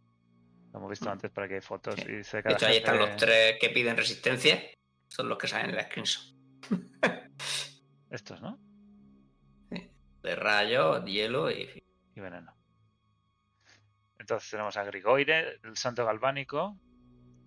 Lo 0.73 0.79
hemos 0.79 0.91
visto 0.91 1.07
Mm. 1.07 1.13
antes 1.13 1.31
para 1.31 1.49
que 1.49 1.55
hay 1.55 1.61
fotos. 1.61 1.95
Sí. 1.97 2.05
Y 2.09 2.17
dice 2.17 2.43
De 2.43 2.53
hecho, 2.53 2.67
ahí 2.67 2.79
están 2.79 2.99
los 2.99 3.17
tres 3.17 3.57
que 3.61 3.71
piden 3.71 3.97
resistencia. 3.97 4.63
Son 5.09 5.29
los 5.29 5.39
que 5.39 5.47
salen 5.49 5.71
en 5.71 5.77
la 5.77 5.85
screenshot. 5.85 6.25
Estos, 8.11 8.41
¿no? 8.41 8.59
De 10.23 10.35
rayo, 10.35 11.05
hielo 11.05 11.51
y... 11.51 11.83
Y 12.15 12.21
veneno. 12.21 12.53
Entonces 14.19 14.51
tenemos 14.51 14.77
a 14.77 14.83
Grigoire, 14.85 15.61
el 15.63 15.77
santo 15.77 16.05
galvánico, 16.05 16.77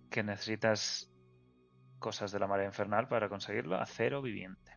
que 0.10 0.24
necesitas 0.24 1.12
cosas 1.98 2.32
de 2.32 2.40
la 2.40 2.48
marea 2.48 2.68
infernal 2.68 3.08
para 3.10 3.28
conseguirlo. 3.28 3.76
Acero 3.76 4.22
viviente. 4.22 4.69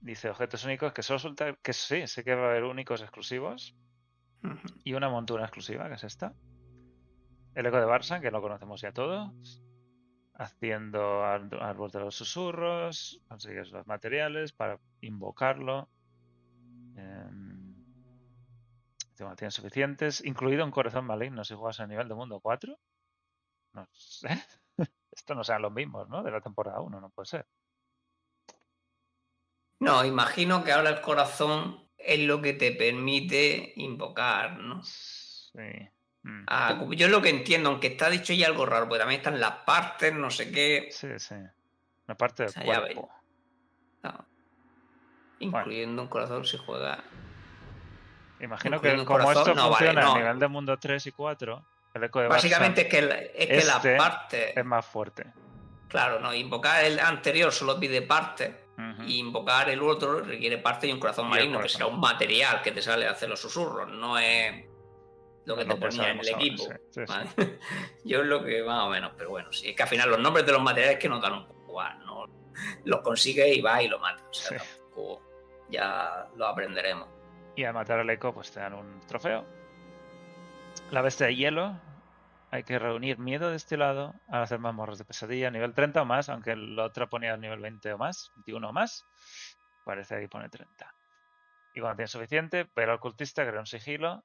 Dice 0.00 0.30
objetos 0.30 0.64
únicos 0.64 0.92
que 0.92 1.02
solo 1.02 1.18
suelta. 1.18 1.54
Que 1.62 1.72
sí, 1.72 2.06
sí 2.06 2.22
que 2.24 2.34
va 2.34 2.46
a 2.46 2.50
haber 2.50 2.64
únicos 2.64 3.02
exclusivos. 3.02 3.76
Y 4.84 4.94
una 4.94 5.08
montura 5.10 5.44
exclusiva, 5.44 5.88
que 5.88 5.94
es 5.94 6.04
esta. 6.04 6.34
El 7.54 7.66
eco 7.66 7.76
de 7.78 7.84
Barsan, 7.84 8.22
que 8.22 8.30
lo 8.30 8.40
conocemos 8.40 8.80
ya 8.80 8.92
todos. 8.92 9.62
Haciendo 10.34 11.22
árbol 11.24 11.90
de 11.90 12.00
los 12.00 12.14
susurros. 12.14 13.20
Consigues 13.28 13.70
los 13.72 13.86
materiales 13.86 14.52
para 14.52 14.80
invocarlo. 15.00 15.90
Tengo- 19.16 19.36
tienes 19.36 19.54
suficientes. 19.54 20.24
Incluido 20.24 20.64
un 20.64 20.70
corazón 20.70 21.04
maligno 21.04 21.44
si 21.44 21.54
juegas 21.54 21.80
a 21.80 21.86
nivel 21.86 22.08
de 22.08 22.14
mundo 22.14 22.40
4. 22.40 22.78
No 23.74 23.86
sé. 23.92 24.28
Esto 25.12 25.34
no 25.34 25.44
sean 25.44 25.60
los 25.62 25.72
mismos, 25.72 26.08
¿no? 26.08 26.22
De 26.22 26.30
la 26.30 26.40
temporada 26.40 26.80
1, 26.80 27.00
no 27.00 27.10
puede 27.10 27.26
ser. 27.26 27.46
No, 29.80 30.04
imagino 30.04 30.62
que 30.62 30.72
ahora 30.72 30.90
el 30.90 31.00
corazón 31.00 31.84
es 31.98 32.20
lo 32.20 32.40
que 32.40 32.52
te 32.52 32.72
permite 32.72 33.72
invocar, 33.76 34.58
¿no? 34.58 34.82
Sí. 34.82 35.88
Mm. 36.22 36.44
Ah, 36.48 36.78
yo 36.90 37.06
es 37.06 37.12
lo 37.12 37.22
que 37.22 37.30
entiendo, 37.30 37.70
aunque 37.70 37.88
está 37.88 38.10
dicho 38.10 38.32
ya 38.34 38.46
algo 38.46 38.66
raro, 38.66 38.86
porque 38.86 39.00
también 39.00 39.20
están 39.20 39.40
las 39.40 39.52
partes, 39.64 40.12
no 40.14 40.30
sé 40.30 40.50
qué. 40.52 40.88
Sí, 40.90 41.08
sí. 41.18 41.34
Una 42.06 42.14
parte 42.16 42.42
del 42.44 42.50
O 42.50 42.52
sea, 42.52 42.62
cuerpo. 42.64 43.10
No. 44.02 44.26
Incluyendo 45.38 46.02
un 46.02 46.08
corazón 46.08 46.44
si 46.44 46.58
juega. 46.58 47.02
Imagino 48.40 48.76
Incluyendo 48.76 49.02
que 49.04 49.06
como 49.06 49.18
corazón, 49.24 49.42
esto 49.48 49.54
no, 49.54 49.70
vale, 49.70 49.86
funciona 49.86 50.02
no. 50.02 50.14
a 50.14 50.18
nivel 50.18 50.38
de 50.38 50.48
mundo 50.48 50.78
3 50.78 51.06
y 51.06 51.12
4, 51.12 51.64
el 51.94 52.04
eco 52.04 52.20
de 52.20 52.28
Básicamente 52.28 52.82
es 52.82 52.88
que, 52.88 53.02
la- 53.02 53.18
es 53.18 53.30
que 53.46 53.56
este 53.58 53.64
las 53.66 53.86
partes. 53.98 54.56
es 54.56 54.64
más 54.64 54.84
fuerte. 54.86 55.26
Claro, 55.88 56.20
no, 56.20 56.32
invocar 56.34 56.84
el 56.84 56.98
anterior 57.00 57.50
solo 57.52 57.78
pide 57.80 58.02
parte. 58.02 58.66
Y 59.06 59.18
invocar 59.18 59.68
el 59.70 59.82
otro 59.82 60.20
requiere 60.20 60.58
parte 60.58 60.86
y 60.86 60.92
un 60.92 61.00
corazón 61.00 61.26
Y 61.26 61.30
marino, 61.30 61.52
que 61.52 61.56
corazón. 61.58 61.78
será 61.78 61.86
un 61.86 62.00
material 62.00 62.62
que 62.62 62.72
te 62.72 62.82
sale 62.82 63.06
a 63.06 63.12
hacer 63.12 63.28
los 63.28 63.40
susurros, 63.40 63.88
no 63.88 64.18
es 64.18 64.64
lo 65.44 65.56
que 65.56 65.64
Lo 65.64 65.74
te 65.74 65.80
ponía 65.80 66.10
en 66.10 66.20
el 66.20 66.28
ahora, 66.28 66.38
equipo. 66.38 66.64
Yo 68.04 68.20
es 68.20 68.26
lo 68.26 68.44
que 68.44 68.62
más 68.62 68.84
o 68.84 68.90
menos, 68.90 69.12
pero 69.16 69.30
bueno, 69.30 69.52
sí, 69.52 69.70
es 69.70 69.76
que 69.76 69.82
al 69.82 69.88
final 69.88 70.10
los 70.10 70.18
nombres 70.20 70.46
de 70.46 70.52
los 70.52 70.62
materiales 70.62 70.98
que 70.98 71.08
nos 71.08 71.20
dan 71.20 71.32
un 71.34 71.46
poco 71.46 71.82
¿no? 72.04 72.26
Los 72.84 73.00
consigues 73.00 73.56
y 73.56 73.60
vas 73.60 73.82
y 73.82 73.88
lo 73.88 73.98
matas. 73.98 74.24
O 74.28 74.32
sea, 74.32 74.58
tampoco 74.58 75.22
ya 75.70 76.28
lo 76.36 76.46
aprenderemos. 76.46 77.08
Y 77.56 77.64
al 77.64 77.74
matar 77.74 78.00
al 78.00 78.10
eco, 78.10 78.32
pues 78.32 78.50
te 78.50 78.60
dan 78.60 78.74
un 78.74 79.00
trofeo. 79.06 79.44
La 80.90 81.02
bestia 81.02 81.26
de 81.26 81.36
hielo. 81.36 81.74
Hay 82.52 82.64
que 82.64 82.78
reunir 82.78 83.18
miedo 83.18 83.50
de 83.50 83.56
este 83.56 83.76
lado 83.76 84.14
al 84.28 84.42
hacer 84.42 84.58
mazmorras 84.58 84.98
de 84.98 85.04
pesadilla, 85.04 85.50
nivel 85.50 85.72
30 85.72 86.02
o 86.02 86.04
más, 86.04 86.28
aunque 86.28 86.56
la 86.56 86.84
otra 86.84 87.08
ponía 87.08 87.36
nivel 87.36 87.60
20 87.60 87.92
o 87.92 87.98
más, 87.98 88.32
21 88.34 88.68
o 88.68 88.72
más. 88.72 89.06
Parece 89.84 90.20
que 90.20 90.28
pone 90.28 90.48
30. 90.48 90.92
Y 91.74 91.80
cuando 91.80 91.96
tienes 91.96 92.10
suficiente, 92.10 92.64
pero 92.64 92.92
al 92.92 92.98
cultista 93.00 93.46
crea 93.46 93.60
un 93.60 93.66
sigilo 93.66 94.24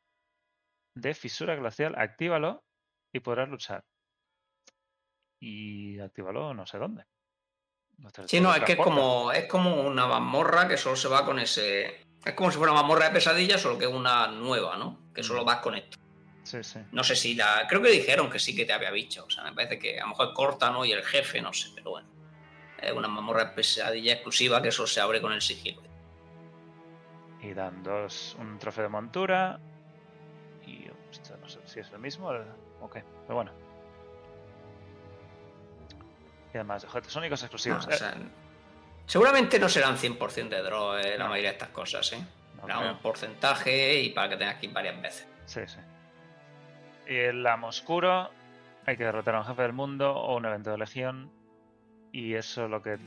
de 0.95 1.13
fisura 1.13 1.55
glacial, 1.55 1.93
actívalo 1.97 2.63
y 3.13 3.19
podrás 3.19 3.47
luchar. 3.47 3.83
Y 5.39 5.99
actívalo 5.99 6.53
no 6.55 6.65
sé 6.65 6.79
dónde. 6.79 7.05
No 7.97 8.09
Sí, 8.25 8.41
no, 8.41 8.53
es 8.53 8.63
que 8.63 8.73
es 8.73 8.79
como, 8.79 9.31
es 9.31 9.45
como 9.47 9.81
una 9.81 10.07
mazmorra 10.07 10.67
que 10.67 10.77
solo 10.77 10.95
se 10.95 11.07
va 11.07 11.25
con 11.25 11.39
ese. 11.39 12.03
Es 12.25 12.33
como 12.33 12.51
si 12.51 12.57
fuera 12.57 12.73
una 12.73 12.81
mazmorra 12.81 13.05
de 13.05 13.13
pesadilla, 13.13 13.57
solo 13.57 13.77
que 13.77 13.85
es 13.85 13.91
una 13.91 14.27
nueva, 14.27 14.75
¿no? 14.77 15.13
Que 15.13 15.23
solo 15.23 15.43
Mm. 15.43 15.45
vas 15.45 15.59
con 15.59 15.75
esto. 15.75 15.97
Sí, 16.45 16.63
sí. 16.63 16.79
No 16.91 17.03
sé 17.03 17.15
si 17.15 17.33
la. 17.35 17.65
Creo 17.67 17.81
que 17.81 17.89
dijeron 17.89 18.29
que 18.29 18.39
sí 18.39 18.55
que 18.55 18.65
te 18.65 18.71
había 18.73 18.91
dicho. 18.91 19.25
O 19.25 19.29
sea, 19.29 19.43
me 19.43 19.51
parece 19.53 19.77
que 19.79 19.97
a 19.99 20.03
lo 20.03 20.09
mejor 20.09 20.33
corta, 20.33 20.69
¿no? 20.69 20.85
Y 20.85 20.91
el 20.91 21.03
jefe, 21.03 21.41
no 21.41 21.51
sé, 21.51 21.69
pero 21.75 21.89
bueno. 21.91 22.07
Es 22.79 22.91
una 22.91 23.07
mazmorra 23.07 23.45
de 23.45 23.51
pesadilla 23.51 24.13
exclusiva 24.13 24.61
que 24.61 24.71
solo 24.71 24.87
se 24.87 25.01
abre 25.01 25.19
con 25.21 25.33
el 25.33 25.41
sigilo. 25.41 25.81
Y 27.41 27.53
dan 27.53 27.81
dos, 27.83 28.35
un 28.39 28.59
trofeo 28.59 28.83
de 28.83 28.89
montura. 28.89 29.59
Y 30.67 30.85
no 31.41 31.49
sé 31.49 31.59
si 31.65 31.79
es 31.79 31.89
el 31.91 31.99
mismo 31.99 32.31
o 32.81 32.89
qué. 32.89 33.03
Pero 33.23 33.35
bueno. 33.35 33.51
Y 36.53 36.57
además, 36.57 36.83
objetos 36.83 37.15
únicos 37.15 37.41
No, 37.41 37.45
exclusivos. 37.45 37.87
o 37.87 37.91
sea, 37.91 38.15
seguramente 39.05 39.59
no 39.59 39.67
serán 39.67 39.97
100% 39.97 40.49
de 40.49 40.61
draw 40.61 40.95
eh, 40.97 41.17
la 41.17 41.27
mayoría 41.27 41.49
de 41.49 41.55
estas 41.55 41.69
cosas, 41.69 42.13
¿eh? 42.13 42.23
No 42.67 42.91
un 42.91 42.99
porcentaje 42.99 44.01
y 44.01 44.09
para 44.09 44.29
que 44.29 44.37
tengas 44.37 44.55
que 44.57 44.65
ir 44.67 44.73
varias 44.73 44.99
veces. 45.01 45.27
Sí, 45.45 45.61
sí. 45.67 45.77
El 47.05 47.45
amo 47.45 47.67
oscuro, 47.67 48.29
hay 48.85 48.97
que 48.97 49.03
derrotar 49.03 49.35
a 49.35 49.39
un 49.39 49.45
jefe 49.45 49.61
del 49.61 49.73
mundo 49.73 50.11
o 50.15 50.35
un 50.37 50.45
evento 50.45 50.71
de 50.71 50.77
legión. 50.77 51.29
Y 52.11 52.33
eso 52.33 52.67
lo 52.67 52.81
que 52.81 52.97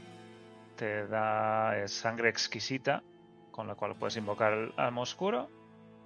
te 0.76 1.06
da 1.06 1.76
es 1.78 1.92
sangre 1.92 2.28
exquisita, 2.28 3.02
con 3.50 3.66
la 3.66 3.74
cual 3.74 3.94
puedes 3.96 4.16
invocar 4.16 4.52
el 4.52 4.72
amo 4.76 5.02
oscuro. 5.02 5.48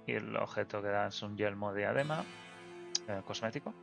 Y 0.07 0.13
el 0.13 0.35
objeto 0.35 0.81
que 0.81 0.87
da 0.89 1.07
es 1.07 1.21
un 1.21 1.37
yelmo 1.37 1.73
diadema 1.73 2.23
eh, 3.07 3.21
cosmético. 3.25 3.73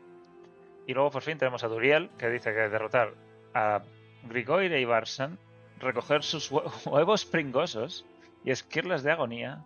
Y 0.87 0.95
luego 0.95 1.11
por 1.11 1.23
fin 1.23 1.39
tenemos 1.39 1.63
a 1.65 1.69
Duriel, 1.69 2.11
que 2.19 2.29
dice 2.29 2.53
que 2.53 2.69
derrotar 2.69 3.15
a 3.55 3.83
Grigoire 4.25 4.81
y 4.81 4.85
Barsan, 4.85 5.39
recoger 5.79 6.23
sus 6.25 6.51
hue- 6.51 6.65
huevos 6.91 7.25
pringosos 7.25 8.05
y 8.45 8.51
esquirles 8.51 9.03
de 9.03 9.13
agonía. 9.13 9.63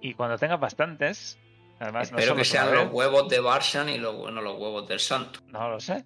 Y 0.00 0.14
cuando 0.14 0.38
tengas 0.38 0.60
bastantes, 0.60 1.38
además 1.80 2.10
no 2.12 2.18
Espero 2.18 2.32
solo 2.32 2.36
que 2.38 2.44
sean 2.44 2.74
los 2.74 2.92
huevos 2.92 3.28
de 3.28 3.40
Barshan 3.40 3.88
y 3.88 3.98
los, 3.98 4.14
no 4.32 4.40
los 4.42 4.58
huevos 4.58 4.86
del 4.88 5.00
santo. 5.00 5.40
No 5.48 5.68
lo 5.70 5.80
sé. 5.80 6.04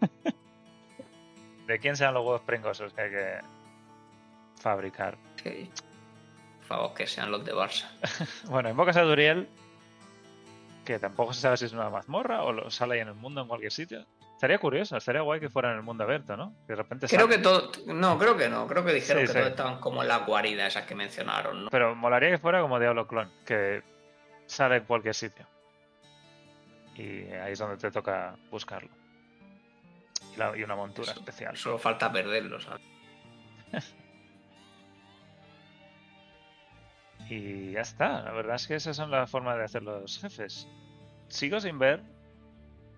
¿De 1.66 1.78
quién 1.78 1.96
sean 1.96 2.14
los 2.14 2.24
huevos 2.24 2.42
pringosos 2.42 2.92
que 2.92 3.00
hay 3.02 3.10
que 3.10 3.38
fabricar? 4.60 5.16
Que, 5.42 5.68
por 6.58 6.66
favor, 6.66 6.94
que 6.94 7.06
sean 7.06 7.30
los 7.30 7.44
de 7.44 7.52
Barshan. 7.52 7.90
Bueno, 8.48 8.68
invocas 8.68 8.96
a 8.96 9.02
Duriel, 9.02 9.48
que 10.84 10.98
tampoco 10.98 11.32
se 11.32 11.40
sabe 11.40 11.56
si 11.56 11.64
es 11.66 11.72
una 11.72 11.88
mazmorra 11.88 12.42
o 12.42 12.52
lo 12.52 12.70
sale 12.70 12.94
ahí 12.96 13.00
en 13.00 13.08
el 13.08 13.14
mundo 13.14 13.40
en 13.40 13.48
cualquier 13.48 13.72
sitio. 13.72 14.04
Estaría 14.34 14.58
curioso, 14.58 14.96
estaría 14.98 15.22
guay 15.22 15.40
que 15.40 15.48
fuera 15.48 15.70
en 15.70 15.76
el 15.76 15.82
mundo 15.82 16.04
abierto, 16.04 16.36
¿no? 16.36 16.54
Que 16.66 16.72
de 16.72 16.76
repente 16.76 17.06
Creo 17.06 17.20
sale. 17.22 17.36
que 17.36 17.42
todo. 17.42 17.70
No, 17.86 18.18
creo 18.18 18.36
que 18.36 18.48
no. 18.48 18.66
Creo 18.66 18.84
que 18.84 18.92
dijeron 18.92 19.22
Sí, 19.22 19.26
que 19.28 19.32
sí. 19.32 19.38
todos 19.38 19.50
estaban 19.50 19.78
como 19.80 20.02
en 20.02 20.08
las 20.08 20.26
guaridas 20.26 20.68
esas 20.76 20.84
que 20.86 20.94
mencionaron, 20.94 21.64
¿no? 21.64 21.70
Pero 21.70 21.94
molaría 21.94 22.30
que 22.30 22.38
fuera 22.38 22.60
como 22.60 22.78
Diablo 22.78 23.06
Clon, 23.06 23.30
que 23.46 23.82
sale 24.46 24.76
en 24.76 24.84
cualquier 24.84 25.14
sitio. 25.14 25.46
Y 26.96 27.24
ahí 27.32 27.52
es 27.52 27.58
donde 27.58 27.76
te 27.76 27.90
toca 27.90 28.36
buscarlo. 28.50 28.90
Y, 30.32 30.36
la- 30.36 30.56
y 30.56 30.62
una 30.62 30.76
montura 30.76 31.10
Eso- 31.10 31.20
especial. 31.20 31.56
Solo 31.56 31.78
falta 31.78 32.10
perderlo, 32.12 32.60
¿sabes? 32.60 32.82
Y 37.28 37.72
ya 37.72 37.80
está. 37.80 38.20
La 38.22 38.32
verdad 38.32 38.56
es 38.56 38.66
que 38.66 38.74
esas 38.74 38.96
son 38.96 39.10
las 39.10 39.30
formas 39.30 39.56
de 39.56 39.64
hacer 39.64 39.82
los 39.82 40.18
jefes. 40.20 40.68
Sigo 41.28 41.60
sin 41.60 41.78
ver. 41.78 42.02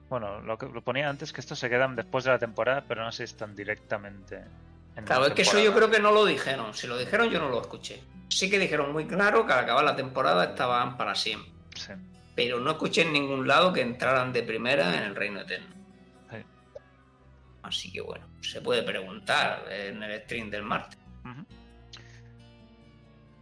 Bueno, 0.09 0.41
lo 0.41 0.59
que 0.59 0.67
lo 0.67 0.83
ponía 0.83 1.09
antes 1.09 1.33
que 1.33 1.41
estos 1.41 1.59
se 1.59 1.69
quedan 1.69 1.97
después 1.97 2.25
de 2.25 2.31
la 2.31 2.39
temporada, 2.39 2.85
pero 2.87 3.05
no 3.05 3.13
sé 3.13 3.27
si 3.27 3.33
están 3.35 3.55
directamente. 3.55 4.45
Claro, 5.05 5.23
la 5.23 5.29
es 5.29 5.35
que 5.35 5.43
eso 5.43 5.61
yo 5.61 5.75
creo 5.75 5.91
que 5.91 6.01
no 6.01 6.11
lo 6.11 6.25
dijeron. 6.25 6.73
Si 6.73 6.87
lo 6.87 6.97
dijeron, 6.97 7.29
yo 7.29 7.39
no 7.39 7.49
lo 7.49 7.61
escuché. 7.61 8.03
Sí 8.29 8.49
que 8.51 8.59
dijeron 8.59 8.93
muy 8.93 9.07
claro 9.07 9.47
que 9.47 9.53
al 9.53 9.61
acabar 9.61 9.85
la 9.85 9.95
temporada 9.95 10.45
estaban 10.45 10.97
para 10.97 11.15
siempre. 11.15 11.53
Sí. 11.75 11.93
Pero 12.35 12.61
no 12.61 12.71
escuché 12.71 13.03
en 13.03 13.13
ningún 13.13 13.47
lado 13.47 13.73
que 13.73 13.83
entraran 13.83 14.33
de 14.33 14.43
primera 14.43 14.97
en 14.97 15.05
el 15.05 15.15
Reino 15.15 15.41
Eterno. 15.41 15.75
Sí. 16.31 16.39
Así 17.63 17.93
que 17.93 18.01
bueno, 18.01 18.27
se 18.41 18.61
puede 18.61 18.83
preguntar 18.83 19.65
en 19.71 20.03
el 20.03 20.23
stream 20.23 20.51
del 20.51 20.63
martes. 20.63 20.99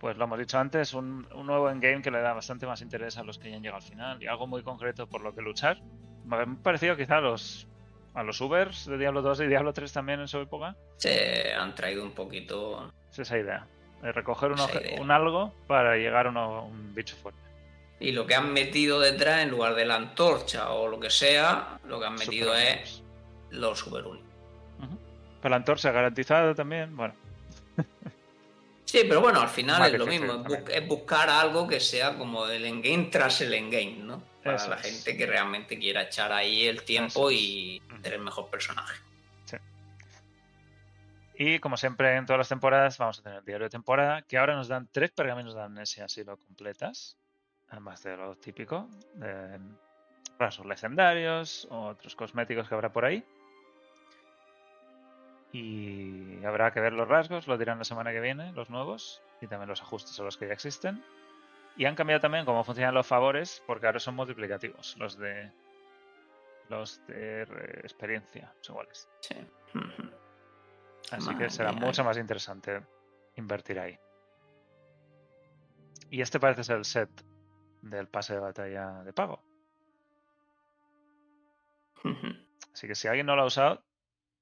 Pues 0.00 0.18
lo 0.18 0.24
hemos 0.24 0.38
dicho 0.38 0.58
antes, 0.58 0.92
un, 0.92 1.26
un 1.34 1.46
nuevo 1.46 1.70
endgame 1.70 2.02
que 2.02 2.10
le 2.10 2.20
da 2.20 2.34
bastante 2.34 2.66
más 2.66 2.82
interés 2.82 3.16
a 3.16 3.22
los 3.22 3.38
que 3.38 3.48
ya 3.48 3.56
han 3.56 3.62
llegado 3.62 3.82
al 3.82 3.88
final 3.88 4.22
y 4.22 4.26
algo 4.26 4.46
muy 4.46 4.62
concreto 4.62 5.06
por 5.06 5.22
lo 5.22 5.34
que 5.34 5.40
luchar. 5.40 5.80
Me 6.26 6.36
ha 6.36 6.46
parecido 6.62 6.94
quizá 6.94 7.20
los, 7.20 7.66
a 8.14 8.22
los 8.22 8.40
Ubers 8.40 8.86
de 8.86 8.96
Diablo 8.98 9.22
2 9.22 9.40
y 9.40 9.46
Diablo 9.46 9.72
3 9.72 9.92
también 9.92 10.20
en 10.20 10.28
su 10.28 10.38
época. 10.38 10.76
Se 10.96 11.52
han 11.52 11.74
traído 11.74 12.02
un 12.04 12.12
poquito. 12.12 12.90
Es 13.10 13.18
esa 13.18 13.38
idea. 13.38 13.66
De 14.02 14.12
recoger 14.12 14.52
un, 14.52 14.58
idea. 14.58 15.16
algo 15.16 15.52
para 15.66 15.96
llegar 15.96 16.26
a 16.26 16.30
uno- 16.30 16.64
un 16.66 16.94
bicho 16.94 17.16
fuerte. 17.16 17.40
Y 18.00 18.12
lo 18.12 18.26
que 18.26 18.34
han 18.34 18.52
metido 18.52 19.00
detrás, 19.00 19.42
en 19.42 19.50
lugar 19.50 19.74
de 19.74 19.84
la 19.86 19.96
antorcha 19.96 20.70
o 20.70 20.88
lo 20.88 21.00
que 21.00 21.10
sea, 21.10 21.78
lo 21.86 21.98
que 22.00 22.06
han 22.06 22.14
metido 22.14 22.52
Super 22.52 22.78
es 22.82 23.02
los 23.50 23.78
super. 23.78 24.04
Ujú. 24.06 24.18
Pero 25.40 25.50
la 25.50 25.56
antorcha 25.56 25.90
garantizada 25.90 26.54
también. 26.54 26.94
Bueno, 26.96 27.14
Sí, 28.84 29.02
pero 29.08 29.20
bueno, 29.20 29.40
al 29.40 29.48
final 29.48 29.80
Más 29.80 29.92
es 29.92 29.98
lo 29.98 30.06
mismo, 30.06 30.44
es 30.70 30.86
buscar 30.88 31.28
algo 31.30 31.66
que 31.66 31.80
sea 31.80 32.16
como 32.16 32.46
el 32.46 32.64
endgame 32.64 33.04
tras 33.10 33.40
el 33.40 33.54
endgame, 33.54 33.96
¿no? 34.00 34.22
Para 34.44 34.56
Eso 34.56 34.68
la 34.68 34.76
es. 34.76 34.82
gente 34.82 35.16
que 35.16 35.26
realmente 35.26 35.78
quiera 35.78 36.02
echar 36.02 36.30
ahí 36.32 36.66
el 36.66 36.82
tiempo 36.84 37.28
Eso 37.28 37.30
es. 37.30 37.36
y 37.40 37.82
ser 38.02 38.12
el 38.14 38.20
mejor 38.20 38.50
personaje. 38.50 39.00
Y 41.36 41.58
como 41.58 41.76
siempre 41.76 42.14
en 42.14 42.26
todas 42.26 42.38
las 42.38 42.48
temporadas 42.48 42.96
vamos 42.98 43.18
a 43.18 43.22
tener 43.22 43.38
el 43.38 43.44
diario 43.44 43.64
de 43.64 43.70
temporada, 43.70 44.22
que 44.22 44.38
ahora 44.38 44.54
nos 44.54 44.68
dan 44.68 44.88
tres 44.92 45.10
pergaminos 45.10 45.54
de 45.56 45.62
amnesia 45.62 46.08
si 46.08 46.22
lo 46.22 46.36
completas, 46.36 47.16
además 47.70 48.04
de 48.04 48.16
lo 48.16 48.36
típico, 48.36 48.88
de 49.14 49.58
rasgos 50.38 50.66
legendarios, 50.66 51.66
otros 51.70 52.14
cosméticos 52.14 52.68
que 52.68 52.74
habrá 52.76 52.92
por 52.92 53.04
ahí. 53.04 53.24
Y 55.52 56.44
habrá 56.44 56.72
que 56.72 56.80
ver 56.80 56.92
los 56.92 57.08
rasgos, 57.08 57.46
lo 57.48 57.58
dirán 57.58 57.78
la 57.78 57.84
semana 57.84 58.12
que 58.12 58.20
viene, 58.20 58.52
los 58.52 58.70
nuevos, 58.70 59.20
y 59.40 59.46
también 59.48 59.68
los 59.68 59.82
ajustes 59.82 60.18
a 60.20 60.22
los 60.22 60.36
que 60.36 60.46
ya 60.46 60.52
existen. 60.52 61.04
Y 61.76 61.86
han 61.86 61.94
cambiado 61.96 62.20
también 62.20 62.44
cómo 62.44 62.62
funcionan 62.62 62.94
los 62.94 63.06
favores, 63.06 63.62
porque 63.66 63.86
ahora 63.86 63.98
son 63.98 64.14
multiplicativos, 64.14 64.96
los 64.98 65.18
de 65.18 65.50
los 66.68 67.04
de 67.06 67.42
eh, 67.42 67.80
experiencia, 67.82 68.54
son 68.60 68.74
iguales. 68.74 69.08
Sí. 69.20 69.34
Así 71.10 71.34
que 71.36 71.50
será 71.50 71.72
mía. 71.72 71.80
mucho 71.80 72.02
más 72.04 72.16
interesante 72.16 72.80
invertir 73.36 73.78
ahí. 73.78 73.98
Y 76.10 76.20
este 76.22 76.40
parece 76.40 76.64
ser 76.64 76.76
el 76.78 76.84
set 76.84 77.10
del 77.82 78.08
pase 78.08 78.34
de 78.34 78.40
batalla 78.40 79.02
de 79.02 79.12
pago. 79.12 79.42
Así 82.72 82.86
que 82.86 82.94
si 82.94 83.08
alguien 83.08 83.26
no 83.26 83.36
lo 83.36 83.42
ha 83.42 83.46
usado, 83.46 83.82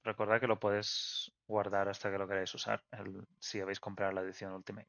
recordad 0.05 0.41
que 0.41 0.47
lo 0.47 0.59
puedes 0.61 1.33
guardar 1.47 1.89
hasta 1.89 2.11
que 2.11 2.19
lo 2.19 2.27
queráis 2.29 2.55
usar, 2.55 2.83
el- 2.93 3.27
si 3.39 3.61
habéis 3.61 3.81
comprado 3.81 4.13
la 4.13 4.21
edición 4.23 4.53
Ultimate. 4.53 4.89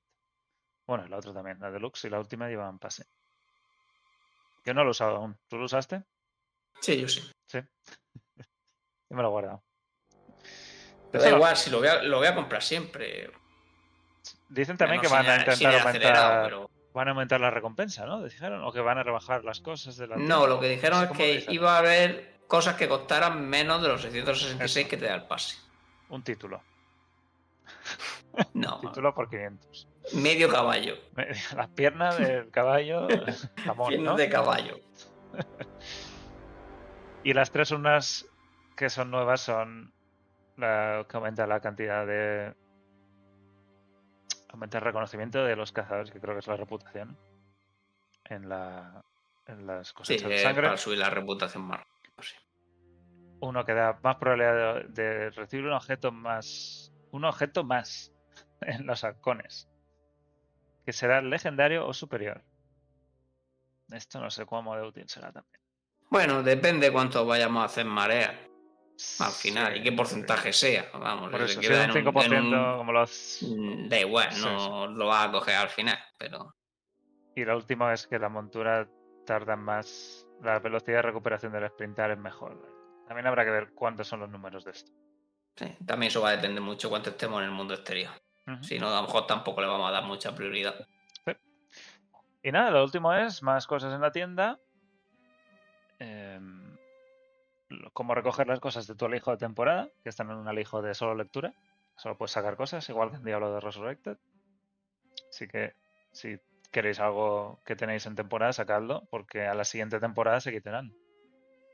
Bueno, 0.86 1.08
la 1.08 1.18
otra 1.18 1.34
también, 1.34 1.60
la 1.60 1.72
Deluxe 1.72 2.06
y 2.06 2.10
la 2.10 2.20
última 2.20 2.48
llevan 2.50 2.80
pase. 2.80 3.06
Yo 4.66 4.74
no 4.74 4.84
lo 4.84 4.90
he 4.90 4.92
usado 4.92 5.18
aún. 5.18 5.38
¿Tú 5.48 5.58
lo 5.58 5.66
usaste? 5.66 6.04
Sí, 6.82 7.00
yo 7.00 7.08
sí. 7.08 7.22
Sí. 7.48 7.60
Yo 9.10 9.16
me 9.18 9.22
lo 9.22 9.28
he 9.28 9.32
guardado. 9.32 9.64
Pero 11.12 11.24
da 11.24 11.30
igual, 11.30 11.56
si 11.56 11.70
lo 11.70 11.78
voy 11.80 11.88
a, 11.88 12.02
lo 12.02 12.18
voy 12.18 12.28
a 12.28 12.34
comprar 12.34 12.64
siempre. 12.64 13.30
Dicen 14.50 14.78
también 14.78 15.00
que 15.02 15.08
van 15.08 15.28
a 15.28 15.38
intentar 15.38 15.76
aumentar, 15.76 16.44
pero- 16.46 16.70
van 16.94 17.08
a 17.08 17.12
aumentar 17.12 17.40
la 17.40 17.52
recompensa, 17.52 18.06
¿no? 18.06 18.24
Dijeron, 18.24 18.64
o 18.64 18.72
que 18.72 18.80
van 18.82 18.98
a 18.98 19.04
rebajar 19.04 19.44
las 19.44 19.60
cosas 19.60 19.98
de 19.98 20.08
la 20.08 20.16
No, 20.16 20.48
lo 20.48 20.60
que 20.60 20.68
dijeron 20.70 21.04
es 21.04 21.12
que 21.12 21.46
iba 21.50 21.76
a 21.76 21.80
haber 21.80 22.40
cosas 22.48 22.76
que 22.76 22.88
costaran 22.88 23.48
menos 23.48 23.82
de 23.82 23.90
los 23.90 24.02
666 24.02 24.78
Eso. 24.86 24.90
que 24.90 24.98
te 24.98 25.06
da 25.06 25.16
el 25.16 25.24
pase. 25.26 25.58
Un 26.10 26.24
título. 26.24 26.64
No, 28.54 28.80
Título 28.82 29.14
por 29.14 29.30
500. 29.30 29.88
Medio 30.14 30.50
caballo. 30.50 30.96
Las 31.56 31.70
piernas 31.70 32.18
del 32.18 32.50
caballo, 32.52 33.08
jamón, 33.64 33.90
Piernas 33.90 34.12
¿no? 34.14 34.18
de 34.18 34.30
caballo. 34.30 34.80
Y 37.26 37.32
las 37.34 37.52
tres 37.52 37.72
unas 37.72 38.26
que 38.76 38.90
son 38.90 39.10
nuevas 39.10 39.40
son 39.40 39.94
la 40.58 41.06
que 41.08 41.16
aumenta 41.16 41.48
la 41.48 41.62
cantidad 41.62 42.06
de. 42.06 42.54
Aumenta 44.50 44.80
el 44.80 44.84
reconocimiento 44.84 45.44
de 45.46 45.56
los 45.56 45.72
cazadores, 45.72 46.12
que 46.12 46.20
creo 46.20 46.34
que 46.36 46.40
es 46.40 46.48
la 46.48 46.58
reputación. 46.58 47.18
En, 48.26 48.50
la, 48.50 49.04
en 49.48 49.66
las 49.66 49.88
Sí, 49.88 49.94
cosechas 49.94 50.30
de 50.30 50.36
eh, 50.36 50.44
sangre. 50.44 50.64
para 50.68 50.78
subir 50.78 51.00
la 51.00 51.10
reputación 51.10 51.64
más. 51.64 51.80
sí. 52.22 52.36
Uno 53.40 53.64
que 53.66 53.74
da 53.74 53.98
más 54.04 54.18
probabilidad 54.18 54.84
de, 54.88 55.02
de 55.04 55.30
recibir 55.32 55.66
un 55.66 55.74
objeto 55.74 56.12
más. 56.12 56.92
Un 57.12 57.24
objeto 57.24 57.64
más 57.64 58.14
en 58.62 58.86
los 58.86 59.04
halcones. 59.06 59.70
Que 60.86 60.94
será 60.94 61.22
legendario 61.22 61.88
o 61.88 61.94
superior. 61.94 62.44
Esto 63.92 64.20
no 64.20 64.30
sé 64.30 64.46
cómo 64.46 64.76
de 64.76 64.82
útil 64.84 65.08
será 65.08 65.32
también. 65.32 65.62
Bueno, 66.10 66.44
depende 66.44 66.92
cuánto 66.92 67.26
vayamos 67.26 67.62
a 67.62 67.66
hacer 67.66 67.86
marea 67.86 68.30
al 69.20 69.32
final 69.32 69.74
Sí, 69.74 69.80
y 69.80 69.84
qué 69.84 69.92
porcentaje 69.92 70.54
sea. 70.54 70.86
Vamos, 70.94 71.32
Por 71.32 71.42
eso, 71.42 71.62
si 71.62 71.68
queda 71.68 71.80
un 71.80 71.84
en 71.84 71.90
un- 71.92 71.98
5% 71.98 72.34
en 72.56 72.56
un- 72.56 72.78
como 72.78 72.92
los... 72.92 73.40
Mm, 73.42 73.90
Da 73.90 74.00
igual, 74.00 74.32
Sí, 74.32 74.42
no 74.44 74.88
lo 74.88 75.08
vas 75.08 75.28
a 75.28 75.32
coger 75.32 75.56
al 75.56 75.70
final, 75.70 75.98
pero 76.18 76.54
Y 77.36 77.46
la 77.46 77.56
última 77.56 77.94
es 77.94 78.06
que 78.08 78.20
la 78.20 78.30
montura 78.30 78.88
tarda 79.26 79.56
más... 79.56 80.28
La 80.42 80.60
velocidad 80.60 80.98
de 80.98 81.02
recuperación 81.04 81.52
del 81.54 81.68
sprintar 81.70 82.12
es 82.12 82.18
mejor. 82.18 82.62
También 83.08 83.26
habrá 83.28 83.44
que 83.46 83.52
ver 83.52 83.74
cuántos 83.74 84.08
son 84.08 84.20
los 84.20 84.30
números 84.30 84.64
de 84.66 84.72
esto. 84.72 84.92
sí, 85.56 85.66
también 85.86 86.10
eso 86.10 86.22
va 86.22 86.30
a 86.30 86.36
depender 86.36 86.62
mucho 86.62 86.90
cuánto 86.90 87.10
estemos 87.12 87.40
en 87.40 87.46
el 87.46 87.52
mundo 87.52 87.74
exterior. 87.74 88.12
Si 88.62 88.78
no, 88.78 88.90
a 88.90 89.02
lo 89.02 89.08
mejor 89.08 89.26
tampoco 89.26 89.62
le 89.62 89.68
vamos 89.68 89.88
a 89.88 89.92
dar 89.92 90.04
mucha 90.04 90.36
prioridad. 90.36 90.88
Y 92.42 92.52
nada, 92.52 92.72
lo 92.72 92.84
último 92.84 93.14
es 93.14 93.42
más 93.42 93.68
cosas 93.68 93.94
en 93.94 94.02
la 94.02 94.12
tienda. 94.12 94.60
Em, 96.00 96.78
cómo 97.94 98.14
recoger 98.14 98.48
las 98.48 98.60
cosas 98.60 98.86
de 98.86 98.96
tu 98.96 99.06
alijo 99.06 99.32
de 99.32 99.38
temporada, 99.38 99.90
que 100.04 100.10
están 100.10 100.30
en 100.30 100.38
un 100.38 100.48
alijo 100.50 100.82
de 100.82 100.94
solo 100.94 101.16
lectura. 101.16 101.54
Solo 101.96 102.18
puedes 102.18 102.32
sacar 102.32 102.58
cosas, 102.58 102.88
igual 102.90 103.12
que 103.12 103.16
en 103.16 103.24
Diablo 103.24 103.54
de 103.54 103.62
Resurrected. 103.62 104.18
Así 105.30 105.48
que 105.48 105.74
si 106.12 106.38
queréis 106.72 107.00
algo 107.00 107.62
que 107.66 107.78
tenéis 107.78 108.06
en 108.08 108.16
temporada, 108.16 108.52
sacadlo, 108.52 109.08
porque 109.10 109.48
a 109.48 109.54
la 109.54 109.64
siguiente 109.64 110.02
temporada 110.02 110.42
se 110.42 110.52
quitarán. 110.52 110.94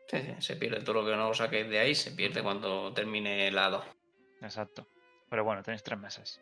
Sí, 0.08 0.18
sí, 0.22 0.36
se 0.40 0.56
pierde 0.56 0.82
todo 0.82 1.02
lo 1.02 1.06
que 1.06 1.16
no 1.16 1.34
saquéis 1.34 1.70
de 1.70 1.80
ahí, 1.80 1.96
se 1.96 2.12
pierde 2.12 2.44
cuando 2.44 2.94
termine 2.94 3.50
la 3.52 3.70
2. 3.70 3.86
Exacto. 4.42 4.88
Pero 5.30 5.44
bueno, 5.44 5.64
tenéis 5.64 5.84
tres 5.84 6.00
meses. 6.00 6.42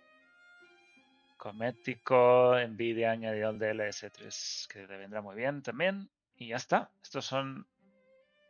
Cosmético, 1.37 2.55
Nvidia 2.67 3.11
añadió 3.11 3.49
el 3.49 3.59
DLS3, 3.59 4.67
que 4.67 4.87
le 4.87 4.97
vendrá 4.97 5.21
muy 5.21 5.35
bien 5.35 5.61
también. 5.61 6.09
Y 6.35 6.49
ya 6.49 6.57
está. 6.57 6.91
Estos 7.01 7.25
son 7.25 7.67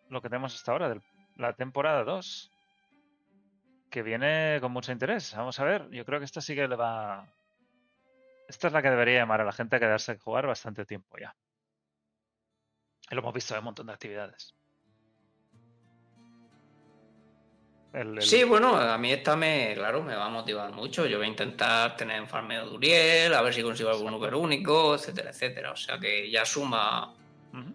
lo 0.09 0.21
que 0.21 0.29
tenemos 0.29 0.55
hasta 0.55 0.71
ahora 0.71 0.89
de 0.89 1.01
la 1.35 1.53
temporada 1.53 2.03
2. 2.03 2.51
Que 3.89 4.03
viene 4.03 4.59
con 4.61 4.71
mucho 4.71 4.91
interés. 4.91 5.33
Vamos 5.35 5.59
a 5.59 5.65
ver. 5.65 5.89
Yo 5.91 6.05
creo 6.05 6.19
que 6.19 6.25
esta 6.25 6.41
sí 6.41 6.55
que 6.55 6.67
le 6.67 6.75
va. 6.75 7.27
Esta 8.47 8.67
es 8.67 8.73
la 8.73 8.81
que 8.81 8.89
debería 8.89 9.19
llamar 9.19 9.41
a 9.41 9.45
la 9.45 9.51
gente 9.51 9.75
a 9.75 9.79
quedarse 9.79 10.13
a 10.13 10.17
jugar 10.17 10.47
bastante 10.47 10.85
tiempo 10.85 11.17
ya. 11.17 11.35
Y 13.09 13.15
lo 13.15 13.21
hemos 13.21 13.33
visto 13.33 13.53
en 13.53 13.59
un 13.59 13.65
montón 13.65 13.87
de 13.87 13.93
actividades. 13.93 14.53
El- 17.97 18.17
el- 18.17 18.21
Sí, 18.21 18.43
bueno, 18.43 18.75
a 18.75 18.97
mí 18.97 19.11
esta 19.11 19.35
me, 19.35 19.73
claro, 19.75 20.03
me 20.03 20.15
va 20.15 20.25
a 20.25 20.29
motivar 20.29 20.71
mucho. 20.71 21.05
Yo 21.07 21.17
voy 21.17 21.25
a 21.27 21.29
intentar 21.29 21.95
tener 21.95 22.17
en 22.17 22.27
farmeo 22.27 22.67
de 22.69 22.75
Uriel, 22.75 23.33
a 23.33 23.41
ver 23.41 23.53
si 23.53 23.63
consigo 23.63 23.89
algún 23.89 24.13
Uber 24.13 24.35
único, 24.35 24.95
etcétera, 24.95 25.31
etcétera. 25.31 25.71
O 25.71 25.75
sea 25.75 25.97
que 25.97 26.29
ya 26.29 26.45
suma 26.45 27.13
Ujú. 27.53 27.73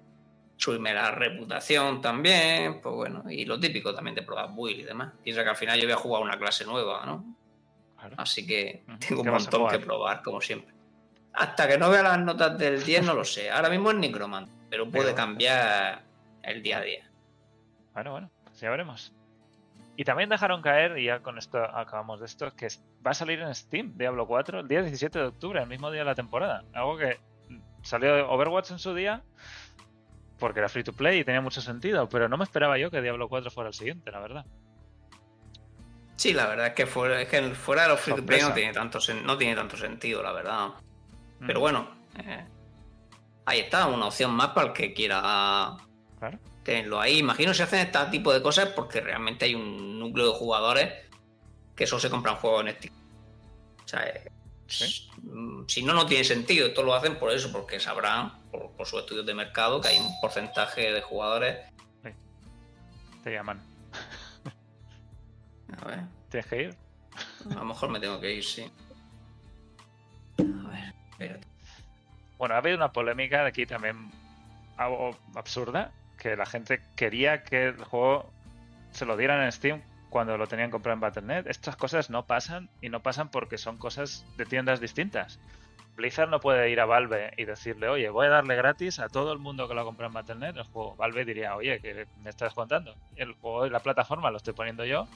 subirme 0.56 0.94
la 0.94 1.10
reputación 1.10 2.00
también, 2.00 2.80
pues 2.80 2.94
bueno, 2.94 3.24
y 3.28 3.44
lo 3.44 3.58
típico 3.58 3.92
también 3.94 4.14
de 4.14 4.22
probar 4.22 4.50
build 4.54 4.80
y 4.80 4.82
demás. 4.84 5.12
Piensa 5.24 5.42
que 5.42 5.50
al 5.50 5.56
final 5.56 5.78
yo 5.80 5.86
voy 5.86 5.94
a 5.94 5.96
jugar 5.96 6.22
una 6.22 6.38
clase 6.38 6.64
nueva, 6.64 7.04
¿no? 7.04 7.24
Claro. 7.98 8.14
Así 8.18 8.46
que 8.46 8.84
tengo 9.08 9.22
un 9.22 9.26
¿Qué 9.26 9.30
vas 9.30 9.46
a 9.48 9.50
montón 9.50 9.70
que 9.70 9.84
probar, 9.84 10.22
como 10.22 10.40
siempre. 10.40 10.72
Hasta 11.34 11.66
que 11.66 11.78
no 11.78 11.88
vea 11.90 12.02
las 12.02 12.18
notas 12.20 12.56
del 12.58 12.84
10 12.84 13.02
no 13.04 13.14
lo 13.14 13.24
sé. 13.24 13.50
Ahora 13.50 13.70
mismo 13.70 13.90
es 13.90 13.96
Necromant, 13.96 14.48
pero 14.70 14.88
puede 14.88 15.06
Pero- 15.06 15.16
cambiar 15.16 16.02
el 16.42 16.62
día 16.62 16.78
a 16.78 16.82
día. 16.82 17.10
Bueno, 17.94 18.12
bueno, 18.12 18.30
pues 18.44 18.60
ya 18.60 18.70
veremos. 18.70 19.12
Y 19.96 20.04
también 20.04 20.30
dejaron 20.30 20.62
caer, 20.62 20.98
y 20.98 21.04
ya 21.04 21.20
con 21.20 21.36
esto 21.38 21.58
acabamos 21.58 22.20
de 22.20 22.26
esto, 22.26 22.54
que 22.54 22.68
va 23.06 23.10
a 23.10 23.14
salir 23.14 23.40
en 23.40 23.54
Steam 23.54 23.96
Diablo 23.96 24.26
4 24.26 24.60
el 24.60 24.68
día 24.68 24.80
17 24.82 25.18
de 25.18 25.26
octubre, 25.26 25.60
el 25.60 25.68
mismo 25.68 25.90
día 25.90 26.00
de 26.00 26.06
la 26.06 26.14
temporada. 26.14 26.64
Algo 26.72 26.96
que 26.96 27.20
salió 27.82 28.30
Overwatch 28.30 28.70
en 28.70 28.78
su 28.78 28.94
día 28.94 29.22
porque 30.38 30.58
era 30.58 30.68
free 30.68 30.82
to 30.82 30.92
play 30.92 31.20
y 31.20 31.24
tenía 31.24 31.40
mucho 31.40 31.60
sentido, 31.60 32.08
pero 32.08 32.28
no 32.28 32.36
me 32.36 32.44
esperaba 32.44 32.76
yo 32.76 32.90
que 32.90 33.00
Diablo 33.00 33.28
4 33.28 33.50
fuera 33.50 33.68
el 33.68 33.74
siguiente, 33.74 34.10
la 34.10 34.18
verdad. 34.18 34.46
Sí, 36.16 36.32
la 36.32 36.46
verdad 36.46 36.68
es 36.68 36.72
que 36.74 36.86
fuera, 36.86 37.20
es 37.20 37.28
que 37.28 37.42
fuera 37.54 37.82
de 37.82 37.88
los 37.90 38.00
free 38.00 38.14
to 38.14 38.24
play 38.24 38.40
no 38.40 38.52
tiene, 38.52 38.72
tanto, 38.72 38.98
no 39.24 39.36
tiene 39.38 39.54
tanto 39.54 39.76
sentido, 39.76 40.22
la 40.22 40.32
verdad. 40.32 40.70
Pero 41.46 41.58
Mm, 41.58 41.62
bueno, 41.62 41.88
eh, 42.18 42.44
ahí 43.46 43.60
está, 43.60 43.86
una 43.86 44.06
opción 44.06 44.32
más 44.32 44.48
para 44.48 44.68
el 44.68 44.72
que 44.72 44.92
quiera 44.92 45.76
Claro. 46.18 46.38
Tenerlo 46.62 47.00
ahí. 47.00 47.18
Imagino 47.18 47.52
si 47.54 47.62
hacen 47.62 47.80
este 47.80 47.98
tipo 48.10 48.32
de 48.32 48.42
cosas 48.42 48.68
porque 48.70 49.00
realmente 49.00 49.44
hay 49.46 49.54
un 49.54 49.98
núcleo 49.98 50.32
de 50.32 50.38
jugadores 50.38 50.92
que 51.74 51.86
solo 51.86 52.00
se 52.00 52.10
compran 52.10 52.36
juegos 52.36 52.66
en 52.66 52.74
Steam. 52.76 52.94
O 53.84 53.88
sea, 53.88 54.06
eh, 54.06 54.30
Sí. 54.68 55.06
mm, 55.22 55.64
si 55.68 55.82
no, 55.82 55.92
no 55.92 56.06
tiene 56.06 56.24
sentido. 56.24 56.66
Esto 56.68 56.82
lo 56.82 56.94
hacen 56.94 57.18
por 57.18 57.30
eso, 57.30 57.52
porque 57.52 57.78
sabrán, 57.78 58.32
por, 58.50 58.70
por 58.72 58.86
sus 58.86 59.00
estudios 59.00 59.26
de 59.26 59.34
mercado, 59.34 59.80
que 59.82 59.88
hay 59.88 59.98
un 59.98 60.18
porcentaje 60.20 60.92
de 60.92 61.02
jugadores. 61.02 61.58
Te 63.22 63.32
llaman. 63.32 63.60
A 65.80 65.84
ver, 65.84 66.00
¿Tienes 66.30 66.46
que 66.46 66.62
ir? 66.62 66.76
a 67.50 67.54
lo 67.54 67.64
mejor 67.66 67.90
me 67.90 68.00
tengo 68.00 68.18
que 68.20 68.32
ir, 68.34 68.44
sí. 68.44 68.70
A 70.38 70.68
ver, 70.68 70.94
espérate. 71.10 71.46
Bueno, 72.38 72.54
ha 72.54 72.58
habido 72.58 72.76
una 72.76 72.92
polémica 72.92 73.42
de 73.42 73.48
aquí 73.48 73.66
también 73.66 74.10
algo 74.76 75.16
absurda, 75.34 75.92
que 76.22 76.36
la 76.36 76.46
gente 76.46 76.80
quería 76.94 77.42
que 77.42 77.66
el 77.66 77.82
juego 77.82 78.30
se 78.92 79.06
lo 79.06 79.16
dieran 79.16 79.42
en 79.42 79.50
Steam 79.50 79.82
cuando 80.08 80.38
lo 80.38 80.46
tenían 80.46 80.70
comprado 80.70 80.94
en 80.94 81.00
Battle.net. 81.00 81.48
Estas 81.48 81.74
cosas 81.74 82.10
no 82.10 82.26
pasan 82.26 82.68
y 82.80 82.90
no 82.90 83.02
pasan 83.02 83.28
porque 83.28 83.58
son 83.58 83.76
cosas 83.76 84.24
de 84.36 84.46
tiendas 84.46 84.78
distintas. 84.78 85.40
Blizzard 85.96 86.30
no 86.30 86.38
puede 86.38 86.70
ir 86.70 86.78
a 86.78 86.86
Valve 86.86 87.32
y 87.36 87.44
decirle, 87.44 87.88
oye, 87.88 88.08
voy 88.08 88.26
a 88.26 88.30
darle 88.30 88.54
gratis 88.54 89.00
a 89.00 89.08
todo 89.08 89.32
el 89.32 89.40
mundo 89.40 89.66
que 89.66 89.74
lo 89.74 89.80
ha 89.80 89.84
comprado 89.84 90.10
en 90.10 90.14
Battle.net 90.14 90.56
el 90.58 90.62
juego. 90.62 90.94
Valve 90.94 91.24
diría, 91.24 91.56
oye, 91.56 91.80
que 91.80 92.06
me 92.22 92.30
estás 92.30 92.54
contando. 92.54 92.94
El 93.16 93.32
juego 93.32 93.66
la 93.66 93.80
plataforma 93.80 94.30
lo 94.30 94.36
estoy 94.36 94.54
poniendo 94.54 94.84
yo, 94.84 95.08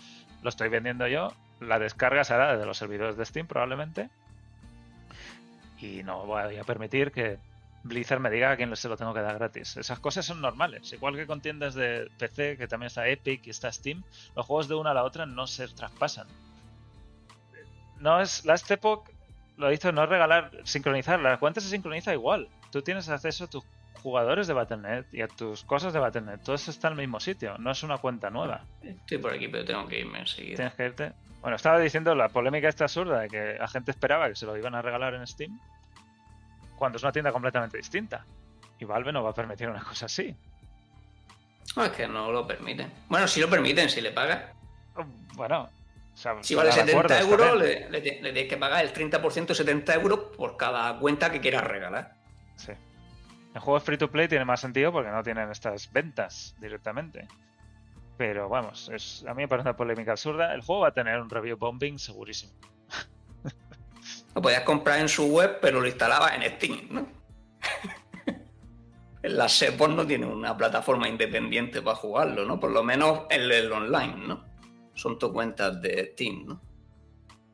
lo 0.42 0.48
estoy 0.48 0.70
vendiendo 0.70 1.06
yo, 1.06 1.32
la 1.60 1.78
descarga 1.78 2.24
será 2.24 2.52
desde 2.52 2.66
los 2.66 2.78
servidores 2.78 3.16
de 3.16 3.24
Steam 3.26 3.46
probablemente. 3.46 4.10
Y 5.78 6.02
no 6.02 6.26
voy 6.26 6.56
a 6.56 6.64
permitir 6.64 7.12
que 7.12 7.38
Blizzard 7.88 8.20
me 8.20 8.30
diga 8.30 8.50
a 8.50 8.56
quién 8.56 8.74
se 8.76 8.88
lo 8.88 8.96
tengo 8.96 9.14
que 9.14 9.20
dar 9.20 9.38
gratis. 9.38 9.76
Esas 9.76 9.98
cosas 9.98 10.24
son 10.26 10.40
normales. 10.40 10.92
Igual 10.92 11.16
que 11.16 11.26
con 11.26 11.40
tiendas 11.40 11.74
de 11.74 12.10
PC, 12.18 12.56
que 12.56 12.68
también 12.68 12.88
está 12.88 13.08
Epic 13.08 13.46
y 13.46 13.50
está 13.50 13.70
Steam, 13.72 14.02
los 14.34 14.46
juegos 14.46 14.68
de 14.68 14.74
una 14.74 14.90
a 14.90 14.94
la 14.94 15.04
otra 15.04 15.26
no 15.26 15.46
se 15.46 15.68
traspasan. 15.68 16.26
No 17.98 18.20
es. 18.20 18.44
Last 18.44 18.70
Epoch 18.70 19.08
lo 19.56 19.72
hizo 19.72 19.92
no 19.92 20.06
regalar, 20.06 20.50
sincronizar. 20.64 21.20
La 21.20 21.38
cuenta 21.38 21.60
se 21.60 21.68
sincroniza 21.68 22.12
igual. 22.12 22.48
Tú 22.70 22.82
tienes 22.82 23.08
acceso 23.08 23.44
a 23.44 23.46
tus 23.46 23.64
jugadores 24.02 24.46
de 24.46 24.52
Battle.net 24.52 25.06
y 25.12 25.22
a 25.22 25.28
tus 25.28 25.64
cosas 25.64 25.92
de 25.92 25.98
Battle.net. 25.98 26.40
Todo 26.44 26.56
eso 26.56 26.70
está 26.70 26.88
en 26.88 26.92
el 26.92 26.98
mismo 26.98 27.20
sitio. 27.20 27.56
No 27.58 27.70
es 27.70 27.82
una 27.82 27.98
cuenta 27.98 28.30
nueva. 28.30 28.64
Estoy 28.82 29.18
por 29.18 29.32
aquí, 29.32 29.48
pero 29.48 29.64
tengo 29.64 29.86
que 29.88 30.00
irme 30.00 30.20
enseguida. 30.20 30.56
Tienes 30.56 30.74
que 30.74 30.84
irte. 30.84 31.12
Bueno, 31.40 31.56
estaba 31.56 31.78
diciendo 31.78 32.14
la 32.14 32.28
polémica 32.28 32.68
esta 32.68 32.84
absurda 32.84 33.20
de 33.20 33.28
que 33.28 33.56
la 33.58 33.68
gente 33.68 33.92
esperaba 33.92 34.28
que 34.28 34.34
se 34.34 34.46
lo 34.46 34.56
iban 34.56 34.74
a 34.74 34.82
regalar 34.82 35.14
en 35.14 35.26
Steam 35.26 35.58
cuando 36.76 36.96
es 36.96 37.02
una 37.02 37.12
tienda 37.12 37.32
completamente 37.32 37.76
distinta. 37.76 38.24
Y 38.78 38.84
Valve 38.84 39.12
no 39.12 39.22
va 39.22 39.30
a 39.30 39.34
permitir 39.34 39.68
una 39.68 39.82
cosa 39.82 40.06
así. 40.06 40.34
No, 41.76 41.84
es 41.84 41.90
que 41.90 42.06
no 42.06 42.30
lo 42.30 42.46
permiten. 42.46 42.92
Bueno, 43.08 43.26
si 43.26 43.40
lo 43.40 43.48
permiten, 43.50 43.88
si 43.90 44.00
le 44.00 44.12
pagas. 44.12 44.44
Bueno, 45.34 45.62
o 45.64 46.16
sea, 46.16 46.36
Si 46.42 46.54
vale 46.54 46.72
serán 46.72 46.88
70 46.88 47.18
acuerdos 47.18 47.48
euros, 47.48 47.58
le, 47.62 47.90
le- 47.90 48.00
le 48.22 48.32
tienes 48.32 48.48
que 48.48 48.56
pagar 48.56 48.84
el 48.84 48.92
30% 48.92 49.52
70 49.54 49.94
euros 49.94 50.20
por 50.36 50.56
cada 50.56 50.98
cuenta 50.98 51.30
que 51.30 51.40
quieras 51.40 51.64
regalar. 51.64 52.14
Sí. 52.56 52.72
En 53.54 53.60
juegos 53.60 53.82
free 53.82 53.98
to 53.98 54.10
play 54.10 54.28
tiene 54.28 54.44
más 54.44 54.60
sentido 54.60 54.92
porque 54.92 55.10
no 55.10 55.22
tienen 55.22 55.50
estas 55.50 55.90
ventas 55.92 56.54
directamente. 56.60 57.26
Pero 58.16 58.48
vamos, 58.48 58.88
es, 58.88 59.24
a 59.28 59.34
mí 59.34 59.42
me 59.42 59.48
parece 59.48 59.68
una 59.68 59.76
polémica 59.76 60.12
absurda. 60.12 60.54
El 60.54 60.62
juego 60.62 60.82
va 60.82 60.88
a 60.88 60.92
tener 60.94 61.20
un 61.20 61.28
review 61.28 61.56
bombing 61.58 61.98
segurísimo. 61.98 62.52
Lo 64.36 64.42
podías 64.42 64.64
comprar 64.64 65.00
en 65.00 65.08
su 65.08 65.28
web, 65.28 65.60
pero 65.62 65.80
lo 65.80 65.86
instalabas 65.86 66.34
en 66.34 66.42
Steam, 66.56 66.88
¿no? 66.90 67.08
La 69.22 69.48
Sepos 69.48 69.88
no 69.88 70.06
tiene 70.06 70.26
una 70.26 70.54
plataforma 70.54 71.08
independiente 71.08 71.80
para 71.80 71.96
jugarlo, 71.96 72.44
¿no? 72.44 72.60
Por 72.60 72.70
lo 72.70 72.84
menos 72.84 73.22
el, 73.30 73.50
el 73.50 73.72
online, 73.72 74.26
¿no? 74.26 74.44
Son 74.92 75.18
tus 75.18 75.32
cuentas 75.32 75.80
de 75.80 76.10
Steam, 76.12 76.44
¿no? 76.48 76.60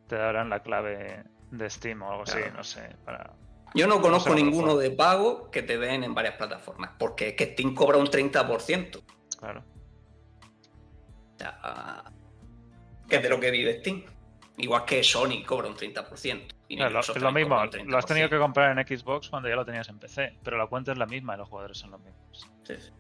Te 0.08 0.16
darán 0.16 0.50
la 0.50 0.60
clave 0.60 1.22
de 1.52 1.70
Steam 1.70 2.02
o 2.02 2.10
algo 2.10 2.24
así, 2.24 2.40
no 2.52 2.64
sé. 2.64 2.96
Para... 3.04 3.32
Yo 3.74 3.86
no 3.86 4.00
conozco 4.00 4.30
sé, 4.30 4.42
ninguno 4.42 4.76
de 4.76 4.90
pago 4.90 5.52
que 5.52 5.62
te 5.62 5.78
den 5.78 6.02
en 6.02 6.14
varias 6.14 6.34
plataformas, 6.34 6.90
porque 6.98 7.28
es 7.28 7.34
que 7.34 7.52
Steam 7.52 7.76
cobra 7.76 7.96
un 7.96 8.06
30%. 8.06 9.00
Claro. 9.38 9.62
O 11.36 11.38
sea, 11.38 12.12
que 13.08 13.16
es 13.16 13.22
de 13.22 13.28
lo 13.28 13.38
que 13.38 13.52
vive 13.52 13.78
Steam. 13.78 14.02
Igual 14.58 14.84
que 14.84 15.02
Sony 15.02 15.42
cobra 15.46 15.68
un 15.68 15.74
30%. 15.76 16.54
y 16.68 16.76
Claro, 16.76 16.90
lo- 16.90 16.98
Microsoft 16.98 17.16
es 17.16 17.22
lo 17.22 17.32
mismo, 17.32 17.54
lo 17.56 17.98
has 17.98 18.06
tenido 18.06 18.28
30%. 18.28 18.30
que 18.30 18.38
comprar 18.38 18.78
en 18.78 18.86
Xbox 18.98 19.28
cuando 19.28 19.48
ya 19.48 19.56
lo 19.56 19.64
tenías 19.64 19.88
en 19.88 19.98
PC, 19.98 20.38
pero 20.42 20.56
la 20.58 20.66
cuenta 20.66 20.92
es 20.92 20.98
la 20.98 21.06
misma 21.06 21.34
y 21.34 21.38
los 21.38 21.48
jugadores 21.48 21.78
son 21.78 21.90
los 21.92 22.00
mismos. 22.00 22.48
Sí, 22.64 22.74
sí. 22.78 22.90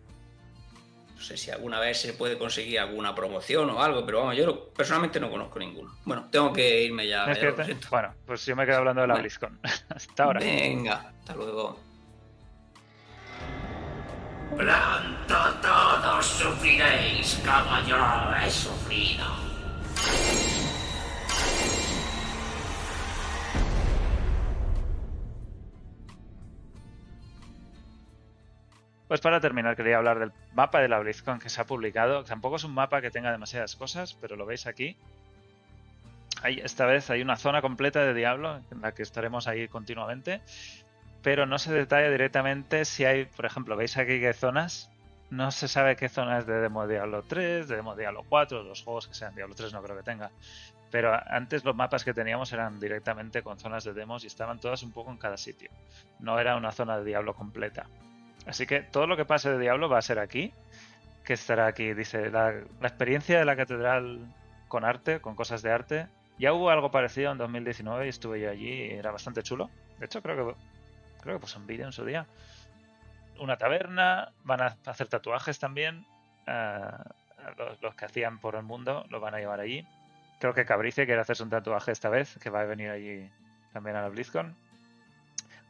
No 1.14 1.20
sé 1.22 1.36
si 1.36 1.50
alguna 1.52 1.78
vez 1.78 2.00
se 2.00 2.14
puede 2.14 2.36
conseguir 2.36 2.80
alguna 2.80 3.14
promoción 3.14 3.70
o 3.70 3.80
algo, 3.82 4.04
pero 4.04 4.18
vamos, 4.20 4.36
yo 4.36 4.70
personalmente 4.70 5.20
no 5.20 5.30
conozco 5.30 5.58
ninguno. 5.58 5.94
Bueno, 6.04 6.28
tengo 6.32 6.52
que 6.52 6.82
irme 6.82 7.06
ya. 7.06 7.24
¿Tienes 7.32 7.56
ya 7.56 7.64
siento. 7.64 7.86
Bueno, 7.90 8.12
pues 8.26 8.44
yo 8.44 8.56
me 8.56 8.66
quedo 8.66 8.78
hablando 8.78 9.02
de 9.02 9.06
la 9.08 9.14
Bueno. 9.14 9.22
BlizzCon. 9.22 9.60
Hasta 9.90 10.24
ahora. 10.24 10.40
Venga, 10.40 11.12
hasta 11.20 11.34
luego. 11.36 11.78
Pronto 14.56 15.36
todos 15.62 16.26
sufriréis 16.26 17.40
como 17.44 17.86
yo 17.86 17.96
he 18.44 18.50
sufrido. 18.50 19.24
Pues 29.12 29.20
para 29.20 29.40
terminar, 29.40 29.76
quería 29.76 29.98
hablar 29.98 30.18
del 30.18 30.32
mapa 30.54 30.80
de 30.80 30.88
la 30.88 30.98
BlizzCon 30.98 31.38
que 31.38 31.50
se 31.50 31.60
ha 31.60 31.66
publicado. 31.66 32.24
Tampoco 32.24 32.56
es 32.56 32.64
un 32.64 32.72
mapa 32.72 33.02
que 33.02 33.10
tenga 33.10 33.30
demasiadas 33.30 33.76
cosas, 33.76 34.14
pero 34.18 34.36
lo 34.36 34.46
veis 34.46 34.66
aquí. 34.66 34.96
Hay, 36.42 36.60
esta 36.60 36.86
vez 36.86 37.10
hay 37.10 37.20
una 37.20 37.36
zona 37.36 37.60
completa 37.60 38.02
de 38.06 38.14
Diablo 38.14 38.62
en 38.70 38.80
la 38.80 38.92
que 38.92 39.02
estaremos 39.02 39.48
ahí 39.48 39.68
continuamente, 39.68 40.40
pero 41.22 41.44
no 41.44 41.58
se 41.58 41.74
detalla 41.74 42.08
directamente 42.08 42.86
si 42.86 43.04
hay, 43.04 43.26
por 43.26 43.44
ejemplo, 43.44 43.76
veis 43.76 43.98
aquí 43.98 44.12
hay 44.12 44.32
zonas 44.32 44.90
No 45.28 45.50
se 45.50 45.68
sabe 45.68 45.94
qué 45.96 46.08
zona 46.08 46.38
es 46.38 46.46
de 46.46 46.54
demo 46.54 46.86
Diablo 46.86 47.22
3, 47.22 47.68
de 47.68 47.76
demo 47.76 47.94
Diablo 47.94 48.24
4, 48.26 48.62
los 48.62 48.82
juegos 48.82 49.08
que 49.08 49.14
sean 49.14 49.34
Diablo 49.34 49.54
3 49.54 49.74
no 49.74 49.82
creo 49.82 49.94
que 49.94 50.04
tenga. 50.04 50.30
Pero 50.90 51.12
antes 51.26 51.66
los 51.66 51.76
mapas 51.76 52.02
que 52.02 52.14
teníamos 52.14 52.50
eran 52.54 52.80
directamente 52.80 53.42
con 53.42 53.58
zonas 53.58 53.84
de 53.84 53.92
demos 53.92 54.24
y 54.24 54.28
estaban 54.28 54.58
todas 54.58 54.82
un 54.82 54.92
poco 54.92 55.10
en 55.10 55.18
cada 55.18 55.36
sitio. 55.36 55.70
No 56.18 56.38
era 56.40 56.56
una 56.56 56.72
zona 56.72 56.96
de 56.96 57.04
Diablo 57.04 57.34
completa. 57.34 57.84
Así 58.46 58.66
que 58.66 58.80
todo 58.80 59.06
lo 59.06 59.16
que 59.16 59.24
pase 59.24 59.50
de 59.50 59.58
Diablo 59.58 59.88
va 59.88 59.98
a 59.98 60.02
ser 60.02 60.18
aquí, 60.18 60.52
que 61.24 61.34
estará 61.34 61.66
aquí. 61.66 61.94
Dice, 61.94 62.30
la, 62.30 62.52
la 62.80 62.88
experiencia 62.88 63.38
de 63.38 63.44
la 63.44 63.56
catedral 63.56 64.34
con 64.68 64.84
arte, 64.84 65.20
con 65.20 65.34
cosas 65.36 65.62
de 65.62 65.70
arte. 65.70 66.08
Ya 66.38 66.52
hubo 66.52 66.70
algo 66.70 66.90
parecido 66.90 67.30
en 67.32 67.38
2019 67.38 68.06
y 68.06 68.08
estuve 68.08 68.40
yo 68.40 68.50
allí 68.50 68.70
y 68.70 68.90
era 68.92 69.12
bastante 69.12 69.42
chulo. 69.42 69.70
De 69.98 70.06
hecho, 70.06 70.22
creo 70.22 70.36
que 70.36 70.54
creo 71.20 71.36
que 71.36 71.40
puse 71.40 71.58
un 71.58 71.66
vídeo 71.66 71.86
en 71.86 71.92
su 71.92 72.04
día. 72.04 72.26
Una 73.38 73.56
taberna, 73.56 74.32
van 74.44 74.62
a 74.62 74.76
hacer 74.86 75.08
tatuajes 75.08 75.58
también. 75.58 76.04
eh, 76.46 76.88
los, 77.80 77.94
que 77.94 78.04
hacían 78.04 78.38
por 78.38 78.54
el 78.54 78.62
mundo 78.62 79.04
los 79.10 79.20
van 79.20 79.34
a 79.34 79.38
llevar 79.38 79.60
allí. 79.60 79.86
Creo 80.40 80.54
que 80.54 80.64
Cabrice 80.64 81.06
quiere 81.06 81.20
hacerse 81.20 81.42
un 81.42 81.50
tatuaje 81.50 81.92
esta 81.92 82.08
vez, 82.08 82.38
que 82.42 82.50
va 82.50 82.60
a 82.60 82.64
venir 82.64 82.90
allí 82.90 83.30
también 83.72 83.96
a 83.96 84.02
la 84.02 84.08
BlizzCon. 84.08 84.56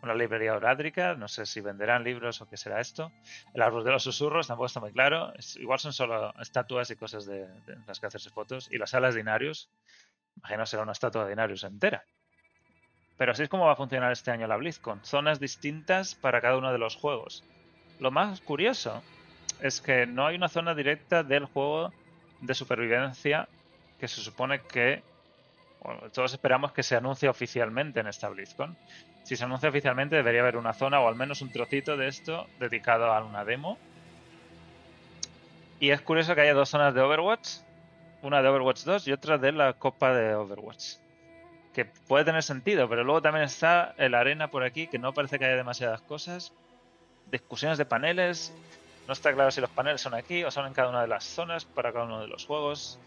Una 0.02 0.14
librería 0.14 0.54
orádrica, 0.54 1.14
no 1.14 1.28
sé 1.28 1.46
si 1.46 1.60
venderán 1.60 2.02
libros 2.02 2.40
o 2.40 2.48
qué 2.48 2.56
será 2.56 2.80
esto. 2.80 3.12
El 3.54 3.62
árbol 3.62 3.84
de 3.84 3.92
los 3.92 4.02
susurros 4.02 4.48
tampoco 4.48 4.66
está 4.66 4.80
muy 4.80 4.92
claro. 4.92 5.32
Es- 5.34 5.56
igual 5.56 5.78
son 5.78 5.92
solo 5.92 6.34
estatuas 6.40 6.90
y 6.90 6.96
cosas 6.96 7.24
de, 7.24 7.46
las 7.86 8.00
que 8.00 8.06
hacerse 8.06 8.30
fotos. 8.30 8.68
Y 8.72 8.78
las 8.78 8.90
salas 8.90 9.14
de 9.14 9.20
Inarius, 9.20 9.70
imagino 10.36 10.66
será 10.66 10.82
una 10.82 10.92
estatua 10.92 11.24
de 11.24 11.32
Inarius 11.32 11.62
entera. 11.62 12.04
Pero 13.16 13.30
así 13.30 13.44
es 13.44 13.48
como 13.48 13.66
va 13.66 13.72
a 13.72 13.76
funcionar 13.76 14.10
este 14.10 14.32
año 14.32 14.48
la 14.48 14.56
BlizzCon. 14.56 15.04
Zonas 15.04 15.38
distintas 15.38 16.16
para 16.16 16.40
cada 16.40 16.56
uno 16.56 16.72
de 16.72 16.78
los 16.78 16.96
juegos. 16.96 17.44
Lo 18.00 18.10
más 18.10 18.40
curioso 18.40 19.04
es 19.60 19.80
que 19.80 20.06
no 20.06 20.26
hay 20.26 20.34
una 20.34 20.48
zona 20.48 20.74
directa 20.74 21.22
del 21.22 21.44
juego 21.44 21.92
de 22.40 22.54
supervivencia 22.54 23.48
que 24.00 24.08
se 24.08 24.20
supone 24.20 24.60
que 24.62 25.04
todos 26.12 26.32
esperamos 26.32 26.72
que 26.72 26.82
se 26.82 26.96
anuncie 26.96 27.28
oficialmente 27.28 28.00
en 28.00 28.08
esta 28.08 28.28
BlizzCon. 28.28 28.76
Si 29.22 29.36
se 29.36 29.44
anuncia 29.44 29.68
oficialmente 29.68 30.16
debería 30.16 30.40
haber 30.40 30.56
una 30.56 30.72
zona 30.72 31.00
o 31.00 31.08
al 31.08 31.14
menos 31.14 31.42
un 31.42 31.50
trocito 31.50 31.96
de 31.96 32.08
esto 32.08 32.46
dedicado 32.58 33.12
a 33.12 33.24
una 33.24 33.44
demo. 33.44 33.78
Y 35.78 35.90
es 35.90 36.00
curioso 36.00 36.34
que 36.34 36.42
haya 36.42 36.54
dos 36.54 36.68
zonas 36.68 36.94
de 36.94 37.00
Overwatch, 37.00 37.48
una 38.22 38.42
de 38.42 38.48
Overwatch 38.48 38.84
2 38.84 39.08
y 39.08 39.12
otra 39.12 39.38
de 39.38 39.52
la 39.52 39.72
Copa 39.74 40.14
de 40.14 40.34
Overwatch. 40.34 40.96
Que 41.72 41.84
puede 41.84 42.24
tener 42.24 42.42
sentido, 42.42 42.88
pero 42.88 43.04
luego 43.04 43.22
también 43.22 43.44
está 43.44 43.94
el 43.96 44.14
arena 44.14 44.48
por 44.48 44.62
aquí, 44.62 44.86
que 44.86 44.98
no 44.98 45.12
parece 45.12 45.38
que 45.38 45.46
haya 45.46 45.56
demasiadas 45.56 46.00
cosas. 46.02 46.52
Discusiones 47.30 47.78
de 47.78 47.84
paneles. 47.84 48.52
No 49.06 49.12
está 49.12 49.32
claro 49.32 49.50
si 49.50 49.60
los 49.60 49.70
paneles 49.70 50.00
son 50.00 50.14
aquí 50.14 50.44
o 50.44 50.50
son 50.50 50.66
en 50.66 50.74
cada 50.74 50.88
una 50.90 51.00
de 51.00 51.08
las 51.08 51.24
zonas 51.24 51.64
para 51.64 51.92
cada 51.92 52.04
uno 52.04 52.20
de 52.20 52.28
los 52.28 52.46
juegos. 52.46 53.00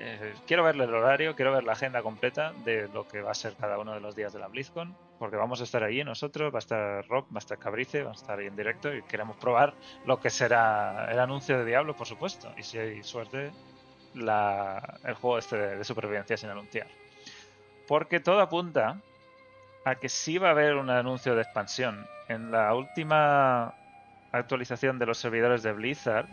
Eh, 0.00 0.34
quiero 0.46 0.62
ver 0.62 0.76
el 0.76 0.94
horario, 0.94 1.34
quiero 1.34 1.52
ver 1.52 1.64
la 1.64 1.72
agenda 1.72 2.02
completa 2.02 2.52
de 2.64 2.88
lo 2.88 3.06
que 3.08 3.20
va 3.20 3.32
a 3.32 3.34
ser 3.34 3.54
cada 3.56 3.78
uno 3.78 3.94
de 3.94 4.00
los 4.00 4.14
días 4.14 4.32
de 4.32 4.38
la 4.38 4.46
BlizzCon, 4.46 4.94
porque 5.18 5.36
vamos 5.36 5.60
a 5.60 5.64
estar 5.64 5.82
allí 5.82 6.04
nosotros, 6.04 6.54
va 6.54 6.58
a 6.58 6.60
estar 6.60 7.04
Rob, 7.08 7.24
va 7.24 7.36
a 7.36 7.38
estar 7.40 7.58
Cabrice, 7.58 8.04
va 8.04 8.10
a 8.10 8.14
estar 8.14 8.38
ahí 8.38 8.46
en 8.46 8.54
directo 8.54 8.94
y 8.94 9.02
queremos 9.02 9.36
probar 9.38 9.74
lo 10.04 10.20
que 10.20 10.30
será 10.30 11.08
el 11.10 11.18
anuncio 11.18 11.58
de 11.58 11.64
Diablo, 11.64 11.96
por 11.96 12.06
supuesto, 12.06 12.52
y 12.56 12.62
si 12.62 12.78
hay 12.78 13.02
suerte, 13.02 13.50
la- 14.14 15.00
el 15.04 15.14
juego 15.14 15.38
este 15.38 15.56
de, 15.56 15.76
de 15.78 15.84
supervivencia 15.84 16.36
sin 16.36 16.50
anunciar. 16.50 16.86
Porque 17.88 18.20
todo 18.20 18.40
apunta 18.40 19.00
a 19.84 19.94
que 19.96 20.08
sí 20.08 20.38
va 20.38 20.48
a 20.48 20.50
haber 20.52 20.76
un 20.76 20.90
anuncio 20.90 21.34
de 21.34 21.42
expansión. 21.42 22.06
En 22.28 22.52
la 22.52 22.72
última 22.74 23.74
actualización 24.30 24.98
de 24.98 25.06
los 25.06 25.18
servidores 25.18 25.62
de 25.62 25.72
Blizzard, 25.72 26.28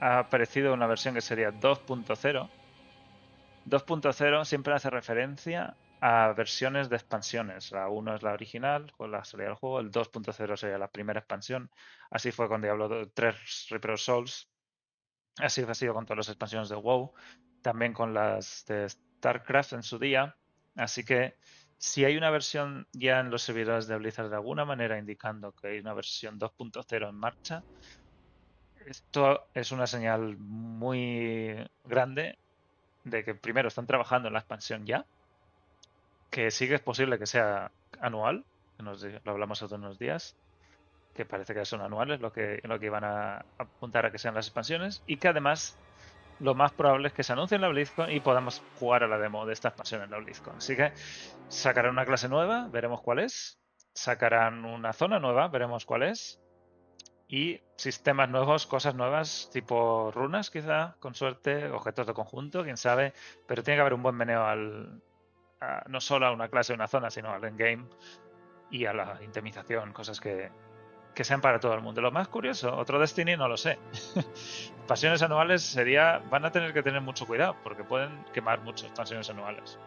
ha 0.00 0.18
aparecido 0.18 0.74
una 0.74 0.86
versión 0.86 1.14
que 1.14 1.20
sería 1.20 1.50
2.0. 1.52 2.50
2.0 3.66 4.44
siempre 4.44 4.74
hace 4.74 4.90
referencia 4.90 5.76
a 6.00 6.32
versiones 6.32 6.88
de 6.88 6.96
expansiones. 6.96 7.72
La 7.72 7.88
1 7.88 8.16
es 8.16 8.22
la 8.22 8.32
original, 8.32 8.92
con 8.96 9.10
la 9.10 9.24
salida 9.24 9.48
del 9.48 9.56
juego. 9.56 9.80
El 9.80 9.90
2.0 9.90 10.56
sería 10.56 10.78
la 10.78 10.88
primera 10.88 11.20
expansión. 11.20 11.70
Así 12.10 12.30
fue 12.30 12.48
con 12.48 12.62
Diablo 12.62 13.08
3 13.10 13.66
Reaper 13.70 13.98
Souls. 13.98 14.48
Así 15.38 15.62
ha 15.62 15.74
sido 15.74 15.94
con 15.94 16.06
todas 16.06 16.18
las 16.18 16.28
expansiones 16.28 16.68
de 16.68 16.76
WoW. 16.76 17.12
También 17.62 17.92
con 17.92 18.14
las 18.14 18.64
de 18.66 18.88
StarCraft 18.88 19.72
en 19.72 19.82
su 19.82 19.98
día. 19.98 20.36
Así 20.76 21.04
que 21.04 21.36
si 21.78 22.04
hay 22.04 22.16
una 22.16 22.30
versión 22.30 22.86
ya 22.92 23.20
en 23.20 23.30
los 23.30 23.42
servidores 23.42 23.86
de 23.86 23.96
Blizzard 23.96 24.30
de 24.30 24.36
alguna 24.36 24.64
manera 24.64 24.98
indicando 24.98 25.52
que 25.52 25.68
hay 25.68 25.78
una 25.78 25.94
versión 25.94 26.38
2.0 26.38 27.08
en 27.08 27.14
marcha, 27.14 27.62
esto 28.86 29.46
es 29.54 29.72
una 29.72 29.86
señal 29.86 30.36
muy 30.38 31.56
grande 31.84 32.38
de 33.04 33.24
que 33.24 33.34
primero 33.34 33.68
están 33.68 33.86
trabajando 33.86 34.28
en 34.28 34.34
la 34.34 34.40
expansión 34.40 34.86
ya, 34.86 35.04
que 36.30 36.50
sí 36.50 36.68
que 36.68 36.74
es 36.74 36.80
posible 36.80 37.18
que 37.18 37.26
sea 37.26 37.70
anual, 38.00 38.44
que 38.76 38.82
nos 38.82 39.02
lo 39.02 39.30
hablamos 39.32 39.62
hace 39.62 39.74
unos 39.74 39.98
días, 39.98 40.36
que 41.14 41.24
parece 41.24 41.54
que 41.54 41.64
son 41.64 41.80
anuales 41.80 42.20
lo 42.20 42.32
que, 42.32 42.60
lo 42.64 42.78
que 42.78 42.86
iban 42.86 43.04
a 43.04 43.44
apuntar 43.58 44.06
a 44.06 44.12
que 44.12 44.18
sean 44.18 44.34
las 44.34 44.46
expansiones, 44.46 45.02
y 45.06 45.16
que 45.16 45.28
además 45.28 45.76
lo 46.38 46.54
más 46.54 46.72
probable 46.72 47.08
es 47.08 47.14
que 47.14 47.22
se 47.22 47.32
anuncie 47.32 47.56
en 47.56 47.62
la 47.62 47.68
BlizzCon 47.68 48.10
y 48.10 48.20
podamos 48.20 48.62
jugar 48.78 49.02
a 49.02 49.08
la 49.08 49.18
demo 49.18 49.46
de 49.46 49.54
esta 49.54 49.68
expansión 49.68 50.02
en 50.02 50.10
la 50.10 50.18
BlizzCon. 50.18 50.56
Así 50.58 50.76
que 50.76 50.92
sacarán 51.48 51.92
una 51.92 52.04
clase 52.04 52.28
nueva, 52.28 52.68
veremos 52.68 53.00
cuál 53.00 53.20
es, 53.20 53.58
sacarán 53.94 54.64
una 54.64 54.92
zona 54.92 55.18
nueva, 55.18 55.48
veremos 55.48 55.86
cuál 55.86 56.02
es, 56.02 56.38
y 57.28 57.60
sistemas 57.76 58.28
nuevos, 58.28 58.66
cosas 58.66 58.94
nuevas, 58.94 59.50
tipo 59.52 60.10
runas 60.12 60.50
quizá, 60.50 60.96
con 61.00 61.14
suerte, 61.14 61.70
objetos 61.70 62.06
de 62.06 62.14
conjunto, 62.14 62.62
quién 62.62 62.76
sabe, 62.76 63.12
pero 63.46 63.62
tiene 63.62 63.78
que 63.78 63.80
haber 63.80 63.94
un 63.94 64.02
buen 64.02 64.14
meneo 64.14 64.44
al, 64.44 65.02
no 65.88 66.00
solo 66.00 66.26
a 66.26 66.32
una 66.32 66.48
clase 66.48 66.72
o 66.72 66.76
una 66.76 66.88
zona, 66.88 67.10
sino 67.10 67.30
al 67.30 67.44
endgame 67.44 67.86
y 68.70 68.86
a 68.86 68.92
la 68.92 69.18
intimización, 69.22 69.92
cosas 69.92 70.20
que, 70.20 70.50
que 71.14 71.24
sean 71.24 71.40
para 71.40 71.58
todo 71.58 71.74
el 71.74 71.80
mundo. 71.80 72.00
Lo 72.00 72.12
más 72.12 72.28
curioso, 72.28 72.76
otro 72.76 73.00
Destiny 73.00 73.36
no 73.36 73.48
lo 73.48 73.56
sé. 73.56 73.78
Expansiones 74.14 75.22
anuales 75.22 75.62
sería, 75.62 76.22
van 76.30 76.44
a 76.44 76.52
tener 76.52 76.72
que 76.72 76.82
tener 76.82 77.00
mucho 77.00 77.26
cuidado, 77.26 77.56
porque 77.64 77.82
pueden 77.82 78.24
quemar 78.32 78.60
muchas 78.60 78.84
expansiones 78.86 79.28
anuales. 79.30 79.78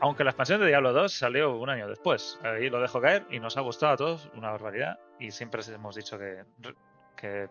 Aunque 0.00 0.22
la 0.22 0.30
expansión 0.30 0.60
de 0.60 0.68
Diablo 0.68 0.92
2 0.92 1.12
salió 1.12 1.56
un 1.56 1.70
año 1.70 1.88
después. 1.88 2.38
Ahí 2.42 2.70
lo 2.70 2.80
dejo 2.80 3.00
caer 3.00 3.26
y 3.30 3.40
nos 3.40 3.56
ha 3.56 3.62
gustado 3.62 3.92
a 3.92 3.96
todos 3.96 4.30
una 4.34 4.50
barbaridad. 4.50 4.98
Y 5.18 5.32
siempre 5.32 5.60
os 5.60 5.68
hemos 5.68 5.96
dicho 5.96 6.18
que, 6.18 6.44
que 7.16 7.48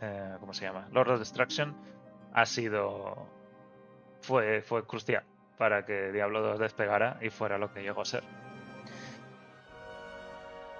eh, 0.00 0.36
¿cómo 0.38 0.52
se 0.52 0.64
llama? 0.64 0.88
Lord 0.92 1.12
of 1.12 1.18
Destruction 1.18 1.74
ha 2.32 2.46
sido 2.46 3.26
fue, 4.20 4.62
fue 4.62 4.86
crucial 4.86 5.24
para 5.58 5.84
que 5.84 6.12
Diablo 6.12 6.40
2 6.42 6.58
despegara 6.58 7.18
y 7.20 7.30
fuera 7.30 7.58
lo 7.58 7.72
que 7.72 7.82
llegó 7.82 8.02
a 8.02 8.04
ser. 8.04 8.22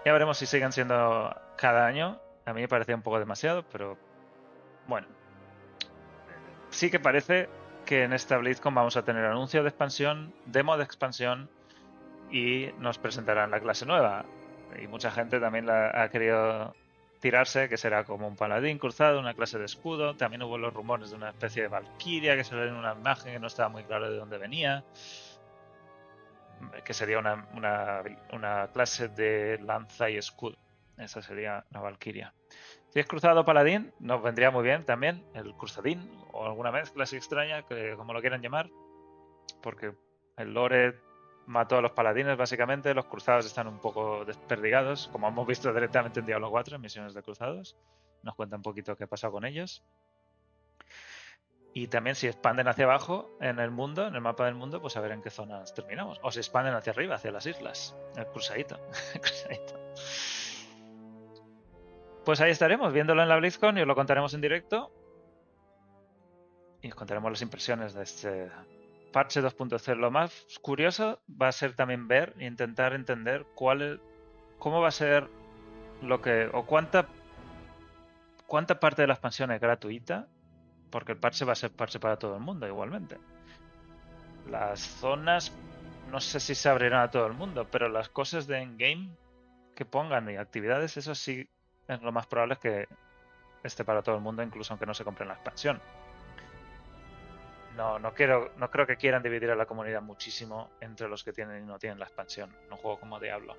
Ya 0.04 0.12
veremos 0.12 0.38
si 0.38 0.46
siguen 0.46 0.72
siendo 0.72 1.34
cada 1.56 1.86
año. 1.86 2.18
A 2.46 2.54
mí 2.54 2.62
me 2.62 2.68
parecía 2.68 2.94
un 2.94 3.02
poco 3.02 3.18
demasiado, 3.18 3.64
pero 3.70 3.98
bueno. 4.86 5.06
Sí 6.70 6.90
que 6.90 6.98
parece 6.98 7.50
que 7.90 8.04
en 8.04 8.12
esta 8.12 8.38
BlizzCon 8.38 8.72
vamos 8.72 8.96
a 8.96 9.04
tener 9.04 9.24
anuncio 9.24 9.64
de 9.64 9.68
expansión, 9.68 10.32
demo 10.46 10.76
de 10.76 10.84
expansión 10.84 11.50
y 12.30 12.68
nos 12.78 12.98
presentarán 12.98 13.50
la 13.50 13.58
clase 13.58 13.84
nueva. 13.84 14.24
Y 14.80 14.86
mucha 14.86 15.10
gente 15.10 15.40
también 15.40 15.66
la 15.66 16.00
ha 16.00 16.08
querido 16.08 16.72
tirarse, 17.18 17.68
que 17.68 17.76
será 17.76 18.04
como 18.04 18.28
un 18.28 18.36
paladín 18.36 18.78
cruzado, 18.78 19.18
una 19.18 19.34
clase 19.34 19.58
de 19.58 19.64
escudo. 19.64 20.14
También 20.14 20.40
hubo 20.44 20.56
los 20.56 20.72
rumores 20.72 21.10
de 21.10 21.16
una 21.16 21.30
especie 21.30 21.62
de 21.62 21.68
valquiria 21.68 22.36
que 22.36 22.44
salió 22.44 22.66
en 22.66 22.76
una 22.76 22.92
imagen 22.92 23.32
que 23.32 23.40
no 23.40 23.48
estaba 23.48 23.68
muy 23.68 23.82
claro 23.82 24.08
de 24.08 24.16
dónde 24.18 24.38
venía. 24.38 24.84
Que 26.84 26.94
sería 26.94 27.18
una, 27.18 27.48
una, 27.54 28.04
una 28.32 28.68
clase 28.68 29.08
de 29.08 29.58
lanza 29.64 30.08
y 30.08 30.16
escudo. 30.16 30.56
Esa 30.96 31.22
sería 31.22 31.64
la 31.72 31.80
valquiria. 31.80 32.32
Si 32.90 32.98
es 32.98 33.06
cruzado 33.06 33.44
paladín, 33.44 33.92
nos 34.00 34.20
vendría 34.22 34.50
muy 34.50 34.64
bien 34.64 34.84
también 34.84 35.24
el 35.34 35.54
cruzadín 35.54 36.10
o 36.32 36.44
alguna 36.44 36.72
mezcla 36.72 37.04
así 37.04 37.16
extraña, 37.16 37.64
como 37.96 38.12
lo 38.12 38.20
quieran 38.20 38.42
llamar, 38.42 38.68
porque 39.62 39.92
el 40.36 40.52
lore 40.52 40.98
mató 41.46 41.78
a 41.78 41.82
los 41.82 41.92
paladines 41.92 42.36
básicamente, 42.36 42.92
los 42.92 43.06
cruzados 43.06 43.46
están 43.46 43.68
un 43.68 43.78
poco 43.78 44.24
desperdigados, 44.24 45.08
como 45.12 45.28
hemos 45.28 45.46
visto 45.46 45.72
directamente 45.72 46.20
en 46.20 46.26
Diablo 46.26 46.50
4, 46.50 46.76
en 46.76 46.82
misiones 46.82 47.14
de 47.14 47.22
cruzados. 47.22 47.76
Nos 48.22 48.34
cuenta 48.34 48.56
un 48.56 48.62
poquito 48.62 48.96
qué 48.96 49.04
ha 49.04 49.08
pasado 49.08 49.32
con 49.34 49.44
ellos. 49.44 49.84
Y 51.72 51.86
también 51.86 52.16
si 52.16 52.26
expanden 52.26 52.66
hacia 52.66 52.84
abajo 52.84 53.30
en 53.40 53.60
el 53.60 53.70
mundo, 53.70 54.06
en 54.06 54.14
el 54.16 54.20
mapa 54.20 54.46
del 54.46 54.56
mundo, 54.56 54.80
pues 54.80 54.96
a 54.96 55.00
ver 55.00 55.12
en 55.12 55.22
qué 55.22 55.30
zonas 55.30 55.72
terminamos. 55.72 56.18
O 56.22 56.32
si 56.32 56.40
expanden 56.40 56.74
hacia 56.74 56.92
arriba, 56.92 57.14
hacia 57.14 57.30
las 57.30 57.46
islas. 57.46 57.96
El 58.16 58.26
cruzadito. 58.26 58.76
el 59.14 59.20
cruzadito. 59.20 59.74
Pues 62.31 62.40
ahí 62.40 62.52
estaremos, 62.52 62.93
viéndolo 62.93 63.24
en 63.24 63.28
la 63.28 63.39
BlizzCon 63.39 63.77
y 63.77 63.81
os 63.81 63.89
lo 63.89 63.97
contaremos 63.97 64.32
en 64.35 64.40
directo. 64.40 64.93
Y 66.81 66.86
os 66.89 66.94
contaremos 66.94 67.28
las 67.32 67.43
impresiones 67.43 67.93
de 67.93 68.05
este 68.05 68.48
parche 69.12 69.43
2.0. 69.43 69.97
Lo 69.97 70.12
más 70.12 70.47
curioso 70.62 71.20
va 71.28 71.48
a 71.48 71.52
ser 71.52 71.74
también 71.74 72.07
ver 72.07 72.36
e 72.39 72.47
intentar 72.47 72.93
entender 72.93 73.47
cuál 73.57 73.82
es- 73.82 74.01
cómo 74.61 74.81
va 74.81 74.86
a 74.86 74.93
ser 74.93 75.27
lo 76.02 76.23
que. 76.23 76.48
o 76.52 76.66
cuánta. 76.66 77.09
cuánta 78.47 78.78
parte 78.78 79.02
de 79.02 79.09
la 79.09 79.15
expansión 79.15 79.51
es 79.51 79.61
gratuita. 79.61 80.28
Porque 80.89 81.11
el 81.11 81.19
parche 81.19 81.44
va 81.44 81.55
a 81.55 81.57
ser 81.57 81.73
parche 81.73 81.98
para 81.98 82.16
todo 82.16 82.36
el 82.36 82.43
mundo 82.43 82.65
igualmente. 82.69 83.19
Las 84.48 84.78
zonas. 84.78 85.52
No 86.12 86.20
sé 86.20 86.39
si 86.39 86.55
se 86.55 86.69
abrirán 86.69 87.01
a 87.01 87.11
todo 87.11 87.27
el 87.27 87.32
mundo, 87.32 87.66
pero 87.73 87.89
las 87.89 88.09
cosas 88.09 88.47
de 88.47 88.59
endgame 88.62 89.16
que 89.74 89.85
pongan 89.85 90.31
y 90.31 90.36
actividades, 90.36 90.97
eso 90.97 91.16
sí 91.16 91.48
es 91.90 92.02
lo 92.02 92.12
más 92.12 92.26
probable 92.26 92.54
es 92.54 92.60
que 92.60 92.88
esté 93.62 93.84
para 93.84 94.02
todo 94.02 94.14
el 94.14 94.20
mundo, 94.20 94.42
incluso 94.42 94.72
aunque 94.72 94.86
no 94.86 94.94
se 94.94 95.04
compre 95.04 95.26
la 95.26 95.34
expansión. 95.34 95.80
No, 97.76 97.98
no 97.98 98.14
quiero, 98.14 98.52
no 98.56 98.70
creo 98.70 98.86
que 98.86 98.96
quieran 98.96 99.22
dividir 99.22 99.50
a 99.50 99.56
la 99.56 99.66
comunidad 99.66 100.02
muchísimo 100.02 100.70
entre 100.80 101.08
los 101.08 101.24
que 101.24 101.32
tienen 101.32 101.62
y 101.62 101.66
no 101.66 101.78
tienen 101.78 101.98
la 101.98 102.06
expansión. 102.06 102.54
No 102.68 102.76
juego 102.76 102.98
como 102.98 103.20
Diablo. 103.20 103.56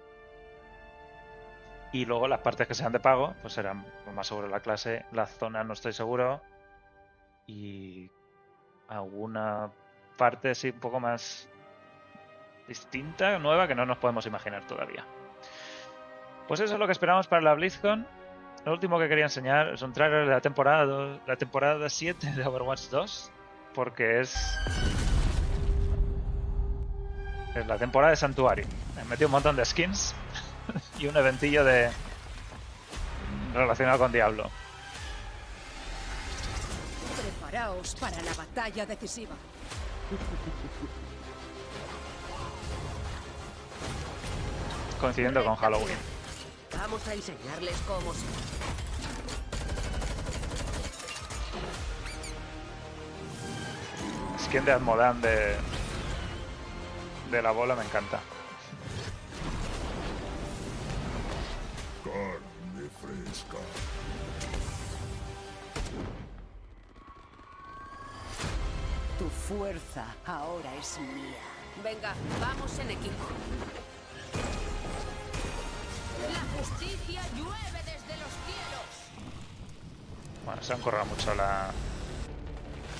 Y 1.93 2.05
luego 2.05 2.27
las 2.27 2.39
partes 2.39 2.67
que 2.67 2.73
sean 2.73 2.91
de 2.91 2.99
pago, 2.99 3.35
pues 3.41 3.53
serán 3.53 3.85
más 4.13 4.27
sobre 4.27 4.47
la 4.47 4.61
clase. 4.61 5.05
La 5.11 5.25
zona 5.25 5.63
no 5.63 5.73
estoy 5.73 5.93
seguro. 5.93 6.41
Y 7.47 8.09
alguna 8.87 9.71
parte 10.17 10.55
sí 10.55 10.69
un 10.69 10.79
poco 10.79 10.99
más 10.99 11.49
distinta, 12.67 13.37
nueva, 13.39 13.67
que 13.67 13.75
no 13.75 13.85
nos 13.85 13.97
podemos 13.97 14.25
imaginar 14.25 14.65
todavía. 14.67 15.05
Pues 16.47 16.59
eso 16.59 16.73
es 16.73 16.79
lo 16.79 16.85
que 16.85 16.93
esperamos 16.93 17.27
para 17.27 17.41
la 17.41 17.53
BlizzCon. 17.53 18.05
Lo 18.65 18.73
último 18.73 18.99
que 18.99 19.09
quería 19.09 19.25
enseñar 19.25 19.69
es 19.69 19.81
un 19.81 19.91
trailer 19.91 20.25
de 20.25 20.31
la 20.31 20.41
temporada, 20.41 20.85
dos- 20.85 21.19
la 21.25 21.35
temporada 21.35 21.89
7 21.89 22.31
de 22.33 22.45
Overwatch 22.45 22.89
2, 22.89 23.31
porque 23.73 24.19
es, 24.21 24.35
es 27.55 27.65
la 27.65 27.77
temporada 27.77 28.11
de 28.11 28.17
Santuario. 28.17 28.65
Me 28.95 29.03
metido 29.05 29.27
un 29.27 29.31
montón 29.31 29.55
de 29.55 29.65
skins 29.65 30.13
y 30.99 31.07
un 31.07 31.17
eventillo 31.17 31.63
de 31.63 31.89
relacionado 33.53 33.97
con 33.97 34.11
Diablo. 34.11 34.49
Preparaos 37.19 37.95
para 37.95 38.21
la 38.21 38.33
batalla 38.35 38.85
decisiva. 38.85 39.35
coincidiendo 44.99 45.43
con 45.43 45.55
Halloween. 45.55 45.97
Vamos 46.77 47.07
a 47.07 47.13
enseñarles 47.13 47.77
cómo 47.87 48.13
se... 48.13 48.25
Skin 54.43 54.65
de 54.65 54.71
Admodan 54.71 55.21
de, 55.21 55.55
de 57.29 57.41
la 57.41 57.51
bola 57.51 57.75
me 57.75 57.83
encanta. 57.83 58.19
Carne 62.03 62.89
fresca. 62.99 63.57
Tu 69.19 69.29
fuerza 69.29 70.05
ahora 70.25 70.75
es 70.75 70.97
mía. 70.99 71.37
Venga, 71.83 72.15
vamos 72.39 72.79
en 72.79 72.91
equipo. 72.91 73.25
La 76.29 76.41
justicia 76.57 77.21
llueve 77.35 77.79
desde 77.85 78.17
los 78.17 78.31
cielos. 78.45 78.87
Bueno, 80.45 80.61
se 80.61 80.73
han 80.73 80.81
corrido 80.81 81.05
mucho 81.05 81.33
la, 81.35 81.71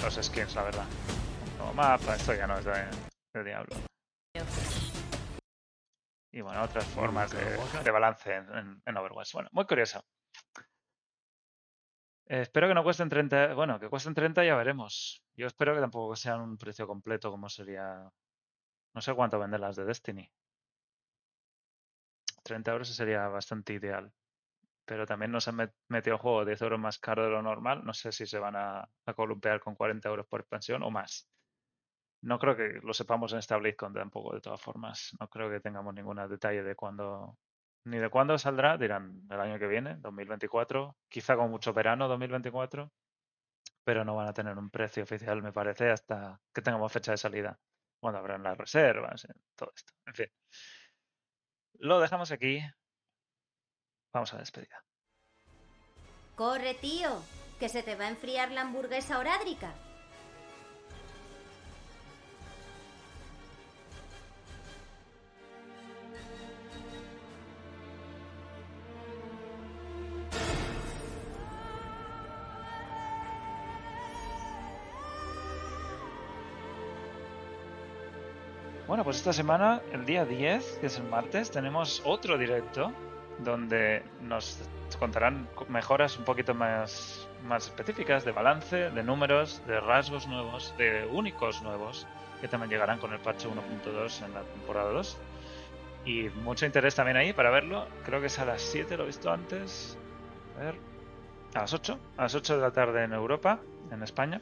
los 0.04 0.16
skins, 0.16 0.56
la 0.56 0.64
verdad. 0.64 0.86
Como 1.58 1.74
mapa, 1.74 2.16
esto 2.16 2.34
ya 2.34 2.48
no 2.48 2.58
es 2.58 2.66
de, 2.66 3.44
Diablo. 3.44 3.76
Y 6.34 6.42
bueno, 6.42 6.64
otras 6.64 6.86
formas 6.86 7.32
de, 7.32 7.92
balance 7.92 8.36
en 8.86 8.98
Overwatch. 8.98 9.34
Bueno, 9.34 9.50
muy 9.52 9.66
curioso. 9.66 10.04
Eh, 12.32 12.42
espero 12.44 12.70
que 12.70 12.74
no 12.74 12.84
cuesten 12.84 13.10
30. 13.10 13.54
Bueno, 13.56 13.78
que 13.78 13.90
cuesten 13.90 14.14
30 14.14 14.46
ya 14.46 14.56
veremos. 14.56 15.22
Yo 15.36 15.48
espero 15.48 15.76
que 15.76 15.82
tampoco 15.82 16.16
sean 16.16 16.40
un 16.40 16.58
precio 16.58 16.88
completo 16.88 17.30
como 17.30 17.50
sería. 17.50 18.10
No 18.94 19.02
sé 19.02 19.14
cuánto 19.14 19.38
venden 19.38 19.60
las 19.60 19.76
de 19.76 19.84
Destiny. 19.84 20.32
30 22.44 22.72
euros 22.72 22.90
sería 22.90 23.28
bastante 23.28 23.74
ideal. 23.74 24.14
Pero 24.86 25.06
también 25.06 25.32
nos 25.32 25.48
han 25.48 25.58
met- 25.58 25.76
metido 25.90 26.16
el 26.18 26.22
juego 26.22 26.46
10 26.46 26.62
euros 26.62 26.80
más 26.80 27.00
caro 27.00 27.24
de 27.26 27.30
lo 27.32 27.42
normal. 27.42 27.84
No 27.86 27.94
sé 27.94 28.12
si 28.12 28.26
se 28.28 28.40
van 28.40 28.56
a, 28.58 28.90
a 29.06 29.14
columpiar 29.16 29.60
con 29.62 29.76
40 29.76 30.10
euros 30.10 30.28
por 30.28 30.42
expansión 30.42 30.84
o 30.84 30.92
más. 30.92 31.30
No 32.22 32.38
creo 32.40 32.56
que 32.56 32.80
lo 32.84 32.94
sepamos 32.94 33.34
en 33.34 33.40
esta 33.40 33.58
BlizzCon 33.58 33.94
tampoco, 33.94 34.34
de 34.36 34.42
todas 34.42 34.62
formas. 34.62 35.12
No 35.20 35.28
creo 35.30 35.50
que 35.50 35.60
tengamos 35.60 35.94
ningún 35.94 36.18
detalle 36.30 36.64
de 36.64 36.76
cuándo, 36.76 37.40
ni 37.86 37.98
de 37.98 38.10
cuándo 38.10 38.38
saldrá. 38.38 38.78
Dirán 38.78 39.24
el 39.30 39.40
año 39.40 39.58
que 39.60 39.68
viene, 39.68 39.96
2024. 39.98 40.98
Quizá 41.10 41.36
con 41.36 41.50
mucho 41.52 41.74
verano, 41.74 42.08
2024. 42.08 42.92
Pero 43.84 44.06
no 44.06 44.16
van 44.16 44.28
a 44.30 44.34
tener 44.34 44.58
un 44.58 44.70
precio 44.72 45.04
oficial, 45.04 45.42
me 45.44 45.54
parece, 45.54 45.92
hasta 45.92 46.42
que 46.54 46.62
tengamos 46.62 46.92
fecha 46.94 47.12
de 47.14 47.18
salida. 47.18 47.60
Cuando 48.00 48.20
habrán 48.20 48.44
las 48.44 48.58
reservas, 48.58 49.26
eh, 49.26 49.34
todo 49.56 49.72
esto. 49.76 49.94
En 50.06 50.14
fin. 50.16 50.28
Lo 51.82 52.00
dejamos 52.00 52.32
aquí. 52.32 52.64
Vamos 54.14 54.32
a 54.32 54.36
la 54.36 54.42
despedida. 54.42 54.84
Corre, 56.36 56.76
tío, 56.76 57.24
que 57.60 57.70
se 57.70 57.82
te 57.82 57.96
va 57.96 58.06
a 58.06 58.10
enfriar 58.10 58.52
la 58.52 58.62
hamburguesa 58.62 59.18
orádrica. 59.18 59.74
Pues 79.12 79.18
esta 79.18 79.34
semana, 79.34 79.82
el 79.92 80.06
día 80.06 80.24
10, 80.24 80.78
que 80.80 80.86
es 80.88 80.98
el 80.98 81.04
martes, 81.04 81.52
tenemos 81.52 82.02
otro 82.06 82.38
directo 82.38 82.94
donde 83.40 84.04
nos 84.22 84.58
contarán 85.00 85.50
co- 85.54 85.66
mejoras 85.68 86.18
un 86.18 86.24
poquito 86.24 86.54
más, 86.54 87.28
más 87.44 87.66
específicas 87.66 88.24
de 88.24 88.32
balance, 88.32 88.90
de 88.90 89.04
números, 89.04 89.62
de 89.68 89.82
rasgos 89.82 90.28
nuevos, 90.28 90.74
de 90.78 91.06
únicos 91.12 91.62
nuevos, 91.62 92.08
que 92.40 92.48
también 92.48 92.70
llegarán 92.70 93.00
con 93.00 93.12
el 93.12 93.20
parche 93.20 93.50
1.2 93.50 94.22
en 94.26 94.34
la 94.34 94.44
temporada 94.44 94.92
2. 94.92 95.18
Y 96.06 96.30
mucho 96.46 96.66
interés 96.66 96.96
también 96.96 97.18
ahí 97.18 97.34
para 97.34 97.50
verlo. 97.50 97.88
Creo 98.06 98.22
que 98.22 98.28
es 98.28 98.40
a 98.40 98.46
las 98.46 98.62
7, 98.62 98.96
lo 98.96 99.04
he 99.04 99.08
visto 99.08 99.30
antes. 99.30 99.98
A 100.58 100.64
ver. 100.64 100.76
A 101.54 101.60
las 101.60 101.74
8. 101.74 102.00
A 102.16 102.22
las 102.22 102.34
8 102.36 102.56
de 102.56 102.62
la 102.62 102.72
tarde 102.72 103.04
en 103.04 103.12
Europa, 103.12 103.60
en 103.92 104.04
España. 104.04 104.40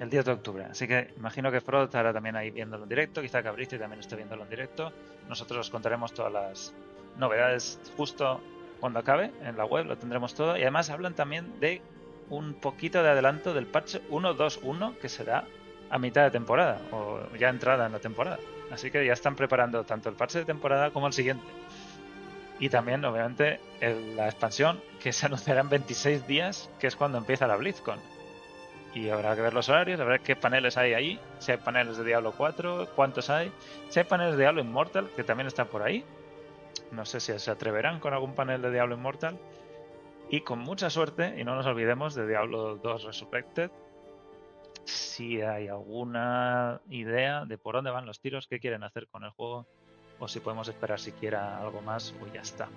El 0.00 0.10
10 0.10 0.24
de 0.24 0.32
octubre. 0.32 0.64
Así 0.64 0.88
que 0.88 1.12
imagino 1.16 1.52
que 1.52 1.60
Frodo 1.60 1.84
estará 1.84 2.12
también 2.12 2.34
ahí 2.36 2.50
viéndolo 2.50 2.82
en 2.82 2.88
directo. 2.88 3.22
Quizá 3.22 3.42
Cabristi 3.42 3.78
también 3.78 4.00
esté 4.00 4.16
viéndolo 4.16 4.42
en 4.42 4.50
directo. 4.50 4.92
Nosotros 5.28 5.60
os 5.60 5.70
contaremos 5.70 6.12
todas 6.12 6.32
las 6.32 6.74
novedades 7.16 7.78
justo 7.96 8.40
cuando 8.80 8.98
acabe 8.98 9.30
en 9.42 9.56
la 9.56 9.64
web. 9.64 9.86
Lo 9.86 9.96
tendremos 9.96 10.34
todo. 10.34 10.56
Y 10.56 10.62
además 10.62 10.90
hablan 10.90 11.14
también 11.14 11.60
de 11.60 11.80
un 12.28 12.54
poquito 12.54 13.02
de 13.02 13.10
adelanto 13.10 13.54
del 13.54 13.66
parche 13.66 14.00
1.2.1 14.10 14.96
que 14.98 15.08
será 15.08 15.44
a 15.90 15.98
mitad 15.98 16.24
de 16.24 16.30
temporada 16.32 16.80
o 16.90 17.20
ya 17.38 17.48
entrada 17.48 17.86
en 17.86 17.92
la 17.92 18.00
temporada. 18.00 18.38
Así 18.72 18.90
que 18.90 19.06
ya 19.06 19.12
están 19.12 19.36
preparando 19.36 19.84
tanto 19.84 20.08
el 20.08 20.16
parche 20.16 20.40
de 20.40 20.44
temporada 20.44 20.90
como 20.90 21.06
el 21.06 21.12
siguiente. 21.12 21.44
Y 22.58 22.68
también, 22.68 23.04
obviamente, 23.04 23.60
el- 23.80 24.16
la 24.16 24.26
expansión 24.26 24.80
que 25.00 25.12
se 25.12 25.26
anunciará 25.26 25.60
en 25.60 25.68
26 25.68 26.26
días, 26.26 26.68
que 26.80 26.86
es 26.88 26.96
cuando 26.96 27.18
empieza 27.18 27.46
la 27.46 27.56
BlizzCon. 27.56 27.98
Y 28.94 29.08
habrá 29.10 29.34
que 29.34 29.42
ver 29.42 29.52
los 29.52 29.68
horarios, 29.68 29.98
ver 29.98 30.20
qué 30.20 30.36
paneles 30.36 30.76
hay 30.76 30.94
ahí, 30.94 31.20
si 31.40 31.50
hay 31.50 31.58
paneles 31.58 31.96
de 31.96 32.04
Diablo 32.04 32.32
4, 32.36 32.90
cuántos 32.94 33.28
hay, 33.28 33.50
si 33.88 33.98
hay 33.98 34.04
paneles 34.04 34.36
de 34.36 34.42
Diablo 34.42 34.60
Immortal, 34.60 35.10
que 35.16 35.24
también 35.24 35.48
están 35.48 35.66
por 35.66 35.82
ahí. 35.82 36.04
No 36.92 37.04
sé 37.04 37.18
si 37.18 37.36
se 37.38 37.50
atreverán 37.50 37.98
con 37.98 38.12
algún 38.12 38.34
panel 38.34 38.62
de 38.62 38.70
Diablo 38.70 38.94
Immortal. 38.94 39.36
Y 40.30 40.40
con 40.42 40.60
mucha 40.60 40.90
suerte, 40.90 41.34
y 41.38 41.44
no 41.44 41.54
nos 41.56 41.66
olvidemos 41.66 42.14
de 42.14 42.26
Diablo 42.26 42.76
2 42.76 43.04
Resurrected, 43.04 43.70
si 44.84 45.42
hay 45.42 45.68
alguna 45.68 46.80
idea 46.88 47.44
de 47.44 47.58
por 47.58 47.74
dónde 47.74 47.90
van 47.90 48.06
los 48.06 48.20
tiros, 48.20 48.46
qué 48.46 48.60
quieren 48.60 48.84
hacer 48.84 49.08
con 49.08 49.24
el 49.24 49.30
juego, 49.30 49.66
o 50.18 50.28
si 50.28 50.40
podemos 50.40 50.68
esperar 50.68 51.00
siquiera 51.00 51.58
algo 51.60 51.80
más, 51.82 52.14
o 52.22 52.32
ya 52.32 52.42
está. 52.42 52.68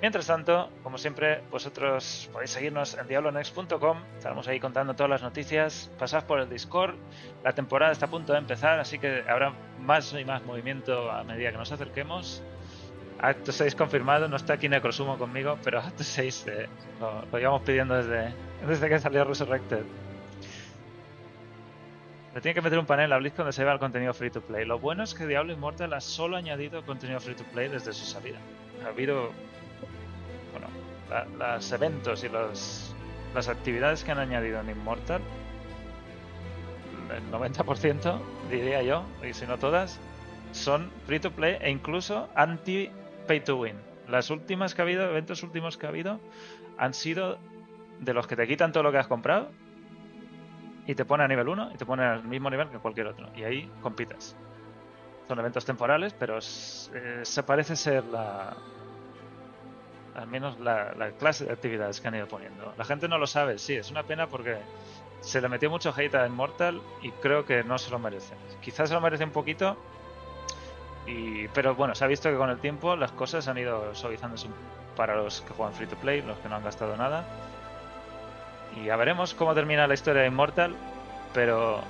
Mientras 0.00 0.26
tanto, 0.26 0.70
como 0.82 0.98
siempre, 0.98 1.40
vosotros 1.50 2.28
podéis 2.32 2.50
seguirnos 2.50 2.94
en 2.94 3.08
diablonext.com. 3.08 3.98
Estaremos 4.16 4.46
ahí 4.46 4.60
contando 4.60 4.94
todas 4.94 5.08
las 5.08 5.22
noticias. 5.22 5.90
Pasad 5.98 6.24
por 6.24 6.38
el 6.40 6.50
Discord. 6.50 6.96
La 7.42 7.52
temporada 7.52 7.92
está 7.92 8.06
a 8.06 8.10
punto 8.10 8.32
de 8.34 8.38
empezar, 8.38 8.78
así 8.78 8.98
que 8.98 9.24
habrá 9.26 9.54
más 9.80 10.12
y 10.12 10.24
más 10.24 10.44
movimiento 10.44 11.10
a 11.10 11.24
medida 11.24 11.50
que 11.50 11.56
nos 11.56 11.72
acerquemos. 11.72 12.42
Acto 13.18 13.50
6 13.50 13.74
confirmado, 13.74 14.28
no 14.28 14.36
está 14.36 14.54
aquí 14.54 14.68
Necrosumo 14.68 15.16
conmigo, 15.16 15.58
pero 15.64 15.80
Acto 15.80 16.04
6 16.04 16.46
eh, 16.48 16.68
lo, 17.00 17.24
lo 17.32 17.38
llevamos 17.38 17.62
pidiendo 17.62 17.94
desde, 17.94 18.34
desde 18.66 18.88
que 18.90 18.98
salió 18.98 19.24
Resurrected. 19.24 19.84
Le 22.34 22.42
tiene 22.42 22.54
que 22.54 22.60
meter 22.60 22.78
un 22.78 22.84
panel 22.84 23.10
a 23.14 23.16
Blizz 23.16 23.34
donde 23.34 23.52
se 23.54 23.64
vea 23.64 23.72
el 23.72 23.78
contenido 23.78 24.12
free 24.12 24.28
to 24.28 24.42
play. 24.42 24.66
Lo 24.66 24.78
bueno 24.78 25.02
es 25.04 25.14
que 25.14 25.26
Diablo 25.26 25.54
Immortal 25.54 25.94
ha 25.94 26.02
solo 26.02 26.36
añadido 26.36 26.84
contenido 26.84 27.18
free 27.18 27.34
to 27.34 27.44
play 27.44 27.68
desde 27.68 27.94
su 27.94 28.04
salida. 28.04 28.36
Ha 28.84 28.88
habido 28.88 29.30
la- 31.10 31.54
los 31.56 31.72
eventos 31.72 32.24
y 32.24 32.28
los, 32.28 32.94
las 33.34 33.48
actividades 33.48 34.04
que 34.04 34.12
han 34.12 34.18
añadido 34.18 34.60
en 34.60 34.70
Immortal, 34.70 35.20
el 37.14 37.30
90%, 37.30 38.18
diría 38.50 38.82
yo, 38.82 39.04
y 39.28 39.32
si 39.32 39.46
no 39.46 39.58
todas, 39.58 40.00
son 40.52 40.90
free 41.06 41.20
to 41.20 41.30
play 41.30 41.56
e 41.60 41.70
incluso 41.70 42.28
anti 42.34 42.90
pay 43.26 43.40
to 43.40 43.56
win. 43.56 43.76
Las 44.08 44.30
últimas 44.30 44.74
que 44.74 44.82
ha 44.82 44.84
habido, 44.84 45.04
eventos 45.08 45.42
últimos 45.42 45.76
que 45.76 45.86
ha 45.86 45.88
habido, 45.90 46.20
han 46.78 46.94
sido 46.94 47.38
de 48.00 48.12
los 48.14 48.26
que 48.26 48.36
te 48.36 48.46
quitan 48.46 48.72
todo 48.72 48.82
lo 48.82 48.92
que 48.92 48.98
has 48.98 49.06
comprado 49.06 49.50
y 50.86 50.94
te 50.94 51.04
ponen 51.04 51.24
a 51.24 51.28
nivel 51.28 51.48
1 51.48 51.72
y 51.72 51.76
te 51.76 51.86
ponen 51.86 52.06
al 52.06 52.24
mismo 52.24 52.50
nivel 52.50 52.68
que 52.68 52.78
cualquier 52.78 53.06
otro. 53.08 53.28
Y 53.34 53.42
ahí 53.44 53.70
compites. 53.82 54.36
Son 55.26 55.38
eventos 55.40 55.64
temporales, 55.64 56.14
pero 56.18 56.38
es- 56.38 56.90
eh, 56.94 57.20
se 57.24 57.42
parece 57.42 57.74
ser 57.74 58.04
la. 58.04 58.56
Al 60.16 60.26
menos 60.26 60.58
la, 60.58 60.94
la 60.94 61.10
clase 61.10 61.44
de 61.44 61.52
actividades 61.52 62.00
que 62.00 62.08
han 62.08 62.14
ido 62.14 62.26
poniendo. 62.26 62.72
La 62.78 62.84
gente 62.84 63.06
no 63.06 63.18
lo 63.18 63.26
sabe, 63.26 63.58
sí, 63.58 63.74
es 63.74 63.90
una 63.90 64.02
pena 64.02 64.28
porque 64.28 64.56
se 65.20 65.40
le 65.40 65.48
metió 65.48 65.68
mucho 65.68 65.92
hate 65.96 66.14
a 66.14 66.26
Immortal 66.26 66.80
y 67.02 67.10
creo 67.10 67.44
que 67.44 67.62
no 67.64 67.78
se 67.78 67.90
lo 67.90 67.98
merece. 67.98 68.34
Quizás 68.62 68.88
se 68.88 68.94
lo 68.94 69.00
merece 69.00 69.24
un 69.24 69.30
poquito, 69.30 69.76
y, 71.06 71.48
pero 71.48 71.74
bueno, 71.74 71.94
se 71.94 72.04
ha 72.04 72.08
visto 72.08 72.30
que 72.30 72.36
con 72.36 72.50
el 72.50 72.58
tiempo 72.58 72.96
las 72.96 73.12
cosas 73.12 73.46
han 73.48 73.58
ido 73.58 73.94
suavizándose 73.94 74.48
para 74.96 75.16
los 75.16 75.42
que 75.42 75.52
juegan 75.52 75.74
free 75.74 75.86
to 75.86 75.96
play, 75.96 76.22
los 76.22 76.38
que 76.38 76.48
no 76.48 76.56
han 76.56 76.64
gastado 76.64 76.96
nada. 76.96 77.24
Y 78.76 78.86
ya 78.86 78.96
veremos 78.96 79.34
cómo 79.34 79.54
termina 79.54 79.86
la 79.86 79.94
historia 79.94 80.22
de 80.22 80.28
Immortal, 80.28 80.74
pero 81.32 81.80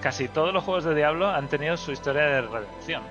casi 0.00 0.28
todos 0.28 0.54
los 0.54 0.62
juegos 0.64 0.84
de 0.84 0.94
Diablo 0.94 1.28
han 1.28 1.48
tenido 1.48 1.76
su 1.76 1.92
historia 1.92 2.22
de 2.22 2.42
redención. 2.42 3.02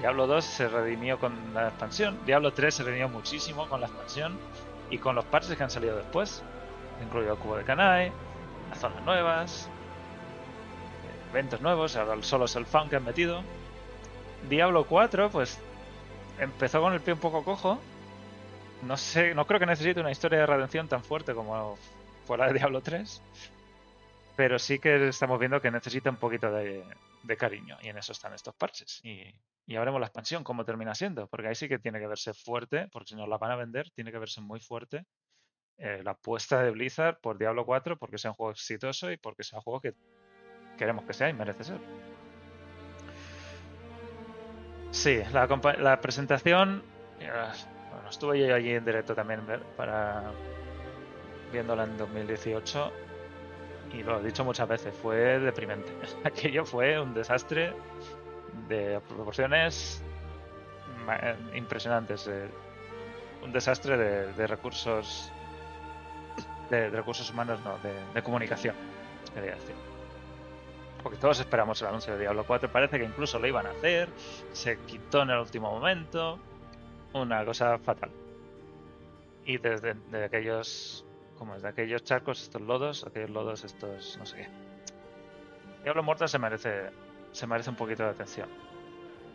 Diablo 0.00 0.26
2 0.26 0.42
se 0.42 0.68
redimió 0.68 1.18
con 1.18 1.52
la 1.52 1.68
expansión, 1.68 2.18
Diablo 2.24 2.54
3 2.54 2.74
se 2.74 2.82
redimió 2.84 3.10
muchísimo 3.10 3.68
con 3.68 3.82
la 3.82 3.86
expansión 3.86 4.38
y 4.88 4.96
con 4.96 5.14
los 5.14 5.26
parches 5.26 5.56
que 5.58 5.62
han 5.62 5.70
salido 5.70 5.94
después, 5.94 6.42
incluido 7.04 7.34
el 7.34 7.38
cubo 7.38 7.56
de 7.56 7.64
Kanai, 7.64 8.10
las 8.70 8.78
zonas 8.78 9.04
nuevas, 9.04 9.68
eventos 11.30 11.60
nuevos, 11.60 11.96
ahora 11.96 12.14
el 12.14 12.24
solo 12.24 12.46
self-found 12.46 12.88
que 12.88 12.96
han 12.96 13.04
metido. 13.04 13.42
Diablo 14.48 14.84
4, 14.86 15.28
pues 15.28 15.58
empezó 16.38 16.80
con 16.80 16.94
el 16.94 17.00
pie 17.00 17.12
un 17.12 17.20
poco 17.20 17.44
cojo. 17.44 17.78
No 18.82 18.96
sé, 18.96 19.34
no 19.34 19.46
creo 19.46 19.60
que 19.60 19.66
necesite 19.66 20.00
una 20.00 20.10
historia 20.10 20.38
de 20.40 20.46
redención 20.46 20.88
tan 20.88 21.04
fuerte 21.04 21.34
como 21.34 21.76
fue 22.26 22.38
la 22.38 22.46
de 22.46 22.54
Diablo 22.54 22.80
3. 22.80 23.22
Pero 24.34 24.58
sí 24.58 24.78
que 24.78 25.08
estamos 25.08 25.38
viendo 25.38 25.60
que 25.60 25.70
necesita 25.70 26.08
un 26.08 26.16
poquito 26.16 26.50
de, 26.50 26.82
de 27.22 27.36
cariño. 27.36 27.76
Y 27.82 27.88
en 27.88 27.98
eso 27.98 28.12
están 28.12 28.32
estos 28.32 28.54
parches. 28.54 29.00
Y, 29.04 29.34
y 29.70 29.74
ya 29.74 29.78
veremos 29.78 30.00
la 30.00 30.08
expansión, 30.08 30.42
cómo 30.42 30.64
termina 30.64 30.96
siendo. 30.96 31.28
Porque 31.28 31.46
ahí 31.46 31.54
sí 31.54 31.68
que 31.68 31.78
tiene 31.78 32.00
que 32.00 32.08
verse 32.08 32.34
fuerte, 32.34 32.88
porque 32.90 33.10
si 33.10 33.14
nos 33.14 33.28
la 33.28 33.38
van 33.38 33.52
a 33.52 33.56
vender, 33.56 33.88
tiene 33.92 34.10
que 34.10 34.18
verse 34.18 34.40
muy 34.40 34.58
fuerte 34.58 35.04
eh, 35.78 36.02
la 36.02 36.10
apuesta 36.10 36.60
de 36.60 36.72
Blizzard 36.72 37.20
por 37.20 37.38
Diablo 37.38 37.64
4, 37.64 37.96
porque 37.96 38.18
sea 38.18 38.32
un 38.32 38.34
juego 38.34 38.50
exitoso 38.50 39.12
y 39.12 39.16
porque 39.16 39.44
sea 39.44 39.60
un 39.60 39.62
juego 39.62 39.80
que 39.80 39.94
queremos 40.76 41.04
que 41.04 41.12
sea 41.12 41.28
y 41.28 41.34
merece 41.34 41.62
ser. 41.62 41.78
Sí, 44.90 45.22
la, 45.32 46.00
presentación. 46.00 46.82
eh, 47.20 47.30
Bueno, 47.92 48.08
estuve 48.10 48.40
yo 48.40 48.52
allí 48.52 48.70
en 48.72 48.84
directo 48.84 49.14
también 49.14 49.42
para 49.76 50.32
viéndola 51.52 51.84
en 51.84 51.96
2018 51.96 52.90
y 53.92 54.02
lo 54.02 54.18
he 54.18 54.24
dicho 54.24 54.44
muchas 54.44 54.66
veces, 54.66 54.92
fue 54.96 55.38
deprimente. 55.38 55.92
Aquello 56.24 56.64
fue 56.64 57.00
un 57.00 57.14
desastre 57.14 57.72
de 58.70 59.00
proporciones 59.00 60.02
eh, 61.10 61.36
impresionantes. 61.54 62.26
eh, 62.28 62.48
Un 63.42 63.52
desastre 63.52 63.96
de, 63.96 64.32
de 64.34 64.46
recursos 64.46 65.30
de, 66.70 66.88
recursos 66.90 67.30
humanos, 67.30 67.58
no, 67.64 67.78
de, 68.14 68.22
comunicación, 68.22 68.74
quería 69.34 69.54
decir. 69.54 69.74
Porque 71.02 71.18
todos 71.18 71.40
esperamos 71.40 71.80
el 71.82 71.88
anuncio 71.88 72.12
de 72.12 72.20
Diablo 72.20 72.44
4. 72.46 72.70
Parece 72.70 72.98
que 72.98 73.04
incluso 73.04 73.38
lo 73.38 73.46
iban 73.46 73.66
a 73.66 73.70
hacer. 73.70 74.08
Se 74.52 74.78
quitó 74.80 75.22
en 75.22 75.30
el 75.30 75.38
último 75.38 75.70
momento. 75.70 76.38
Una 77.14 77.44
cosa 77.44 77.78
fatal. 77.78 78.10
Y 79.46 79.56
desde 79.58 79.94
de 79.94 80.24
aquellos. 80.24 81.04
Como 81.38 81.54
es? 81.54 81.62
De 81.62 81.68
aquellos 81.68 82.04
charcos, 82.04 82.42
estos 82.42 82.60
lodos, 82.60 83.04
aquellos 83.06 83.30
lodos, 83.30 83.64
estos. 83.64 84.18
no 84.18 84.26
sé 84.26 84.36
qué. 84.36 84.48
Diablo 85.82 86.02
Mortal 86.02 86.28
se 86.28 86.38
merece. 86.38 86.90
Se 87.32 87.46
merece 87.46 87.70
un 87.70 87.76
poquito 87.76 88.02
de 88.02 88.10
atención. 88.10 88.48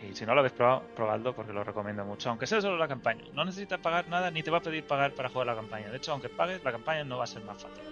Y 0.02 0.14
si 0.14 0.26
no 0.26 0.34
lo 0.34 0.42
habéis 0.42 0.54
probado, 0.54 0.84
probadlo 0.96 1.34
porque 1.34 1.54
lo 1.54 1.64
recomiendo 1.64 2.06
mucho. 2.06 2.30
Aunque 2.30 2.48
sea 2.48 2.62
solo 2.62 2.78
la 2.78 2.88
campaña. 2.88 3.24
No 3.34 3.46
necesitas 3.46 3.80
pagar 3.80 4.08
nada 4.10 4.30
ni 4.32 4.44
te 4.44 4.52
va 4.52 4.58
a 4.58 4.62
pedir 4.62 4.86
pagar 4.86 5.14
para 5.14 5.30
jugar 5.30 5.48
la 5.48 5.56
campaña. 5.56 5.90
De 5.90 5.98
hecho, 5.98 6.12
aunque 6.12 6.30
pagues, 6.30 6.64
la 6.64 6.72
campaña 6.72 7.04
no 7.04 7.18
va 7.18 7.24
a 7.24 7.28
ser 7.28 7.44
más 7.44 7.62
fácil. 7.62 7.84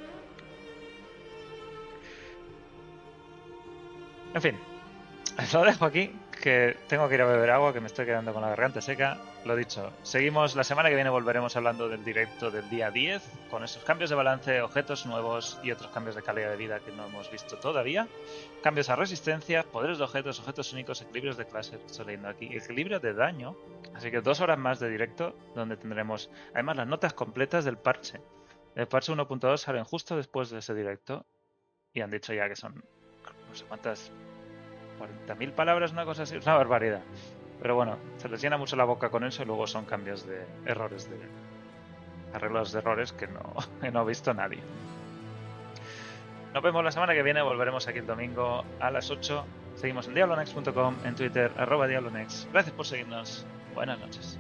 En 4.34 4.42
fin, 4.42 4.60
lo 5.54 5.64
dejo 5.64 5.86
aquí, 5.86 6.12
que 6.44 6.76
tengo 6.90 7.08
que 7.08 7.16
ir 7.16 7.22
a 7.22 7.26
beber 7.26 7.52
agua, 7.52 7.72
que 7.72 7.80
me 7.80 7.88
estoy 7.88 8.06
quedando 8.06 8.34
con 8.34 8.42
la 8.42 8.50
garganta 8.50 8.82
seca. 8.82 9.18
Lo 9.46 9.56
dicho, 9.56 9.94
seguimos 10.04 10.58
la 10.58 10.66
semana 10.66 10.90
que 10.90 10.96
viene, 10.96 11.10
volveremos 11.10 11.56
hablando 11.56 11.88
del 11.88 12.04
directo 12.04 12.52
del 12.52 12.70
día 12.70 12.92
10, 12.92 13.24
con 13.50 13.64
esos 13.64 13.82
cambios 13.86 14.10
de 14.10 14.18
balance, 14.18 14.62
objetos 14.62 15.06
nuevos 15.06 15.58
y 15.64 15.72
otros 15.72 15.90
cambios 15.92 16.18
de 16.18 16.22
calidad 16.22 16.50
de 16.50 16.58
vida 16.58 16.82
que 16.82 16.92
no 16.92 17.06
hemos 17.06 17.32
visto 17.32 17.56
todavía. 17.56 18.10
Cambios 18.62 18.90
a 18.90 18.98
resistencia, 18.98 19.64
poderes 19.64 20.00
de 20.00 20.04
objetos, 20.04 20.38
objetos 20.42 20.74
únicos, 20.74 21.02
equilibrios 21.02 21.38
de 21.38 21.46
clase, 21.46 21.80
estoy 21.86 22.08
leyendo 22.08 22.28
aquí, 22.28 22.54
equilibrio 22.54 23.00
de 23.00 23.14
daño. 23.14 23.56
Así 23.96 24.12
que 24.12 24.20
dos 24.20 24.42
horas 24.42 24.60
más 24.60 24.82
de 24.82 24.90
directo, 24.90 25.34
donde 25.56 25.78
tendremos 25.78 26.30
además 26.54 26.76
las 26.76 26.88
notas 26.88 27.14
completas 27.14 27.64
del 27.64 27.78
parche. 27.78 28.20
El 28.76 28.90
parche 28.90 29.14
1.2 29.14 29.56
salen 29.60 29.86
justo 29.86 30.18
después 30.18 30.50
de 30.50 30.60
ese 30.60 30.74
directo 30.74 31.26
y 31.94 32.02
han 32.02 32.12
dicho 32.12 32.34
ya 32.34 32.50
que 32.50 32.58
son 32.58 32.84
no 33.48 33.56
sé 33.56 33.64
cuántas 33.64 34.12
40.000 35.00 35.52
palabras, 35.52 35.92
una 35.92 36.06
cosa 36.06 36.24
así, 36.24 36.36
es 36.36 36.46
una 36.46 36.56
barbaridad. 36.56 37.02
Pero 37.62 37.76
bueno, 37.76 37.98
se 38.18 38.28
les 38.30 38.42
llena 38.42 38.58
mucho 38.58 38.76
la 38.76 38.84
boca 38.84 39.10
con 39.10 39.24
eso 39.24 39.44
y 39.44 39.46
luego 39.46 39.68
son 39.68 39.86
cambios 39.86 40.26
de 40.28 40.46
errores, 40.66 41.10
de 41.10 41.18
arreglos 42.34 42.72
de 42.72 42.80
errores 42.80 43.14
que 43.14 43.28
no, 43.28 43.54
que 43.82 43.92
no 43.92 44.00
ha 44.00 44.04
visto 44.04 44.34
nadie. 44.34 44.60
Nos 46.54 46.62
vemos 46.62 46.84
la 46.84 46.92
semana 46.92 47.14
que 47.14 47.24
viene, 47.24 47.42
volveremos 47.42 47.88
aquí 47.88 48.00
el 48.00 48.06
domingo 48.06 48.64
a 48.80 48.92
las 48.92 49.10
8. 49.10 49.46
Seguimos 49.76 50.08
en 50.08 50.14
diablonex.com, 50.14 50.96
en 51.04 51.16
Twitter, 51.16 51.52
arroba 51.58 51.88
diablonex. 51.88 52.48
Gracias 52.52 52.76
por 52.76 52.86
seguirnos. 52.86 53.46
Buenas 53.74 54.00
noches. 54.00 54.38